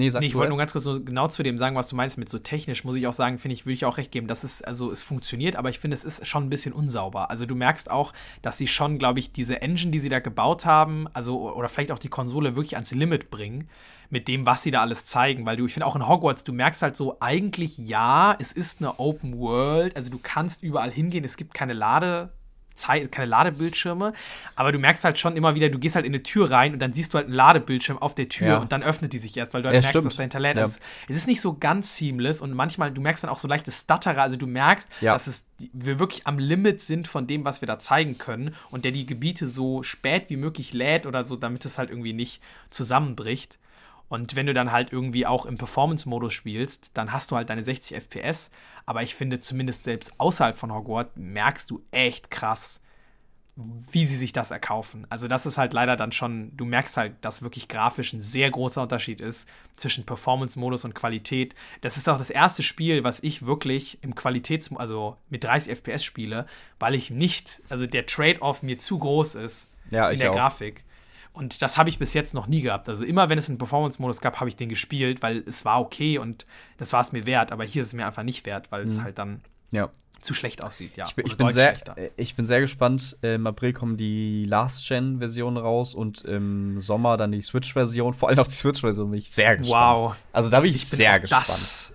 Nee, 0.00 0.08
sag 0.08 0.20
Nee, 0.20 0.28
ich 0.28 0.34
wollte 0.34 0.48
nur 0.48 0.56
ganz 0.56 0.72
kurz 0.72 0.84
so 0.84 0.98
genau 0.98 1.28
zu 1.28 1.42
dem 1.42 1.58
sagen, 1.58 1.76
was 1.76 1.86
du 1.86 1.94
meinst 1.94 2.16
mit 2.16 2.30
so 2.30 2.38
technisch, 2.38 2.84
muss 2.84 2.96
ich 2.96 3.06
auch 3.06 3.12
sagen, 3.12 3.38
finde 3.38 3.52
ich, 3.52 3.66
würde 3.66 3.74
ich 3.74 3.84
auch 3.84 3.98
recht 3.98 4.10
geben, 4.10 4.28
dass 4.28 4.44
es, 4.44 4.62
also 4.62 4.90
es 4.90 5.02
funktioniert, 5.02 5.56
aber 5.56 5.68
ich 5.68 5.78
finde, 5.78 5.94
es 5.94 6.04
ist 6.04 6.26
schon 6.26 6.44
ein 6.44 6.48
bisschen 6.48 6.72
unsauber. 6.72 7.28
Also 7.28 7.44
du 7.44 7.54
merkst 7.54 7.90
auch, 7.90 8.14
dass 8.40 8.56
sie 8.56 8.66
schon, 8.66 8.98
glaube 8.98 9.18
ich, 9.18 9.30
diese 9.30 9.60
Engine, 9.60 9.90
die 9.90 10.00
sie 10.00 10.08
da 10.08 10.20
gebaut 10.20 10.64
haben, 10.64 11.06
also 11.12 11.52
oder 11.52 11.68
vielleicht 11.68 11.92
auch 11.92 11.98
die 11.98 12.08
Konsole 12.08 12.56
wirklich 12.56 12.76
ans 12.76 12.92
Limit 12.92 13.30
bringen, 13.30 13.68
mit 14.08 14.26
dem, 14.26 14.46
was 14.46 14.62
sie 14.62 14.70
da 14.70 14.80
alles 14.80 15.04
zeigen. 15.04 15.44
Weil 15.44 15.56
du, 15.56 15.66
ich 15.66 15.74
finde 15.74 15.84
auch 15.84 15.96
in 15.96 16.08
Hogwarts, 16.08 16.44
du 16.44 16.54
merkst 16.54 16.80
halt 16.80 16.96
so, 16.96 17.18
eigentlich 17.20 17.76
ja, 17.76 18.34
es 18.38 18.52
ist 18.52 18.80
eine 18.80 18.98
Open 18.98 19.38
World, 19.38 19.94
also 19.96 20.10
du 20.10 20.18
kannst 20.22 20.62
überall 20.62 20.90
hingehen, 20.90 21.24
es 21.24 21.36
gibt 21.36 21.52
keine 21.52 21.74
Lade. 21.74 22.32
Zei- 22.74 23.06
keine 23.08 23.26
Ladebildschirme, 23.26 24.12
aber 24.56 24.72
du 24.72 24.78
merkst 24.78 25.04
halt 25.04 25.18
schon 25.18 25.36
immer 25.36 25.54
wieder, 25.54 25.68
du 25.68 25.78
gehst 25.78 25.96
halt 25.96 26.06
in 26.06 26.12
eine 26.14 26.22
Tür 26.22 26.50
rein 26.50 26.72
und 26.72 26.78
dann 26.78 26.92
siehst 26.94 27.12
du 27.12 27.18
halt 27.18 27.26
einen 27.26 27.34
Ladebildschirm 27.34 27.98
auf 27.98 28.14
der 28.14 28.28
Tür 28.28 28.46
Ja. 28.48 28.58
und 28.58 28.72
dann 28.72 28.82
öffnet 28.82 29.12
die 29.12 29.18
sich 29.18 29.36
erst, 29.36 29.52
weil 29.52 29.62
du 29.62 29.68
halt 29.68 29.74
Ja, 29.74 29.80
merkst, 29.80 29.90
stimmt. 29.90 30.06
dass 30.06 30.16
dahinter 30.16 30.40
lädt. 30.40 30.56
Ja. 30.56 30.62
Es, 30.64 30.80
es 31.08 31.16
ist 31.16 31.26
nicht 31.26 31.40
so 31.42 31.54
ganz 31.58 31.96
seamless 31.96 32.40
und 32.40 32.54
manchmal, 32.54 32.90
du 32.90 33.00
merkst 33.00 33.22
dann 33.24 33.30
auch 33.30 33.38
so 33.38 33.48
leichte 33.48 33.70
Stutterer, 33.70 34.22
also 34.22 34.36
du 34.36 34.46
merkst, 34.46 34.88
dass 35.12 35.26
es, 35.26 35.44
wir 35.72 35.98
wirklich 35.98 36.26
am 36.26 36.38
Limit 36.38 36.80
sind 36.80 37.06
von 37.06 37.26
dem, 37.26 37.44
was 37.44 37.60
wir 37.60 37.66
da 37.66 37.78
zeigen 37.78 38.16
können 38.16 38.54
und 38.70 38.84
der 38.86 38.92
die 38.92 39.04
Gebiete 39.04 39.46
so 39.46 39.82
spät 39.82 40.30
wie 40.30 40.36
möglich 40.36 40.72
lädt 40.72 41.04
oder 41.06 41.24
so, 41.24 41.36
damit 41.36 41.64
es 41.66 41.76
halt 41.76 41.90
irgendwie 41.90 42.12
nicht 42.14 42.40
zusammenbricht. 42.70 43.58
Und 44.08 44.34
wenn 44.34 44.46
du 44.46 44.54
dann 44.54 44.72
halt 44.72 44.92
irgendwie 44.92 45.24
auch 45.24 45.46
im 45.46 45.56
Performance-Modus 45.56 46.32
spielst, 46.34 46.90
dann 46.94 47.12
hast 47.12 47.30
du 47.30 47.36
halt 47.36 47.48
deine 47.48 47.62
60 47.62 47.96
FPS. 47.96 48.50
Aber 48.90 49.04
ich 49.04 49.14
finde, 49.14 49.38
zumindest 49.38 49.84
selbst 49.84 50.12
außerhalb 50.18 50.58
von 50.58 50.74
Hogwarts 50.74 51.12
merkst 51.14 51.70
du 51.70 51.80
echt 51.92 52.28
krass, 52.28 52.80
wie 53.54 54.04
sie 54.04 54.16
sich 54.16 54.32
das 54.32 54.50
erkaufen. 54.50 55.06
Also 55.10 55.28
das 55.28 55.46
ist 55.46 55.58
halt 55.58 55.72
leider 55.72 55.96
dann 55.96 56.10
schon, 56.10 56.56
du 56.56 56.64
merkst 56.64 56.96
halt, 56.96 57.12
dass 57.20 57.40
wirklich 57.42 57.68
grafisch 57.68 58.12
ein 58.12 58.20
sehr 58.20 58.50
großer 58.50 58.82
Unterschied 58.82 59.20
ist 59.20 59.48
zwischen 59.76 60.06
Performance-Modus 60.06 60.84
und 60.84 60.96
Qualität. 60.96 61.54
Das 61.82 61.96
ist 61.98 62.08
auch 62.08 62.18
das 62.18 62.30
erste 62.30 62.64
Spiel, 62.64 63.04
was 63.04 63.22
ich 63.22 63.46
wirklich 63.46 63.98
im 64.02 64.16
Qualitäts-, 64.16 64.74
also 64.74 65.16
mit 65.28 65.44
30 65.44 65.70
FPS 65.76 66.02
spiele, 66.02 66.46
weil 66.80 66.96
ich 66.96 67.10
nicht, 67.10 67.62
also 67.68 67.86
der 67.86 68.06
Trade-off 68.06 68.64
mir 68.64 68.80
zu 68.80 68.98
groß 68.98 69.36
ist 69.36 69.70
Ja, 69.92 70.08
in 70.08 70.14
ich 70.14 70.20
der 70.20 70.32
auch. 70.32 70.34
Grafik. 70.34 70.82
Und 71.40 71.62
das 71.62 71.78
habe 71.78 71.88
ich 71.88 71.98
bis 71.98 72.12
jetzt 72.14 72.34
noch 72.34 72.46
nie 72.46 72.60
gehabt. 72.60 72.88
Also 72.88 73.02
immer, 73.04 73.28
wenn 73.30 73.38
es 73.38 73.48
einen 73.48 73.56
Performance-Modus 73.58 74.20
gab, 74.20 74.40
habe 74.40 74.48
ich 74.50 74.56
den 74.56 74.68
gespielt, 74.68 75.22
weil 75.22 75.42
es 75.46 75.64
war 75.64 75.80
okay 75.80 76.18
und 76.18 76.44
das 76.76 76.92
war 76.92 77.00
es 77.00 77.12
mir 77.12 77.24
wert. 77.26 77.50
Aber 77.50 77.64
hier 77.64 77.80
ist 77.82 77.88
es 77.88 77.94
mir 77.94 78.06
einfach 78.06 78.22
nicht 78.22 78.44
wert, 78.46 78.70
weil 78.70 78.84
es 78.84 79.00
halt 79.00 79.18
dann 79.18 79.40
Ja. 79.70 79.88
zu 80.20 80.34
schlecht 80.34 80.62
aussieht. 80.62 80.96
Ja, 80.98 81.06
Ich 81.06 81.14
bin, 81.14 81.26
ich, 81.26 81.36
bin 81.38 81.48
sehr, 81.50 81.74
schlechter. 81.74 81.96
äh, 81.96 82.10
ich 82.16 82.34
bin 82.36 82.44
sehr 82.44 82.60
gespannt. 82.60 83.16
Im 83.22 83.46
April 83.46 83.72
kommen 83.72 83.96
die 83.96 84.44
Last-Gen-Versionen 84.44 85.56
raus 85.56 85.94
und 85.94 86.22
im 86.26 86.78
Sommer 86.78 87.16
dann 87.16 87.32
die 87.32 87.40
Switch-Version. 87.40 88.12
Vor 88.12 88.28
allem 88.28 88.38
auf 88.38 88.48
die 88.48 88.54
Switch-Version 88.54 89.10
bin 89.10 89.20
ich 89.20 89.30
sehr 89.30 89.56
gespannt. 89.56 89.98
Wow. 89.98 90.16
Also 90.34 90.50
da 90.50 90.60
bin 90.60 90.70
ich, 90.70 90.82
Ich 90.82 90.90
bin 90.90 90.96
sehr 90.98 91.20
gespannt. 91.20 91.48
Das, 91.48 91.94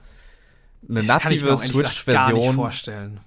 Eine 0.89 1.03
das 1.03 1.21
kann 1.21 1.31
ich 1.33 1.41
mir 1.43 1.49
native 1.51 1.53
auch 1.53 1.59
ehrlich 1.61 1.73
gesagt 1.73 2.05
gar 2.07 2.15
nicht 2.15 2.25
Switch-Version. 2.25 2.55
vorstellen. 2.55 3.19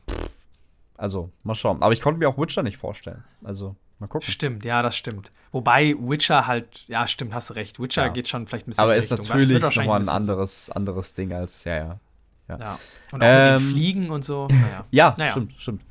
Also, 0.97 1.31
mal 1.45 1.55
schauen. 1.55 1.81
Aber 1.81 1.93
ich 1.93 2.01
konnte 2.01 2.19
mir 2.19 2.29
auch 2.29 2.39
Witcher 2.39 2.65
nicht 2.65 2.77
vorstellen. 2.79 3.23
Also, 3.45 3.77
mal 3.99 4.07
gucken. 4.07 4.29
Stimmt, 4.31 4.65
ja, 4.65 4.83
das 4.83 4.97
stimmt. 4.97 5.31
Wobei 5.53 5.95
Witcher 5.99 6.47
halt, 6.47 6.85
ja, 6.89 7.09
stimmt, 7.09 7.33
hast 7.35 7.51
du 7.51 7.55
recht. 7.55 7.81
Witcher 7.81 8.03
Ja. 8.07 8.09
geht 8.09 8.29
schon 8.29 8.47
vielleicht 8.47 8.67
ein 8.67 8.71
bisschen 8.71 8.85
Aber 8.85 8.97
ist 8.97 9.11
Richtung. 9.13 9.27
Natürlich 9.39 9.63
nochmal 9.77 10.01
ein 10.01 10.05
so. 10.05 10.11
anderes, 10.11 10.71
anderes 10.71 11.15
Ding 11.15 11.33
als, 11.33 11.65
ja, 11.65 11.75
ja. 11.77 12.01
Ja. 12.49 12.79
Und 13.13 13.23
auch 13.23 13.27
mit 13.27 13.29
Ähm, 13.29 13.59
den 13.59 13.71
Fliegen 13.73 14.11
und 14.11 14.25
so. 14.25 14.49
Naja. 14.51 14.85
Ja, 14.91 15.15
Naja. 15.19 15.31
stimmt, 15.33 15.53
stimmt. 15.59 15.83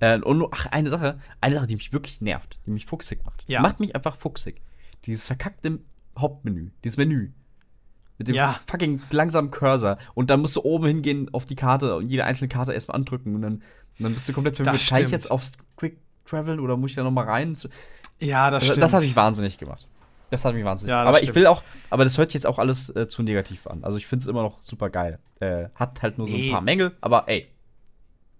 Äh, 0.00 0.18
und 0.20 0.46
ach, 0.52 0.66
eine 0.66 0.90
Sache, 0.90 1.18
eine 1.40 1.54
Sache, 1.54 1.66
die 1.66 1.76
mich 1.76 1.92
wirklich 1.92 2.20
nervt, 2.20 2.58
die 2.66 2.70
mich 2.70 2.86
fuchsig 2.86 3.24
macht. 3.24 3.44
Ja. 3.48 3.58
Die 3.58 3.62
macht 3.62 3.80
mich 3.80 3.94
einfach 3.94 4.16
fuchsig. 4.16 4.60
Dieses 5.06 5.26
verkackte 5.26 5.78
Hauptmenü, 6.18 6.70
dieses 6.84 6.96
Menü. 6.98 7.30
Mit 8.18 8.28
dem 8.28 8.34
Ja. 8.34 8.60
fucking 8.66 9.00
langsamen 9.10 9.50
Cursor. 9.50 9.96
Und 10.14 10.28
dann 10.30 10.40
musst 10.40 10.54
du 10.56 10.60
oben 10.62 10.86
hingehen 10.86 11.32
auf 11.32 11.46
die 11.46 11.56
Karte 11.56 11.96
und 11.96 12.08
jede 12.08 12.24
einzelne 12.24 12.48
Karte 12.48 12.72
erstmal 12.72 12.96
andrücken. 12.96 13.34
Und 13.34 13.42
dann, 13.42 13.54
und 13.54 13.62
dann 14.00 14.12
bist 14.12 14.28
du 14.28 14.32
komplett 14.32 14.56
verwirrt. 14.56 14.86
Kann 14.88 15.04
ich 15.04 15.10
jetzt 15.10 15.30
aufs 15.30 15.52
Quick 15.76 15.98
Traveln 16.24 16.60
oder 16.60 16.76
muss 16.76 16.90
ich 16.90 16.96
da 16.96 17.02
nochmal 17.02 17.24
rein? 17.24 17.56
Ja, 18.20 18.50
das 18.50 18.60
Das, 18.60 18.68
stimmt. 18.68 18.82
das 18.82 18.94
hat 18.94 19.02
mich 19.02 19.16
wahnsinnig 19.16 19.58
gemacht. 19.58 19.86
Das 20.30 20.44
hat 20.44 20.54
mich 20.54 20.64
wahnsinnig 20.64 20.90
Ja, 20.92 21.02
Aber 21.02 21.18
ich 21.18 21.24
stimmt. 21.24 21.34
will 21.36 21.46
auch, 21.46 21.62
aber 21.90 22.04
das 22.04 22.16
hört 22.16 22.30
sich 22.30 22.34
jetzt 22.34 22.46
auch 22.46 22.58
alles 22.58 22.88
äh, 22.96 23.06
zu 23.08 23.22
negativ 23.22 23.66
an. 23.66 23.84
Also 23.84 23.98
ich 23.98 24.06
finde 24.06 24.22
es 24.22 24.26
immer 24.28 24.42
noch 24.42 24.62
super 24.62 24.88
geil. 24.88 25.18
Äh, 25.40 25.68
hat 25.74 26.00
halt 26.02 26.16
nur 26.18 26.26
so 26.28 26.34
ein 26.34 26.50
paar 26.50 26.60
Mängel, 26.62 26.96
aber 27.00 27.24
ey. 27.28 27.48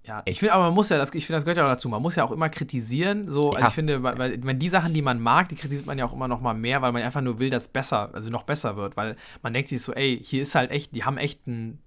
Ja, 0.05 0.22
ich 0.24 0.41
finde 0.41 0.55
aber 0.55 0.64
man 0.64 0.74
muss 0.74 0.89
ja, 0.89 0.97
das, 0.99 1.14
ich 1.14 1.26
finde, 1.26 1.37
das 1.37 1.45
gehört 1.45 1.59
ja 1.59 1.64
auch 1.64 1.68
dazu. 1.68 1.89
Man 1.89 2.03
muss 2.03 2.16
ja 2.16 2.24
auch 2.24 2.33
immer 2.33 2.49
kritisieren. 2.49 3.30
So, 3.30 3.53
Ja. 3.53 3.59
also 3.59 3.68
ich 3.68 3.74
finde, 3.74 4.03
weil, 4.03 4.18
weil 4.18 4.43
wenn 4.43 4.59
die 4.59 4.68
Sachen, 4.68 4.95
die 4.95 5.03
man 5.03 5.20
mag, 5.20 5.49
die 5.49 5.55
kritisiert 5.55 5.87
man 5.87 5.97
ja 5.99 6.05
auch 6.07 6.12
immer 6.12 6.26
noch 6.28 6.41
mal 6.41 6.55
mehr, 6.55 6.83
weil 6.83 6.91
man 6.93 7.03
einfach 7.03 7.20
nur 7.20 7.39
will, 7.39 7.51
dass 7.51 7.68
besser, 7.68 8.11
also 8.12 8.28
noch 8.30 8.43
besser 8.43 8.76
wird. 8.76 8.97
Weil 8.97 9.16
man 9.43 9.53
denkt 9.53 9.68
sich 9.68 9.80
so, 9.80 9.93
ey, 9.93 10.20
hier 10.24 10.43
ist 10.43 10.55
halt 10.57 10.70
echt, 10.72 10.97
die 10.97 11.05
haben 11.05 11.18
echt 11.18 11.47
ein 11.47 11.78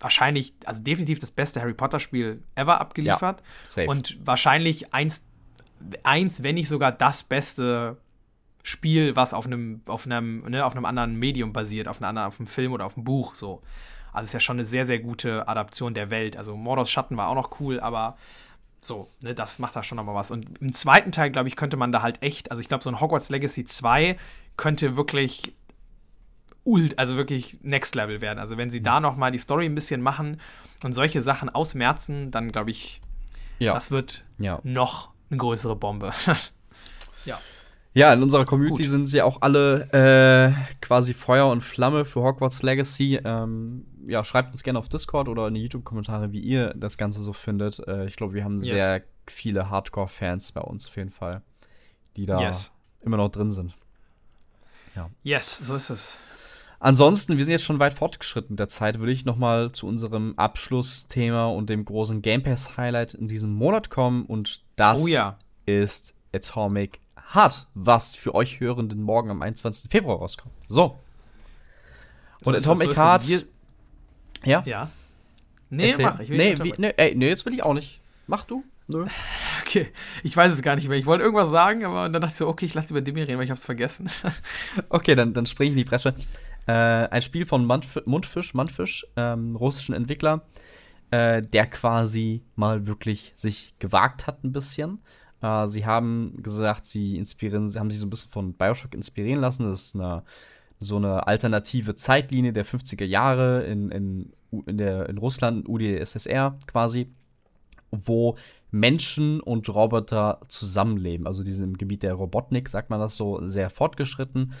wahrscheinlich, 0.00 0.54
also 0.64 0.82
definitiv 0.82 1.20
das 1.20 1.30
beste 1.30 1.60
Harry 1.60 1.74
Potter 1.74 2.00
Spiel 2.00 2.42
ever 2.56 2.80
abgeliefert. 2.80 3.42
safe. 3.64 3.86
Und 3.88 4.18
wahrscheinlich 4.24 4.92
eins, 4.92 5.24
eins, 6.02 6.42
wenn 6.42 6.54
nicht 6.54 6.68
sogar 6.68 6.92
das 6.92 7.22
beste 7.22 7.96
Spiel, 8.62 9.16
was 9.16 9.34
auf 9.34 9.46
einem, 9.46 9.82
auf 9.86 10.06
einem, 10.06 10.44
ne, 10.48 10.64
auf 10.64 10.72
einem 10.72 10.84
anderen 10.84 11.16
Medium 11.16 11.52
basiert, 11.52 11.88
auf, 11.88 12.00
einer 12.00 12.08
anderen, 12.08 12.28
auf 12.28 12.38
einem 12.38 12.46
Film 12.46 12.72
oder 12.72 12.86
auf 12.86 12.96
einem 12.96 13.04
Buch 13.04 13.34
so. 13.34 13.62
Also 14.12 14.24
es 14.24 14.28
ist 14.28 14.34
ja 14.34 14.40
schon 14.40 14.58
eine 14.58 14.66
sehr, 14.66 14.86
sehr 14.86 14.98
gute 14.98 15.48
Adaption 15.48 15.94
der 15.94 16.10
Welt. 16.10 16.36
Also 16.36 16.56
Mordors 16.56 16.90
Schatten 16.90 17.16
war 17.16 17.28
auch 17.28 17.34
noch 17.34 17.60
cool, 17.60 17.80
aber 17.80 18.16
so, 18.78 19.08
ne, 19.20 19.34
das 19.34 19.58
macht 19.58 19.74
da 19.74 19.82
schon 19.82 19.96
nochmal 19.96 20.14
was. 20.14 20.30
Und 20.30 20.58
im 20.60 20.72
zweiten 20.74 21.12
Teil, 21.12 21.30
glaube 21.30 21.48
ich, 21.48 21.56
könnte 21.56 21.76
man 21.76 21.92
da 21.92 22.02
halt 22.02 22.22
echt, 22.22 22.50
also 22.50 22.60
ich 22.60 22.68
glaube, 22.68 22.84
so 22.84 22.90
ein 22.90 23.00
Hogwarts 23.00 23.30
Legacy 23.30 23.64
2 23.64 24.16
könnte 24.56 24.96
wirklich 24.96 25.54
ult, 26.64 26.98
also 26.98 27.16
wirklich 27.16 27.58
Next 27.62 27.94
Level 27.94 28.20
werden. 28.20 28.38
Also 28.38 28.56
wenn 28.56 28.70
sie 28.70 28.82
da 28.82 29.00
nochmal 29.00 29.32
die 29.32 29.38
Story 29.38 29.66
ein 29.66 29.74
bisschen 29.74 30.02
machen 30.02 30.40
und 30.82 30.92
solche 30.92 31.22
Sachen 31.22 31.48
ausmerzen, 31.48 32.30
dann 32.30 32.52
glaube 32.52 32.70
ich, 32.70 33.00
ja. 33.58 33.72
das 33.72 33.90
wird 33.90 34.24
ja. 34.38 34.60
noch 34.62 35.11
eine 35.32 35.38
größere 35.38 35.74
Bombe. 35.74 36.12
ja. 37.24 37.40
Ja, 37.94 38.12
in 38.14 38.22
unserer 38.22 38.44
Community 38.46 38.82
Gut. 38.84 38.90
sind 38.90 39.06
sie 39.06 39.20
auch 39.20 39.42
alle 39.42 39.82
äh, 39.92 40.76
quasi 40.80 41.12
Feuer 41.12 41.50
und 41.50 41.60
Flamme 41.62 42.04
für 42.06 42.22
Hogwarts 42.22 42.62
Legacy. 42.62 43.20
Ähm, 43.22 43.86
ja, 44.06 44.24
schreibt 44.24 44.52
uns 44.52 44.62
gerne 44.62 44.78
auf 44.78 44.88
Discord 44.88 45.28
oder 45.28 45.48
in 45.48 45.54
die 45.54 45.62
YouTube-Kommentare, 45.62 46.32
wie 46.32 46.40
ihr 46.40 46.72
das 46.74 46.96
Ganze 46.96 47.20
so 47.22 47.32
findet. 47.34 47.80
Äh, 47.86 48.06
ich 48.06 48.16
glaube, 48.16 48.32
wir 48.34 48.44
haben 48.44 48.60
Yes. 48.60 48.68
sehr 48.70 49.02
viele 49.26 49.68
Hardcore-Fans 49.68 50.52
bei 50.52 50.62
uns 50.62 50.88
auf 50.88 50.96
jeden 50.96 51.10
Fall, 51.10 51.42
die 52.16 52.24
da 52.24 52.40
Yes. 52.40 52.72
immer 53.02 53.16
noch 53.18 53.28
drin 53.30 53.50
sind. 53.50 53.74
Yes, 55.22 55.58
so 55.58 55.74
ist 55.74 55.90
es. 55.90 56.18
Ansonsten, 56.84 57.36
wir 57.38 57.44
sind 57.44 57.52
jetzt 57.52 57.62
schon 57.62 57.78
weit 57.78 57.94
fortgeschritten 57.94 58.54
mit 58.54 58.58
der 58.58 58.66
Zeit, 58.66 58.98
würde 58.98 59.12
ich 59.12 59.24
noch 59.24 59.36
mal 59.36 59.70
zu 59.70 59.86
unserem 59.86 60.34
Abschlussthema 60.36 61.46
und 61.46 61.70
dem 61.70 61.84
großen 61.84 62.22
Game 62.22 62.42
Pass 62.42 62.76
Highlight 62.76 63.14
in 63.14 63.28
diesem 63.28 63.54
Monat 63.54 63.88
kommen 63.88 64.26
und 64.26 64.64
das 64.74 65.00
Oh 65.00 65.06
ja. 65.06 65.38
ist 65.64 66.12
Atomic 66.34 66.98
Heart, 67.34 67.68
was 67.74 68.16
für 68.16 68.34
euch 68.34 68.58
Hörenden 68.58 69.00
morgen 69.00 69.30
am 69.30 69.42
21. 69.42 69.92
Februar 69.92 70.18
rauskommt. 70.18 70.52
So. 70.66 70.98
So 72.42 72.50
Und 72.50 72.56
es, 72.56 72.66
Atomic 72.68 72.96
so. 72.96 73.00
Heart, 73.00 73.46
ja? 74.42 74.62
ja. 74.66 74.90
Nee, 75.70 75.90
Erzähl. 75.90 76.04
mach. 76.04 76.18
Ich 76.18 76.30
will 76.30 76.36
nee, 76.36 76.58
wie, 76.64 76.74
nee, 76.78 76.94
ey, 76.96 77.14
nee, 77.14 77.28
jetzt 77.28 77.46
will 77.46 77.54
ich 77.54 77.62
auch 77.62 77.74
nicht. 77.74 78.00
Mach 78.26 78.44
du? 78.44 78.64
Nö. 78.88 79.06
Okay, 79.64 79.88
ich 80.22 80.36
weiß 80.36 80.52
es 80.52 80.60
gar 80.60 80.74
nicht 80.76 80.86
mehr. 80.88 80.98
Ich 80.98 81.06
wollte 81.06 81.24
irgendwas 81.24 81.48
sagen, 81.48 81.86
aber 81.86 82.10
dann 82.10 82.20
dachte 82.20 82.32
ich 82.32 82.36
so, 82.36 82.46
okay, 82.46 82.66
ich 82.66 82.74
lasse 82.74 82.90
über 82.90 83.00
Demi 83.00 83.22
reden, 83.22 83.38
weil 83.38 83.44
ich 83.46 83.50
hab's 83.50 83.64
vergessen. 83.64 84.10
Okay, 84.90 85.14
dann, 85.14 85.32
dann 85.32 85.46
springe 85.46 85.68
ich 85.68 85.72
in 85.72 85.78
die 85.78 85.84
Bresche. 85.84 86.14
Äh, 86.66 86.72
ein 86.72 87.22
Spiel 87.22 87.44
von 87.44 87.64
Mundf 87.64 88.00
Mundfisch, 88.06 88.54
Mundfisch, 88.54 89.06
ähm, 89.16 89.56
russischen 89.56 89.94
Entwickler, 89.94 90.42
äh, 91.10 91.42
der 91.42 91.66
quasi 91.66 92.42
mal 92.54 92.86
wirklich 92.86 93.32
sich 93.34 93.74
gewagt 93.78 94.26
hat 94.26 94.44
ein 94.44 94.52
bisschen. 94.52 95.00
Äh, 95.42 95.66
sie 95.66 95.84
haben 95.84 96.38
gesagt, 96.42 96.86
sie 96.86 97.16
inspirieren, 97.16 97.68
sie 97.68 97.78
haben 97.78 97.90
sich 97.90 98.00
so 98.00 98.06
ein 98.06 98.10
bisschen 98.10 98.30
von 98.30 98.52
Bioshock 98.54 98.94
inspirieren 98.94 99.40
lassen. 99.40 99.64
Das 99.64 99.86
ist 99.86 99.94
eine, 99.96 100.22
so 100.80 100.96
eine 100.96 101.26
alternative 101.26 101.94
Zeitlinie 101.94 102.52
der 102.52 102.64
50er 102.64 103.04
Jahre 103.04 103.64
in, 103.64 103.90
in, 103.90 104.32
in, 104.66 104.78
der, 104.78 105.08
in 105.08 105.18
Russland, 105.18 105.68
UdSSR 105.68 106.56
quasi, 106.66 107.12
wo 107.90 108.36
Menschen 108.70 109.40
und 109.40 109.68
Roboter 109.68 110.40
zusammenleben. 110.48 111.26
Also 111.26 111.42
die 111.42 111.50
sind 111.50 111.64
im 111.64 111.76
Gebiet 111.76 112.04
der 112.04 112.14
Robotnik, 112.14 112.68
sagt 112.68 112.88
man 112.88 113.00
das 113.00 113.16
so, 113.16 113.44
sehr 113.46 113.68
fortgeschritten. 113.68 114.54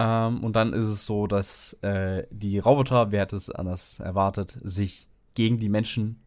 Ähm, 0.00 0.42
und 0.42 0.56
dann 0.56 0.72
ist 0.72 0.88
es 0.88 1.04
so, 1.04 1.26
dass 1.26 1.74
äh, 1.82 2.26
die 2.30 2.58
Roboter, 2.58 3.12
wer 3.12 3.20
hätte 3.20 3.36
es 3.36 3.50
anders 3.50 4.00
erwartet, 4.00 4.58
sich 4.62 5.06
gegen 5.34 5.58
die 5.58 5.68
Menschen 5.68 6.18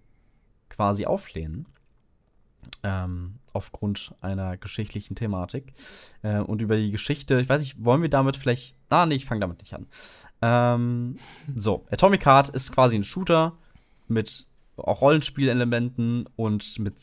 quasi 0.70 1.06
auflehnen. 1.06 1.66
Ähm, 2.84 3.40
aufgrund 3.52 4.16
einer 4.22 4.58
geschichtlichen 4.58 5.16
Thematik. 5.16 5.74
Äh, 6.22 6.40
und 6.40 6.62
über 6.62 6.78
die 6.78 6.92
Geschichte, 6.92 7.42
ich 7.42 7.50
weiß 7.50 7.62
nicht, 7.62 7.84
wollen 7.84 8.02
wir 8.02 8.10
damit 8.10 8.38
vielleicht. 8.38 8.76
Ah, 8.90 9.06
nee, 9.06 9.16
ich 9.16 9.26
fange 9.26 9.42
damit 9.42 9.60
nicht 9.60 9.74
an. 9.74 9.88
Ähm, 10.42 11.18
so, 11.56 11.86
Atomic 11.90 12.26
Heart 12.26 12.50
ist 12.50 12.72
quasi 12.72 12.96
ein 12.96 13.04
Shooter 13.04 13.58
mit 14.08 14.46
auch 14.78 15.02
Rollenspielelementen 15.02 16.30
und 16.36 16.80
mit 16.80 16.94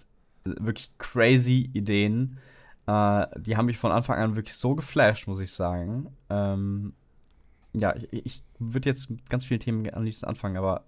äh, 0.45 0.51
wirklich 0.61 0.91
crazy 0.99 1.71
Ideen. 1.75 2.39
Äh, 2.91 3.26
die 3.41 3.57
haben 3.57 3.66
mich 3.66 3.78
von 3.78 3.93
Anfang 3.93 4.18
an 4.18 4.34
wirklich 4.34 4.57
so 4.57 4.74
geflasht, 4.74 5.28
muss 5.28 5.41
ich 5.41 5.53
sagen. 5.53 6.16
Ähm, 6.28 6.95
ja, 7.72 7.95
ich, 7.95 8.26
ich 8.26 8.43
würde 8.59 8.88
jetzt 8.88 9.11
mit 9.11 9.30
ganz 9.30 9.45
vielen 9.45 9.61
Themen 9.61 9.88
am 9.95 10.03
liebsten 10.03 10.26
anfangen, 10.26 10.57
aber 10.57 10.84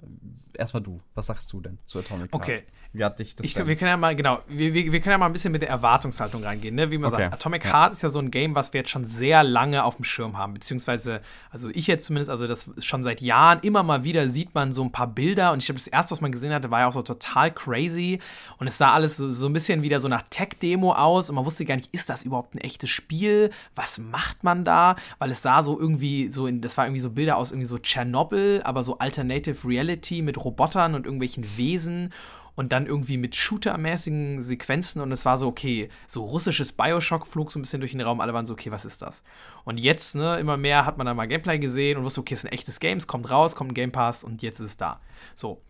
erstmal 0.54 0.82
du. 0.82 1.00
Was 1.14 1.26
sagst 1.26 1.52
du 1.52 1.60
denn 1.60 1.78
zu 1.86 2.00
Atomic 2.00 2.32
Heart? 2.32 2.42
Okay. 2.42 2.62
Wie 2.94 3.04
hat 3.04 3.18
dich 3.18 3.34
das 3.34 3.46
ich, 3.46 3.56
Wir 3.56 3.76
können 3.76 3.88
ja 3.88 3.96
mal, 3.96 4.14
genau, 4.14 4.40
wir, 4.48 4.74
wir, 4.74 4.92
wir, 4.92 5.00
können 5.00 5.12
ja 5.12 5.18
mal 5.18 5.26
ein 5.26 5.32
bisschen 5.32 5.50
mit 5.50 5.62
der 5.62 5.70
Erwartungshaltung 5.70 6.44
reingehen. 6.44 6.74
Ne? 6.74 6.90
Wie 6.90 6.98
man 6.98 7.10
okay. 7.10 7.24
sagt, 7.24 7.34
Atomic 7.34 7.64
ja. 7.64 7.72
Heart 7.72 7.94
ist 7.94 8.02
ja 8.02 8.10
so 8.10 8.18
ein 8.18 8.30
Game, 8.30 8.54
was 8.54 8.74
wir 8.74 8.80
jetzt 8.80 8.90
schon 8.90 9.06
sehr 9.06 9.42
lange 9.42 9.84
auf 9.84 9.96
dem 9.96 10.04
Schirm 10.04 10.36
haben. 10.36 10.52
Beziehungsweise, 10.52 11.22
also 11.50 11.70
ich 11.70 11.86
jetzt 11.86 12.04
zumindest, 12.04 12.30
also 12.30 12.46
das 12.46 12.70
schon 12.80 13.02
seit 13.02 13.22
Jahren 13.22 13.60
immer 13.62 13.82
mal 13.82 14.04
wieder 14.04 14.28
sieht 14.28 14.54
man 14.54 14.72
so 14.72 14.82
ein 14.82 14.92
paar 14.92 15.06
Bilder. 15.06 15.52
Und 15.52 15.60
ich 15.60 15.66
glaube, 15.66 15.78
das 15.78 15.86
erste, 15.86 16.12
was 16.12 16.20
man 16.20 16.32
gesehen 16.32 16.52
hatte, 16.52 16.70
war 16.70 16.80
ja 16.80 16.88
auch 16.88 16.92
so 16.92 17.00
total 17.00 17.50
crazy. 17.50 18.18
Und 18.58 18.66
es 18.66 18.76
sah 18.76 18.92
alles 18.92 19.16
so, 19.16 19.30
so 19.30 19.46
ein 19.46 19.54
bisschen 19.54 19.82
wieder 19.82 19.98
so 19.98 20.08
nach 20.08 20.24
Tech-Demo 20.28 20.92
aus. 20.92 21.30
Und 21.30 21.36
man 21.36 21.46
wusste 21.46 21.64
gar 21.64 21.76
nicht, 21.76 21.88
ist 21.94 22.10
das 22.10 22.24
überhaupt 22.24 22.54
ein 22.54 22.58
echtes 22.58 22.90
Spiel? 22.90 23.50
Was 23.74 23.98
macht 23.98 24.44
man 24.44 24.66
da? 24.66 24.96
Weil 25.18 25.30
es 25.30 25.40
sah 25.40 25.62
so 25.62 25.80
irgendwie 25.80 26.30
so 26.30 26.46
in, 26.46 26.60
das 26.60 26.76
war 26.76 26.84
irgendwie 26.84 27.00
so 27.00 27.08
Bilder 27.08 27.38
aus 27.38 27.52
irgendwie 27.52 27.66
so 27.66 27.78
Tschernobyl, 27.78 28.60
aber 28.64 28.82
so 28.82 28.98
Alternative 28.98 29.66
Reality 29.66 30.20
mit 30.20 30.36
Robotern 30.44 30.94
und 30.94 31.06
irgendwelchen 31.06 31.56
Wesen 31.56 32.12
und 32.54 32.72
dann 32.72 32.86
irgendwie 32.86 33.16
mit 33.16 33.34
Shooter-mäßigen 33.34 34.42
Sequenzen 34.42 35.00
und 35.00 35.12
es 35.12 35.24
war 35.24 35.38
so, 35.38 35.46
okay, 35.46 35.88
so 36.06 36.24
russisches 36.24 36.72
Bioshock 36.72 37.26
flog 37.26 37.50
so 37.50 37.58
ein 37.58 37.62
bisschen 37.62 37.80
durch 37.80 37.92
den 37.92 38.00
Raum, 38.00 38.20
alle 38.20 38.34
waren 38.34 38.46
so, 38.46 38.52
okay, 38.52 38.70
was 38.70 38.84
ist 38.84 39.02
das? 39.02 39.24
Und 39.64 39.80
jetzt, 39.80 40.14
ne, 40.14 40.38
immer 40.38 40.56
mehr 40.56 40.84
hat 40.84 40.98
man 40.98 41.06
dann 41.06 41.16
mal 41.16 41.26
Gameplay 41.26 41.58
gesehen 41.58 41.98
und 41.98 42.04
wusste, 42.04 42.20
okay, 42.20 42.34
es 42.34 42.40
ist 42.40 42.50
ein 42.50 42.52
echtes 42.52 42.80
Game, 42.80 42.98
es 42.98 43.06
kommt 43.06 43.30
raus, 43.30 43.56
kommt 43.56 43.72
ein 43.72 43.74
Game 43.74 43.92
Pass 43.92 44.24
und 44.24 44.42
jetzt 44.42 44.60
ist 44.60 44.66
es 44.66 44.76
da. 44.76 45.00
So. 45.34 45.62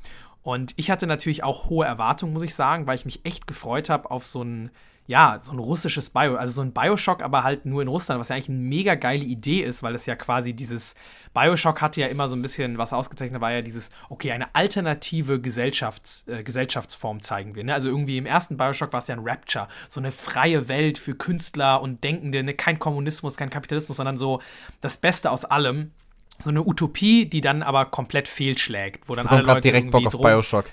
Und 0.43 0.75
ich 0.77 0.91
hatte 0.91 1.07
natürlich 1.07 1.45
auch 1.45 1.71
hohe 1.71 1.87
Erwartungen, 1.87 2.33
muss 2.33 2.43
ich 2.43 2.55
sagen, 2.55 2.87
weil 2.87 2.97
ich 2.97 3.05
mich 3.05 3.25
echt 3.25 3.47
gefreut 3.47 3.89
habe 3.89 4.11
auf 4.11 4.27
so 4.27 4.43
ein 4.43 4.73
ja, 5.07 5.39
so 5.41 5.53
ein 5.53 5.59
russisches 5.59 6.11
Bio, 6.11 6.37
also 6.37 6.55
so 6.55 6.63
ein 6.63 6.73
Bioshock, 6.73 7.23
aber 7.23 7.43
halt 7.43 7.67
nur 7.67 7.83
in 7.83 7.89
Russland, 7.89 8.21
was 8.21 8.29
ja 8.29 8.37
eigentlich 8.37 8.51
eine 8.51 8.59
mega 8.59 8.95
geile 8.95 9.25
Idee 9.25 9.61
ist, 9.61 9.83
weil 9.83 9.95
es 9.95 10.07
ja 10.07 10.15
quasi 10.15 10.53
dieses 10.53 10.95
Bioshock 11.35 11.81
hatte 11.81 12.01
ja 12.01 12.07
immer 12.07 12.29
so 12.29 12.37
ein 12.37 12.43
bisschen, 12.43 12.79
was 12.79 12.93
ausgezeichnet 12.93 13.41
war 13.41 13.53
ja 13.53 13.63
dieses, 13.63 13.91
okay, 14.11 14.31
eine 14.31 14.55
alternative 14.55 15.41
Gesellschafts, 15.41 16.25
äh, 16.29 16.45
Gesellschaftsform 16.45 17.21
zeigen 17.21 17.55
wir. 17.55 17.65
Ne? 17.65 17.75
Also 17.75 17.89
irgendwie 17.89 18.17
im 18.17 18.27
ersten 18.27 18.57
Bioshock 18.57 18.93
war 18.93 19.01
es 19.01 19.09
ja 19.09 19.17
ein 19.17 19.23
Rapture, 19.25 19.67
so 19.89 19.99
eine 19.99 20.13
freie 20.13 20.69
Welt 20.69 20.99
für 20.99 21.15
Künstler 21.15 21.83
und 21.83 22.05
Denkende, 22.05 22.43
ne? 22.45 22.55
kein 22.55 22.79
Kommunismus, 22.79 23.37
kein 23.37 23.51
Kapitalismus, 23.51 23.97
sondern 23.97 24.17
so 24.17 24.41
das 24.81 24.99
Beste 24.99 25.31
aus 25.31 25.45
allem. 25.45 25.91
So 26.39 26.51
eine 26.51 26.67
Utopie, 26.67 27.27
die 27.27 27.41
dann 27.41 27.63
aber 27.63 27.85
komplett 27.85 28.27
fehlschlägt, 28.27 29.09
wo 29.09 29.15
dann 29.15 29.27
alle 29.27 29.43
Leute 29.43 29.61
direkt 29.61 29.91
Bock 29.91 30.07
auf 30.07 30.21
Bioshock. 30.21 30.71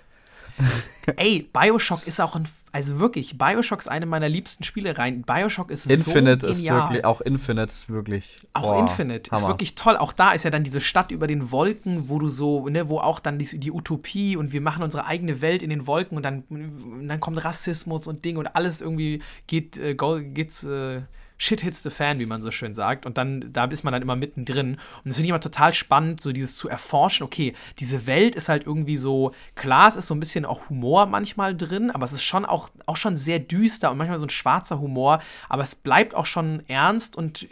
Ey, 1.16 1.48
Bioshock 1.54 2.08
ist 2.08 2.20
auch 2.20 2.36
ein 2.36 2.48
also 2.72 3.00
wirklich, 3.00 3.38
Bioshock 3.38 3.80
ist 3.80 3.88
eine 3.88 4.06
meiner 4.06 4.30
liebsten 4.30 4.64
Spielereien. 4.64 5.24
Bioshock 5.24 5.72
ist 5.72 5.86
Infinite 5.90 6.42
so 6.42 6.54
genial. 6.54 6.78
ist 6.78 6.90
wirklich, 6.90 7.06
auch 7.06 7.22
Infinite 7.22 7.74
wirklich. 7.88 8.38
Auch 8.54 8.62
boah, 8.62 8.80
Infinite 8.80 9.32
Hammer. 9.32 9.42
ist 9.42 9.48
wirklich 9.48 9.76
toll. 9.76 9.98
Auch 9.98 10.14
da 10.14 10.34
ist 10.34 10.44
ja 10.44 10.52
dann 10.52 10.64
diese 10.64 10.82
Stadt 10.82 11.12
über 11.12 11.28
den 11.28 11.52
Wolken, 11.52 12.10
wo 12.10 12.20
du 12.20 12.30
so, 12.30 12.68
ne, 12.70 12.90
wo 12.90 13.00
auch 13.00 13.20
dann 13.20 13.40
die, 13.40 13.60
die 13.60 13.72
Utopie 13.72 14.36
und 14.38 14.54
wir 14.54 14.62
machen 14.62 14.84
unsere 14.84 15.06
eigene 15.06 15.42
Welt 15.42 15.62
in 15.62 15.70
den 15.70 15.88
Wolken 15.88 16.18
und 16.18 16.24
dann, 16.24 16.44
und 16.50 17.08
dann 17.08 17.20
kommt 17.20 17.44
Rassismus 17.44 18.08
und 18.08 18.24
Ding 18.26 18.38
und 18.38 18.48
alles 18.48 18.82
irgendwie 18.82 19.22
geht, 19.48 19.78
äh, 19.78 19.96
geht's, 19.96 20.64
äh, 20.64 21.02
Shit 21.42 21.62
hits 21.62 21.82
the 21.82 21.90
fan, 21.90 22.20
wie 22.20 22.26
man 22.26 22.44
so 22.44 22.52
schön 22.52 22.76
sagt. 22.76 23.06
Und 23.06 23.18
dann, 23.18 23.52
da 23.54 23.64
ist 23.66 23.84
man 23.84 23.94
dann 23.94 24.02
immer 24.02 24.18
mittendrin. 24.18 24.74
Und 24.74 24.80
das 25.06 25.16
finde 25.16 25.24
ich 25.26 25.30
immer 25.30 25.40
total 25.40 25.74
spannend, 25.74 26.22
so 26.22 26.34
dieses 26.34 26.56
zu 26.56 26.68
erforschen. 26.68 27.24
Okay, 27.24 27.54
diese 27.80 28.06
Welt 28.08 28.36
ist 28.36 28.50
halt 28.50 28.66
irgendwie 28.66 28.98
so, 28.98 29.32
klar, 29.56 29.88
es 29.88 29.96
ist 29.96 30.08
so 30.08 30.14
ein 30.14 30.20
bisschen 30.20 30.46
auch 30.46 30.70
Humor 30.70 31.06
manchmal 31.06 31.56
drin, 31.56 31.92
aber 31.92 32.06
es 32.06 32.12
ist 32.12 32.24
schon 32.24 32.46
auch, 32.46 32.70
auch 32.86 32.98
schon 32.98 33.16
sehr 33.16 33.40
düster 33.40 33.90
und 33.90 33.98
manchmal 33.98 34.20
so 34.20 34.26
ein 34.26 34.30
schwarzer 34.30 34.80
Humor. 34.80 35.22
Aber 35.48 35.64
es 35.64 35.76
bleibt 35.76 36.14
auch 36.14 36.26
schon 36.26 36.62
ernst 36.68 37.16
und 37.16 37.48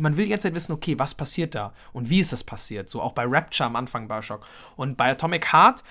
man 0.00 0.16
will 0.16 0.24
die 0.24 0.30
ganze 0.30 0.48
Zeit 0.48 0.56
wissen, 0.56 0.72
okay, 0.72 0.98
was 0.98 1.14
passiert 1.14 1.54
da? 1.54 1.72
Und 1.92 2.10
wie 2.10 2.18
ist 2.18 2.32
das 2.32 2.42
passiert? 2.42 2.88
So 2.88 3.00
auch 3.00 3.12
bei 3.12 3.24
Rapture 3.24 3.68
am 3.68 3.76
Anfang 3.76 4.08
Bioshock. 4.08 4.44
Und 4.76 4.96
bei 4.96 5.10
Atomic 5.12 5.52
Heart 5.52 5.84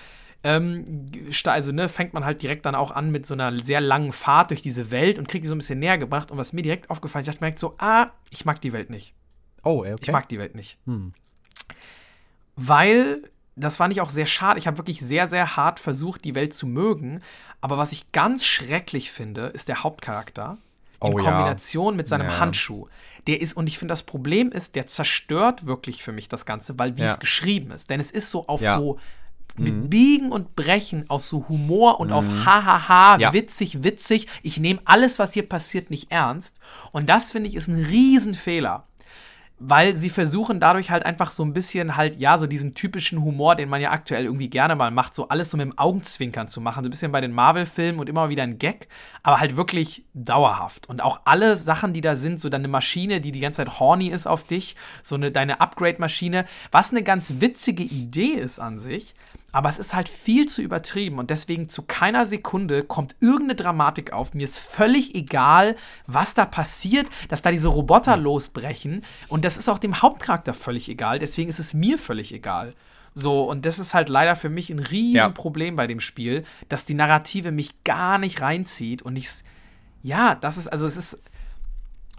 ähm, 0.44 1.06
also 1.44 1.72
ne, 1.72 1.88
fängt 1.88 2.14
man 2.14 2.24
halt 2.24 2.42
direkt 2.42 2.64
dann 2.64 2.74
auch 2.74 2.90
an 2.90 3.10
mit 3.10 3.26
so 3.26 3.34
einer 3.34 3.58
sehr 3.64 3.80
langen 3.80 4.12
Fahrt 4.12 4.50
durch 4.50 4.62
diese 4.62 4.90
Welt 4.90 5.18
und 5.18 5.28
kriegt 5.28 5.44
die 5.44 5.48
so 5.48 5.54
ein 5.54 5.58
bisschen 5.58 5.80
näher 5.80 5.98
gebracht. 5.98 6.30
Und 6.30 6.38
was 6.38 6.52
mir 6.52 6.62
direkt 6.62 6.90
aufgefallen 6.90 7.24
ist, 7.24 7.34
ich 7.34 7.40
merkt 7.40 7.58
so, 7.58 7.74
ah, 7.78 8.10
ich 8.30 8.44
mag 8.44 8.60
die 8.60 8.72
Welt 8.72 8.90
nicht. 8.90 9.14
Oh, 9.64 9.80
okay. 9.80 9.96
Ich 10.00 10.12
mag 10.12 10.28
die 10.28 10.38
Welt 10.38 10.54
nicht. 10.54 10.78
Hm. 10.86 11.12
Weil, 12.54 13.22
das 13.56 13.76
fand 13.76 13.92
ich 13.92 14.00
auch 14.00 14.10
sehr 14.10 14.26
schade. 14.26 14.58
Ich 14.58 14.66
habe 14.68 14.78
wirklich 14.78 15.00
sehr, 15.00 15.26
sehr 15.26 15.56
hart 15.56 15.80
versucht, 15.80 16.24
die 16.24 16.36
Welt 16.36 16.54
zu 16.54 16.66
mögen. 16.66 17.20
Aber 17.60 17.76
was 17.76 17.90
ich 17.90 18.12
ganz 18.12 18.44
schrecklich 18.44 19.10
finde, 19.10 19.46
ist 19.46 19.68
der 19.68 19.82
Hauptcharakter. 19.82 20.58
In 21.00 21.12
oh, 21.12 21.16
Kombination 21.16 21.94
ja. 21.94 21.96
mit 21.96 22.08
seinem 22.08 22.28
ja. 22.28 22.40
Handschuh. 22.40 22.88
Der 23.26 23.40
ist, 23.40 23.56
und 23.56 23.68
ich 23.68 23.78
finde, 23.78 23.92
das 23.92 24.04
Problem 24.04 24.50
ist, 24.50 24.74
der 24.74 24.86
zerstört 24.86 25.66
wirklich 25.66 26.02
für 26.02 26.12
mich 26.12 26.28
das 26.28 26.46
Ganze, 26.46 26.78
weil 26.78 26.96
wie 26.96 27.02
ja. 27.02 27.12
es 27.12 27.20
geschrieben 27.20 27.72
ist. 27.72 27.90
Denn 27.90 28.00
es 28.00 28.10
ist 28.10 28.30
so 28.30 28.46
auf 28.48 28.60
so 28.60 28.98
mhm. 29.58 29.90
Biegen 29.90 30.32
und 30.32 30.56
Brechen 30.56 31.08
auf 31.08 31.24
so 31.24 31.48
Humor 31.48 32.00
und 32.00 32.08
mhm. 32.08 32.14
auf 32.14 32.28
Hahaha, 32.28 33.18
ja. 33.18 33.32
witzig, 33.32 33.82
witzig. 33.84 34.26
Ich 34.42 34.58
nehme 34.58 34.80
alles, 34.84 35.18
was 35.18 35.32
hier 35.32 35.48
passiert, 35.48 35.90
nicht 35.90 36.10
ernst. 36.10 36.58
Und 36.92 37.08
das 37.08 37.32
finde 37.32 37.48
ich 37.48 37.56
ist 37.56 37.68
ein 37.68 37.84
Riesenfehler 37.84 38.88
weil 39.60 39.96
sie 39.96 40.10
versuchen 40.10 40.60
dadurch 40.60 40.90
halt 40.90 41.04
einfach 41.04 41.30
so 41.32 41.44
ein 41.44 41.52
bisschen 41.52 41.96
halt, 41.96 42.16
ja, 42.16 42.38
so 42.38 42.46
diesen 42.46 42.74
typischen 42.74 43.22
Humor, 43.22 43.56
den 43.56 43.68
man 43.68 43.80
ja 43.80 43.90
aktuell 43.90 44.24
irgendwie 44.24 44.48
gerne 44.48 44.76
mal 44.76 44.90
macht, 44.90 45.14
so 45.14 45.28
alles 45.28 45.50
so 45.50 45.56
mit 45.56 45.66
dem 45.66 45.78
Augenzwinkern 45.78 46.48
zu 46.48 46.60
machen, 46.60 46.84
so 46.84 46.88
ein 46.88 46.90
bisschen 46.90 47.12
bei 47.12 47.20
den 47.20 47.32
Marvel-Filmen 47.32 48.00
und 48.00 48.08
immer 48.08 48.28
wieder 48.28 48.44
ein 48.44 48.58
Gag, 48.58 48.88
aber 49.22 49.40
halt 49.40 49.56
wirklich 49.56 50.04
dauerhaft. 50.14 50.88
Und 50.88 51.02
auch 51.02 51.20
alle 51.24 51.56
Sachen, 51.56 51.92
die 51.92 52.00
da 52.00 52.14
sind, 52.14 52.40
so 52.40 52.48
deine 52.48 52.68
Maschine, 52.68 53.20
die 53.20 53.32
die 53.32 53.40
ganze 53.40 53.64
Zeit 53.64 53.80
horny 53.80 54.08
ist 54.08 54.26
auf 54.26 54.44
dich, 54.44 54.76
so 55.02 55.16
eine, 55.16 55.32
deine 55.32 55.60
Upgrade-Maschine, 55.60 56.44
was 56.70 56.92
eine 56.92 57.02
ganz 57.02 57.34
witzige 57.40 57.82
Idee 57.82 58.34
ist 58.34 58.60
an 58.60 58.78
sich, 58.78 59.14
aber 59.50 59.70
es 59.70 59.78
ist 59.78 59.94
halt 59.94 60.08
viel 60.08 60.46
zu 60.46 60.60
übertrieben 60.60 61.18
und 61.18 61.30
deswegen 61.30 61.68
zu 61.68 61.82
keiner 61.82 62.26
Sekunde 62.26 62.84
kommt 62.84 63.16
irgendeine 63.20 63.54
Dramatik 63.54 64.12
auf. 64.12 64.34
Mir 64.34 64.44
ist 64.44 64.58
völlig 64.58 65.14
egal, 65.14 65.76
was 66.06 66.34
da 66.34 66.44
passiert, 66.44 67.06
dass 67.28 67.40
da 67.40 67.50
diese 67.50 67.68
Roboter 67.68 68.16
mhm. 68.18 68.24
losbrechen. 68.24 69.04
Und 69.28 69.44
das 69.44 69.56
ist 69.56 69.68
auch 69.68 69.78
dem 69.78 70.02
Hauptcharakter 70.02 70.52
völlig 70.52 70.88
egal. 70.88 71.18
Deswegen 71.18 71.48
ist 71.48 71.58
es 71.58 71.72
mir 71.72 71.98
völlig 71.98 72.32
egal. 72.34 72.74
So, 73.14 73.44
und 73.44 73.64
das 73.64 73.78
ist 73.78 73.94
halt 73.94 74.10
leider 74.10 74.36
für 74.36 74.50
mich 74.50 74.70
ein 74.70 74.78
Riesenproblem 74.78 75.74
ja. 75.74 75.76
bei 75.76 75.86
dem 75.86 76.00
Spiel, 76.00 76.44
dass 76.68 76.84
die 76.84 76.94
Narrative 76.94 77.50
mich 77.50 77.82
gar 77.84 78.18
nicht 78.18 78.40
reinzieht 78.40 79.02
und 79.02 79.16
ich. 79.16 79.28
Ja, 80.02 80.36
das 80.36 80.58
ist, 80.58 80.68
also 80.68 80.86
es 80.86 80.96
ist 80.96 81.18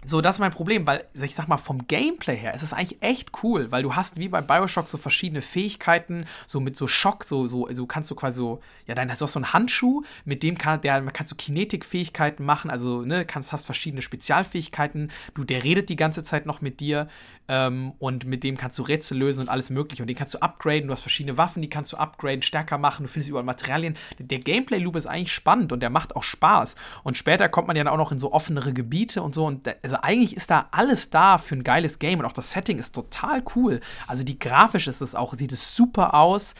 so, 0.04 0.20
das 0.20 0.36
ist 0.36 0.40
mein 0.40 0.50
Problem, 0.50 0.86
weil 0.86 1.04
ich 1.20 1.34
sag 1.34 1.48
mal, 1.48 1.58
vom 1.58 1.86
Gameplay 1.86 2.36
her 2.36 2.54
ist 2.54 2.62
es 2.62 2.72
eigentlich 2.72 3.02
echt 3.02 3.30
cool, 3.42 3.70
weil 3.70 3.82
du 3.82 3.94
hast 3.94 4.18
wie 4.18 4.28
bei 4.28 4.40
Bioshock 4.40 4.88
so 4.88 4.96
verschiedene 4.96 5.42
Fähigkeiten, 5.42 6.24
so 6.46 6.58
mit 6.58 6.76
so 6.76 6.86
Schock, 6.86 7.24
so, 7.24 7.46
so 7.46 7.66
also 7.66 7.86
kannst 7.86 8.10
du 8.10 8.14
quasi 8.14 8.36
so, 8.36 8.60
ja, 8.86 8.94
dann 8.94 9.10
hast 9.10 9.20
du 9.20 9.26
auch 9.26 9.30
so 9.30 9.38
einen 9.38 9.52
Handschuh, 9.52 10.02
mit 10.24 10.42
dem 10.42 10.56
kann, 10.56 10.80
der, 10.80 11.02
kannst 11.12 11.32
du 11.32 11.36
Kinetik-Fähigkeiten 11.36 12.44
machen, 12.44 12.70
also, 12.70 13.02
ne, 13.02 13.26
kannst, 13.26 13.52
hast 13.52 13.66
verschiedene 13.66 14.00
Spezialfähigkeiten, 14.00 15.10
du, 15.34 15.44
der 15.44 15.64
redet 15.64 15.90
die 15.90 15.96
ganze 15.96 16.24
Zeit 16.24 16.46
noch 16.46 16.62
mit 16.62 16.80
dir 16.80 17.08
ähm, 17.50 17.94
und 17.98 18.26
mit 18.26 18.44
dem 18.44 18.56
kannst 18.56 18.78
du 18.78 18.84
Rätsel 18.84 19.18
lösen 19.18 19.40
und 19.40 19.48
alles 19.48 19.70
mögliche 19.70 20.04
und 20.04 20.06
den 20.06 20.16
kannst 20.16 20.34
du 20.34 20.38
upgraden, 20.38 20.86
du 20.86 20.92
hast 20.92 21.00
verschiedene 21.00 21.36
Waffen, 21.36 21.62
die 21.62 21.68
kannst 21.68 21.92
du 21.92 21.96
upgraden, 21.96 22.42
stärker 22.42 22.78
machen, 22.78 23.02
du 23.02 23.08
findest 23.08 23.28
überall 23.28 23.44
Materialien. 23.44 23.96
Der 24.20 24.38
Gameplay-Loop 24.38 24.94
ist 24.94 25.06
eigentlich 25.06 25.32
spannend 25.32 25.72
und 25.72 25.80
der 25.80 25.90
macht 25.90 26.14
auch 26.14 26.22
Spaß 26.22 26.76
und 27.02 27.18
später 27.18 27.48
kommt 27.48 27.66
man 27.66 27.76
ja 27.76 27.82
dann 27.82 27.92
auch 27.92 27.98
noch 27.98 28.12
in 28.12 28.20
so 28.20 28.32
offenere 28.32 28.72
Gebiete 28.72 29.20
und 29.20 29.34
so 29.34 29.46
und 29.46 29.68
also 29.82 29.96
eigentlich 29.96 30.36
ist 30.36 30.48
da 30.52 30.68
alles 30.70 31.10
da 31.10 31.38
für 31.38 31.56
ein 31.56 31.64
geiles 31.64 31.98
Game 31.98 32.20
und 32.20 32.24
auch 32.24 32.32
das 32.32 32.52
Setting 32.52 32.78
ist 32.78 32.92
total 32.92 33.42
cool. 33.56 33.80
Also 34.06 34.22
die 34.22 34.38
grafisch 34.38 34.86
ist 34.86 35.00
es 35.00 35.16
auch, 35.16 35.34
sieht 35.34 35.50
es 35.50 35.74
super 35.74 36.14
aus. 36.14 36.54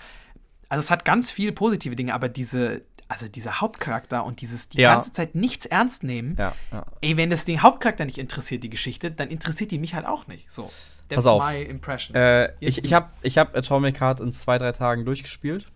Also 0.69 0.85
es 0.85 0.91
hat 0.91 1.05
ganz 1.05 1.31
viele 1.31 1.53
positive 1.53 1.95
Dinge, 1.95 2.15
aber 2.15 2.29
diese, 2.29 2.83
also 3.11 3.27
dieser 3.27 3.61
Hauptcharakter 3.61 4.25
und 4.25 4.41
dieses 4.41 4.69
die 4.69 4.81
ja. 4.81 4.95
ganze 4.95 5.13
Zeit 5.13 5.35
nichts 5.35 5.67
ernst 5.67 6.05
nehmen. 6.05 6.37
Ja, 6.39 6.55
ja. 6.71 6.87
Ey, 7.01 7.17
wenn 7.17 7.31
das 7.31 7.45
den 7.45 7.63
Hauptcharakter 7.63 8.05
nicht 8.05 8.19
interessiert, 8.19 8.63
die 8.63 8.71
Geschichte, 8.71 9.11
dann 9.11 9.29
interessiert 9.29 9.73
die 9.73 9.79
mich 9.79 9.95
halt 9.95 10.07
auch 10.07 10.29
nicht. 10.29 10.51
So. 10.51 10.71
That's 11.09 11.25
Pass 11.25 11.27
auf. 11.27 11.45
my 11.45 11.61
impression. 11.61 12.15
Äh, 12.15 12.53
ich 12.61 12.85
ich 12.85 12.93
habe 12.93 13.11
ich 13.23 13.37
hab 13.37 13.57
Atomic 13.57 14.01
Heart 14.01 14.21
in 14.21 14.33
zwei, 14.33 14.59
drei 14.59 14.71
Tagen 14.71 15.05
durchgespielt. 15.05 15.67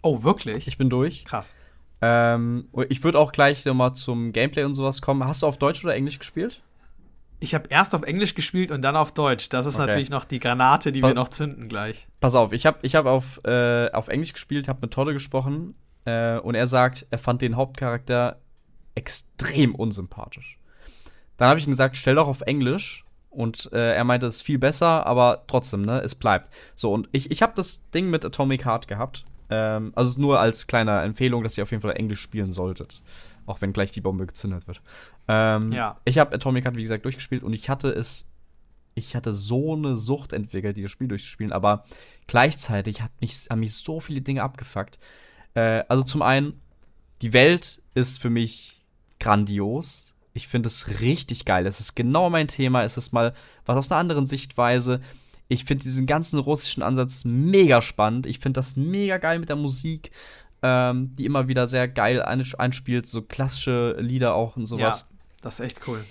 Oh, 0.00 0.22
wirklich? 0.22 0.66
Ich 0.66 0.78
bin 0.78 0.88
durch. 0.88 1.26
Krass. 1.26 1.54
Ähm, 2.00 2.68
ich 2.88 3.04
würde 3.04 3.18
auch 3.18 3.32
gleich 3.32 3.66
nochmal 3.66 3.92
zum 3.92 4.32
Gameplay 4.32 4.64
und 4.64 4.74
sowas 4.74 5.02
kommen. 5.02 5.24
Hast 5.24 5.42
du 5.42 5.46
auf 5.46 5.58
Deutsch 5.58 5.84
oder 5.84 5.94
Englisch 5.94 6.18
gespielt? 6.18 6.62
Ich 7.38 7.54
habe 7.54 7.68
erst 7.68 7.94
auf 7.94 8.02
Englisch 8.02 8.34
gespielt 8.34 8.70
und 8.70 8.80
dann 8.80 8.96
auf 8.96 9.12
Deutsch. 9.12 9.50
Das 9.50 9.66
ist 9.66 9.74
okay. 9.74 9.86
natürlich 9.86 10.10
noch 10.10 10.24
die 10.24 10.40
Granate, 10.40 10.90
die 10.90 11.02
pa 11.02 11.08
wir 11.08 11.14
noch 11.14 11.28
zünden 11.28 11.68
gleich. 11.68 12.06
Pass 12.20 12.34
auf, 12.34 12.52
ich 12.52 12.64
habe 12.64 12.78
ich 12.82 12.94
hab 12.94 13.04
auf, 13.04 13.44
äh, 13.44 13.90
auf 13.90 14.08
Englisch 14.08 14.32
gespielt, 14.32 14.68
habe 14.68 14.78
mit 14.82 14.92
Tolle 14.92 15.12
gesprochen 15.12 15.74
äh, 16.04 16.38
und 16.38 16.54
er 16.54 16.66
sagt, 16.66 17.06
er 17.10 17.18
fand 17.18 17.42
den 17.42 17.56
Hauptcharakter 17.56 18.40
extrem 18.94 19.74
unsympathisch. 19.74 20.58
Dann 21.36 21.48
habe 21.48 21.58
ich 21.58 21.66
ihm 21.66 21.70
gesagt, 21.70 21.96
stell 21.96 22.14
doch 22.14 22.28
auf 22.28 22.42
Englisch 22.42 23.04
und 23.30 23.72
äh, 23.72 23.94
er 23.94 24.04
meinte, 24.04 24.26
es 24.26 24.36
ist 24.36 24.42
viel 24.42 24.58
besser, 24.58 25.06
aber 25.06 25.44
trotzdem, 25.46 25.82
ne, 25.82 26.00
es 26.00 26.14
bleibt. 26.14 26.50
So, 26.74 26.92
und 26.92 27.08
ich, 27.12 27.30
ich 27.30 27.42
habe 27.42 27.54
das 27.56 27.90
Ding 27.90 28.10
mit 28.10 28.24
Atomic 28.24 28.66
Heart 28.66 28.88
gehabt. 28.88 29.24
Ähm, 29.48 29.92
also 29.94 30.20
nur 30.20 30.38
als 30.38 30.66
kleine 30.66 31.00
Empfehlung, 31.00 31.42
dass 31.42 31.56
ihr 31.56 31.64
auf 31.64 31.70
jeden 31.70 31.82
Fall 31.82 31.96
Englisch 31.96 32.20
spielen 32.20 32.50
solltet. 32.52 33.02
Auch 33.46 33.60
wenn 33.60 33.72
gleich 33.72 33.90
die 33.90 34.00
Bombe 34.00 34.26
gezündet 34.26 34.68
wird. 34.68 34.82
Ähm, 35.28 35.72
Ja. 35.72 35.98
Ich 36.04 36.18
habe 36.18 36.34
Atomic 36.34 36.64
Heart, 36.64 36.76
wie 36.76 36.82
gesagt, 36.82 37.04
durchgespielt 37.04 37.42
und 37.42 37.52
ich 37.54 37.68
hatte 37.68 37.88
es. 37.88 38.28
Ich 38.94 39.16
hatte 39.16 39.32
so 39.32 39.72
eine 39.72 39.96
Sucht 39.96 40.34
entwickelt, 40.34 40.76
dieses 40.76 40.90
Spiel 40.90 41.08
durchzuspielen, 41.08 41.50
aber 41.50 41.86
gleichzeitig 42.26 43.00
hat 43.00 43.10
mich, 43.22 43.46
haben 43.48 43.60
mich 43.60 43.74
so 43.74 44.00
viele 44.00 44.20
Dinge 44.20 44.42
abgefuckt. 44.42 44.98
Äh, 45.54 45.84
also 45.88 46.02
zum 46.02 46.22
einen, 46.22 46.60
die 47.20 47.32
Welt 47.32 47.82
ist 47.94 48.20
für 48.20 48.30
mich 48.30 48.82
grandios. 49.20 50.14
Ich 50.34 50.48
finde 50.48 50.68
es 50.68 51.00
richtig 51.00 51.44
geil. 51.44 51.66
Es 51.66 51.80
ist 51.80 51.94
genau 51.94 52.30
mein 52.30 52.48
Thema. 52.48 52.82
Es 52.84 52.96
ist 52.96 53.12
mal 53.12 53.34
was 53.66 53.76
aus 53.76 53.90
einer 53.90 54.00
anderen 54.00 54.26
Sichtweise. 54.26 55.00
Ich 55.48 55.64
finde 55.64 55.82
diesen 55.82 56.06
ganzen 56.06 56.38
russischen 56.38 56.82
Ansatz 56.82 57.24
mega 57.24 57.82
spannend. 57.82 58.26
Ich 58.26 58.38
finde 58.38 58.58
das 58.58 58.76
mega 58.76 59.18
geil 59.18 59.38
mit 59.38 59.50
der 59.50 59.56
Musik, 59.56 60.10
ähm, 60.62 61.14
die 61.16 61.26
immer 61.26 61.48
wieder 61.48 61.66
sehr 61.66 61.88
geil 61.88 62.22
einspielt. 62.22 63.06
So 63.06 63.22
klassische 63.22 63.96
Lieder 64.00 64.34
auch 64.34 64.56
und 64.56 64.66
sowas. 64.66 65.06
Ja, 65.10 65.16
das 65.42 65.54
ist 65.54 65.60
echt 65.60 65.80
cool. 65.86 66.04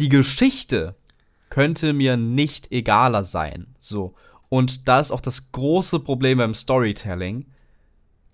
Die 0.00 0.08
Geschichte 0.08 0.96
könnte 1.50 1.92
mir 1.92 2.16
nicht 2.16 2.72
egaler 2.72 3.22
sein. 3.22 3.74
So. 3.78 4.14
Und 4.48 4.88
da 4.88 4.98
ist 4.98 5.12
auch 5.12 5.20
das 5.20 5.52
große 5.52 6.00
Problem 6.00 6.38
beim 6.38 6.54
Storytelling. 6.54 7.46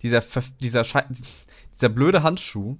Dieser, 0.07 0.23
dieser, 0.61 0.83
Schei- 0.83 1.05
dieser 1.73 1.89
blöde 1.89 2.23
Handschuh. 2.23 2.77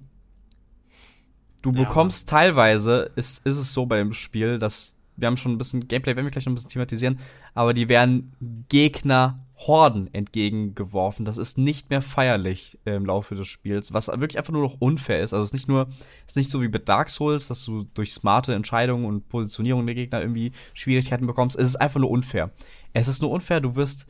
Du 1.62 1.70
Ja, 1.72 1.80
bekommst 1.84 2.28
teilweise, 2.28 3.10
ist, 3.16 3.44
ist 3.44 3.56
es 3.56 3.72
so 3.72 3.86
bei 3.86 3.98
dem 3.98 4.12
Spiel, 4.14 4.58
dass 4.58 4.96
wir 5.16 5.26
haben 5.26 5.36
schon 5.36 5.52
ein 5.52 5.58
bisschen 5.58 5.88
Gameplay, 5.88 6.14
werden 6.14 6.26
wir 6.26 6.30
gleich 6.30 6.46
noch 6.46 6.52
ein 6.52 6.54
bisschen 6.54 6.70
thematisieren, 6.70 7.18
aber 7.52 7.74
die 7.74 7.88
werden 7.88 8.32
Gegner 8.68 9.36
Horden 9.56 10.08
entgegengeworfen. 10.14 11.24
Das 11.24 11.36
ist 11.36 11.58
nicht 11.58 11.90
mehr 11.90 12.00
feierlich 12.00 12.78
im 12.84 13.04
Laufe 13.04 13.34
des 13.34 13.48
Spiels, 13.48 13.92
was 13.92 14.06
wirklich 14.06 14.38
einfach 14.38 14.52
nur 14.52 14.62
noch 14.62 14.76
unfair 14.78 15.20
ist. 15.20 15.34
Also 15.34 15.42
es 15.42 15.48
ist 15.48 15.54
nicht 15.54 15.66
nur, 15.66 15.88
es 16.24 16.32
ist 16.32 16.36
nicht 16.36 16.50
so 16.50 16.62
wie 16.62 16.68
bei 16.68 16.78
Dark 16.78 17.10
Souls, 17.10 17.48
dass 17.48 17.64
du 17.64 17.88
durch 17.94 18.14
smarte 18.14 18.54
Entscheidungen 18.54 19.04
und 19.04 19.28
Positionierung 19.28 19.84
der 19.86 19.96
Gegner 19.96 20.20
irgendwie 20.20 20.52
Schwierigkeiten 20.74 21.26
bekommst. 21.26 21.58
Es 21.58 21.70
ist 21.70 21.76
einfach 21.76 21.98
nur 21.98 22.10
unfair. 22.10 22.52
Es 22.92 23.08
ist 23.08 23.20
nur 23.20 23.32
unfair, 23.32 23.60
du 23.60 23.74
wirst 23.74 24.06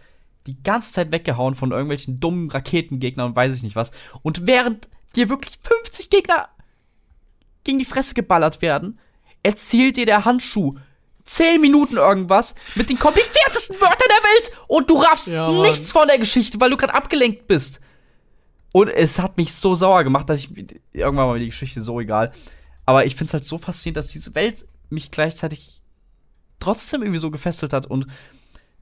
die 0.46 0.62
ganze 0.62 0.92
Zeit 0.92 1.12
weggehauen 1.12 1.54
von 1.54 1.72
irgendwelchen 1.72 2.20
dummen 2.20 2.50
Raketengegnern 2.50 3.28
und 3.28 3.36
weiß 3.36 3.54
ich 3.54 3.62
nicht 3.62 3.76
was. 3.76 3.92
Und 4.22 4.46
während 4.46 4.88
dir 5.14 5.28
wirklich 5.28 5.58
50 5.62 6.10
Gegner 6.10 6.48
gegen 7.64 7.78
die 7.78 7.84
Fresse 7.84 8.14
geballert 8.14 8.62
werden, 8.62 8.98
erzählt 9.42 9.96
dir 9.96 10.06
der 10.06 10.24
Handschuh 10.24 10.78
10 11.24 11.60
Minuten 11.60 11.96
irgendwas 11.96 12.54
mit 12.74 12.88
den 12.88 12.98
kompliziertesten 12.98 13.76
Wörtern 13.80 14.08
der 14.08 14.30
Welt 14.30 14.50
und 14.66 14.88
du 14.88 14.96
raffst 14.96 15.28
Ja, 15.28 15.50
nichts 15.50 15.92
von 15.92 16.08
der 16.08 16.18
Geschichte, 16.18 16.58
weil 16.60 16.70
du 16.70 16.76
gerade 16.76 16.94
abgelenkt 16.94 17.46
bist. 17.46 17.80
Und 18.72 18.88
es 18.88 19.18
hat 19.18 19.36
mich 19.36 19.54
so 19.54 19.74
sauer 19.74 20.04
gemacht, 20.04 20.28
dass 20.28 20.40
ich 20.40 20.50
irgendwann 20.92 21.26
war 21.26 21.34
mir 21.34 21.40
die 21.40 21.46
Geschichte 21.46 21.82
so 21.82 22.00
egal. 22.00 22.32
Aber 22.86 23.04
ich 23.04 23.14
finde 23.14 23.26
es 23.26 23.34
halt 23.34 23.44
so 23.44 23.58
faszinierend, 23.58 23.98
dass 23.98 24.08
diese 24.08 24.34
Welt 24.34 24.66
mich 24.88 25.10
gleichzeitig 25.10 25.82
trotzdem 26.60 27.02
irgendwie 27.02 27.20
so 27.20 27.30
gefesselt 27.30 27.72
hat 27.72 27.86
und 27.86 28.06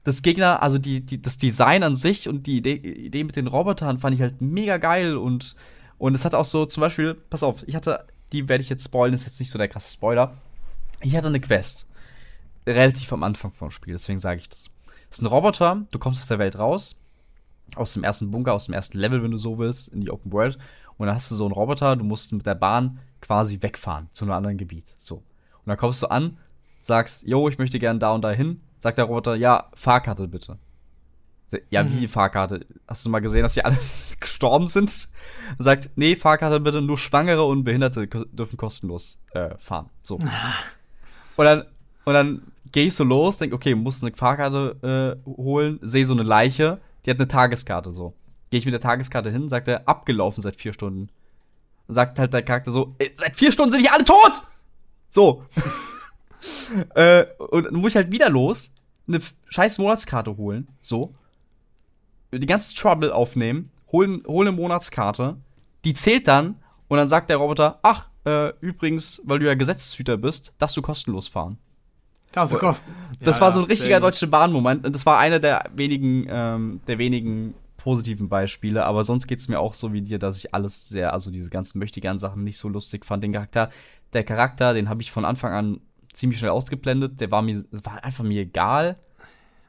das 0.07 0.21
Gegner, 0.21 0.63
also 0.63 0.77
die, 0.77 1.01
die, 1.01 1.21
das 1.21 1.37
Design 1.37 1.83
an 1.83 1.93
sich 1.93 2.29
und 2.29 2.47
die 2.47 2.59
Idee, 2.59 2.75
Idee 2.75 3.25
mit 3.25 3.35
den 3.35 3.47
Robotern 3.47 3.99
fand 3.99 4.15
ich 4.15 4.21
halt 4.21 4.39
mega 4.39 4.77
geil 4.77 5.17
und, 5.17 5.57
und 5.97 6.15
es 6.15 6.23
hat 6.23 6.33
auch 6.33 6.45
so 6.45 6.65
zum 6.65 6.79
Beispiel, 6.79 7.13
pass 7.13 7.43
auf, 7.43 7.67
ich 7.67 7.75
hatte, 7.75 8.05
die 8.31 8.47
werde 8.47 8.61
ich 8.61 8.69
jetzt 8.69 8.85
spoilen, 8.85 9.13
ist 9.13 9.25
jetzt 9.25 9.37
nicht 9.41 9.49
so 9.49 9.57
der 9.57 9.67
krasse 9.67 9.91
Spoiler. 9.91 10.37
Ich 11.01 11.13
hatte 11.17 11.27
eine 11.27 11.41
Quest. 11.41 11.89
Relativ 12.65 13.11
am 13.11 13.21
Anfang 13.23 13.51
vom 13.51 13.69
Spiel, 13.69 13.91
deswegen 13.91 14.17
sage 14.17 14.39
ich 14.39 14.47
das. 14.47 14.69
Es 15.09 15.17
ist 15.17 15.23
ein 15.23 15.25
Roboter, 15.25 15.85
du 15.91 15.99
kommst 15.99 16.21
aus 16.21 16.29
der 16.29 16.39
Welt 16.39 16.57
raus, 16.57 17.01
aus 17.75 17.91
dem 17.91 18.05
ersten 18.05 18.31
Bunker, 18.31 18.53
aus 18.53 18.67
dem 18.67 18.75
ersten 18.75 18.97
Level, 18.97 19.21
wenn 19.23 19.31
du 19.31 19.37
so 19.37 19.57
willst, 19.57 19.89
in 19.89 19.99
die 19.99 20.09
Open 20.09 20.31
World. 20.31 20.57
Und 20.97 21.07
dann 21.07 21.15
hast 21.17 21.29
du 21.31 21.35
so 21.35 21.43
einen 21.43 21.53
Roboter, 21.53 21.97
du 21.97 22.05
musst 22.05 22.31
mit 22.31 22.45
der 22.45 22.55
Bahn 22.55 22.99
quasi 23.19 23.61
wegfahren 23.61 24.07
zu 24.13 24.23
einem 24.23 24.31
anderen 24.35 24.57
Gebiet. 24.57 24.93
So. 24.97 25.15
Und 25.15 25.65
dann 25.65 25.77
kommst 25.77 26.01
du 26.01 26.07
an, 26.07 26.37
sagst, 26.79 27.27
yo, 27.27 27.49
ich 27.49 27.57
möchte 27.57 27.77
gerne 27.77 27.99
da 27.99 28.13
und 28.13 28.21
da 28.21 28.31
hin. 28.31 28.61
Sagt 28.79 28.97
der 28.97 29.05
Roboter, 29.05 29.35
ja, 29.35 29.69
Fahrkarte 29.75 30.27
bitte. 30.27 30.57
Ja, 31.69 31.83
Mhm. 31.83 31.99
wie 31.99 32.07
Fahrkarte? 32.07 32.65
Hast 32.87 33.05
du 33.05 33.09
mal 33.09 33.19
gesehen, 33.19 33.43
dass 33.43 33.53
die 33.53 33.63
alle 33.63 33.77
gestorben 34.19 34.67
sind? 34.67 35.07
Sagt, 35.57 35.89
nee, 35.95 36.15
Fahrkarte 36.15 36.59
bitte, 36.59 36.81
nur 36.81 36.97
Schwangere 36.97 37.45
und 37.45 37.63
Behinderte 37.63 38.07
dürfen 38.07 38.57
kostenlos 38.57 39.19
äh, 39.31 39.55
fahren. 39.57 39.89
So. 40.03 40.15
und 41.37 41.45
dann, 41.45 41.63
und 42.03 42.13
dann 42.13 42.41
gehe 42.73 42.87
ich 42.87 42.95
so 42.95 43.05
los, 43.05 43.37
denk, 43.37 43.53
okay, 43.53 43.75
muss 43.75 44.03
eine 44.03 44.13
Fahrkarte 44.13 45.17
äh, 45.25 45.29
holen, 45.29 45.79
sehe 45.81 46.05
so 46.05 46.13
eine 46.13 46.23
Leiche, 46.23 46.79
die 47.05 47.11
hat 47.11 47.17
eine 47.17 47.29
Tageskarte 47.29 47.91
so. 47.93 48.13
Gehe 48.49 48.59
ich 48.59 48.65
mit 48.65 48.73
der 48.73 48.81
Tageskarte 48.81 49.31
hin, 49.31 49.47
sagt 49.47 49.67
er, 49.69 49.87
abgelaufen 49.87 50.41
seit 50.41 50.57
vier 50.57 50.73
Stunden. 50.73 51.09
Dann 51.87 51.93
sagt 51.95 52.19
halt 52.19 52.33
der 52.33 52.43
Charakter 52.43 52.71
so, 52.71 52.93
"Ey, 52.99 53.11
seit 53.15 53.37
vier 53.37 53.53
Stunden 53.53 53.71
sind 53.71 53.81
die 53.83 53.89
alle 53.89 54.03
tot! 54.03 54.41
So. 55.09 55.45
Äh, 56.95 57.25
und 57.37 57.65
dann 57.65 57.75
muss 57.75 57.91
ich 57.91 57.95
halt 57.95 58.11
wieder 58.11 58.29
los, 58.29 58.73
eine 59.07 59.19
scheiß 59.49 59.77
Monatskarte 59.79 60.37
holen, 60.37 60.67
so. 60.81 61.13
Die 62.33 62.45
ganze 62.45 62.75
Trouble 62.75 63.13
aufnehmen, 63.13 63.71
holen, 63.91 64.23
holen 64.27 64.49
eine 64.49 64.57
Monatskarte, 64.57 65.37
die 65.85 65.93
zählt 65.93 66.27
dann 66.27 66.55
und 66.89 66.97
dann 66.97 67.07
sagt 67.07 67.29
der 67.29 67.37
Roboter, 67.37 67.79
ach, 67.83 68.07
äh, 68.25 68.51
übrigens, 68.59 69.21
weil 69.23 69.39
du 69.39 69.45
ja 69.45 69.53
Gesetzeshüter 69.55 70.17
bist, 70.17 70.53
darfst 70.57 70.75
du 70.75 70.81
kostenlos 70.81 71.27
fahren. 71.27 71.57
Darfst 72.33 72.53
du 72.53 72.57
kosten. 72.57 72.91
Das 73.21 73.37
Ja, 73.37 73.41
war 73.45 73.51
so 73.53 73.61
ja, 73.61 73.65
ein 73.65 73.69
richtiger 73.69 73.95
gut. 73.99 74.07
deutsche 74.07 74.27
Bahnmoment. 74.27 74.85
Und 74.85 74.93
das 74.93 75.05
war 75.05 75.17
einer 75.17 75.39
der 75.39 75.69
wenigen, 75.73 76.27
ähm, 76.29 76.81
der 76.85 76.97
wenigen 76.97 77.53
positiven 77.77 78.27
Beispiele. 78.27 78.83
Aber 78.85 79.05
sonst 79.05 79.27
geht's 79.27 79.47
mir 79.47 79.59
auch 79.59 79.73
so 79.73 79.93
wie 79.93 80.01
dir, 80.01 80.19
dass 80.19 80.37
ich 80.37 80.53
alles 80.53 80.89
sehr, 80.89 81.13
also 81.13 81.31
diese 81.31 81.49
ganzen 81.49 81.79
Möchtegern-Sachen 81.79 82.43
nicht 82.43 82.57
so 82.57 82.67
lustig 82.67 83.05
fand. 83.05 83.23
Den 83.23 83.31
Charakter, 83.31 83.69
der 84.11 84.25
Charakter, 84.25 84.73
den 84.73 84.89
habe 84.89 85.01
ich 85.01 85.11
von 85.11 85.23
Anfang 85.23 85.53
an 85.53 85.79
ziemlich 86.17 86.39
schnell 86.39 86.51
ausgeblendet. 86.51 87.19
Der 87.21 87.31
war 87.31 87.41
mir, 87.41 87.63
war 87.71 88.03
einfach 88.03 88.23
mir 88.23 88.41
egal. 88.41 88.95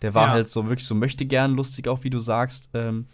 Der 0.03 0.15
war 0.15 0.27
Ja. 0.29 0.33
halt 0.33 0.49
so 0.49 0.69
wirklich 0.69 0.87
so 0.87 0.95
möchtegern 0.95 1.55
lustig, 1.55 1.89
auch 1.89 2.05
wie 2.05 2.11
du 2.11 2.19
sagst. 2.21 2.71
Ähm, 2.75 3.07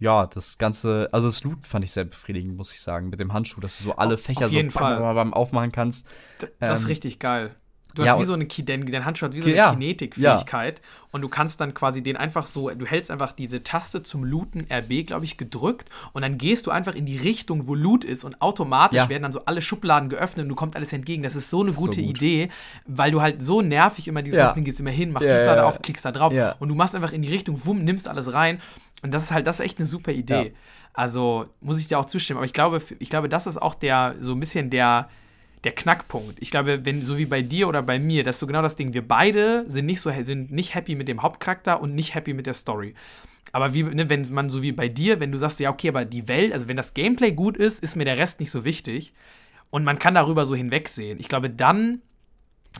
ja, 0.00 0.26
das 0.26 0.58
Ganze, 0.58 1.08
also 1.12 1.28
das 1.28 1.44
Loot 1.44 1.66
fand 1.66 1.84
ich 1.84 1.92
sehr 1.92 2.04
befriedigend, 2.04 2.56
muss 2.56 2.72
ich 2.72 2.80
sagen, 2.80 3.10
mit 3.10 3.20
dem 3.20 3.32
Handschuh, 3.32 3.60
dass 3.60 3.78
du 3.78 3.84
so 3.84 3.96
alle 3.96 4.18
Fächer 4.18 4.48
so 4.48 4.60
bam, 4.62 4.72
bam, 5.00 5.14
bam, 5.14 5.34
aufmachen 5.34 5.72
kannst. 5.72 6.06
D- 6.42 6.48
Das 6.60 6.80
ist 6.80 6.84
Ähm, 6.84 6.88
richtig 6.88 7.18
geil. 7.20 7.54
Du 7.94 8.02
ja, 8.02 8.12
hast 8.12 8.20
wie 8.20 8.24
so 8.24 8.32
eine 8.32 8.46
dein, 8.46 8.86
dein 8.90 9.04
Handschuh 9.04 9.26
hat 9.26 9.34
wie 9.34 9.40
so 9.40 9.46
eine 9.48 9.56
Ja, 9.56 9.70
Kinetikfähigkeit 9.70 10.80
und 11.12 11.22
du 11.22 11.28
kannst 11.28 11.60
dann 11.60 11.74
quasi 11.74 12.02
den 12.02 12.16
einfach 12.16 12.46
so, 12.46 12.68
du 12.70 12.86
hältst 12.86 13.10
einfach 13.10 13.32
diese 13.32 13.62
Taste 13.62 14.02
zum 14.02 14.24
Looten 14.24 14.66
RB, 14.70 15.06
glaube 15.06 15.24
ich, 15.24 15.36
gedrückt 15.36 15.88
und 16.12 16.22
dann 16.22 16.36
gehst 16.36 16.66
du 16.66 16.70
einfach 16.72 16.94
in 16.94 17.06
die 17.06 17.16
Richtung, 17.16 17.68
wo 17.68 17.74
Loot 17.74 18.04
ist 18.04 18.24
und 18.24 18.42
automatisch 18.42 18.98
Ja. 18.98 19.08
werden 19.08 19.22
dann 19.22 19.32
so 19.32 19.44
alle 19.44 19.62
Schubladen 19.62 20.08
geöffnet 20.08 20.44
und 20.44 20.48
du 20.48 20.54
kommt 20.56 20.74
alles 20.74 20.92
entgegen. 20.92 21.22
Das 21.22 21.36
ist 21.36 21.50
so 21.50 21.60
eine 21.62 21.70
ist 21.70 21.76
so 21.78 21.86
gute 21.86 22.02
gut. 22.02 22.16
Idee, 22.16 22.48
weil 22.86 23.10
du 23.12 23.22
halt 23.22 23.44
so 23.44 23.62
nervig 23.62 24.08
immer 24.08 24.22
dieses 24.22 24.38
Ja. 24.40 24.52
Ding 24.52 24.64
gehst 24.64 24.80
immer 24.80 24.90
hin, 24.90 25.12
machst 25.12 25.28
Ja, 25.28 25.36
Schublade 25.36 25.60
ja, 25.60 25.66
auf, 25.66 25.80
klickst 25.80 26.04
da 26.04 26.10
drauf 26.12 26.32
ja. 26.32 26.56
und 26.58 26.68
du 26.68 26.74
machst 26.74 26.94
einfach 26.96 27.12
in 27.12 27.22
die 27.22 27.30
Richtung, 27.30 27.64
wumm, 27.64 27.84
nimmst 27.84 28.08
alles 28.08 28.32
rein 28.34 28.60
und 29.02 29.14
das 29.14 29.24
ist 29.24 29.30
halt, 29.30 29.46
das 29.46 29.60
ist 29.60 29.66
echt 29.66 29.78
eine 29.78 29.86
super 29.86 30.12
Idee. 30.12 30.46
Ja. 30.46 30.50
Also 30.94 31.46
muss 31.60 31.78
ich 31.78 31.88
dir 31.88 31.98
auch 31.98 32.06
zustimmen, 32.06 32.38
aber 32.38 32.46
ich 32.46 32.52
glaube, 32.52 32.80
ich 32.98 33.10
glaube, 33.10 33.28
das 33.28 33.46
ist 33.46 33.60
auch 33.60 33.74
der, 33.74 34.14
so 34.20 34.32
ein 34.32 34.40
bisschen 34.40 34.70
der, 34.70 35.08
der 35.64 35.72
Knackpunkt. 35.72 36.40
Ich 36.40 36.50
glaube, 36.50 36.84
wenn 36.84 37.02
so 37.02 37.18
wie 37.18 37.26
bei 37.26 37.42
dir 37.42 37.68
oder 37.68 37.82
bei 37.82 37.98
mir, 37.98 38.24
das 38.24 38.36
ist 38.36 38.40
so 38.40 38.46
genau 38.46 38.62
das 38.62 38.76
Ding. 38.76 38.94
Wir 38.94 39.06
beide 39.06 39.64
sind 39.68 39.86
nicht 39.86 40.00
so 40.00 40.10
sind 40.22 40.50
nicht 40.50 40.74
happy 40.74 40.94
mit 40.94 41.08
dem 41.08 41.22
Hauptcharakter 41.22 41.80
und 41.80 41.94
nicht 41.94 42.14
happy 42.14 42.34
mit 42.34 42.46
der 42.46 42.54
Story. 42.54 42.94
Aber 43.52 43.72
wie, 43.72 43.82
ne, 43.84 44.08
wenn 44.08 44.32
man 44.32 44.50
so 44.50 44.62
wie 44.62 44.72
bei 44.72 44.88
dir, 44.88 45.20
wenn 45.20 45.32
du 45.32 45.38
sagst, 45.38 45.60
ja, 45.60 45.70
okay, 45.70 45.88
aber 45.88 46.04
die 46.04 46.28
Welt, 46.28 46.52
also 46.52 46.68
wenn 46.68 46.76
das 46.76 46.94
Gameplay 46.94 47.32
gut 47.32 47.56
ist, 47.56 47.82
ist 47.82 47.96
mir 47.96 48.04
der 48.04 48.18
Rest 48.18 48.40
nicht 48.40 48.50
so 48.50 48.64
wichtig. 48.64 49.12
Und 49.70 49.84
man 49.84 49.98
kann 49.98 50.14
darüber 50.14 50.44
so 50.44 50.54
hinwegsehen. 50.54 51.18
Ich 51.20 51.28
glaube, 51.28 51.50
dann, 51.50 52.02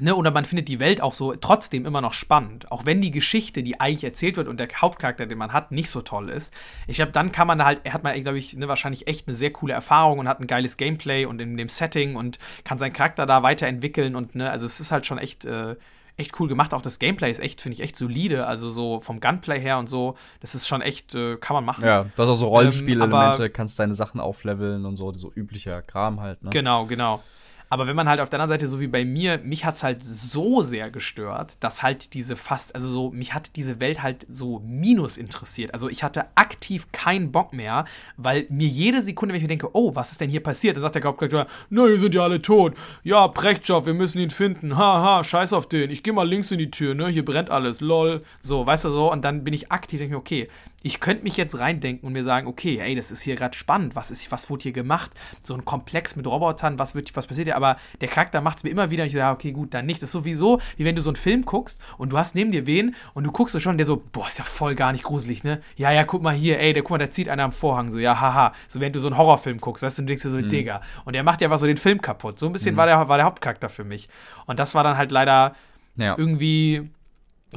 ne, 0.01 0.15
oder 0.17 0.31
man 0.31 0.45
findet 0.45 0.69
die 0.69 0.81
Welt 0.81 1.01
auch 1.01 1.15
so 1.15 1.35
trotzdem 1.37 1.87
immer 1.87 2.01
noch 2.01 2.13
spannend. 2.13 2.71
Auch 2.73 2.85
wenn 2.85 3.01
die 3.01 3.11
Geschichte, 3.11 3.63
die 3.63 3.81
eigentlich 3.81 4.05
erzählt 4.05 4.37
wird 4.37 4.49
und 4.49 4.59
der 4.59 4.69
Hauptcharakter, 4.69 5.27
den 5.27 5.39
man 5.39 5.53
hat, 5.53 5.71
nicht 5.73 5.89
so 5.91 6.03
toll 6.03 6.31
ist. 6.31 6.53
Ich 6.87 6.97
glaube, 6.97 7.13
dann 7.13 7.31
kann 7.33 7.47
man 7.47 7.65
halt, 7.65 7.89
hat 7.93 8.03
man, 8.03 8.21
glaube 8.23 8.39
ich, 8.39 8.55
ne, 8.55 8.67
wahrscheinlich 8.69 9.07
echt 9.07 9.29
eine 9.29 9.37
sehr 9.37 9.53
coole 9.53 9.73
Erfahrung 9.75 10.19
und 10.19 10.29
hat 10.29 10.41
ein 10.41 10.47
geiles 10.47 10.77
Gameplay 10.77 11.25
und 11.27 11.41
in 11.41 11.57
dem 11.57 11.69
Setting 11.69 12.17
und 12.17 12.39
kann 12.65 12.79
seinen 12.79 12.93
Charakter 12.93 13.27
da 13.27 13.43
weiterentwickeln 13.43 14.17
und, 14.17 14.35
ne, 14.35 14.51
also 14.51 14.67
es 14.67 14.81
ist 14.81 14.91
halt 14.91 15.07
schon 15.07 15.19
echt, 15.19 15.45
äh, 15.45 15.77
echt 16.17 16.39
cool 16.39 16.47
gemacht. 16.49 16.73
Auch 16.75 16.83
das 16.83 17.01
Gameplay 17.01 17.29
ist 17.31 17.41
echt, 17.41 17.61
finde 17.61 17.75
ich, 17.75 17.83
echt 17.83 17.97
solide. 17.97 18.47
Also 18.47 18.71
so 18.71 19.01
vom 19.01 19.19
Gunplay 19.19 19.59
her 19.61 19.79
und 19.79 19.89
so, 19.89 20.17
das 20.41 20.55
ist 20.55 20.69
schon 20.69 20.81
echt, 20.81 21.13
äh, 21.17 21.37
kann 21.37 21.55
man 21.55 21.65
machen. 21.65 21.85
Ja, 21.85 22.05
du 22.05 22.11
hast 22.23 22.29
auch 22.29 22.37
so 22.37 22.47
Ähm, 22.47 22.51
Rollenspielelemente, 22.53 23.17
aber- 23.17 23.49
kannst 23.49 23.79
deine 23.81 23.95
Sachen 23.95 24.21
aufleveln 24.21 24.85
und 24.85 24.95
so, 24.97 25.13
so 25.15 25.33
üblicher 25.35 25.83
Kram 25.83 26.21
halt, 26.21 26.41
ne? 26.45 26.51
Genau, 26.51 26.87
genau. 26.87 27.21
Aber 27.69 27.87
wenn 27.87 27.97
man 27.97 28.09
halt 28.09 28.21
auf 28.21 28.31
der 28.31 28.41
anderen 28.41 28.61
Seite, 28.61 28.69
so 28.69 28.81
wie 28.81 28.87
bei 28.87 29.05
mir, 29.05 29.39
mich 29.39 29.65
hat 29.65 29.77
es 29.77 29.83
halt 29.83 30.03
so 30.03 30.63
sehr 30.63 30.91
gestört, 30.91 31.57
dass 31.61 31.83
halt 31.83 32.15
diese 32.15 32.37
fast, 32.37 32.75
also 32.75 32.89
so, 32.89 33.11
mich 33.11 33.35
hat 33.35 33.57
diese 33.57 33.81
Welt 33.81 34.03
halt 34.03 34.27
so 34.29 34.61
minus 34.61 35.17
interessiert. 35.17 35.73
Also 35.73 35.89
ich 35.89 36.05
hatte 36.05 36.27
aktiv 36.35 36.93
keinen 36.93 37.33
Bock 37.33 37.53
mehr, 37.53 37.85
weil 38.17 38.47
mir 38.49 38.69
jede 38.69 39.03
Sekunde, 39.03 39.33
wenn 39.33 39.39
ich 39.39 39.45
mir 39.45 39.49
denke, 39.49 39.71
oh, 39.75 39.95
was 39.95 40.13
ist 40.13 40.21
denn 40.21 40.31
hier 40.31 40.43
passiert? 40.43 40.77
Dann 40.77 40.83
sagt 40.83 40.95
der 40.95 41.03
Hauptcharakter, 41.03 41.47
na, 41.71 41.87
ihr 41.87 41.99
seid 41.99 42.15
ja 42.15 42.23
alle 42.23 42.41
tot. 42.41 42.75
Ja, 43.03 43.29
Prechtschow, 43.29 43.87
wir 43.87 43.95
müssen 43.95 44.19
ihn 44.19 44.31
finden. 44.31 44.77
Haha, 44.77 45.25
scheiß 45.25 45.53
auf 45.53 45.69
den. 45.69 45.91
Ich 45.91 46.03
gehe 46.03 46.13
mal 46.13 46.29
links 46.29 46.51
in 46.51 46.59
die 46.59 46.71
Tür, 46.71 46.95
ne? 46.95 47.09
Hier 47.09 47.25
brennt 47.25 47.51
alles. 47.51 47.81
Lol. 47.81 48.23
So, 48.43 48.67
weißt 48.67 48.85
du 48.85 48.91
so? 48.91 49.11
Und 49.11 49.25
dann 49.25 49.45
bin 49.45 49.55
ich 49.55 49.73
aktiv, 49.73 49.99
denke 49.99 50.13
ich 50.13 50.17
mir, 50.17 50.19
okay, 50.19 50.49
ich 50.87 51.01
könnte 51.01 51.25
mich 51.25 51.39
jetzt 51.39 51.59
reindenken 51.59 52.07
und 52.07 52.13
mir 52.13 52.25
sagen, 52.25 52.47
okay, 52.47 52.79
ey, 52.79 52.95
das 52.95 53.11
ist 53.11 53.23
hier 53.23 53.37
gerade 53.37 53.57
spannend, 53.57 53.97
was 53.97 54.11
ist, 54.11 54.31
was 54.31 54.51
wurde 54.51 54.65
hier 54.65 54.73
gemacht? 54.73 55.11
So 55.41 55.55
ein 55.55 55.65
Komplex 55.65 56.15
mit 56.15 56.27
Robotern, 56.27 56.79
was 56.79 56.95
wird, 56.95 57.17
was 57.17 57.27
passiert 57.27 57.47
hier? 57.47 57.57
Aber 57.57 57.79
der 58.03 58.09
Charakter 58.09 58.43
macht 58.43 58.59
es 58.59 58.65
mir 58.65 58.71
immer 58.71 58.91
wieder 58.91 59.03
und 59.03 59.07
ich 59.07 59.15
sage, 59.15 59.35
okay, 59.35 59.53
gut, 59.53 59.73
dann 59.73 59.87
nicht. 59.87 60.03
Das 60.03 60.09
ist 60.09 60.13
sowieso, 60.13 60.61
wie 60.77 60.85
wenn 60.85 60.95
du 60.95 61.01
so 61.01 61.09
einen 61.09 61.17
Film 61.17 61.47
guckst 61.47 61.81
und 61.97 62.13
du 62.13 62.19
hast 62.19 62.35
neben 62.35 62.51
dir 62.51 62.67
wen 62.67 62.95
und 63.15 63.25
du 63.25 63.33
guckst 63.33 63.55
so 63.55 63.61
schon, 63.61 63.79
der 63.79 63.87
so, 63.87 64.03
boah, 64.13 64.29
ist 64.29 64.39
ja 64.39 64.45
voll 64.45 64.75
gar 64.75 64.93
nicht 64.93 65.05
gruselig, 65.05 65.43
ne? 65.43 65.63
Ja, 65.77 65.91
ja, 65.91 66.05
guck 66.05 66.23
mal 66.23 66.35
hier, 66.35 66.61
ey, 66.61 66.75
der, 66.75 66.83
guck 66.83 66.91
mal, 66.91 66.99
der 66.99 67.11
zieht 67.11 67.31
einer 67.31 67.45
am 67.45 67.53
Vorhang, 67.53 67.91
so, 67.91 67.99
ja, 67.99 68.21
haha. 68.21 68.53
So, 68.69 68.79
wenn 68.81 68.93
du 68.93 69.01
so 69.01 69.07
einen 69.07 69.17
Horrorfilm 69.17 69.57
guckst, 69.57 69.83
weißt 69.83 69.97
du, 69.97 70.03
und 70.03 70.09
denkst 70.09 70.23
dir 70.23 70.31
so, 70.31 70.37
mhm. 70.37 70.51
Digga. 70.51 70.83
Und 71.07 71.15
der 71.15 71.23
macht 71.23 71.41
ja 71.41 71.49
was 71.49 71.63
so 71.63 71.67
den 71.67 71.79
Film 71.79 72.03
kaputt. 72.03 72.39
So 72.39 72.45
ein 72.45 72.53
bisschen 72.53 72.75
mhm. 72.75 72.79
war, 72.79 72.85
der, 72.85 73.09
war 73.09 73.17
der 73.17 73.25
Hauptcharakter 73.25 73.71
für 73.71 73.85
mich. 73.85 74.11
Und 74.45 74.59
das 74.59 74.75
war 74.75 74.85
dann 74.85 74.99
halt 74.99 75.11
leider 75.11 75.55
ja. 75.97 76.15
irgendwie 76.19 76.91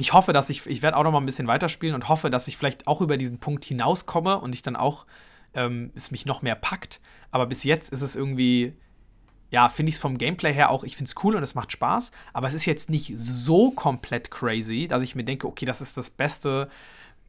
ich 0.00 0.12
hoffe, 0.12 0.32
dass 0.32 0.50
ich, 0.50 0.66
ich 0.66 0.82
werde 0.82 0.96
auch 0.96 1.04
noch 1.04 1.12
mal 1.12 1.20
ein 1.20 1.26
bisschen 1.26 1.46
weiterspielen 1.46 1.94
und 1.94 2.08
hoffe, 2.08 2.30
dass 2.30 2.48
ich 2.48 2.56
vielleicht 2.56 2.86
auch 2.86 3.00
über 3.00 3.16
diesen 3.16 3.38
Punkt 3.38 3.64
hinauskomme 3.64 4.38
und 4.38 4.54
ich 4.54 4.62
dann 4.62 4.76
auch, 4.76 5.06
ähm, 5.54 5.90
es 5.94 6.10
mich 6.10 6.26
noch 6.26 6.42
mehr 6.42 6.54
packt. 6.54 7.00
Aber 7.30 7.46
bis 7.46 7.64
jetzt 7.64 7.90
ist 7.90 8.02
es 8.02 8.16
irgendwie, 8.16 8.74
ja, 9.50 9.68
finde 9.68 9.90
ich 9.90 9.96
es 9.96 10.00
vom 10.00 10.18
Gameplay 10.18 10.52
her 10.52 10.70
auch, 10.70 10.84
ich 10.84 10.96
finde 10.96 11.10
es 11.10 11.24
cool 11.24 11.36
und 11.36 11.42
es 11.42 11.54
macht 11.54 11.72
Spaß, 11.72 12.10
aber 12.32 12.48
es 12.48 12.54
ist 12.54 12.66
jetzt 12.66 12.90
nicht 12.90 13.12
so 13.16 13.70
komplett 13.70 14.30
crazy, 14.30 14.88
dass 14.88 15.02
ich 15.02 15.14
mir 15.14 15.24
denke, 15.24 15.46
okay, 15.46 15.64
das 15.64 15.80
ist 15.80 15.96
das 15.96 16.10
beste, 16.10 16.68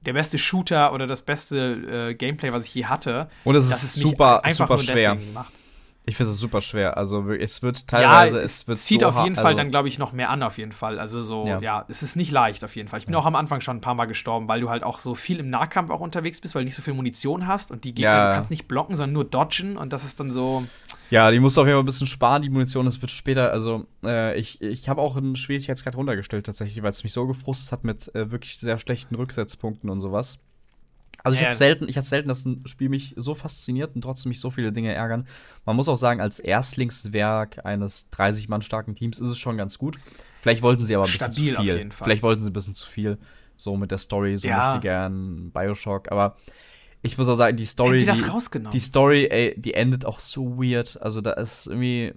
der 0.01 0.13
beste 0.13 0.37
Shooter 0.37 0.93
oder 0.93 1.07
das 1.07 1.21
beste 1.21 2.09
äh, 2.09 2.13
Gameplay, 2.15 2.51
was 2.51 2.65
ich 2.65 2.73
je 2.73 2.85
hatte. 2.85 3.29
Und 3.43 3.55
es 3.55 3.69
ist 3.69 3.93
super, 3.93 4.41
super 4.49 4.77
schwer. 4.79 5.15
Gemacht. 5.15 5.53
Ich 6.09 6.17
finde 6.17 6.31
es 6.31 6.39
super 6.39 6.59
schwer. 6.61 6.97
Also 6.97 7.29
es 7.29 7.61
wird 7.61 7.87
teilweise, 7.87 8.37
ja, 8.37 8.43
es, 8.43 8.67
wird 8.67 8.79
zieht 8.79 9.01
so 9.01 9.07
auf 9.07 9.23
jeden 9.23 9.35
Fall 9.35 9.45
also 9.45 9.57
dann 9.57 9.69
glaube 9.69 9.89
ich 9.89 9.99
noch 9.99 10.11
mehr 10.11 10.31
an 10.31 10.41
auf 10.41 10.57
jeden 10.57 10.71
Fall. 10.71 10.97
Also 10.97 11.21
so 11.21 11.45
ja. 11.45 11.59
ja. 11.59 11.85
es 11.87 12.01
ist 12.01 12.15
nicht 12.15 12.31
leicht 12.31 12.63
auf 12.63 12.75
jeden 12.75 12.89
Fall. 12.89 12.97
Ich 12.97 13.05
bin 13.05 13.13
ja. 13.13 13.19
auch 13.19 13.27
am 13.27 13.35
Anfang 13.35 13.61
schon 13.61 13.77
ein 13.77 13.81
paar 13.81 13.93
Mal 13.93 14.05
gestorben, 14.05 14.47
weil 14.47 14.59
du 14.59 14.71
halt 14.71 14.81
auch 14.81 14.97
so 14.97 15.13
viel 15.13 15.39
im 15.39 15.51
Nahkampf 15.51 15.91
auch 15.91 15.99
unterwegs 15.99 16.41
bist, 16.41 16.55
weil 16.55 16.63
du 16.63 16.65
nicht 16.65 16.73
so 16.73 16.81
viel 16.81 16.95
Munition 16.95 17.45
hast 17.45 17.69
und 17.69 17.83
die 17.83 17.93
Gegner 17.93 18.29
du 18.29 18.33
kannst 18.33 18.49
nicht 18.49 18.67
blocken, 18.67 18.95
sondern 18.95 19.13
nur 19.13 19.23
dodgen 19.23 19.77
und 19.77 19.93
das 19.93 20.03
ist 20.03 20.19
dann 20.19 20.31
so. 20.31 20.63
Ja, 21.11 21.29
die 21.29 21.39
musst 21.39 21.57
du 21.57 21.61
auf 21.61 21.67
jeden 21.67 21.75
Fall 21.75 21.83
ein 21.83 21.85
bisschen 21.85 22.07
sparen, 22.07 22.41
die 22.41 22.49
Munition. 22.49 22.85
Das 22.85 22.99
wird 23.03 23.11
später, 23.11 23.51
also 23.51 23.85
äh, 24.03 24.35
ich, 24.39 24.63
ich 24.63 24.89
habe 24.89 25.01
auch 25.01 25.15
einen 25.15 25.35
Schwierigkeitsgrad 25.35 25.95
runtergestellt 25.95 26.47
tatsächlich, 26.47 26.81
weil 26.81 26.89
es 26.89 27.03
mich 27.03 27.13
so 27.13 27.27
gefrustet 27.27 27.71
hat 27.71 27.83
mit 27.83 28.13
äh, 28.15 28.31
wirklich 28.31 28.57
sehr 28.57 28.79
schlechten 28.79 29.13
Rücksetzpunkten 29.13 29.91
und 29.91 30.01
sowas. 30.01 30.39
Also 31.23 31.35
ich 31.35 31.41
ja, 31.41 31.47
hatte 31.47 31.57
selten, 31.57 31.89
ich 31.89 31.97
hatte 31.97 32.07
selten, 32.07 32.27
dass 32.27 32.45
ein 32.45 32.63
Spiel 32.65 32.89
mich 32.89 33.13
so 33.17 33.35
fasziniert 33.35 33.95
und 33.95 34.01
trotzdem 34.01 34.29
mich 34.29 34.39
so 34.39 34.51
viele 34.51 34.71
Dinge 34.71 34.93
ärgern. 34.93 35.27
Man 35.65 35.75
muss 35.75 35.87
auch 35.87 35.95
sagen, 35.95 36.21
als 36.21 36.39
Erstlingswerk 36.39 37.65
eines 37.65 38.09
30 38.09 38.49
Mann 38.49 38.61
starken 38.61 38.95
Teams 38.95 39.19
ist 39.19 39.29
es 39.29 39.37
schon 39.37 39.57
ganz 39.57 39.77
gut. 39.77 39.97
Vielleicht 40.41 40.61
wollten 40.61 40.83
sie 40.83 40.95
aber 40.95 41.05
ein 41.05 41.11
bisschen 41.11 41.31
Stabil 41.31 41.55
zu 41.55 41.61
viel. 41.61 41.89
Vielleicht 41.91 42.23
wollten 42.23 42.41
sie 42.41 42.49
ein 42.49 42.53
bisschen 42.53 42.73
zu 42.73 42.87
viel. 42.87 43.17
So 43.55 43.75
mit 43.75 43.91
der 43.91 43.97
Story, 43.97 44.37
so 44.37 44.47
ja. 44.47 44.69
möchte 44.69 44.81
gern 44.81 45.51
Bioshock. 45.51 46.11
Aber 46.11 46.37
ich 47.01 47.17
muss 47.17 47.27
auch 47.27 47.35
sagen, 47.35 47.57
die 47.57 47.65
Story. 47.65 47.99
sie 47.99 48.05
das 48.05 48.23
die, 48.23 48.29
rausgenommen? 48.29 48.71
Die 48.71 48.79
Story, 48.79 49.27
ey, 49.29 49.53
die 49.57 49.73
endet 49.73 50.05
auch 50.05 50.19
so 50.19 50.57
weird. 50.57 51.01
Also 51.01 51.19
da 51.19 51.33
ist 51.33 51.67
irgendwie, 51.67 52.13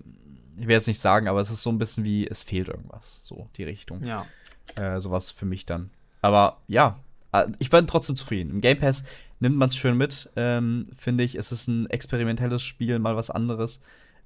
ich 0.57 0.67
will 0.67 0.75
jetzt 0.75 0.87
nicht 0.87 1.01
sagen, 1.01 1.27
aber 1.27 1.41
es 1.41 1.51
ist 1.51 1.63
so 1.63 1.71
ein 1.71 1.79
bisschen 1.79 2.05
wie, 2.05 2.29
es 2.29 2.45
fehlt 2.45 2.69
irgendwas. 2.69 3.21
So 3.25 3.49
die 3.57 3.65
Richtung. 3.65 4.05
Ja. 4.05 4.27
Äh, 4.77 5.01
sowas 5.01 5.31
für 5.31 5.47
mich 5.47 5.67
dann. 5.67 5.91
Aber 6.21 6.59
ja, 6.69 7.01
ich 7.59 7.73
war 7.73 7.87
trotzdem 7.87 8.17
zufrieden. 8.17 8.51
Im 8.51 8.61
Game 8.61 8.79
Pass 8.79 9.05
nimmt 9.41 9.57
man 9.57 9.71
es 9.71 9.77
schön 9.77 9.97
mit, 9.97 10.31
ähm, 10.37 10.89
finde 10.97 11.25
ich. 11.25 11.35
Es 11.35 11.51
ist 11.51 11.67
ein 11.67 11.89
experimentelles 11.89 12.63
Spiel, 12.63 12.99
mal 12.99 13.17
was 13.17 13.31
anderes. 13.31 13.83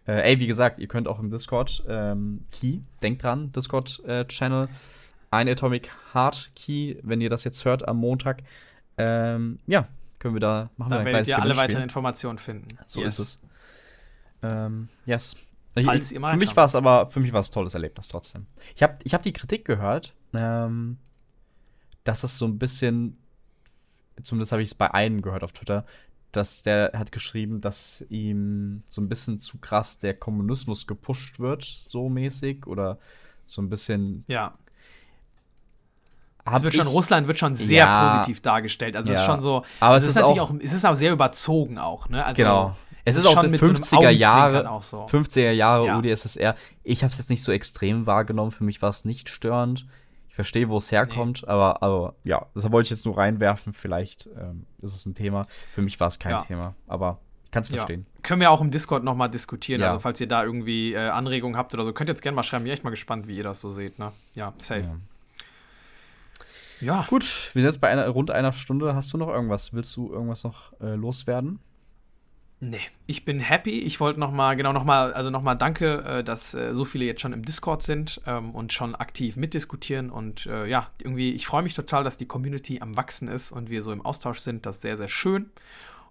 Äh, 0.07 0.31
ey, 0.31 0.41
wie 0.41 0.47
gesagt, 0.47 0.79
ihr 0.79 0.89
könnt 0.89 1.09
auch 1.09 1.19
im 1.19 1.31
Discord 1.31 1.83
ähm, 1.89 2.45
Key, 2.53 2.81
denkt 3.03 3.23
dran, 3.23 3.53
Discord-Channel, 3.53 4.65
äh, 4.65 4.69
ein 5.31 5.49
Atomic 5.49 5.91
Heart 6.15 6.51
Key, 6.55 6.97
wenn 7.03 7.21
ihr 7.21 7.31
das 7.31 7.45
jetzt 7.45 7.65
hört 7.65 7.87
am 7.87 7.99
Montag. 7.99 8.43
Ähm, 8.99 9.59
ja, 9.67 9.89
können 10.19 10.35
wir 10.35 10.41
da 10.41 10.71
machen 10.77 10.91
da 10.91 10.97
wir 10.97 11.01
ein 11.01 11.07
werdet 11.07 11.29
ihr 11.29 11.41
alle 11.41 11.57
weiteren 11.57 11.83
Informationen 11.83 12.39
finden. 12.39 12.69
So 12.87 13.01
yes. 13.01 13.19
ist 13.19 13.19
es. 13.19 13.43
Ähm, 14.43 14.89
yes. 15.05 15.37
Falls 15.85 16.11
ich, 16.11 16.19
für 16.19 16.37
mich 16.37 16.57
war 16.57 16.65
es 16.65 16.75
aber 16.75 17.07
für 17.09 17.21
mich 17.21 17.33
war 17.33 17.41
es 17.41 17.51
tolles 17.51 17.75
Erlebnis 17.75 18.09
trotzdem. 18.09 18.47
Ich 18.75 18.83
habe 18.83 18.97
ich 19.05 19.13
hab 19.13 19.23
die 19.23 19.33
Kritik 19.33 19.65
gehört. 19.67 20.15
Ähm, 20.33 20.97
dass 22.07 22.23
es 22.23 22.39
so 22.39 22.47
ein 22.47 22.59
bisschen, 22.59 23.19
zumindest 24.23 24.53
habe 24.53 24.63
ich 24.63 24.69
es 24.69 24.75
bei 24.75 24.93
einem 24.95 25.23
gehört 25.23 25.43
auf 25.43 25.53
Twitter, 25.53 25.85
dass 26.33 26.63
der 26.63 26.93
hat 26.95 27.13
geschrieben, 27.13 27.61
dass 27.61 28.05
ihm 28.09 28.83
so 28.91 29.01
ein 29.01 29.09
bisschen 29.09 29.41
zu 29.41 29.59
krass 29.59 29.99
der 29.99 30.15
Kommunismus 30.15 30.87
gepusht 30.87 31.41
wird, 31.41 31.65
so 31.65 32.09
mäßig, 32.09 32.67
oder 32.67 32.99
so 33.47 33.63
ein 33.63 33.69
bisschen. 33.69 34.25
Ja. 34.29 34.55
Es 36.55 36.63
wird 36.63 36.75
schon, 36.75 36.87
Russland 36.87 37.27
wird 37.27 37.41
schon 37.41 37.57
sehr 37.57 37.79
ja, 37.79 38.09
positiv 38.09 38.41
dargestellt. 38.41 38.95
Also 38.95 39.11
ja. 39.11 39.17
es 39.17 39.23
ist 39.23 39.27
schon 39.27 39.41
so. 39.41 39.65
Aber 39.81 39.97
es, 39.97 40.05
es 40.05 40.11
ist, 40.11 40.15
natürlich 40.17 40.41
auch, 40.41 40.53
es 40.61 40.73
ist 40.73 40.85
auch 40.85 40.95
sehr 40.95 41.13
überzogen 41.13 41.79
auch, 41.79 42.09
ne? 42.09 42.25
Also, 42.25 42.37
genau. 42.41 42.77
Es 43.05 43.17
ist, 43.17 43.25
ist 43.25 43.27
auch 43.29 43.43
schon 43.43 43.55
50er 43.55 44.11
Jahre, 44.11 44.81
so. 44.83 45.07
50er 45.07 45.51
Jahre 45.53 45.87
ja. 45.87 45.99
UdSSR. 45.99 46.55
Ich 46.85 47.03
habe 47.03 47.13
es 47.13 47.19
jetzt 47.19 47.31
nicht 47.31 47.43
so 47.43 47.53
extrem 47.53 48.07
wahrgenommen. 48.07 48.53
Für 48.53 48.65
mich 48.65 48.83
war 48.83 48.91
es 48.91 49.05
nicht 49.05 49.29
störend 49.29 49.87
verstehe, 50.37 50.69
wo 50.69 50.77
es 50.77 50.93
herkommt, 50.93 51.43
nee. 51.43 51.49
aber, 51.49 51.83
aber 51.83 52.15
ja, 52.23 52.47
das 52.55 52.71
wollte 52.71 52.89
ich 52.89 52.91
jetzt 52.91 53.07
nur 53.07 53.17
reinwerfen. 53.17 53.73
Vielleicht 53.73 54.29
ähm, 54.39 54.67
ist 54.83 54.95
es 54.95 55.07
ein 55.07 55.15
Thema. 55.15 55.47
Für 55.73 55.81
mich 55.81 55.99
war 55.99 56.09
es 56.09 56.19
kein 56.19 56.33
ja. 56.33 56.41
Thema, 56.43 56.75
aber 56.87 57.21
ich 57.47 57.51
kann 57.51 57.63
es 57.63 57.71
verstehen. 57.71 58.05
Ja. 58.07 58.21
Können 58.23 58.43
wir 58.43 58.51
auch 58.51 58.61
im 58.61 58.71
Discord 58.71 59.03
nochmal 59.03 59.31
diskutieren. 59.31 59.81
Ja. 59.81 59.89
Also, 59.89 60.01
falls 60.01 60.21
ihr 60.21 60.29
da 60.29 60.45
irgendwie 60.45 60.93
äh, 60.93 61.09
Anregungen 61.09 61.57
habt 61.57 61.73
oder 61.73 61.85
so, 61.85 61.93
könnt 61.95 62.11
ihr 62.11 62.13
jetzt 62.13 62.21
gerne 62.21 62.37
mal 62.37 62.43
schreiben. 62.43 62.65
Bin 62.65 62.73
echt 62.73 62.85
mal 62.85 62.91
gespannt, 62.91 63.27
wie 63.29 63.37
ihr 63.37 63.45
das 63.45 63.63
so 63.63 63.73
seht. 63.73 63.99
Ne? 63.99 64.13
Ja, 64.35 64.53
safe. 64.59 65.01
Ja. 66.83 67.07
Gut, 67.09 67.51
wir 67.55 67.63
sind 67.63 67.71
jetzt 67.71 67.81
bei 67.81 67.89
einer, 67.89 68.07
rund 68.09 68.31
einer 68.31 68.53
Stunde. 68.53 68.95
Hast 68.95 69.11
du 69.15 69.17
noch 69.17 69.29
irgendwas? 69.29 69.73
Willst 69.73 69.97
du 69.97 70.13
irgendwas 70.13 70.45
noch 70.45 70.79
äh, 70.81 70.95
loswerden? 70.95 71.61
Nee, 72.69 72.81
ich 73.07 73.25
bin 73.25 73.39
happy. 73.39 73.79
Ich 73.79 74.01
wollte 74.01 74.19
nochmal, 74.19 74.57
genau 74.57 74.73
nochmal, 74.73 75.13
also 75.13 75.31
nochmal 75.31 75.55
danke, 75.57 76.03
äh, 76.03 76.25
dass 76.25 76.53
äh, 76.53 76.75
so 76.75 76.85
viele 76.85 77.05
jetzt 77.05 77.21
schon 77.21 77.33
im 77.33 77.45
Discord 77.45 77.85
sind 77.85 78.21
ähm, 78.27 78.57
und 78.57 78.73
schon 78.73 78.97
aktiv 78.97 79.37
mitdiskutieren. 79.37 80.11
Und 80.11 80.47
äh, 80.47 80.67
ja, 80.67 80.91
irgendwie, 81.01 81.31
ich 81.31 81.47
freue 81.47 81.63
mich 81.63 81.75
total, 81.75 82.03
dass 82.03 82.17
die 82.17 82.27
Community 82.27 82.81
am 82.81 82.97
Wachsen 82.97 83.29
ist 83.29 83.53
und 83.53 83.71
wir 83.71 83.83
so 83.83 83.93
im 83.93 84.05
Austausch 84.05 84.41
sind. 84.41 84.67
Das 84.67 84.77
ist 84.77 84.83
sehr, 84.83 84.97
sehr 84.97 85.07
schön. 85.07 85.51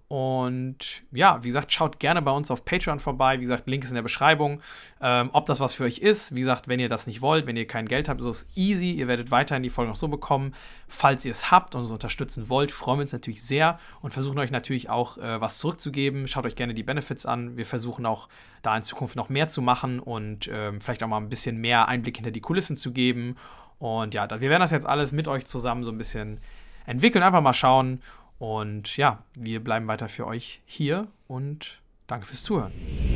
Und 0.08 1.01
ja, 1.12 1.43
wie 1.43 1.47
gesagt, 1.47 1.74
schaut 1.74 1.99
gerne 1.99 2.22
bei 2.22 2.30
uns 2.30 2.51
auf 2.51 2.64
Patreon 2.64 2.99
vorbei. 2.99 3.39
Wie 3.39 3.43
gesagt, 3.43 3.68
Link 3.68 3.84
ist 3.84 3.89
in 3.89 3.95
der 3.95 4.03
Beschreibung. 4.03 4.62
Ähm, 5.01 5.32
ob 5.34 5.47
das 5.47 5.60
was 5.60 5.74
für 5.74 5.84
euch 5.84 5.97
ist, 5.97 6.36
wie 6.36 6.41
gesagt, 6.41 6.68
wenn 6.68 6.80
ihr 6.80 6.89
das 6.89 7.08
nicht 7.08 7.22
wollt, 7.22 7.47
wenn 7.47 7.58
ihr 7.58 7.66
kein 7.66 7.88
Geld 7.88 8.08
habt, 8.08 8.22
so 8.22 8.30
ist 8.30 8.47
easy. 8.56 8.91
Ihr 8.91 9.08
werdet 9.08 9.32
weiterhin 9.32 9.64
die 9.64 9.72
Folge 9.72 9.89
noch 9.89 9.95
so 9.95 10.08
bekommen. 10.08 10.53
Falls 10.88 11.26
ihr 11.26 11.32
es 11.32 11.49
habt 11.49 11.74
und 11.74 11.82
uns 11.82 11.91
unterstützen 11.91 12.49
wollt, 12.49 12.72
freuen 12.72 12.99
wir 12.99 13.01
uns 13.01 13.14
natürlich 13.14 13.41
sehr 13.41 13.80
und 14.01 14.14
versuchen 14.14 14.38
euch 14.38 14.51
natürlich 14.51 14.89
auch 14.89 15.18
äh, 15.18 15.41
was 15.41 15.58
zurückzugeben. 15.58 16.28
Schaut 16.28 16.45
euch 16.45 16.56
gerne 16.56 16.76
die 16.76 16.84
Benefits 16.84 17.26
an. 17.26 17.58
Wir 17.58 17.66
versuchen 17.66 18.06
auch 18.06 18.30
da 18.62 18.78
in 18.78 18.84
Zukunft 18.84 19.16
noch 19.16 19.30
mehr 19.30 19.47
zu 19.47 19.64
machen 19.64 19.99
und 19.99 20.47
ähm, 20.53 20.82
vielleicht 20.82 21.01
auch 21.01 21.08
mal 21.08 21.18
ein 21.18 21.30
bisschen 21.30 21.58
mehr 21.58 21.88
Einblick 21.88 22.18
hinter 22.18 22.32
die 22.32 22.41
Kulissen 22.41 22.78
zu 22.78 22.91
geben. 22.91 23.38
Und 23.80 24.14
ja, 24.14 24.30
wir 24.30 24.49
werden 24.49 24.62
das 24.62 24.72
jetzt 24.72 24.86
alles 24.86 25.12
mit 25.12 25.28
euch 25.28 25.45
zusammen 25.45 25.84
so 25.84 25.91
ein 25.91 25.97
bisschen 25.97 26.39
entwickeln. 26.86 27.24
Einfach 27.24 27.41
mal 27.41 27.53
schauen. 27.53 28.01
Und 28.38 28.98
ja, 28.98 29.24
wir 29.38 29.64
bleiben 29.64 29.88
weiter 29.88 30.10
für 30.10 30.28
euch 30.28 30.62
hier 30.66 31.08
und 31.28 31.80
danke 32.08 32.26
fürs 32.26 32.44
Zuhören. 32.44 32.72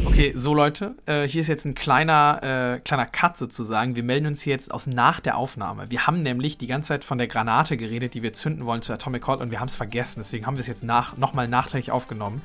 Okay, 0.06 0.34
so 0.36 0.54
Leute, 0.54 0.96
äh, 1.06 1.28
hier 1.28 1.42
ist 1.42 1.48
jetzt 1.48 1.66
ein 1.66 1.76
kleiner, 1.76 2.76
äh, 2.76 2.80
kleiner 2.80 3.06
Cut 3.06 3.38
sozusagen. 3.38 3.96
Wir 3.96 4.04
melden 4.04 4.28
uns 4.28 4.42
hier 4.42 4.54
jetzt 4.54 4.72
aus 4.72 4.88
nach 4.88 5.20
der 5.20 5.38
Aufnahme. 5.38 5.92
Wir 5.92 6.08
haben 6.08 6.24
nämlich 6.24 6.58
die 6.58 6.68
ganze 6.68 6.90
Zeit 6.90 7.04
von 7.04 7.18
der 7.18 7.28
Granate 7.28 7.78
geredet, 7.78 8.14
die 8.14 8.24
wir 8.24 8.34
zünden 8.34 8.66
wollen 8.66 8.82
zu 8.82 8.94
Atomic 8.94 9.28
Heart 9.28 9.42
und 9.42 9.52
wir 9.52 9.60
haben 9.60 9.68
es 9.68 9.76
vergessen. 9.76 10.20
Deswegen 10.22 10.46
haben 10.46 10.56
wir 10.56 10.62
es 10.62 10.68
jetzt 10.68 10.84
nochmal 10.84 11.48
nachträglich 11.48 11.92
aufgenommen. 11.92 12.42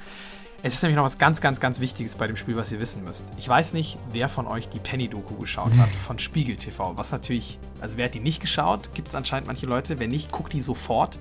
Es 0.66 0.72
ist 0.72 0.82
nämlich 0.82 0.96
noch 0.96 1.04
was 1.04 1.18
ganz, 1.18 1.42
ganz, 1.42 1.60
ganz 1.60 1.78
Wichtiges 1.80 2.14
bei 2.14 2.26
dem 2.26 2.36
Spiel, 2.36 2.56
was 2.56 2.72
ihr 2.72 2.80
wissen 2.80 3.04
müsst. 3.04 3.26
Ich 3.36 3.46
weiß 3.46 3.74
nicht, 3.74 3.98
wer 4.14 4.30
von 4.30 4.46
euch 4.46 4.66
die 4.66 4.78
Penny-Doku 4.78 5.34
geschaut 5.34 5.76
hat 5.76 5.90
von 6.06 6.18
Spiegel 6.18 6.56
TV. 6.56 6.96
Was 6.96 7.12
natürlich, 7.12 7.58
also 7.82 7.98
wer 7.98 8.06
hat 8.06 8.14
die 8.14 8.20
nicht 8.20 8.40
geschaut? 8.40 8.88
Gibt 8.94 9.08
es 9.08 9.14
anscheinend 9.14 9.46
manche 9.46 9.66
Leute. 9.66 9.98
Wer 9.98 10.08
nicht, 10.08 10.32
guckt 10.32 10.54
die 10.54 10.62
sofort. 10.62 11.18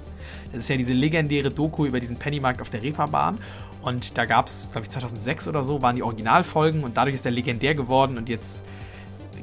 Das 0.53 0.61
ist 0.61 0.69
ja 0.69 0.77
diese 0.77 0.93
legendäre 0.93 1.49
Doku 1.49 1.85
über 1.85 1.99
diesen 1.99 2.15
Pennymarkt 2.15 2.61
auf 2.61 2.69
der 2.69 2.83
Reeperbahn. 2.83 3.37
Und 3.81 4.17
da 4.17 4.23
gab 4.23 4.47
es, 4.47 4.69
glaube 4.71 4.85
ich, 4.85 4.91
2006 4.91 5.49
oder 5.49 5.61
so, 5.61 5.81
waren 5.81 5.97
die 5.97 6.03
Originalfolgen 6.03 6.85
und 6.85 6.95
dadurch 6.95 7.15
ist 7.15 7.25
der 7.25 7.33
legendär 7.33 7.75
geworden 7.75 8.17
und 8.17 8.29
jetzt 8.29 8.63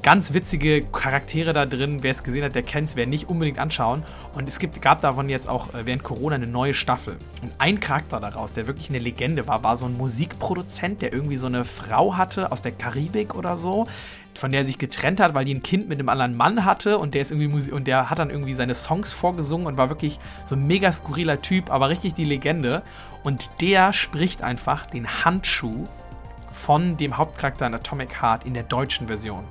ganz 0.02 0.32
witzige 0.34 0.82
Charaktere 0.82 1.52
da 1.52 1.66
drin. 1.66 1.98
Wer 2.02 2.12
es 2.12 2.22
gesehen 2.22 2.44
hat, 2.44 2.54
der 2.54 2.62
kennt 2.62 2.88
es, 2.88 2.96
wer 2.96 3.06
nicht, 3.06 3.28
unbedingt 3.28 3.58
anschauen. 3.58 4.02
Und 4.34 4.48
es 4.48 4.58
gibt, 4.58 4.80
gab 4.80 5.00
davon 5.00 5.28
jetzt 5.28 5.48
auch 5.48 5.74
äh, 5.74 5.86
während 5.86 6.02
Corona 6.02 6.36
eine 6.36 6.46
neue 6.46 6.74
Staffel. 6.74 7.16
Und 7.42 7.52
ein 7.58 7.80
Charakter 7.80 8.20
daraus, 8.20 8.52
der 8.52 8.66
wirklich 8.66 8.88
eine 8.88 8.98
Legende 8.98 9.46
war, 9.46 9.62
war 9.62 9.76
so 9.76 9.86
ein 9.86 9.96
Musikproduzent, 9.96 11.02
der 11.02 11.12
irgendwie 11.12 11.36
so 11.36 11.46
eine 11.46 11.64
Frau 11.64 12.16
hatte 12.16 12.52
aus 12.52 12.62
der 12.62 12.72
Karibik 12.72 13.34
oder 13.34 13.56
so, 13.56 13.86
von 14.34 14.50
der 14.50 14.60
er 14.60 14.64
sich 14.64 14.78
getrennt 14.78 15.20
hat, 15.20 15.34
weil 15.34 15.44
die 15.44 15.54
ein 15.54 15.62
Kind 15.62 15.88
mit 15.88 15.98
einem 15.98 16.08
anderen 16.08 16.36
Mann 16.36 16.64
hatte 16.64 16.98
und 16.98 17.14
der 17.14 17.22
ist 17.22 17.32
irgendwie 17.32 17.48
Musik 17.48 17.74
und 17.74 17.86
der 17.86 18.10
hat 18.10 18.18
dann 18.18 18.30
irgendwie 18.30 18.54
seine 18.54 18.74
Songs 18.74 19.12
vorgesungen 19.12 19.66
und 19.66 19.76
war 19.76 19.88
wirklich 19.88 20.18
so 20.44 20.54
ein 20.54 20.66
mega 20.66 20.92
skurriler 20.92 21.42
Typ, 21.42 21.70
aber 21.70 21.88
richtig 21.88 22.14
die 22.14 22.24
Legende. 22.24 22.82
Und 23.22 23.50
der 23.60 23.92
spricht 23.92 24.42
einfach 24.42 24.86
den 24.86 25.24
Handschuh 25.24 25.84
von 26.52 26.96
dem 26.96 27.16
Hauptcharakter 27.16 27.66
in 27.66 27.74
Atomic 27.74 28.22
Heart 28.22 28.44
in 28.44 28.54
der 28.54 28.62
deutschen 28.62 29.08
Version. 29.08 29.44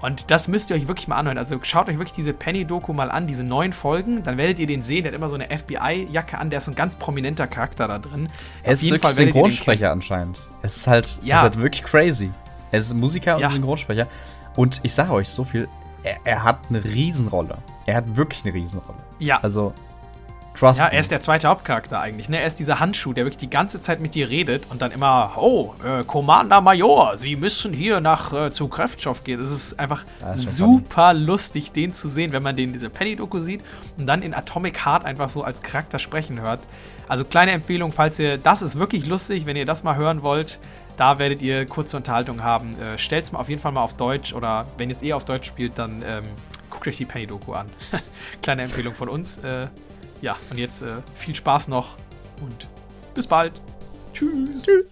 Und 0.00 0.30
das 0.30 0.46
müsst 0.48 0.70
ihr 0.70 0.76
euch 0.76 0.86
wirklich 0.86 1.08
mal 1.08 1.16
anhören. 1.16 1.38
Also 1.38 1.58
schaut 1.62 1.88
euch 1.88 1.98
wirklich 1.98 2.14
diese 2.14 2.32
Penny-Doku 2.32 2.92
mal 2.92 3.10
an, 3.10 3.26
diese 3.26 3.42
neuen 3.42 3.72
Folgen. 3.72 4.22
Dann 4.22 4.38
werdet 4.38 4.58
ihr 4.58 4.66
den 4.66 4.82
sehen. 4.82 5.02
Der 5.02 5.12
hat 5.12 5.18
immer 5.18 5.28
so 5.28 5.34
eine 5.34 5.46
FBI-Jacke 5.56 6.38
an. 6.38 6.50
Der 6.50 6.58
ist 6.58 6.66
so 6.66 6.70
ein 6.70 6.76
ganz 6.76 6.96
prominenter 6.96 7.46
Charakter 7.46 7.88
da 7.88 7.98
drin. 7.98 8.28
Er 8.62 8.72
ist 8.74 8.88
wirklich 8.88 9.10
Synchronsprecher 9.10 9.90
anscheinend. 9.90 10.40
Es 10.62 10.76
ist 10.76 10.86
halt, 10.86 11.18
ja. 11.22 11.36
ist 11.36 11.42
halt 11.42 11.58
wirklich 11.58 11.82
crazy. 11.82 12.30
Er 12.70 12.78
ist 12.78 12.94
Musiker 12.94 13.38
ja. 13.38 13.46
und 13.46 13.52
Synchronsprecher. 13.52 14.06
Und 14.56 14.80
ich 14.82 14.94
sage 14.94 15.12
euch 15.12 15.28
so 15.28 15.44
viel, 15.44 15.68
er, 16.02 16.18
er, 16.24 16.44
hat 16.44 16.60
eine 16.68 16.84
Riesenrolle. 16.84 17.58
Er 17.86 17.96
hat 17.96 18.16
wirklich 18.16 18.44
eine 18.44 18.54
Riesenrolle. 18.54 18.98
Ja. 19.18 19.40
Also, 19.40 19.72
Trust 20.58 20.80
ja, 20.80 20.86
er 20.88 20.98
ist 20.98 21.10
der 21.10 21.20
zweite 21.20 21.48
Hauptcharakter 21.48 22.00
eigentlich. 22.00 22.28
Ne? 22.28 22.40
Er 22.40 22.46
ist 22.46 22.58
dieser 22.58 22.80
Handschuh, 22.80 23.12
der 23.12 23.24
wirklich 23.24 23.38
die 23.38 23.50
ganze 23.50 23.80
Zeit 23.80 24.00
mit 24.00 24.14
dir 24.14 24.28
redet 24.28 24.66
und 24.70 24.82
dann 24.82 24.90
immer, 24.90 25.34
oh, 25.36 25.74
äh, 25.84 26.02
Commander 26.04 26.60
Major, 26.60 27.16
Sie 27.16 27.36
müssen 27.36 27.72
hier 27.72 28.00
nach 28.00 28.32
äh, 28.32 28.50
zu 28.50 28.66
Kräftschow 28.68 29.22
gehen. 29.22 29.40
Es 29.40 29.52
ist 29.52 29.78
einfach 29.78 30.04
ist 30.34 30.56
super 30.56 31.12
funny. 31.12 31.24
lustig, 31.24 31.72
den 31.72 31.94
zu 31.94 32.08
sehen, 32.08 32.32
wenn 32.32 32.42
man 32.42 32.56
den 32.56 32.68
in 32.68 32.72
dieser 32.72 32.88
Penny-Doku 32.88 33.38
sieht 33.38 33.60
und 33.96 34.06
dann 34.06 34.22
in 34.22 34.34
Atomic 34.34 34.84
Heart 34.84 35.04
einfach 35.04 35.30
so 35.30 35.42
als 35.42 35.62
Charakter 35.62 35.98
sprechen 35.98 36.40
hört. 36.40 36.60
Also 37.06 37.24
kleine 37.24 37.52
Empfehlung, 37.52 37.92
falls 37.92 38.18
ihr, 38.18 38.36
das 38.36 38.60
ist 38.60 38.78
wirklich 38.78 39.06
lustig, 39.06 39.46
wenn 39.46 39.56
ihr 39.56 39.64
das 39.64 39.84
mal 39.84 39.96
hören 39.96 40.22
wollt, 40.22 40.58
da 40.96 41.20
werdet 41.20 41.40
ihr 41.40 41.66
kurze 41.66 41.96
Unterhaltung 41.96 42.42
haben. 42.42 42.70
Äh, 42.80 42.96
es 42.96 43.32
mal 43.32 43.38
auf 43.38 43.48
jeden 43.48 43.60
Fall 43.60 43.72
mal 43.72 43.82
auf 43.82 43.96
Deutsch 43.96 44.34
oder 44.34 44.66
wenn 44.76 44.90
ihr 44.90 44.96
es 44.96 45.02
eh 45.02 45.12
auf 45.12 45.24
Deutsch 45.24 45.46
spielt, 45.46 45.78
dann 45.78 46.02
ähm, 46.02 46.24
guckt 46.68 46.88
euch 46.88 46.96
die 46.96 47.04
Penny-Doku 47.04 47.52
an. 47.52 47.68
Kleine 48.42 48.62
Empfehlung 48.62 48.94
von 48.94 49.08
uns. 49.08 49.38
Äh, 49.38 49.68
ja, 50.22 50.36
und 50.50 50.58
jetzt 50.58 50.82
äh, 50.82 50.96
viel 51.16 51.34
Spaß 51.34 51.68
noch 51.68 51.96
und 52.42 52.68
bis 53.14 53.26
bald. 53.26 53.60
Tschüss. 54.12 54.64
Tschüss. 54.64 54.86